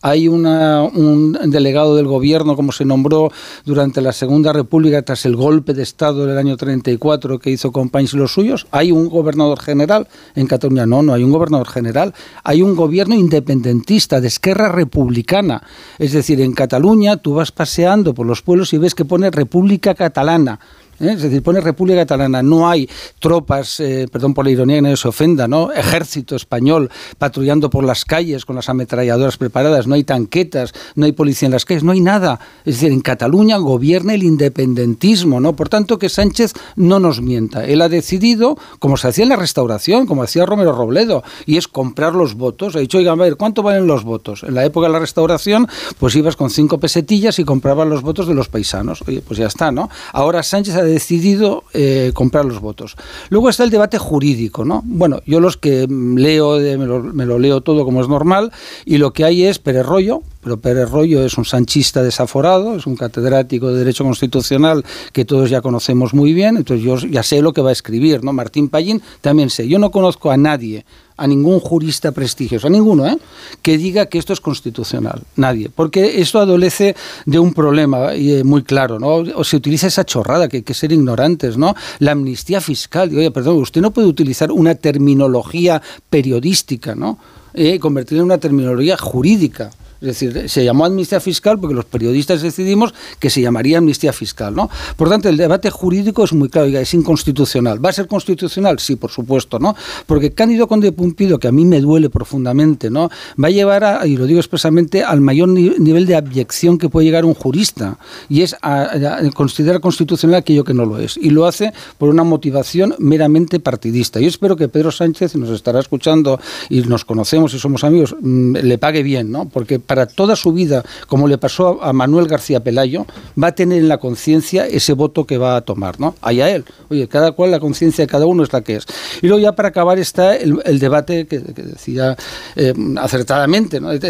Hay 0.07 0.29
un 0.29 1.37
delegado 1.47 1.97
del 1.97 2.07
gobierno, 2.07 2.55
como 2.55 2.71
se 2.71 2.85
nombró 2.85 3.33
durante 3.65 4.01
la 4.01 4.13
Segunda 4.13 4.53
República 4.53 5.03
tras 5.03 5.27
el 5.27 5.35
golpe 5.35 5.75
de 5.75 5.83
Estado 5.83 6.27
del 6.27 6.39
año 6.39 6.57
34 6.57 7.41
que 7.41 7.51
hizo 7.51 7.73
Companys 7.73 8.15
y 8.15 8.17
los 8.17 8.33
suyos. 8.33 8.69
Hay 8.71 8.93
un 8.93 9.09
gobernador 9.09 9.59
general 9.59 10.07
en 10.37 10.47
Cataluña. 10.47 10.87
No, 10.87 11.03
no 11.03 11.13
hay 11.13 11.25
un 11.25 11.33
gobernador 11.33 11.67
general. 11.67 12.15
Hay 12.45 12.63
un 12.63 12.77
gobierno 12.77 13.17
independentista 13.17 14.21
de 14.21 14.29
Esquerra 14.29 14.71
Republicana. 14.71 15.65
Es 15.99 16.13
decir, 16.13 16.41
en 16.41 16.53
Cataluña 16.53 17.17
tú 17.17 17.35
vas 17.35 17.51
paseando 17.51 18.15
por 18.15 18.27
los 18.27 18.43
pueblos 18.43 18.73
y 18.75 18.79
ves 18.79 18.95
que 18.95 19.05
pone 19.05 19.33
República 19.33 19.97
Catalana. 19.97 20.61
¿Eh? 21.01 21.13
Es 21.13 21.23
decir, 21.23 21.43
pone 21.43 21.61
República 21.61 22.01
Catalana, 22.01 22.43
no 22.43 22.69
hay 22.69 22.89
tropas, 23.19 23.81
eh, 23.81 24.09
perdón 24.11 24.35
por 24.35 24.45
la 24.45 24.51
ironía, 24.51 24.77
que 24.77 24.83
nadie 24.83 24.97
se 24.97 25.09
ofenda, 25.09 25.49
¿no? 25.49 25.73
Ejército 25.73 26.37
español 26.37 26.91
patrullando 27.19 27.71
por 27.71 27.85
las 27.85 28.05
calles 28.05 28.45
con 28.45 28.57
las 28.57 28.69
ametralladoras 28.69 29.37
preparadas, 29.37 29.87
no 29.87 29.95
hay 29.95 30.05
tanquetas, 30.05 30.73
no 30.95 31.07
hay 31.07 31.13
policía 31.13 31.47
en 31.47 31.53
las 31.53 31.65
calles, 31.65 31.85
no 31.85 31.93
hay 31.93 32.01
nada. 32.01 32.41
Es 32.65 32.75
decir, 32.75 32.93
en 32.93 33.01
Cataluña 33.01 33.57
gobierna 33.59 34.15
el 34.15 34.23
independentismo, 34.23 35.41
¿no? 35.41 35.55
Por 35.55 35.69
tanto, 35.69 35.99
que 35.99 36.09
Sánchez 36.09 36.53
no 36.77 36.99
nos 36.99 37.21
mienta. 37.21 37.65
Él 37.65 37.83
ha 37.83 37.89
decidido, 37.89 38.57
como 38.79 38.97
se 38.97 39.09
hacía 39.09 39.25
en 39.25 39.31
la 39.31 39.37
restauración, 39.37 40.07
como 40.07 40.23
hacía 40.23 40.47
Romero 40.47 40.73
Robledo, 40.73 41.23
y 41.47 41.57
es 41.57 41.69
comprar 41.69 42.15
los 42.15 42.35
votos. 42.35 42.77
Ha 42.77 42.81
dicho, 42.81 42.99
oigan, 42.99 43.21
a 43.21 43.25
ver, 43.25 43.37
¿cuánto 43.37 43.63
valen 43.63 43.87
los 43.87 44.05
votos? 44.05 44.43
En 44.43 44.55
la 44.55 44.65
época 44.65 44.87
de 44.87 44.93
la 44.93 44.99
restauración, 44.99 45.69
pues 45.99 46.15
ibas 46.17 46.37
con 46.37 46.51
cinco 46.51 46.79
pesetillas 46.79 47.39
y 47.39 47.45
comprabas 47.45 47.87
los 47.87 48.03
votos 48.03 48.27
de 48.27 48.35
los 48.35 48.49
paisanos. 48.49 49.03
Oye, 49.07 49.23
pues 49.27 49.39
ya 49.39 49.47
está, 49.47 49.71
¿no? 49.71 49.89
Ahora 50.13 50.43
Sánchez 50.43 50.75
ha 50.77 50.83
decidido 50.87 51.65
eh, 51.73 52.13
comprar 52.15 52.45
los 52.45 52.61
votos. 52.61 52.97
Luego 53.29 53.49
está 53.49 53.65
el 53.65 53.71
debate 53.71 53.99
jurídico, 53.99 54.65
¿no? 54.65 54.83
Bueno, 54.85 55.21
yo 55.27 55.41
los 55.41 55.57
que 55.57 55.87
leo, 55.89 56.59
me 56.59 57.27
lo, 57.27 57.39
leo 57.39 57.61
todo 57.61 57.85
como 57.85 58.01
es 58.01 58.09
normal, 58.09 58.53
y 58.85 58.99
lo 58.99 59.13
que 59.13 59.25
hay 59.25 59.45
es 59.45 59.59
Pérez 59.59 59.87
Rollo, 59.87 60.23
pero 60.43 60.59
Pérez 60.59 60.91
Rollo 60.91 61.25
es 61.25 61.37
un 61.39 61.45
sanchista 61.45 62.03
desaforado, 62.03 62.77
es 62.77 62.87
un 62.87 62.97
catedrático 62.97 63.73
de 63.73 63.79
Derecho 63.79 64.05
Constitucional 64.05 64.85
que 65.13 65.25
todos 65.25 65.51
ya 65.51 65.61
conocemos 65.61 66.15
muy 66.15 66.33
bien, 66.33 66.57
entonces 66.57 66.85
yo 66.85 66.97
ya 66.99 67.23
sé 67.23 67.43
lo 67.43 67.53
que 67.53 67.61
va 67.61 67.71
a 67.71 67.73
escribir, 67.73 68.23
¿no? 68.23 68.33
Martín 68.33 68.69
Pallín 68.69 69.03
también 69.21 69.51
sé. 69.51 69.69
Yo 69.69 69.79
no 69.79 69.91
conozco 69.91 70.31
a 70.31 70.37
nadie 70.37 70.85
a 71.17 71.27
ningún 71.27 71.61
jurista 71.61 72.13
prestigioso, 72.13 72.67
a 72.67 72.71
ninguno, 72.71 73.07
¿eh? 73.07 73.19
que 73.63 73.79
diga 73.79 74.07
que 74.07 74.19
esto 74.19 74.33
es 74.33 74.41
constitucional. 74.41 75.23
Nadie. 75.37 75.71
Porque 75.75 76.21
esto 76.21 76.41
adolece 76.41 76.95
de 77.25 77.39
un 77.39 77.55
problema 77.55 78.15
eh, 78.15 78.45
muy 78.45 78.63
claro, 78.63 78.99
¿no? 78.99 79.17
O 79.35 79.45
se 79.45 79.57
utiliza 79.57 79.87
esa 79.87 80.05
chorrada, 80.05 80.49
que 80.49 80.59
hay 80.59 80.63
que 80.63 80.75
ser 80.75 80.93
ignorantes, 80.93 81.57
¿no? 81.57 81.75
La 81.99 82.13
amnistía 82.13 82.61
fiscal. 82.61 83.11
Oye, 83.17 83.31
perdón, 83.31 83.57
usted 83.57 83.81
no 83.81 83.93
puede 83.93 84.09
utilizar 84.09 84.53
una 84.53 84.75
terminología 84.75 85.81
periodística, 86.11 86.95
¿no? 86.95 87.19
Eh, 87.55 87.79
convertirla 87.79 88.21
en 88.21 88.27
una 88.27 88.39
terminología 88.39 88.97
jurídica. 88.99 89.71
Es 90.01 90.09
decir, 90.09 90.49
se 90.49 90.65
llamó 90.65 90.85
amnistía 90.85 91.21
fiscal 91.21 91.59
porque 91.59 91.75
los 91.75 91.85
periodistas 91.85 92.43
decidimos 92.43 92.93
que 93.19 93.31
se 93.31 93.41
llamaría 93.41 93.79
amnistía 93.79 94.13
fiscal, 94.13 94.55
¿no? 94.55 94.69
Por 94.97 95.09
tanto, 95.09 95.29
el 95.29 95.37
debate 95.37 95.71
jurídico 95.71 96.25
es 96.25 96.33
muy 96.33 96.49
claro, 96.49 96.67
es 96.67 96.95
inconstitucional. 96.95 97.85
¿Va 97.85 97.91
a 97.91 97.93
ser 97.93 98.07
constitucional? 98.07 98.79
Sí, 98.79 98.97
por 98.97 99.11
supuesto, 99.11 99.59
¿no? 99.59 99.75
Porque 100.07 100.33
Cándido 100.33 100.69
Conde 100.69 100.93
Pumpido, 100.93 101.39
que 101.39 101.49
a 101.49 101.53
mí 101.53 101.65
me 101.65 101.81
duele 101.81 102.11
profundamente, 102.11 102.91
¿no? 102.91 103.11
Va 103.43 103.49
a 103.49 103.51
llevar, 103.51 103.85
a, 103.85 104.07
y 104.07 104.17
lo 104.17 104.27
digo 104.27 104.39
expresamente, 104.41 105.03
al 105.03 105.21
mayor 105.21 105.49
nivel 105.49 106.07
de 106.07 106.17
abyección 106.17 106.79
que 106.79 106.89
puede 106.89 107.07
llegar 107.07 107.25
un 107.25 107.35
jurista, 107.35 107.99
y 108.29 108.43
es 108.43 108.57
a, 108.63 109.21
considerar 109.35 109.81
constitucional 109.81 110.37
aquello 110.37 110.65
que 110.65 110.75
no 110.75 110.85
lo 110.85 110.99
es. 110.99 111.17
Y 111.17 111.31
lo 111.31 111.47
hace 111.47 111.73
por 111.99 112.09
una 112.09 112.25
motivación 112.25 112.95
meramente 112.99 113.61
partidista. 113.61 114.21
Yo 114.21 114.29
espero 114.29 114.57
que 114.57 114.69
Pedro 114.69 114.91
Sánchez 114.91 115.37
nos 115.37 115.51
estará 115.51 115.81
escuchando 115.81 116.41
y 116.69 116.81
nos 116.83 117.05
conocemos 117.05 117.55
y 117.55 117.59
somos 117.59 117.85
amigos, 117.85 118.15
mm, 118.21 118.57
le 118.57 118.79
pague 118.79 119.03
bien, 119.03 119.31
¿no? 119.31 119.49
Porque 119.49 119.79
para 119.87 120.07
toda 120.07 120.37
su 120.37 120.53
vida, 120.53 120.85
como 121.07 121.29
le 121.29 121.39
pasó 121.39 121.83
a 121.83 121.93
Manuel 121.93 122.27
García 122.27 122.61
Pelayo, 122.61 123.07
va 123.43 123.49
a 123.49 123.53
tener 123.53 123.79
en 123.79 123.89
la 123.89 123.99
conciencia 123.99 124.67
ese 124.67 124.93
voto 124.93 125.25
que 125.25 125.39
va 125.39 125.57
a 125.57 125.61
tomar, 125.61 125.99
¿no? 126.01 126.15
Allá 126.21 126.51
él. 126.51 126.65
Oye, 126.91 127.09
cada 127.09 127.33
cual, 127.33 127.51
la 127.51 127.61
conciencia 127.61 128.05
de 128.05 128.09
cada 128.09 128.27
uno 128.27 128.43
es 128.43 128.53
la 128.53 128.61
que 128.61 128.77
es. 128.77 128.87
Y 129.23 129.29
luego 129.29 129.41
ya 129.41 129.53
para 129.53 129.69
acabar 129.69 129.99
está 129.99 130.37
el, 130.37 130.79
debate 130.79 131.27
que, 131.27 131.39
decía 131.39 132.17
eh, 132.57 132.75
acertadamente, 133.01 133.81
¿no? 133.81 133.91
el, 133.93 134.01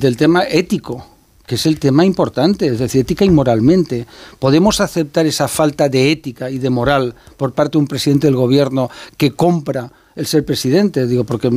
del 0.00 0.16
tema 0.16 0.44
ético 0.44 1.06
que 1.46 1.56
es 1.56 1.66
el 1.66 1.80
tema 1.80 2.04
importante, 2.04 2.68
es 2.68 2.78
decir, 2.78 3.00
ética 3.00 3.24
y 3.24 3.30
moralmente. 3.30 4.06
¿Podemos 4.38 4.80
aceptar 4.80 5.26
esa 5.26 5.48
falta 5.48 5.88
de 5.88 6.12
ética 6.12 6.48
y 6.48 6.58
de 6.60 6.70
moral 6.70 7.16
por 7.36 7.54
parte 7.54 7.72
de 7.72 7.78
un 7.78 7.88
presidente 7.88 8.28
del 8.28 8.36
gobierno 8.36 8.88
que 9.16 9.32
compra 9.32 9.90
el 10.20 10.26
ser 10.26 10.44
presidente, 10.44 11.06
digo, 11.06 11.24
porque 11.24 11.48
eh, 11.48 11.50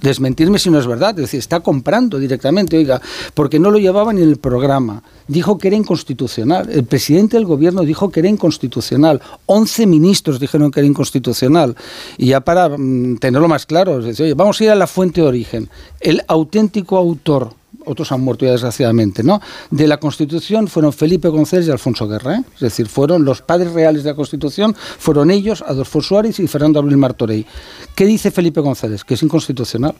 desmentirme 0.00 0.58
si 0.58 0.70
no 0.70 0.78
es 0.78 0.86
verdad, 0.86 1.10
es 1.10 1.26
decir, 1.26 1.38
está 1.38 1.60
comprando 1.60 2.18
directamente, 2.18 2.78
oiga, 2.78 3.00
porque 3.34 3.58
no 3.58 3.70
lo 3.70 3.78
llevaba 3.78 4.12
ni 4.12 4.22
en 4.22 4.30
el 4.30 4.38
programa, 4.38 5.02
dijo 5.28 5.58
que 5.58 5.68
era 5.68 5.76
inconstitucional, 5.76 6.68
el 6.70 6.84
presidente 6.84 7.36
del 7.36 7.44
gobierno 7.44 7.82
dijo 7.82 8.10
que 8.10 8.20
era 8.20 8.28
inconstitucional, 8.28 9.20
11 9.44 9.86
ministros 9.86 10.40
dijeron 10.40 10.70
que 10.70 10.80
era 10.80 10.86
inconstitucional, 10.86 11.76
y 12.16 12.28
ya 12.28 12.40
para 12.40 12.70
mm, 12.70 13.18
tenerlo 13.18 13.48
más 13.48 13.66
claro, 13.66 13.98
es 13.98 14.06
decir, 14.06 14.24
oye, 14.24 14.34
vamos 14.34 14.58
a 14.60 14.64
ir 14.64 14.70
a 14.70 14.74
la 14.74 14.86
fuente 14.86 15.20
de 15.20 15.26
origen, 15.26 15.68
el 16.00 16.22
auténtico 16.26 16.96
autor 16.96 17.52
otros 17.86 18.12
han 18.12 18.20
muerto 18.20 18.44
ya 18.44 18.52
desgraciadamente, 18.52 19.22
¿no? 19.22 19.40
De 19.70 19.86
la 19.86 19.98
Constitución 19.98 20.68
fueron 20.68 20.92
Felipe 20.92 21.28
González 21.28 21.66
y 21.66 21.70
Alfonso 21.70 22.06
Guerra, 22.06 22.36
¿eh? 22.36 22.44
es 22.54 22.60
decir, 22.60 22.88
fueron 22.88 23.24
los 23.24 23.42
padres 23.42 23.72
reales 23.72 24.04
de 24.04 24.10
la 24.10 24.16
Constitución, 24.16 24.74
fueron 24.76 25.30
ellos, 25.30 25.62
Adolfo 25.66 26.02
Suárez 26.02 26.38
y 26.38 26.46
Fernando 26.46 26.78
Abril 26.78 26.96
Martorey. 26.96 27.46
¿Qué 27.94 28.06
dice 28.06 28.30
Felipe 28.30 28.60
González? 28.60 29.04
Que 29.04 29.14
es 29.14 29.22
inconstitucional. 29.22 29.94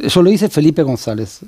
Eso 0.00 0.22
lo 0.22 0.30
dice 0.30 0.48
Felipe 0.48 0.82
González. 0.82 1.40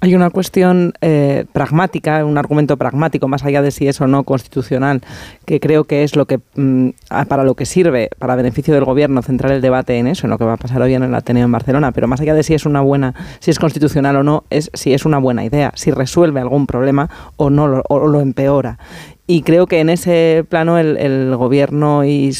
Hay 0.00 0.14
una 0.14 0.30
cuestión 0.30 0.92
eh, 1.00 1.46
pragmática, 1.52 2.24
un 2.24 2.36
argumento 2.36 2.76
pragmático, 2.76 3.26
más 3.28 3.44
allá 3.44 3.62
de 3.62 3.70
si 3.70 3.88
es 3.88 4.00
o 4.00 4.06
no 4.06 4.24
constitucional, 4.24 5.00
que 5.46 5.60
creo 5.60 5.84
que 5.84 6.04
es 6.04 6.14
lo 6.14 6.26
que 6.26 6.40
mm, 6.56 6.90
para 7.28 7.44
lo 7.44 7.54
que 7.54 7.64
sirve, 7.64 8.10
para 8.18 8.36
beneficio 8.36 8.74
del 8.74 8.84
gobierno, 8.84 9.22
centrar 9.22 9.52
el 9.52 9.62
debate 9.62 9.96
en 9.96 10.06
eso, 10.06 10.26
en 10.26 10.30
lo 10.30 10.38
que 10.38 10.44
va 10.44 10.54
a 10.54 10.58
pasar 10.58 10.82
hoy 10.82 10.94
en 10.94 11.02
el 11.02 11.14
Ateneo 11.14 11.44
en 11.44 11.52
Barcelona. 11.52 11.92
Pero 11.92 12.06
más 12.06 12.20
allá 12.20 12.34
de 12.34 12.42
si 12.42 12.54
es 12.54 12.66
una 12.66 12.80
buena, 12.80 13.14
si 13.40 13.50
es 13.50 13.58
constitucional 13.58 14.16
o 14.16 14.22
no, 14.22 14.44
es 14.50 14.70
si 14.74 14.92
es 14.92 15.04
una 15.04 15.18
buena 15.18 15.44
idea, 15.44 15.72
si 15.74 15.90
resuelve 15.90 16.40
algún 16.40 16.66
problema 16.66 17.08
o 17.36 17.50
no 17.50 17.82
o 17.88 18.06
lo 18.06 18.20
empeora 18.20 18.78
y 19.26 19.40
creo 19.40 19.66
que 19.66 19.80
en 19.80 19.88
ese 19.88 20.44
plano 20.46 20.78
el, 20.78 21.34
gobierno 21.36 22.04
y, 22.04 22.32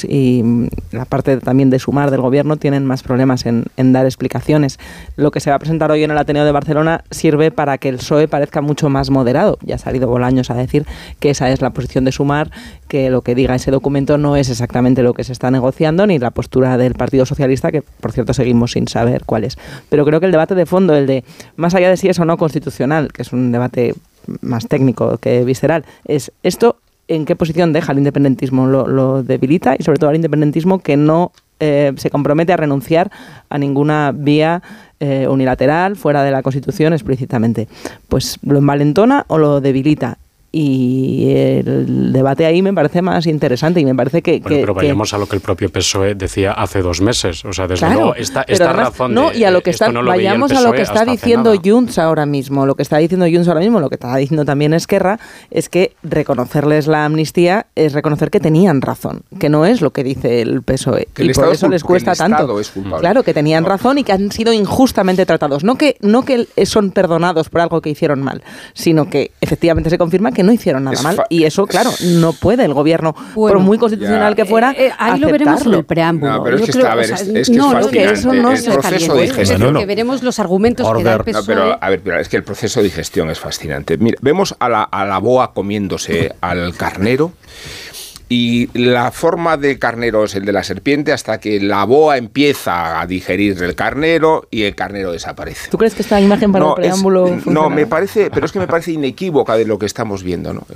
la 0.93 1.07
parte 1.07 1.39
también 1.39 1.71
de 1.71 1.79
sumar 1.79 2.11
del 2.11 2.21
gobierno 2.21 2.57
tienen 2.57 2.85
más 2.85 3.03
problemas 3.03 3.47
en, 3.47 3.65
dar 3.93 4.05
explicaciones. 4.05 4.79
Lo 5.17 5.31
que 5.31 5.41
se 5.41 5.49
va 5.49 5.57
a 5.57 5.59
presentar 5.59 5.91
hoy 5.91 6.05
en 6.05 6.11
el 6.11 6.19
Ateneo 6.19 6.45
de 6.45 6.53
Barcelona 6.53 7.03
sirve 7.11 7.51
para 7.51 7.79
que 7.79 7.89
el 7.89 7.97
PSOE 7.97 8.29
parezca 8.29 8.61
mucho 8.61 8.91
más 8.91 9.09
moderado. 9.09 9.59
Ya 9.63 9.77
ha 9.77 9.79
salido 9.79 10.09
Bolaños 10.09 10.51
a 10.51 10.55
decir 10.55 10.85
que 11.21 11.31
esa 11.31 11.51
es 11.51 11.63
la 11.63 11.71
posición 11.71 12.05
de 12.05 12.13
sumar, 12.13 12.51
que 12.87 13.09
lo 13.09 13.23
que 13.23 13.35
diga 13.35 13.55
ese 13.55 13.71
documento 13.71 14.19
no 14.19 14.37
es 14.37 14.51
exactamente 14.51 15.03
lo 15.03 15.15
que 15.15 15.25
se 15.25 15.33
está 15.33 15.51
negociando, 15.51 16.07
ni 16.07 16.19
la 16.19 16.33
postura 16.33 16.77
del 16.77 16.95
Partido 16.95 17.25
Socialista, 17.25 17.73
que 17.73 17.81
por 17.81 18.13
cierto 18.13 18.35
seguimos 18.35 18.73
sin 18.73 18.89
saber 18.89 19.23
cuál 19.25 19.45
es. 19.45 19.57
Pero 19.89 20.05
creo 20.05 20.21
que 20.21 20.27
el 20.27 20.33
debate 20.33 20.55
de 20.55 20.67
fondo, 20.67 20.95
el 20.95 21.07
de 21.07 21.25
más 21.57 21.75
allá 21.75 21.89
de 21.89 21.97
si 21.97 22.09
es 22.09 22.19
o 22.19 22.27
no 22.27 22.37
constitucional, 22.37 23.11
que 23.11 23.23
es 23.23 23.33
un 23.33 23.53
debate 23.53 23.95
más 24.41 24.69
técnico 24.69 25.19
que 25.19 25.45
visceral, 25.45 25.85
es 26.07 26.33
esto 26.43 26.77
en 27.09 27.25
qué 27.25 27.37
posición 27.37 27.73
deja 27.73 27.93
el 27.93 27.99
independentismo, 27.99 28.67
lo, 28.67 29.23
debilita 29.23 29.77
y 29.79 29.83
sobre 29.83 29.99
todo 29.99 30.11
al 30.11 30.17
independentismo 30.17 30.79
que 30.79 30.97
no 30.97 31.33
eh, 31.61 31.93
se 31.97 32.11
compromete 32.11 32.53
a 32.53 32.57
renunciar 32.57 33.11
a 33.49 33.59
ninguna 33.59 34.13
vía 34.15 34.63
eh, 35.01 35.27
unilateral 35.29 35.97
fuera 35.97 36.23
de 36.23 36.31
la 36.31 36.43
Constitución 36.43 36.93
explícitamente. 36.93 37.69
Pues 38.09 38.39
lo 38.43 38.59
envalentona 38.59 39.25
o 39.29 39.39
lo 39.39 39.61
debilita. 39.61 40.19
Y 40.57 41.33
el 41.35 42.13
debate 42.13 42.47
ahí 42.47 42.63
me 42.63 42.73
parece 42.73 43.03
más 43.03 43.27
interesante 43.27 43.81
y 43.81 43.85
me 43.85 43.93
parece 43.93 44.23
que... 44.23 44.41
pero 44.41 44.73
vayamos 44.73 45.13
a 45.13 45.19
lo 45.19 45.27
que 45.27 45.35
el 45.35 45.43
propio 45.43 45.69
PSOE 45.69 46.15
decía 46.15 46.53
hace 46.53 46.81
dos 46.81 47.01
meses. 47.01 47.45
O 47.45 47.53
sea, 47.53 47.67
desde 47.67 47.93
luego, 47.93 48.15
esta, 48.15 48.43
esta 48.43 48.73
razón 48.73 49.15
no, 49.15 49.33
y 49.33 49.43
a 49.43 49.51
lo 49.51 49.63
que 49.63 49.71
está, 49.71 49.91
vayamos 49.91 50.53
a 50.53 50.61
lo 50.61 50.73
que 50.73 50.83
está 50.83 51.05
diciendo 51.05 51.53
Junts 51.63 51.99
ahora 51.99 52.25
mismo. 52.25 52.67
Lo 52.67 52.77
que 52.77 52.83
está 52.83 52.99
diciendo 52.99 53.27
Junts 53.27 53.49
ahora 53.49 53.61
mismo, 53.61 53.81
lo 53.81 53.89
que 53.89 53.97
está 53.97 54.15
diciendo 54.15 54.45
también 54.45 54.75
Esquerra, 54.75 55.19
es 55.51 55.69
que 55.69 55.97
reconocerles 56.05 56.87
la 56.87 57.05
amnistía 57.05 57.67
es 57.75 57.93
reconocer 57.93 58.31
que 58.31 58.39
tenían 58.39 58.81
razón, 58.81 59.23
que 59.41 59.49
no 59.49 59.67
es 59.67 59.81
lo 59.81 59.91
que 59.91 60.05
dice 60.05 60.41
el 60.41 60.63
PSOE. 60.63 61.09
y 61.19 61.33
por 61.33 61.49
eso 61.49 61.69
les 61.69 61.83
cuesta 61.83 62.15
tanto. 62.15 62.61
Claro, 63.01 63.25
que 63.25 63.35
tenían 63.35 63.65
razón 63.65 63.99
y 63.99 64.05
que 64.05 64.13
han 64.13 64.31
sido 64.31 64.53
injustamente 64.53 65.27
tratados. 65.27 65.65
No 65.65 65.75
que, 65.75 65.97
no 66.01 66.25
que 66.25 66.47
son 66.65 66.93
perdonados 66.93 67.49
por 67.49 67.61
algo 67.61 67.81
que 67.81 67.91
hicieron 67.91 68.23
mal, 68.23 68.45
sino 68.73 69.11
que 69.11 69.33
efectivamente 69.41 69.91
se 69.91 69.99
confirma 69.99 70.31
que 70.31 70.44
no 70.45 70.53
hicieron 70.53 70.85
nada 70.85 71.01
mal. 71.03 71.25
Y 71.29 71.45
eso, 71.45 71.67
claro, 71.67 71.91
no 72.03 72.33
puede 72.33 72.65
el 72.65 72.75
gobierno, 72.75 73.15
por 73.35 73.59
muy 73.59 73.79
constitucional 73.79 74.37
que 74.37 74.45
fuera. 74.45 74.73
Eh, 74.73 74.87
eh, 74.87 74.93
ahí 74.99 75.19
lo 75.19 75.31
veremos 75.31 75.67
en 75.67 75.75
el 75.75 75.85
preámbulo. 75.85 76.33
No, 76.33 76.45
pero 76.45 76.57
es 76.57 76.63
que, 76.63 76.71
está, 76.71 76.93
a 76.93 76.95
ver, 76.95 77.11
es, 77.11 77.49
que 77.49 77.57
no, 77.57 77.79
es 77.79 77.87
que 77.89 78.05
eso 78.05 78.33
no 78.33 78.53
el 78.53 78.63
proceso 78.63 79.15
de 79.15 79.29
gestión. 79.29 79.75
que 79.77 79.87
veremos 79.87 80.23
los 80.23 80.39
argumentos 80.39 80.91
que 80.97 81.03
da 81.03 81.15
el 81.15 81.25
PSOE. 81.25 81.45
pero, 81.47 81.79
a 81.81 81.91
ver, 81.91 82.03
es 82.21 82.29
que 82.29 82.37
el 82.37 82.45
proceso 82.45 82.83
de 82.83 82.91
gestión 82.91 83.31
es 83.31 83.39
fascinante. 83.41 83.97
Mira, 83.99 84.19
vemos 84.21 84.55
a 84.59 84.69
la, 84.69 84.83
a 84.83 85.05
la 85.05 85.19
boa 85.19 85.53
comiéndose 85.53 86.33
al 86.41 86.77
carnero 86.77 87.33
y 88.35 88.69
la 88.75 89.13
forma 89.13 89.57
del 89.57 89.79
carnero 89.79 90.25
es 90.25 90.35
el 90.35 90.45
de 90.45 90.51
la 90.51 90.65
serpiente 90.65 91.13
hasta 91.13 91.39
que 91.39 91.61
la 91.61 91.85
boa 91.85 92.17
empieza 92.17 93.01
a 93.01 93.07
digerir 93.07 93.63
el 93.63 93.77
carnero 93.77 94.49
y 94.51 94.65
el 94.65 94.75
carnero 94.75 95.13
desaparece. 95.13 95.71
¿Tú 95.71 95.79
crees 95.79 95.95
que 95.95 96.03
esta 96.03 96.21
imagen 96.21 96.51
para 96.51 96.67
el 96.67 96.75
preámbulo 96.75 97.39
No, 97.47 97.71
me 97.71 97.87
parece, 97.87 98.31
pero 98.31 98.47
es 98.47 98.51
que 98.51 98.59
me 98.59 98.67
parece 98.67 98.91
inequívoca 98.91 99.57
de 99.57 99.65
lo 99.67 99.79
que 99.79 99.87
estamos 99.87 100.25
viendo, 100.25 100.53
¿no? 100.53 100.67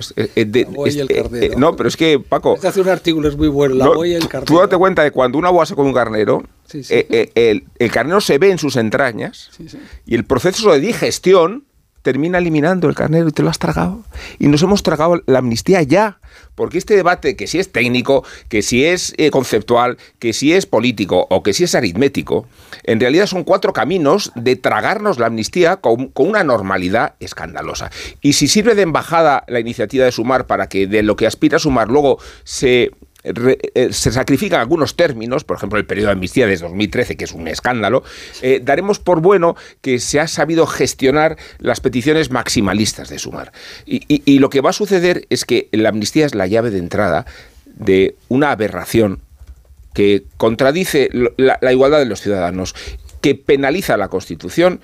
no, 1.57 1.77
pero 1.77 1.89
es 1.89 1.97
que 1.97 2.21
Paco, 2.21 2.55
este 2.55 2.69
hace 2.69 2.81
un 2.81 2.91
artículo 2.91 3.29
es 3.29 3.37
muy 3.37 3.49
bueno, 3.49 3.75
la 3.75 3.89
boa 3.89 4.07
y 4.07 4.15
el 4.15 4.29
carnero. 4.29 4.47
Tú 4.47 4.61
date 4.61 4.77
cuenta 4.77 5.03
de 5.03 5.11
cuando 5.11 5.37
una 5.37 5.51
boa 5.51 5.67
se 5.67 5.75
come 5.75 5.89
un 5.89 5.95
carnero, 5.95 6.45
eh, 6.73 7.07
eh, 7.11 7.33
el, 7.35 7.65
el, 7.77 7.91
carnero 7.91 8.21
se 8.21 8.39
ve 8.39 8.53
en 8.53 8.59
sus 8.59 8.77
entrañas 8.77 9.51
y 10.07 10.15
el 10.15 10.25
proceso 10.25 10.71
de 10.71 10.79
digestión 10.79 11.65
termina 12.03 12.39
eliminando 12.39 12.89
el 12.89 12.95
carnero 12.95 13.29
y 13.29 13.33
te 13.33 13.43
lo 13.43 13.51
has 13.51 13.59
tragado. 13.59 14.05
Y 14.39 14.49
nos 14.49 14.63
hemos 14.63 14.83
tragado 14.83 15.23
la 15.27 15.39
amnistía 15.39 15.83
ya. 15.83 16.19
Porque 16.55 16.79
este 16.79 16.97
debate, 16.97 17.37
que 17.37 17.47
si 17.47 17.59
es 17.59 17.71
técnico, 17.71 18.25
que 18.49 18.63
si 18.63 18.85
es 18.85 19.15
eh, 19.17 19.31
conceptual, 19.31 19.97
que 20.19 20.33
si 20.33 20.53
es 20.53 20.67
político 20.67 21.27
o 21.31 21.43
que 21.43 21.53
si 21.53 21.65
es 21.65 21.75
aritmético, 21.75 22.47
en 22.83 22.99
realidad 22.99 23.27
son 23.27 23.45
cuatro 23.45 23.73
caminos 23.73 24.33
de 24.35 24.57
tragarnos 24.57 25.19
la 25.19 25.27
amnistía 25.27 25.77
con, 25.77 26.09
con 26.09 26.29
una 26.29 26.43
normalidad 26.43 27.15
escandalosa. 27.21 27.91
Y 28.21 28.33
si 28.33 28.49
sirve 28.49 28.75
de 28.75 28.83
embajada 28.83 29.45
la 29.47 29.61
iniciativa 29.61 30.05
de 30.05 30.13
sumar 30.13 30.47
para 30.47 30.69
que 30.69 30.87
de 30.87 31.03
lo 31.03 31.17
que 31.17 31.27
aspira 31.27 31.57
a 31.57 31.61
sumar 31.61 31.89
luego 31.89 32.19
se 32.45 32.91
eh, 33.75 33.89
se 33.93 34.13
sacrifican 34.13 34.61
algunos 34.61 34.97
términos, 34.97 35.45
por 35.45 35.57
ejemplo 35.57 35.79
el 35.79 35.87
periodo 35.87 36.09
de 36.09 36.13
amnistía 36.13 36.47
desde 36.47 36.67
2013, 36.67 37.17
que 37.17 37.25
es 37.25 37.33
un 37.33 37.49
escándalo, 37.49 38.03
eh, 38.43 38.61
daremos 38.63 38.99
por 38.99 39.21
bueno 39.21 39.57
que 39.81 39.99
se 39.99 40.21
ha 40.21 40.29
sabido 40.29 40.67
gestionar 40.67 41.37
las 41.59 41.81
peticiones 41.81 42.31
maximalistas 42.31 43.09
de 43.09 43.19
Sumar. 43.19 43.53
Y, 43.87 44.39
lo 44.39 44.51
que 44.51 44.61
va 44.61 44.71
a 44.71 44.73
suceder 44.75 45.27
es 45.31 45.45
que 45.45 45.69
la 45.73 45.89
amnistía 45.89 46.27
es 46.27 46.35
la 46.35 46.47
llave 46.47 46.71
de 46.71 46.79
entrada 46.79 47.27
de 47.67 48.15
una 48.29 48.53
aberración 48.53 49.21
que 49.95 50.25
contradice 50.37 51.11
la 51.37 51.73
igualdad 51.73 51.99
de 51.99 52.07
los 52.07 52.21
ciudadanos, 52.21 52.75
que 53.21 53.35
penaliza 53.35 53.97
la 53.97 54.09
Constitución 54.09 54.81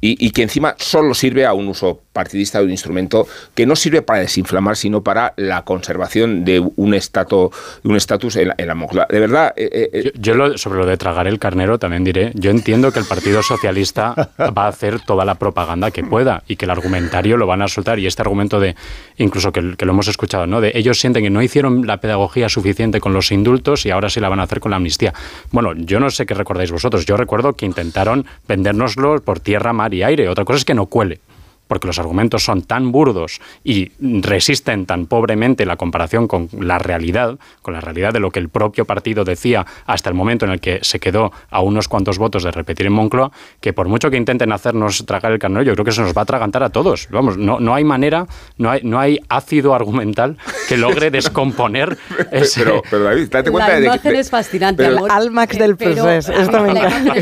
y, 0.00 0.30
que 0.30 0.42
encima 0.42 0.74
solo 0.78 1.14
sirve 1.14 1.46
a 1.46 1.52
un 1.52 1.68
uso 1.68 2.02
partidista 2.12 2.58
de 2.58 2.66
un 2.66 2.70
instrumento 2.70 3.26
que 3.54 3.66
no 3.66 3.76
sirve 3.76 4.02
para 4.02 4.20
desinflamar, 4.20 4.76
sino 4.76 5.02
para 5.02 5.34
la 5.36 5.62
conservación 5.62 6.44
de 6.44 6.60
un 6.76 6.94
estatus 6.94 7.50
un 7.82 7.96
estatus 7.96 8.36
en, 8.36 8.52
la 8.56 8.74
Moncloa. 8.74 9.06
De 9.08 9.20
verdad. 9.20 9.54
Eh, 9.56 9.68
eh, 9.72 9.90
eh, 9.92 10.12
yo, 10.18 10.58
sobre 10.58 10.78
lo 10.78 10.86
de 10.86 10.96
tragar 10.96 11.26
el 11.26 11.38
carnero 11.38 11.78
también 11.78 12.04
diré. 12.04 12.32
Yo 12.34 12.50
entiendo 12.50 12.92
que 12.92 12.98
el 12.98 13.04
Partido 13.04 13.42
Socialista 13.42 14.14
va 14.38 14.64
a 14.64 14.68
hacer 14.68 15.00
toda 15.00 15.24
la 15.24 15.36
propaganda 15.36 15.90
que 15.90 16.04
pueda 16.04 16.42
y 16.46 16.56
que 16.56 16.64
el 16.64 16.70
argumentario 16.70 17.36
lo 17.36 17.46
van 17.46 17.62
a 17.62 17.68
soltar. 17.68 17.98
Y 17.98 18.06
este 18.06 18.22
argumento 18.22 18.60
de, 18.60 18.74
incluso 19.16 19.52
que, 19.52 19.76
que 19.76 19.86
lo 19.86 19.92
hemos 19.92 20.08
escuchado, 20.08 20.46
¿no? 20.46 20.60
De 20.60 20.72
ellos 20.74 20.98
sienten 20.98 21.24
que 21.24 21.30
no 21.30 21.42
hicieron 21.42 21.86
la 21.86 21.98
pedagogía 21.98 22.48
suficiente 22.48 23.00
con 23.00 23.12
los 23.12 23.32
indultos 23.32 23.86
y 23.86 23.90
ahora 23.90 24.10
sí 24.10 24.20
la 24.20 24.28
van 24.28 24.40
a 24.40 24.44
hacer 24.44 24.60
con 24.60 24.70
la 24.70 24.76
amnistía. 24.76 25.14
Bueno, 25.50 25.74
yo 25.74 26.00
no 26.00 26.10
sé 26.10 26.26
qué 26.26 26.34
recordáis 26.34 26.70
vosotros. 26.70 27.06
Yo 27.06 27.16
recuerdo 27.16 27.54
que 27.54 27.66
intentaron 27.66 28.26
vendérnoslo 28.48 29.20
por 29.22 29.40
tierra, 29.40 29.72
mar 29.72 29.85
y 29.94 30.02
aire. 30.02 30.28
Otra 30.28 30.44
cosa 30.44 30.58
es 30.58 30.64
que 30.64 30.74
no 30.74 30.86
cuele 30.86 31.20
porque 31.66 31.86
los 31.86 31.98
argumentos 31.98 32.44
son 32.44 32.62
tan 32.62 32.92
burdos 32.92 33.40
y 33.64 33.92
resisten 34.00 34.86
tan 34.86 35.06
pobremente 35.06 35.66
la 35.66 35.76
comparación 35.76 36.28
con 36.28 36.48
la 36.58 36.78
realidad, 36.78 37.38
con 37.62 37.74
la 37.74 37.80
realidad 37.80 38.12
de 38.12 38.20
lo 38.20 38.30
que 38.30 38.38
el 38.38 38.48
propio 38.48 38.84
partido 38.84 39.24
decía 39.24 39.66
hasta 39.86 40.08
el 40.08 40.14
momento 40.14 40.44
en 40.44 40.52
el 40.52 40.60
que 40.60 40.80
se 40.82 41.00
quedó 41.00 41.32
a 41.50 41.60
unos 41.60 41.88
cuantos 41.88 42.18
votos 42.18 42.42
de 42.42 42.50
repetir 42.50 42.86
en 42.86 42.92
Moncloa, 42.92 43.32
que 43.60 43.72
por 43.72 43.88
mucho 43.88 44.10
que 44.10 44.16
intenten 44.16 44.52
hacernos 44.52 45.04
tragar 45.06 45.32
el 45.32 45.38
carnero, 45.38 45.62
yo 45.62 45.72
creo 45.74 45.84
que 45.84 45.92
se 45.92 46.02
nos 46.02 46.14
va 46.14 46.20
a 46.20 46.24
atragantar 46.24 46.62
a 46.62 46.70
todos. 46.70 47.08
Vamos, 47.10 47.36
no, 47.36 47.60
no 47.60 47.74
hay 47.74 47.84
manera, 47.84 48.26
no 48.58 48.70
hay, 48.70 48.80
no 48.82 48.98
hay 48.98 49.18
ácido 49.28 49.74
argumental 49.74 50.36
que 50.68 50.76
logre 50.76 51.10
descomponer 51.10 51.96
ese... 52.32 52.64
Pero, 52.64 52.82
pero 52.88 53.04
David, 53.04 53.28
date 53.30 53.50
cuenta 53.50 53.72
la 53.72 53.80
de 53.80 53.86
imagen 53.86 54.16
es 54.16 54.30
fascinante, 54.30 54.84
pero, 54.84 54.98
amor. 54.98 55.10
Almax 55.10 55.58
del 55.58 55.76
proceso. 55.76 56.32
Esto 56.32 56.62
me 56.62 56.70
encanta. 56.70 57.14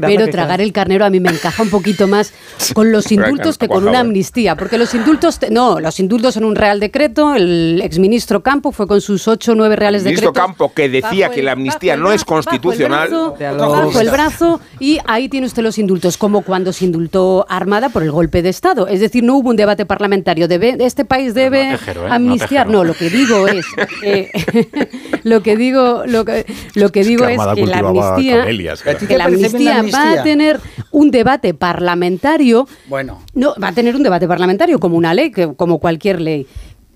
Pero 0.00 0.28
tragar 0.28 0.60
el 0.60 0.72
carnero 0.72 1.04
a 1.04 1.10
mí 1.10 1.20
me 1.20 1.30
encaja 1.30 1.62
un 1.62 1.70
poquito 1.70 2.06
más 2.06 2.32
con 2.74 2.92
los 2.92 3.05
indultos 3.12 3.58
que 3.58 3.68
con 3.68 3.86
una 3.86 4.00
amnistía, 4.00 4.56
porque 4.56 4.78
los 4.78 4.94
indultos, 4.94 5.38
no, 5.50 5.80
los 5.80 6.00
indultos 6.00 6.34
son 6.34 6.44
un 6.44 6.56
real 6.56 6.80
decreto, 6.80 7.34
el 7.34 7.80
exministro 7.82 8.42
Campo 8.42 8.72
fue 8.72 8.86
con 8.86 9.00
sus 9.00 9.26
ocho 9.28 9.52
o 9.52 9.54
nueve 9.54 9.76
reales 9.76 10.04
decretos. 10.04 10.22
El 10.22 10.28
ministro 10.28 10.46
Campo 10.46 10.72
que 10.74 10.88
decía 10.88 11.30
que 11.30 11.42
la 11.42 11.52
amnistía 11.52 11.96
no 11.96 12.12
es 12.12 12.24
constitucional. 12.24 13.10
Bajo 13.38 14.00
el, 14.00 14.10
brazo, 14.10 14.60
y 14.80 14.98
ahí 15.06 15.28
tiene 15.28 15.46
usted 15.46 15.62
los 15.62 15.78
indultos, 15.78 16.16
como 16.16 16.42
cuando 16.42 16.72
se 16.72 16.84
indultó 16.84 17.46
Armada 17.48 17.88
por 17.88 18.02
el 18.02 18.10
golpe 18.10 18.42
de 18.42 18.48
Estado. 18.48 18.88
Es 18.88 19.00
decir, 19.00 19.22
no 19.22 19.36
hubo 19.36 19.50
un 19.50 19.56
debate 19.56 19.86
parlamentario. 19.86 20.48
Debe, 20.48 20.76
este 20.80 21.04
país 21.04 21.34
debe 21.34 21.74
¿eh? 21.74 21.78
amnistiar. 22.08 22.68
No, 22.68 22.84
lo 22.84 22.94
que 22.94 23.10
digo 23.10 23.46
es, 23.46 23.66
lo 25.22 25.42
que 25.42 25.56
digo, 25.56 26.04
lo 26.06 26.24
que, 26.24 26.46
lo 26.74 26.90
que 26.90 27.04
digo 27.04 27.26
es 27.26 27.40
que, 27.54 27.66
la 27.66 27.78
amnistía, 27.78 28.46
que 29.06 29.18
la 29.18 29.24
amnistía 29.24 29.82
va 29.82 30.12
a 30.12 30.22
tener 30.22 30.60
un 30.90 31.10
debate 31.10 31.54
parlamentario 31.54 32.66
bueno. 32.88 32.95
No, 33.34 33.54
va 33.62 33.68
a 33.68 33.72
tener 33.72 33.96
un 33.96 34.02
debate 34.02 34.26
parlamentario 34.28 34.78
como 34.78 34.96
una 34.96 35.14
ley, 35.14 35.30
como 35.56 35.78
cualquier 35.78 36.20
ley. 36.20 36.46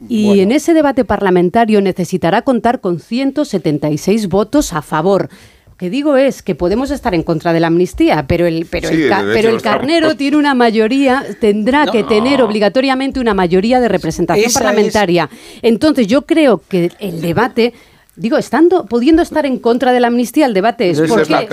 Y 0.09 0.41
en 0.41 0.51
ese 0.51 0.73
debate 0.73 1.05
parlamentario 1.05 1.81
necesitará 1.83 2.43
contar 2.43 2.81
con 2.81 3.01
176 3.01 4.29
votos 4.29 4.73
a 4.73 4.81
favor. 4.81 5.29
Lo 5.67 5.77
que 5.77 5.91
digo 5.91 6.17
es 6.17 6.43
que 6.43 6.55
podemos 6.55 6.91
estar 6.91 7.15
en 7.15 7.23
contra 7.23 7.53
de 7.53 7.61
la 7.61 7.67
amnistía, 7.67 8.27
pero 8.27 8.47
el, 8.47 8.67
pero 8.71 8.89
el, 8.89 9.11
pero 9.33 9.51
el 9.51 9.61
carnero 9.63 10.17
tiene 10.17 10.37
una 10.37 10.55
mayoría, 10.55 11.25
tendrá 11.39 11.87
que 11.87 12.03
tener 12.05 12.41
obligatoriamente 12.43 13.21
una 13.21 13.35
mayoría 13.35 13.81
de 13.81 13.89
representación 13.89 14.53
parlamentaria. 14.53 15.29
Entonces 15.61 16.07
yo 16.07 16.23
creo 16.23 16.63
que 16.67 16.91
el 16.99 17.21
debate 17.21 17.75
Digo, 18.21 18.37
estando, 18.37 18.85
pudiendo 18.85 19.23
estar 19.23 19.47
en 19.47 19.59
contra 19.59 19.93
de 19.93 20.01
la 20.01 20.09
amnistía, 20.09 20.45
el 20.45 20.53
debate 20.53 20.91
es 20.91 21.01
por 21.01 21.27
qué 21.27 21.49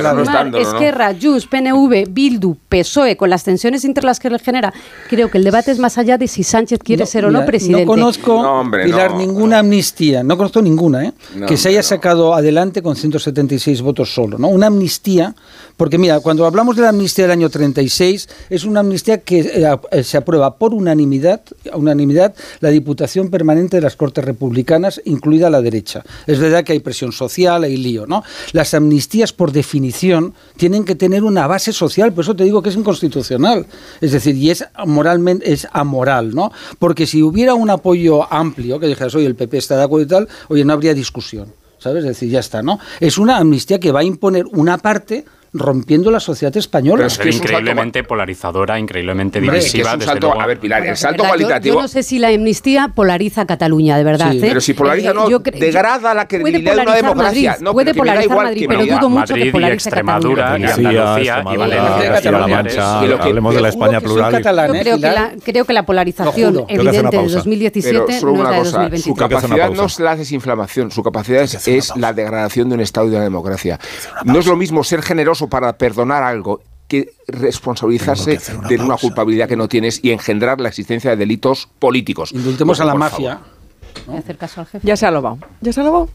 Esquerra, 0.59 1.15
Junts, 1.19 1.47
PNV, 1.47 2.09
Bildu, 2.09 2.57
PSOE, 2.67 3.15
con 3.15 3.29
las 3.29 3.45
tensiones 3.45 3.85
entre 3.85 4.03
las 4.03 4.19
que 4.19 4.29
le 4.29 4.37
genera, 4.37 4.73
creo 5.09 5.31
que 5.31 5.37
el 5.37 5.45
debate 5.45 5.71
es 5.71 5.79
más 5.79 5.97
allá 5.97 6.17
de 6.17 6.27
si 6.27 6.43
Sánchez 6.43 6.79
quiere 6.83 7.05
ser 7.05 7.23
o 7.23 7.31
no 7.31 7.45
presidente. 7.45 7.85
No 7.85 7.91
conozco, 7.91 8.65
Pilar, 8.83 9.15
ninguna 9.15 9.59
amnistía, 9.59 10.23
no 10.23 10.35
conozco 10.35 10.61
ninguna, 10.61 11.05
¿eh? 11.05 11.13
que 11.47 11.55
se 11.55 11.69
haya 11.69 11.81
sacado 11.83 12.33
adelante 12.33 12.81
con 12.81 12.97
176 12.97 13.81
votos 13.81 14.13
solo. 14.13 14.37
¿no? 14.37 14.49
Una 14.49 14.67
amnistía, 14.67 15.35
porque 15.77 15.99
mira, 15.99 16.19
cuando 16.19 16.45
hablamos 16.45 16.75
de 16.75 16.81
la 16.81 16.89
amnistía 16.89 17.25
del 17.25 17.31
año 17.31 17.49
36, 17.49 18.27
es 18.49 18.65
una 18.65 18.79
amnistía 18.79 19.19
que 19.19 19.39
eh, 19.39 19.77
eh, 19.91 20.03
se 20.03 20.17
aprueba 20.17 20.55
por 20.55 20.73
unanimidad, 20.73 21.41
unanimidad 21.73 22.33
la 22.59 22.69
Diputación 22.69 23.29
Permanente 23.29 23.77
de 23.77 23.81
las 23.81 23.95
Cortes 23.95 24.25
Republicanas, 24.25 24.99
incluida 25.05 25.51
la 25.51 25.61
derecha. 25.61 26.03
Es 26.25 26.39
verdad 26.39 26.63
que 26.63 26.73
hay 26.73 26.79
presión 26.79 27.11
social, 27.11 27.63
hay 27.63 27.77
lío, 27.77 28.07
¿no? 28.07 28.23
Las 28.53 28.73
amnistías, 28.73 29.31
por 29.33 29.51
definición, 29.51 30.33
tienen 30.57 30.83
que 30.83 30.95
tener 30.95 31.23
una 31.23 31.45
base 31.45 31.71
social, 31.71 32.11
por 32.11 32.23
eso 32.23 32.35
te 32.35 32.43
digo 32.43 32.63
que 32.63 32.69
es 32.69 32.75
inconstitucional. 32.75 33.67
Es 34.01 34.11
decir, 34.13 34.35
y 34.35 34.49
es 34.49 34.65
moralmente, 34.85 35.51
es 35.53 35.67
amoral, 35.71 36.33
¿no? 36.33 36.51
Porque 36.79 37.05
si 37.05 37.21
hubiera 37.21 37.53
un 37.53 37.69
apoyo 37.69 38.31
amplio, 38.33 38.79
que 38.79 38.87
dijeras, 38.87 39.13
oye, 39.13 39.27
el 39.27 39.35
PP 39.35 39.57
está 39.59 39.77
de 39.77 39.83
acuerdo 39.83 40.05
y 40.05 40.09
tal, 40.09 40.27
oye, 40.47 40.65
no 40.65 40.73
habría 40.73 40.95
discusión. 40.95 41.53
¿Sabes? 41.79 42.03
Es 42.03 42.09
decir, 42.09 42.31
ya 42.31 42.39
está, 42.39 42.63
¿no? 42.63 42.79
Es 42.99 43.19
una 43.19 43.37
amnistía 43.37 43.79
que 43.79 43.91
va 43.91 43.99
a 43.99 44.03
imponer 44.03 44.45
una 44.47 44.79
parte 44.79 45.25
rompiendo 45.57 46.11
la 46.11 46.19
sociedad 46.19 46.55
española. 46.55 46.97
Pero 46.97 47.07
es 47.07 47.17
que 47.17 47.29
es 47.29 47.37
increíblemente 47.37 48.03
polarizadora, 48.03 48.79
increíblemente 48.79 49.39
divisiva. 49.39 49.93
Es 49.99 50.07
a 50.07 50.45
ver, 50.45 50.59
Pilar, 50.59 50.85
el 50.85 50.97
salto 50.97 51.23
cualitativo. 51.23 51.75
Yo, 51.75 51.81
no 51.81 51.87
sé 51.87 52.03
si 52.03 52.19
la 52.19 52.29
amnistía 52.29 52.91
polariza 52.93 53.45
Cataluña, 53.45 53.97
de 53.97 54.03
verdad. 54.03 54.33
¿eh? 54.33 54.39
Pero 54.41 54.61
si 54.61 54.73
polariza, 54.73 55.11
eh, 55.11 55.13
no, 55.13 55.27
degrada 55.39 56.13
la 56.13 56.27
credibilidad 56.27 56.75
de 56.75 56.81
una 56.81 56.95
democracia. 56.95 57.51
Madrid, 57.51 57.63
no, 57.63 57.73
puede 57.73 57.93
polarizar 57.93 58.37
Madrid, 58.37 58.65
pero 58.67 58.85
dudo 58.85 59.09
mucho 59.09 59.33
que 59.33 59.51
polarice 59.51 59.89
Extremadura, 59.89 60.57
y 60.57 60.63
Andalucía, 60.63 61.43
y 61.51 61.57
Valencia, 61.57 62.99
Hablemos 62.99 63.55
de 63.55 63.61
la 63.61 63.69
España 63.69 64.01
plural. 64.01 64.41
Creo 65.43 65.65
que 65.65 65.73
la 65.73 65.83
polarización 65.83 66.65
evidente 66.67 67.17
de 67.17 67.27
2017 67.27 68.21
no 68.21 68.35
es 68.35 68.39
la 68.39 68.51
de 68.51 68.57
2023. 68.57 69.03
Su 69.03 69.15
capacidad 69.15 69.69
no 69.71 69.85
es 69.85 69.99
la 69.99 70.15
desinflamación, 70.15 70.91
su 70.91 71.03
capacidad 71.03 71.43
es 71.43 71.95
la 71.95 72.13
degradación 72.13 72.69
de 72.69 72.75
un 72.75 72.81
Estado 72.81 73.07
y 73.07 73.11
de 73.11 73.17
la 73.17 73.23
democracia. 73.23 73.79
No 74.23 74.39
es 74.39 74.45
lo 74.45 74.55
mismo 74.55 74.83
ser 74.83 75.01
generoso 75.01 75.46
para 75.49 75.77
perdonar 75.77 76.23
algo 76.23 76.61
que 76.87 77.11
responsabilizarse 77.27 78.39
de 78.69 78.77
una 78.77 78.97
culpabilidad 78.97 79.47
que 79.47 79.57
no 79.57 79.67
tienes 79.67 79.99
y 80.03 80.11
engendrar 80.11 80.61
la 80.61 80.69
existencia 80.69 81.11
de 81.11 81.17
delitos 81.17 81.67
políticos. 81.79 82.31
Indultemos 82.31 82.79
a 82.79 82.85
la 82.85 82.95
mafia. 82.95 83.39
Ya 84.83 84.95
se 84.95 85.05
ha 85.05 85.11
lobado. 85.11 85.39
Ya 85.61 85.73
se 85.73 85.81
ha 85.81 85.83
lobado. 85.83 86.09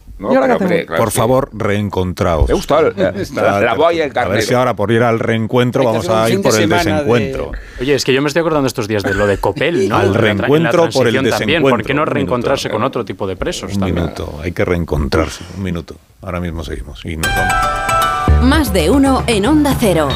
por 0.97 1.11
favor, 1.11 1.51
reencontraos. 1.53 2.49
Me 2.49 2.55
gusta 2.55 2.81
la, 3.35 3.75
voy 3.75 4.01
el 4.01 4.17
A 4.17 4.29
ver 4.29 4.43
si 4.43 4.55
ahora 4.55 4.75
por 4.75 4.91
ir 4.91 5.03
al 5.03 5.19
reencuentro 5.19 5.85
vamos 5.85 6.09
a 6.09 6.31
ir 6.31 6.41
por 6.41 6.59
el 6.59 6.69
desencuentro. 6.69 7.53
Oye, 7.81 7.95
es 7.95 8.05
que 8.05 8.15
yo 8.15 8.23
me 8.23 8.29
estoy 8.29 8.41
acordando 8.41 8.67
estos 8.67 8.89
días 8.89 9.03
de 9.03 9.15
lo 9.15 9.27
de 9.27 9.39
Copel, 9.39 9.89
¿no? 9.89 9.97
Al 9.97 10.15
reencuentro 10.15 10.89
por 10.91 11.09
el 11.09 11.23
desencuentro. 11.23 11.71
¿Por 11.71 11.85
qué 11.85 11.95
no 11.95 12.05
reencontrarse 12.05 12.71
con 12.71 12.83
otro 12.83 13.05
tipo 13.05 13.27
de 13.27 13.37
presos? 13.37 13.75
Un 13.75 13.85
minuto, 13.85 14.41
hay 14.43 14.53
que 14.53 14.65
reencontrarse. 14.65 15.45
Un 15.57 15.63
minuto. 15.63 15.97
Ahora 16.23 16.41
mismo 16.41 16.63
seguimos 16.65 17.05
y 17.05 17.17
nos 17.17 17.27
vamos. 17.27 18.12
Más 18.43 18.73
de 18.73 18.91
uno 18.91 19.23
en 19.29 19.47
Onda 19.47 19.73
Cero. 19.79 20.09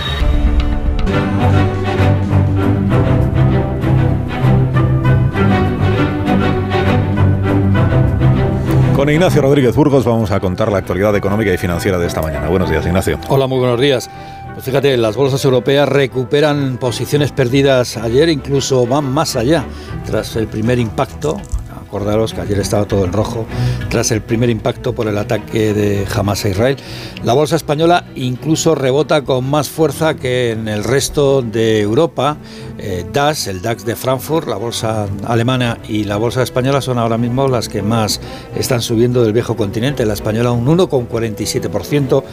Con 8.97 9.09
Ignacio 9.11 9.43
Rodríguez 9.43 9.77
Burgos 9.77 10.05
vamos 10.05 10.32
a 10.32 10.40
contar 10.40 10.73
la 10.73 10.78
actualidad 10.78 11.15
económica 11.15 11.55
y 11.55 11.57
financiera 11.57 11.98
de 11.98 12.09
esta 12.09 12.20
mañana. 12.20 12.48
Buenos 12.48 12.69
días, 12.69 12.85
Ignacio. 12.85 13.20
Hola, 13.28 13.47
muy 13.47 13.61
buenos 13.61 13.81
días. 13.81 14.11
Pues 14.55 14.65
fíjate, 14.65 14.97
las 14.97 15.15
bolsas 15.15 15.44
europeas 15.44 15.89
recuperan 15.89 16.78
posiciones 16.78 17.31
perdidas 17.31 17.97
ayer, 17.97 18.28
incluso 18.28 18.89
van 18.89 19.05
más 19.05 19.36
allá, 19.36 19.65
tras 20.05 20.35
el 20.35 20.48
primer 20.48 20.81
impacto 20.81 21.40
Acordaros 21.86 22.34
que 22.34 22.40
ayer 22.40 22.58
estaba 22.58 22.84
todo 22.84 23.04
en 23.04 23.12
rojo 23.12 23.46
tras 23.90 24.10
el 24.10 24.20
primer 24.20 24.50
impacto 24.50 24.92
por 24.94 25.06
el 25.06 25.16
ataque 25.18 25.72
de 25.72 26.04
Hamas 26.14 26.44
a 26.44 26.48
Israel. 26.48 26.76
La 27.22 27.32
bolsa 27.32 27.54
española 27.54 28.04
incluso 28.16 28.74
rebota 28.74 29.22
con 29.22 29.48
más 29.48 29.68
fuerza 29.68 30.16
que 30.16 30.50
en 30.50 30.66
el 30.66 30.82
resto 30.82 31.42
de 31.42 31.80
Europa. 31.80 32.36
Eh, 32.78 33.06
DAX, 33.12 33.46
el 33.46 33.62
DAX 33.62 33.84
de 33.84 33.94
Frankfurt, 33.94 34.48
la 34.48 34.56
bolsa 34.56 35.06
alemana 35.26 35.78
y 35.88 36.04
la 36.04 36.16
bolsa 36.16 36.42
española 36.42 36.80
son 36.80 36.98
ahora 36.98 37.18
mismo 37.18 37.48
las 37.48 37.68
que 37.68 37.82
más 37.82 38.20
están 38.56 38.82
subiendo 38.82 39.22
del 39.22 39.32
viejo 39.32 39.56
continente. 39.56 40.04
La 40.04 40.14
española 40.14 40.50
un 40.50 40.66
1,47% 40.66 42.24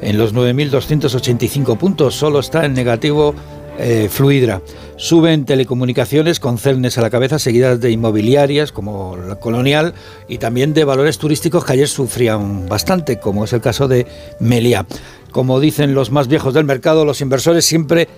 en 0.00 0.18
los 0.18 0.34
9.285 0.34 1.76
puntos. 1.76 2.14
Solo 2.14 2.40
está 2.40 2.64
en 2.64 2.72
negativo 2.72 3.34
eh, 3.82 4.08
Fluidra. 4.08 4.62
Suben 4.96 5.44
telecomunicaciones 5.44 6.38
con 6.38 6.56
Celnes 6.56 6.96
a 6.98 7.02
la 7.02 7.10
cabeza, 7.10 7.40
seguidas 7.40 7.80
de 7.80 7.90
inmobiliarias 7.90 8.70
como 8.70 9.16
la 9.16 9.36
Colonial 9.36 9.94
y 10.28 10.38
también 10.38 10.72
de 10.72 10.84
valores 10.84 11.18
turísticos 11.18 11.64
que 11.64 11.72
ayer 11.72 11.88
sufrían 11.88 12.68
bastante, 12.68 13.18
como 13.18 13.44
es 13.44 13.52
el 13.52 13.60
caso 13.60 13.88
de 13.88 14.06
Melia. 14.38 14.86
Como 15.32 15.58
dicen 15.58 15.94
los 15.94 16.12
más 16.12 16.28
viejos 16.28 16.54
del 16.54 16.64
mercado, 16.64 17.04
los 17.04 17.20
inversores 17.20 17.64
siempre 17.64 18.08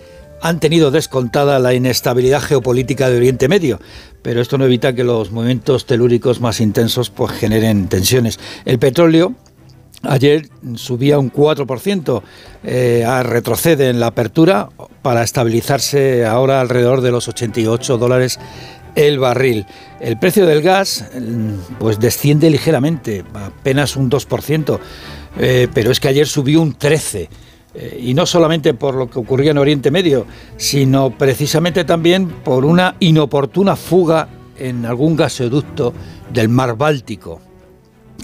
han 0.42 0.60
tenido 0.60 0.90
descontada 0.90 1.58
la 1.58 1.72
inestabilidad 1.72 2.42
geopolítica 2.42 3.08
de 3.08 3.16
Oriente 3.16 3.48
Medio, 3.48 3.80
pero 4.20 4.42
esto 4.42 4.58
no 4.58 4.66
evita 4.66 4.94
que 4.94 5.04
los 5.04 5.30
movimientos 5.30 5.86
telúricos 5.86 6.42
más 6.42 6.60
intensos 6.60 7.08
pues, 7.08 7.32
generen 7.32 7.88
tensiones. 7.88 8.38
El 8.66 8.78
petróleo 8.78 9.34
Ayer 10.09 10.48
subía 10.76 11.18
un 11.18 11.32
4%, 11.32 12.22
eh, 12.64 13.05
retrocede 13.22 13.89
en 13.89 14.01
la 14.01 14.09
apertura 14.09 14.68
para 15.02 15.22
estabilizarse 15.22 16.24
ahora 16.24 16.60
alrededor 16.60 17.01
de 17.01 17.10
los 17.10 17.28
88 17.28 17.98
dólares 17.98 18.39
el 18.94 19.18
barril. 19.18 19.66
El 20.01 20.18
precio 20.18 20.47
del 20.47 20.62
gas 20.62 21.05
mm, 21.18 21.76
pues 21.78 21.98
desciende 21.98 22.51
ligeramente, 22.51 23.24
apenas 23.35 23.97
un 23.97 24.10
2%, 24.10 24.78
eh, 25.39 25.68
pero 25.72 25.90
es 25.90 26.01
que 26.01 26.09
ayer 26.09 26.26
subió 26.26 26.60
un 26.60 26.76
13%. 26.76 27.28
Eh, 27.76 27.98
y 28.01 28.14
no 28.14 28.24
solamente 28.24 28.72
por 28.72 28.94
lo 28.94 29.10
que 29.10 29.18
ocurría 29.18 29.51
en 29.51 29.59
Oriente 29.59 29.90
Medio, 29.90 30.26
sino 30.56 31.10
precisamente 31.10 31.82
también 31.82 32.28
por 32.28 32.64
una 32.64 32.94
inoportuna 33.01 33.74
fuga 33.74 34.28
en 34.56 34.86
algún 34.86 35.16
gasoducto 35.16 35.93
del 36.32 36.48
mar 36.48 36.76
Báltico 36.76 37.40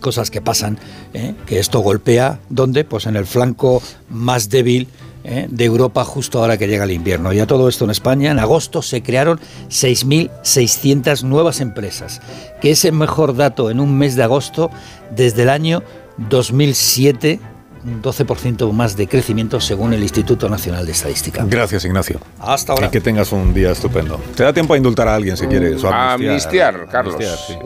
cosas 0.00 0.30
que 0.30 0.40
pasan, 0.40 0.78
¿eh? 1.14 1.34
que 1.46 1.58
esto 1.58 1.80
golpea, 1.80 2.40
¿dónde? 2.48 2.84
Pues 2.84 3.06
en 3.06 3.16
el 3.16 3.26
flanco 3.26 3.82
más 4.08 4.48
débil 4.48 4.88
¿eh? 5.24 5.46
de 5.50 5.64
Europa 5.64 6.04
justo 6.04 6.40
ahora 6.40 6.58
que 6.58 6.66
llega 6.66 6.84
el 6.84 6.90
invierno. 6.90 7.32
Y 7.32 7.40
a 7.40 7.46
todo 7.46 7.68
esto 7.68 7.84
en 7.84 7.90
España, 7.90 8.30
en 8.30 8.38
agosto 8.38 8.82
se 8.82 9.02
crearon 9.02 9.40
6.600 9.68 11.22
nuevas 11.22 11.60
empresas, 11.60 12.20
que 12.60 12.72
es 12.72 12.84
el 12.84 12.94
mejor 12.94 13.36
dato 13.36 13.70
en 13.70 13.80
un 13.80 13.96
mes 13.96 14.16
de 14.16 14.22
agosto 14.22 14.70
desde 15.14 15.42
el 15.42 15.50
año 15.50 15.82
2007 16.28 17.40
un 17.84 18.02
12% 18.02 18.72
más 18.72 18.96
de 18.96 19.08
crecimiento 19.08 19.60
según 19.60 19.92
el 19.94 20.02
Instituto 20.02 20.48
Nacional 20.48 20.84
de 20.86 20.92
Estadística. 20.92 21.44
Gracias, 21.46 21.84
Ignacio. 21.84 22.20
Hasta 22.40 22.72
ahora. 22.72 22.88
Y 22.88 22.90
que 22.90 23.00
tengas 23.00 23.32
un 23.32 23.54
día 23.54 23.70
estupendo. 23.70 24.20
Te 24.36 24.44
da 24.44 24.52
tiempo 24.52 24.74
a 24.74 24.76
indultar 24.76 25.08
a 25.08 25.14
alguien 25.14 25.36
si 25.36 25.46
quieres. 25.46 25.82
amnistiar, 25.84 26.86
Carlos. 26.90 27.16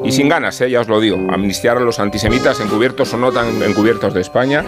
Y 0.05 0.13
sin 0.13 0.29
ganas, 0.29 0.61
¿eh? 0.61 0.71
ya 0.71 0.81
os 0.81 0.89
lo 0.89 1.01
digo. 1.01 1.17
Amnistiar 1.33 1.79
a 1.79 1.81
los 1.81 1.99
antisemitas 1.99 2.61
encubiertos 2.61 3.13
o 3.15 3.17
no 3.17 3.33
tan 3.33 3.63
encubiertos 3.63 4.15
de 4.15 4.21
España 4.21 4.65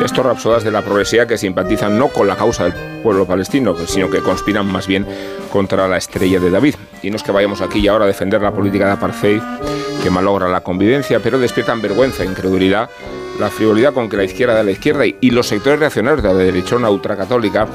y 0.00 0.04
estos 0.04 0.24
rapsodas 0.24 0.64
de 0.64 0.70
la 0.70 0.82
progresía 0.82 1.26
que 1.26 1.38
simpatizan 1.38 1.98
no 1.98 2.08
con 2.08 2.26
la 2.26 2.36
causa 2.36 2.64
del 2.64 2.74
pueblo 3.02 3.26
palestino, 3.26 3.74
sino 3.86 4.10
que 4.10 4.20
conspiran 4.20 4.66
más 4.66 4.86
bien 4.86 5.06
contra 5.50 5.88
la 5.88 5.96
estrella 5.96 6.38
de 6.38 6.50
David. 6.50 6.74
Y 7.02 7.10
no 7.10 7.16
es 7.16 7.22
que 7.22 7.32
vayamos 7.32 7.60
aquí 7.60 7.80
y 7.80 7.88
ahora 7.88 8.04
a 8.04 8.08
defender 8.08 8.42
la 8.42 8.52
política 8.52 8.86
de 8.86 8.92
apartheid 8.92 9.42
que 10.02 10.10
malogra 10.10 10.48
la 10.48 10.60
convivencia, 10.62 11.20
pero 11.20 11.38
despiertan 11.38 11.80
vergüenza 11.80 12.24
e 12.24 12.26
incredulidad 12.26 12.90
la 13.42 13.50
frivolidad 13.50 13.92
con 13.92 14.08
que 14.08 14.16
la 14.16 14.24
izquierda 14.24 14.54
de 14.54 14.64
la 14.64 14.70
izquierda 14.70 15.04
y 15.04 15.30
los 15.30 15.48
sectores 15.48 15.80
reaccionarios 15.80 16.22
de 16.22 16.28
la 16.28 16.38
derechona 16.38 16.88
ultracatólica 16.88 17.66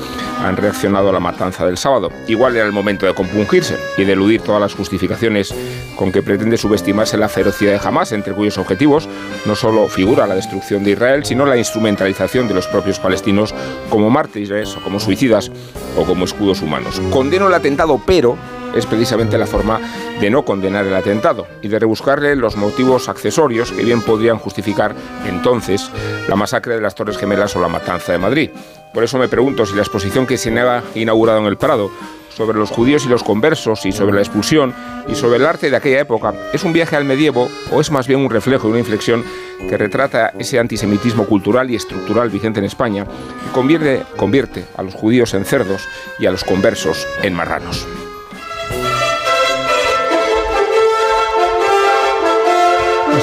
han 0.44 0.56
reaccionado 0.56 1.10
a 1.10 1.11
la 1.11 1.19
matanza 1.19 1.65
del 1.65 1.77
sábado. 1.77 2.10
Igual 2.27 2.56
era 2.56 2.65
el 2.65 2.72
momento 2.72 3.06
de 3.06 3.14
compungirse 3.14 3.77
y 3.98 4.06
de 4.06 4.14
eludir 4.14 4.41
todas 4.41 4.61
las 4.61 4.73
justificaciones 4.73 5.53
con 5.98 6.11
que 6.11 6.23
pretende 6.23 6.57
subestimarse 6.57 7.18
la 7.18 7.27
ferocidad 7.27 7.73
de 7.73 7.88
Hamas, 7.88 8.14
entre 8.14 8.34
cuyos 8.34 8.57
objetivos 8.57 9.10
no 9.45 9.56
solo 9.56 9.88
figura 9.89 10.26
la 10.26 10.35
destrucción 10.35 10.84
de 10.84 10.91
Israel, 10.91 11.26
sino 11.26 11.45
la 11.45 11.57
instrumentalización 11.57 12.48
de 12.48 12.53
los 12.53 12.68
propios 12.68 12.99
palestinos 12.99 13.53
como 13.89 14.10
mártires 14.10 14.76
o 14.77 14.81
como 14.81 14.99
suicidas 14.99 15.52
o 15.98 16.06
como 16.06 16.26
escudos 16.26 16.61
humanos. 16.61 17.02
Condeno 17.11 17.48
el 17.48 17.53
atentado, 17.53 18.02
pero 18.06 18.38
es 18.76 18.85
precisamente 18.85 19.38
la 19.38 19.48
forma 19.48 19.80
de 20.19 20.30
no 20.30 20.44
condenar 20.44 20.85
el 20.85 20.95
atentado 20.95 21.48
y 21.61 21.68
de 21.68 21.80
rebuscarle 21.80 22.35
los 22.35 22.56
motivos 22.56 23.10
accesorios 23.10 23.72
que 23.72 23.84
bien 23.84 24.02
podrían 24.02 24.38
justificar 24.38 24.95
entonces 25.26 25.89
la 26.27 26.35
masacre 26.35 26.76
de 26.76 26.81
las 26.81 26.95
Torres 26.95 27.18
Gemelas 27.18 27.56
o 27.56 27.61
la 27.61 27.68
matanza 27.68 28.11
de 28.11 28.18
Madrid. 28.18 28.49
Por 28.94 29.03
eso 29.03 29.18
me 29.18 29.27
pregunto 29.27 29.65
si 29.65 29.76
la 29.76 29.81
exposición 29.81 30.26
que 30.26 30.38
se 30.38 30.57
ha 30.60 30.84
inaugurado 30.95 31.39
en 31.39 31.45
el 31.45 31.57
Prado 31.57 31.91
sobre 32.38 32.60
los 32.60 32.69
judíos 32.69 33.03
y 33.06 33.10
los 33.10 33.23
conversos 33.23 33.85
y 33.85 33.91
sobre 33.91 34.15
la 34.15 34.22
expulsión 34.22 34.73
y 35.07 35.15
sobre 35.15 35.38
el 35.38 35.45
arte 35.45 35.72
de 35.72 35.76
aquella 35.76 36.02
época 36.02 36.34
es 36.53 36.64
un 36.64 36.72
viaje 36.72 36.95
al 36.95 37.03
medievo 37.03 37.49
o 37.72 37.81
es 37.81 37.89
más 37.89 38.07
bien 38.07 38.19
un 38.19 38.30
reflejo 38.30 38.68
y 38.68 38.72
una 38.72 38.80
inflexión 38.80 39.23
que 39.68 39.77
retrata 39.77 40.34
ese 40.38 40.60
antisemitismo 40.60 41.26
cultural 41.26 41.72
y 41.72 41.76
estructural 41.76 42.30
vigente 42.30 42.60
en 42.60 42.65
España 42.65 43.07
y 43.48 43.53
convierte, 43.53 44.03
convierte 44.15 44.65
a 44.77 44.84
los 44.84 44.94
judíos 44.94 45.34
en 45.34 45.45
cerdos 45.45 45.88
y 46.19 46.27
a 46.27 46.31
los 46.31 46.44
conversos 46.44 47.07
en 47.23 47.34
marranos. 47.34 47.88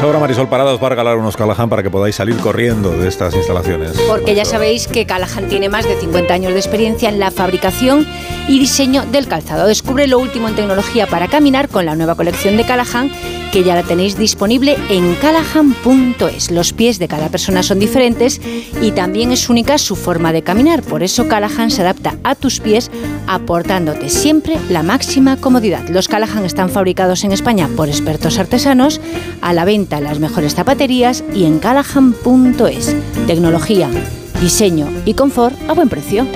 Ahora 0.05 0.19
Marisol 0.19 0.49
Paradas 0.49 0.83
va 0.83 0.87
a 0.89 0.91
regalar 0.91 1.17
unos 1.17 1.37
Callahan 1.37 1.69
para 1.71 1.83
que 1.83 1.91
podáis 1.91 2.15
salir 2.15 2.37
corriendo 2.37 2.91
de 2.91 3.09
estas 3.09 3.35
instalaciones. 3.35 3.99
Porque 4.07 4.35
ya 4.35 4.45
sabéis 4.45 4.87
que 4.87 5.07
Callahan 5.07 5.49
tiene 5.49 5.71
más 5.71 5.87
de 5.87 5.99
50 5.99 6.35
años 6.35 6.53
de 6.53 6.59
experiencia 6.59 7.09
en 7.09 7.19
la 7.19 7.31
fabricación 7.31 8.07
y 8.47 8.59
diseño 8.59 9.05
del 9.07 9.27
calzado. 9.27 9.67
Descubre 9.67 10.07
lo 10.07 10.19
último 10.19 10.49
en 10.49 10.57
tecnología 10.57 11.07
para 11.07 11.29
caminar 11.29 11.69
con 11.69 11.87
la 11.87 11.97
nueva 11.97 12.17
colección 12.17 12.57
de 12.59 12.65
Callahan 12.65 13.11
que 13.55 13.63
ya 13.63 13.77
la 13.77 13.85
tenéis 13.85 14.19
disponible 14.19 14.77
en 14.91 15.15
callahan.es. 15.15 16.51
Los 16.51 16.73
pies 16.73 16.99
de 16.99 17.07
cada 17.07 17.29
persona 17.29 17.63
son 17.63 17.79
diferentes 17.79 18.41
y 18.83 18.91
también 18.91 19.31
es 19.31 19.49
única 19.49 19.79
su 19.79 19.95
forma 19.95 20.33
de 20.33 20.43
caminar. 20.43 20.83
Por 20.83 21.05
eso 21.05 21.29
Callahan 21.29 21.71
se 21.71 21.83
adapta 21.83 22.17
a 22.25 22.35
tus 22.35 22.59
pies 22.59 22.91
aportándote 23.29 24.09
siempre 24.09 24.57
la 24.71 24.83
máxima 24.83 25.37
comodidad. 25.37 25.89
Los 25.89 26.09
Callahan 26.09 26.45
están 26.45 26.69
fabricados 26.69 27.23
en 27.23 27.31
España 27.31 27.69
por 27.77 27.89
expertos 27.89 28.41
artesanos, 28.41 29.01
a 29.41 29.53
la 29.53 29.65
venta 29.65 29.99
en 29.99 30.05
las 30.05 30.19
mejores 30.19 30.57
zapaterías 30.57 31.23
y 31.33 31.45
en 31.45 31.61
callahan.es. 31.61 32.97
Tecnología 33.29 33.89
diseño 34.41 34.89
y 35.05 35.15
confort 35.15 35.55
a 35.71 35.75
buen 35.75 35.89
precio. 35.89 36.27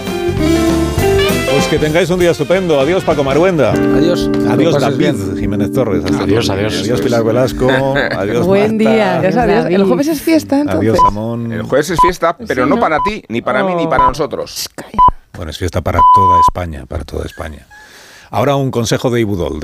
Pues 1.50 1.66
que 1.68 1.78
tengáis 1.78 2.08
un 2.10 2.20
día 2.20 2.30
estupendo. 2.30 2.78
Adiós, 2.78 3.02
Paco 3.04 3.24
Maruenda. 3.24 3.72
Adiós. 3.72 4.30
Adiós, 4.48 4.80
David 4.80 5.36
Jiménez 5.38 5.72
Torres. 5.72 6.04
adiós, 6.04 6.48
adiós. 6.50 6.80
Adiós, 6.82 7.00
Pilar 7.00 7.24
Velasco. 7.24 7.68
Adiós, 8.16 8.46
Buen 8.46 8.76
Marta. 8.76 8.90
día. 8.90 9.18
Adiós, 9.18 9.36
adiós. 9.36 9.66
El 9.66 9.84
jueves 9.84 10.08
es 10.08 10.20
fiesta, 10.20 10.60
entonces. 10.60 10.80
Adiós, 10.80 10.98
Amón. 11.06 11.50
El 11.52 11.62
jueves 11.62 11.90
es 11.90 11.98
fiesta, 12.00 12.36
pero 12.36 12.64
Sí, 12.64 12.68
no 12.70 12.76
¿no? 12.76 12.80
para 12.80 12.98
ti, 13.02 13.22
ni 13.28 13.40
para 13.42 13.64
mí, 13.64 13.74
ni 13.74 13.86
Oh. 13.86 13.88
para 13.88 14.06
nosotros. 14.06 14.68
Bueno, 15.34 15.50
es 15.50 15.58
fiesta 15.58 15.80
para 15.80 16.00
toda 16.14 16.40
España, 16.40 16.84
para 16.86 17.04
toda 17.04 17.24
España. 17.24 17.66
Ahora 18.30 18.56
un 18.56 18.70
consejo 18.70 19.10
de 19.10 19.20
Ibudol. 19.20 19.56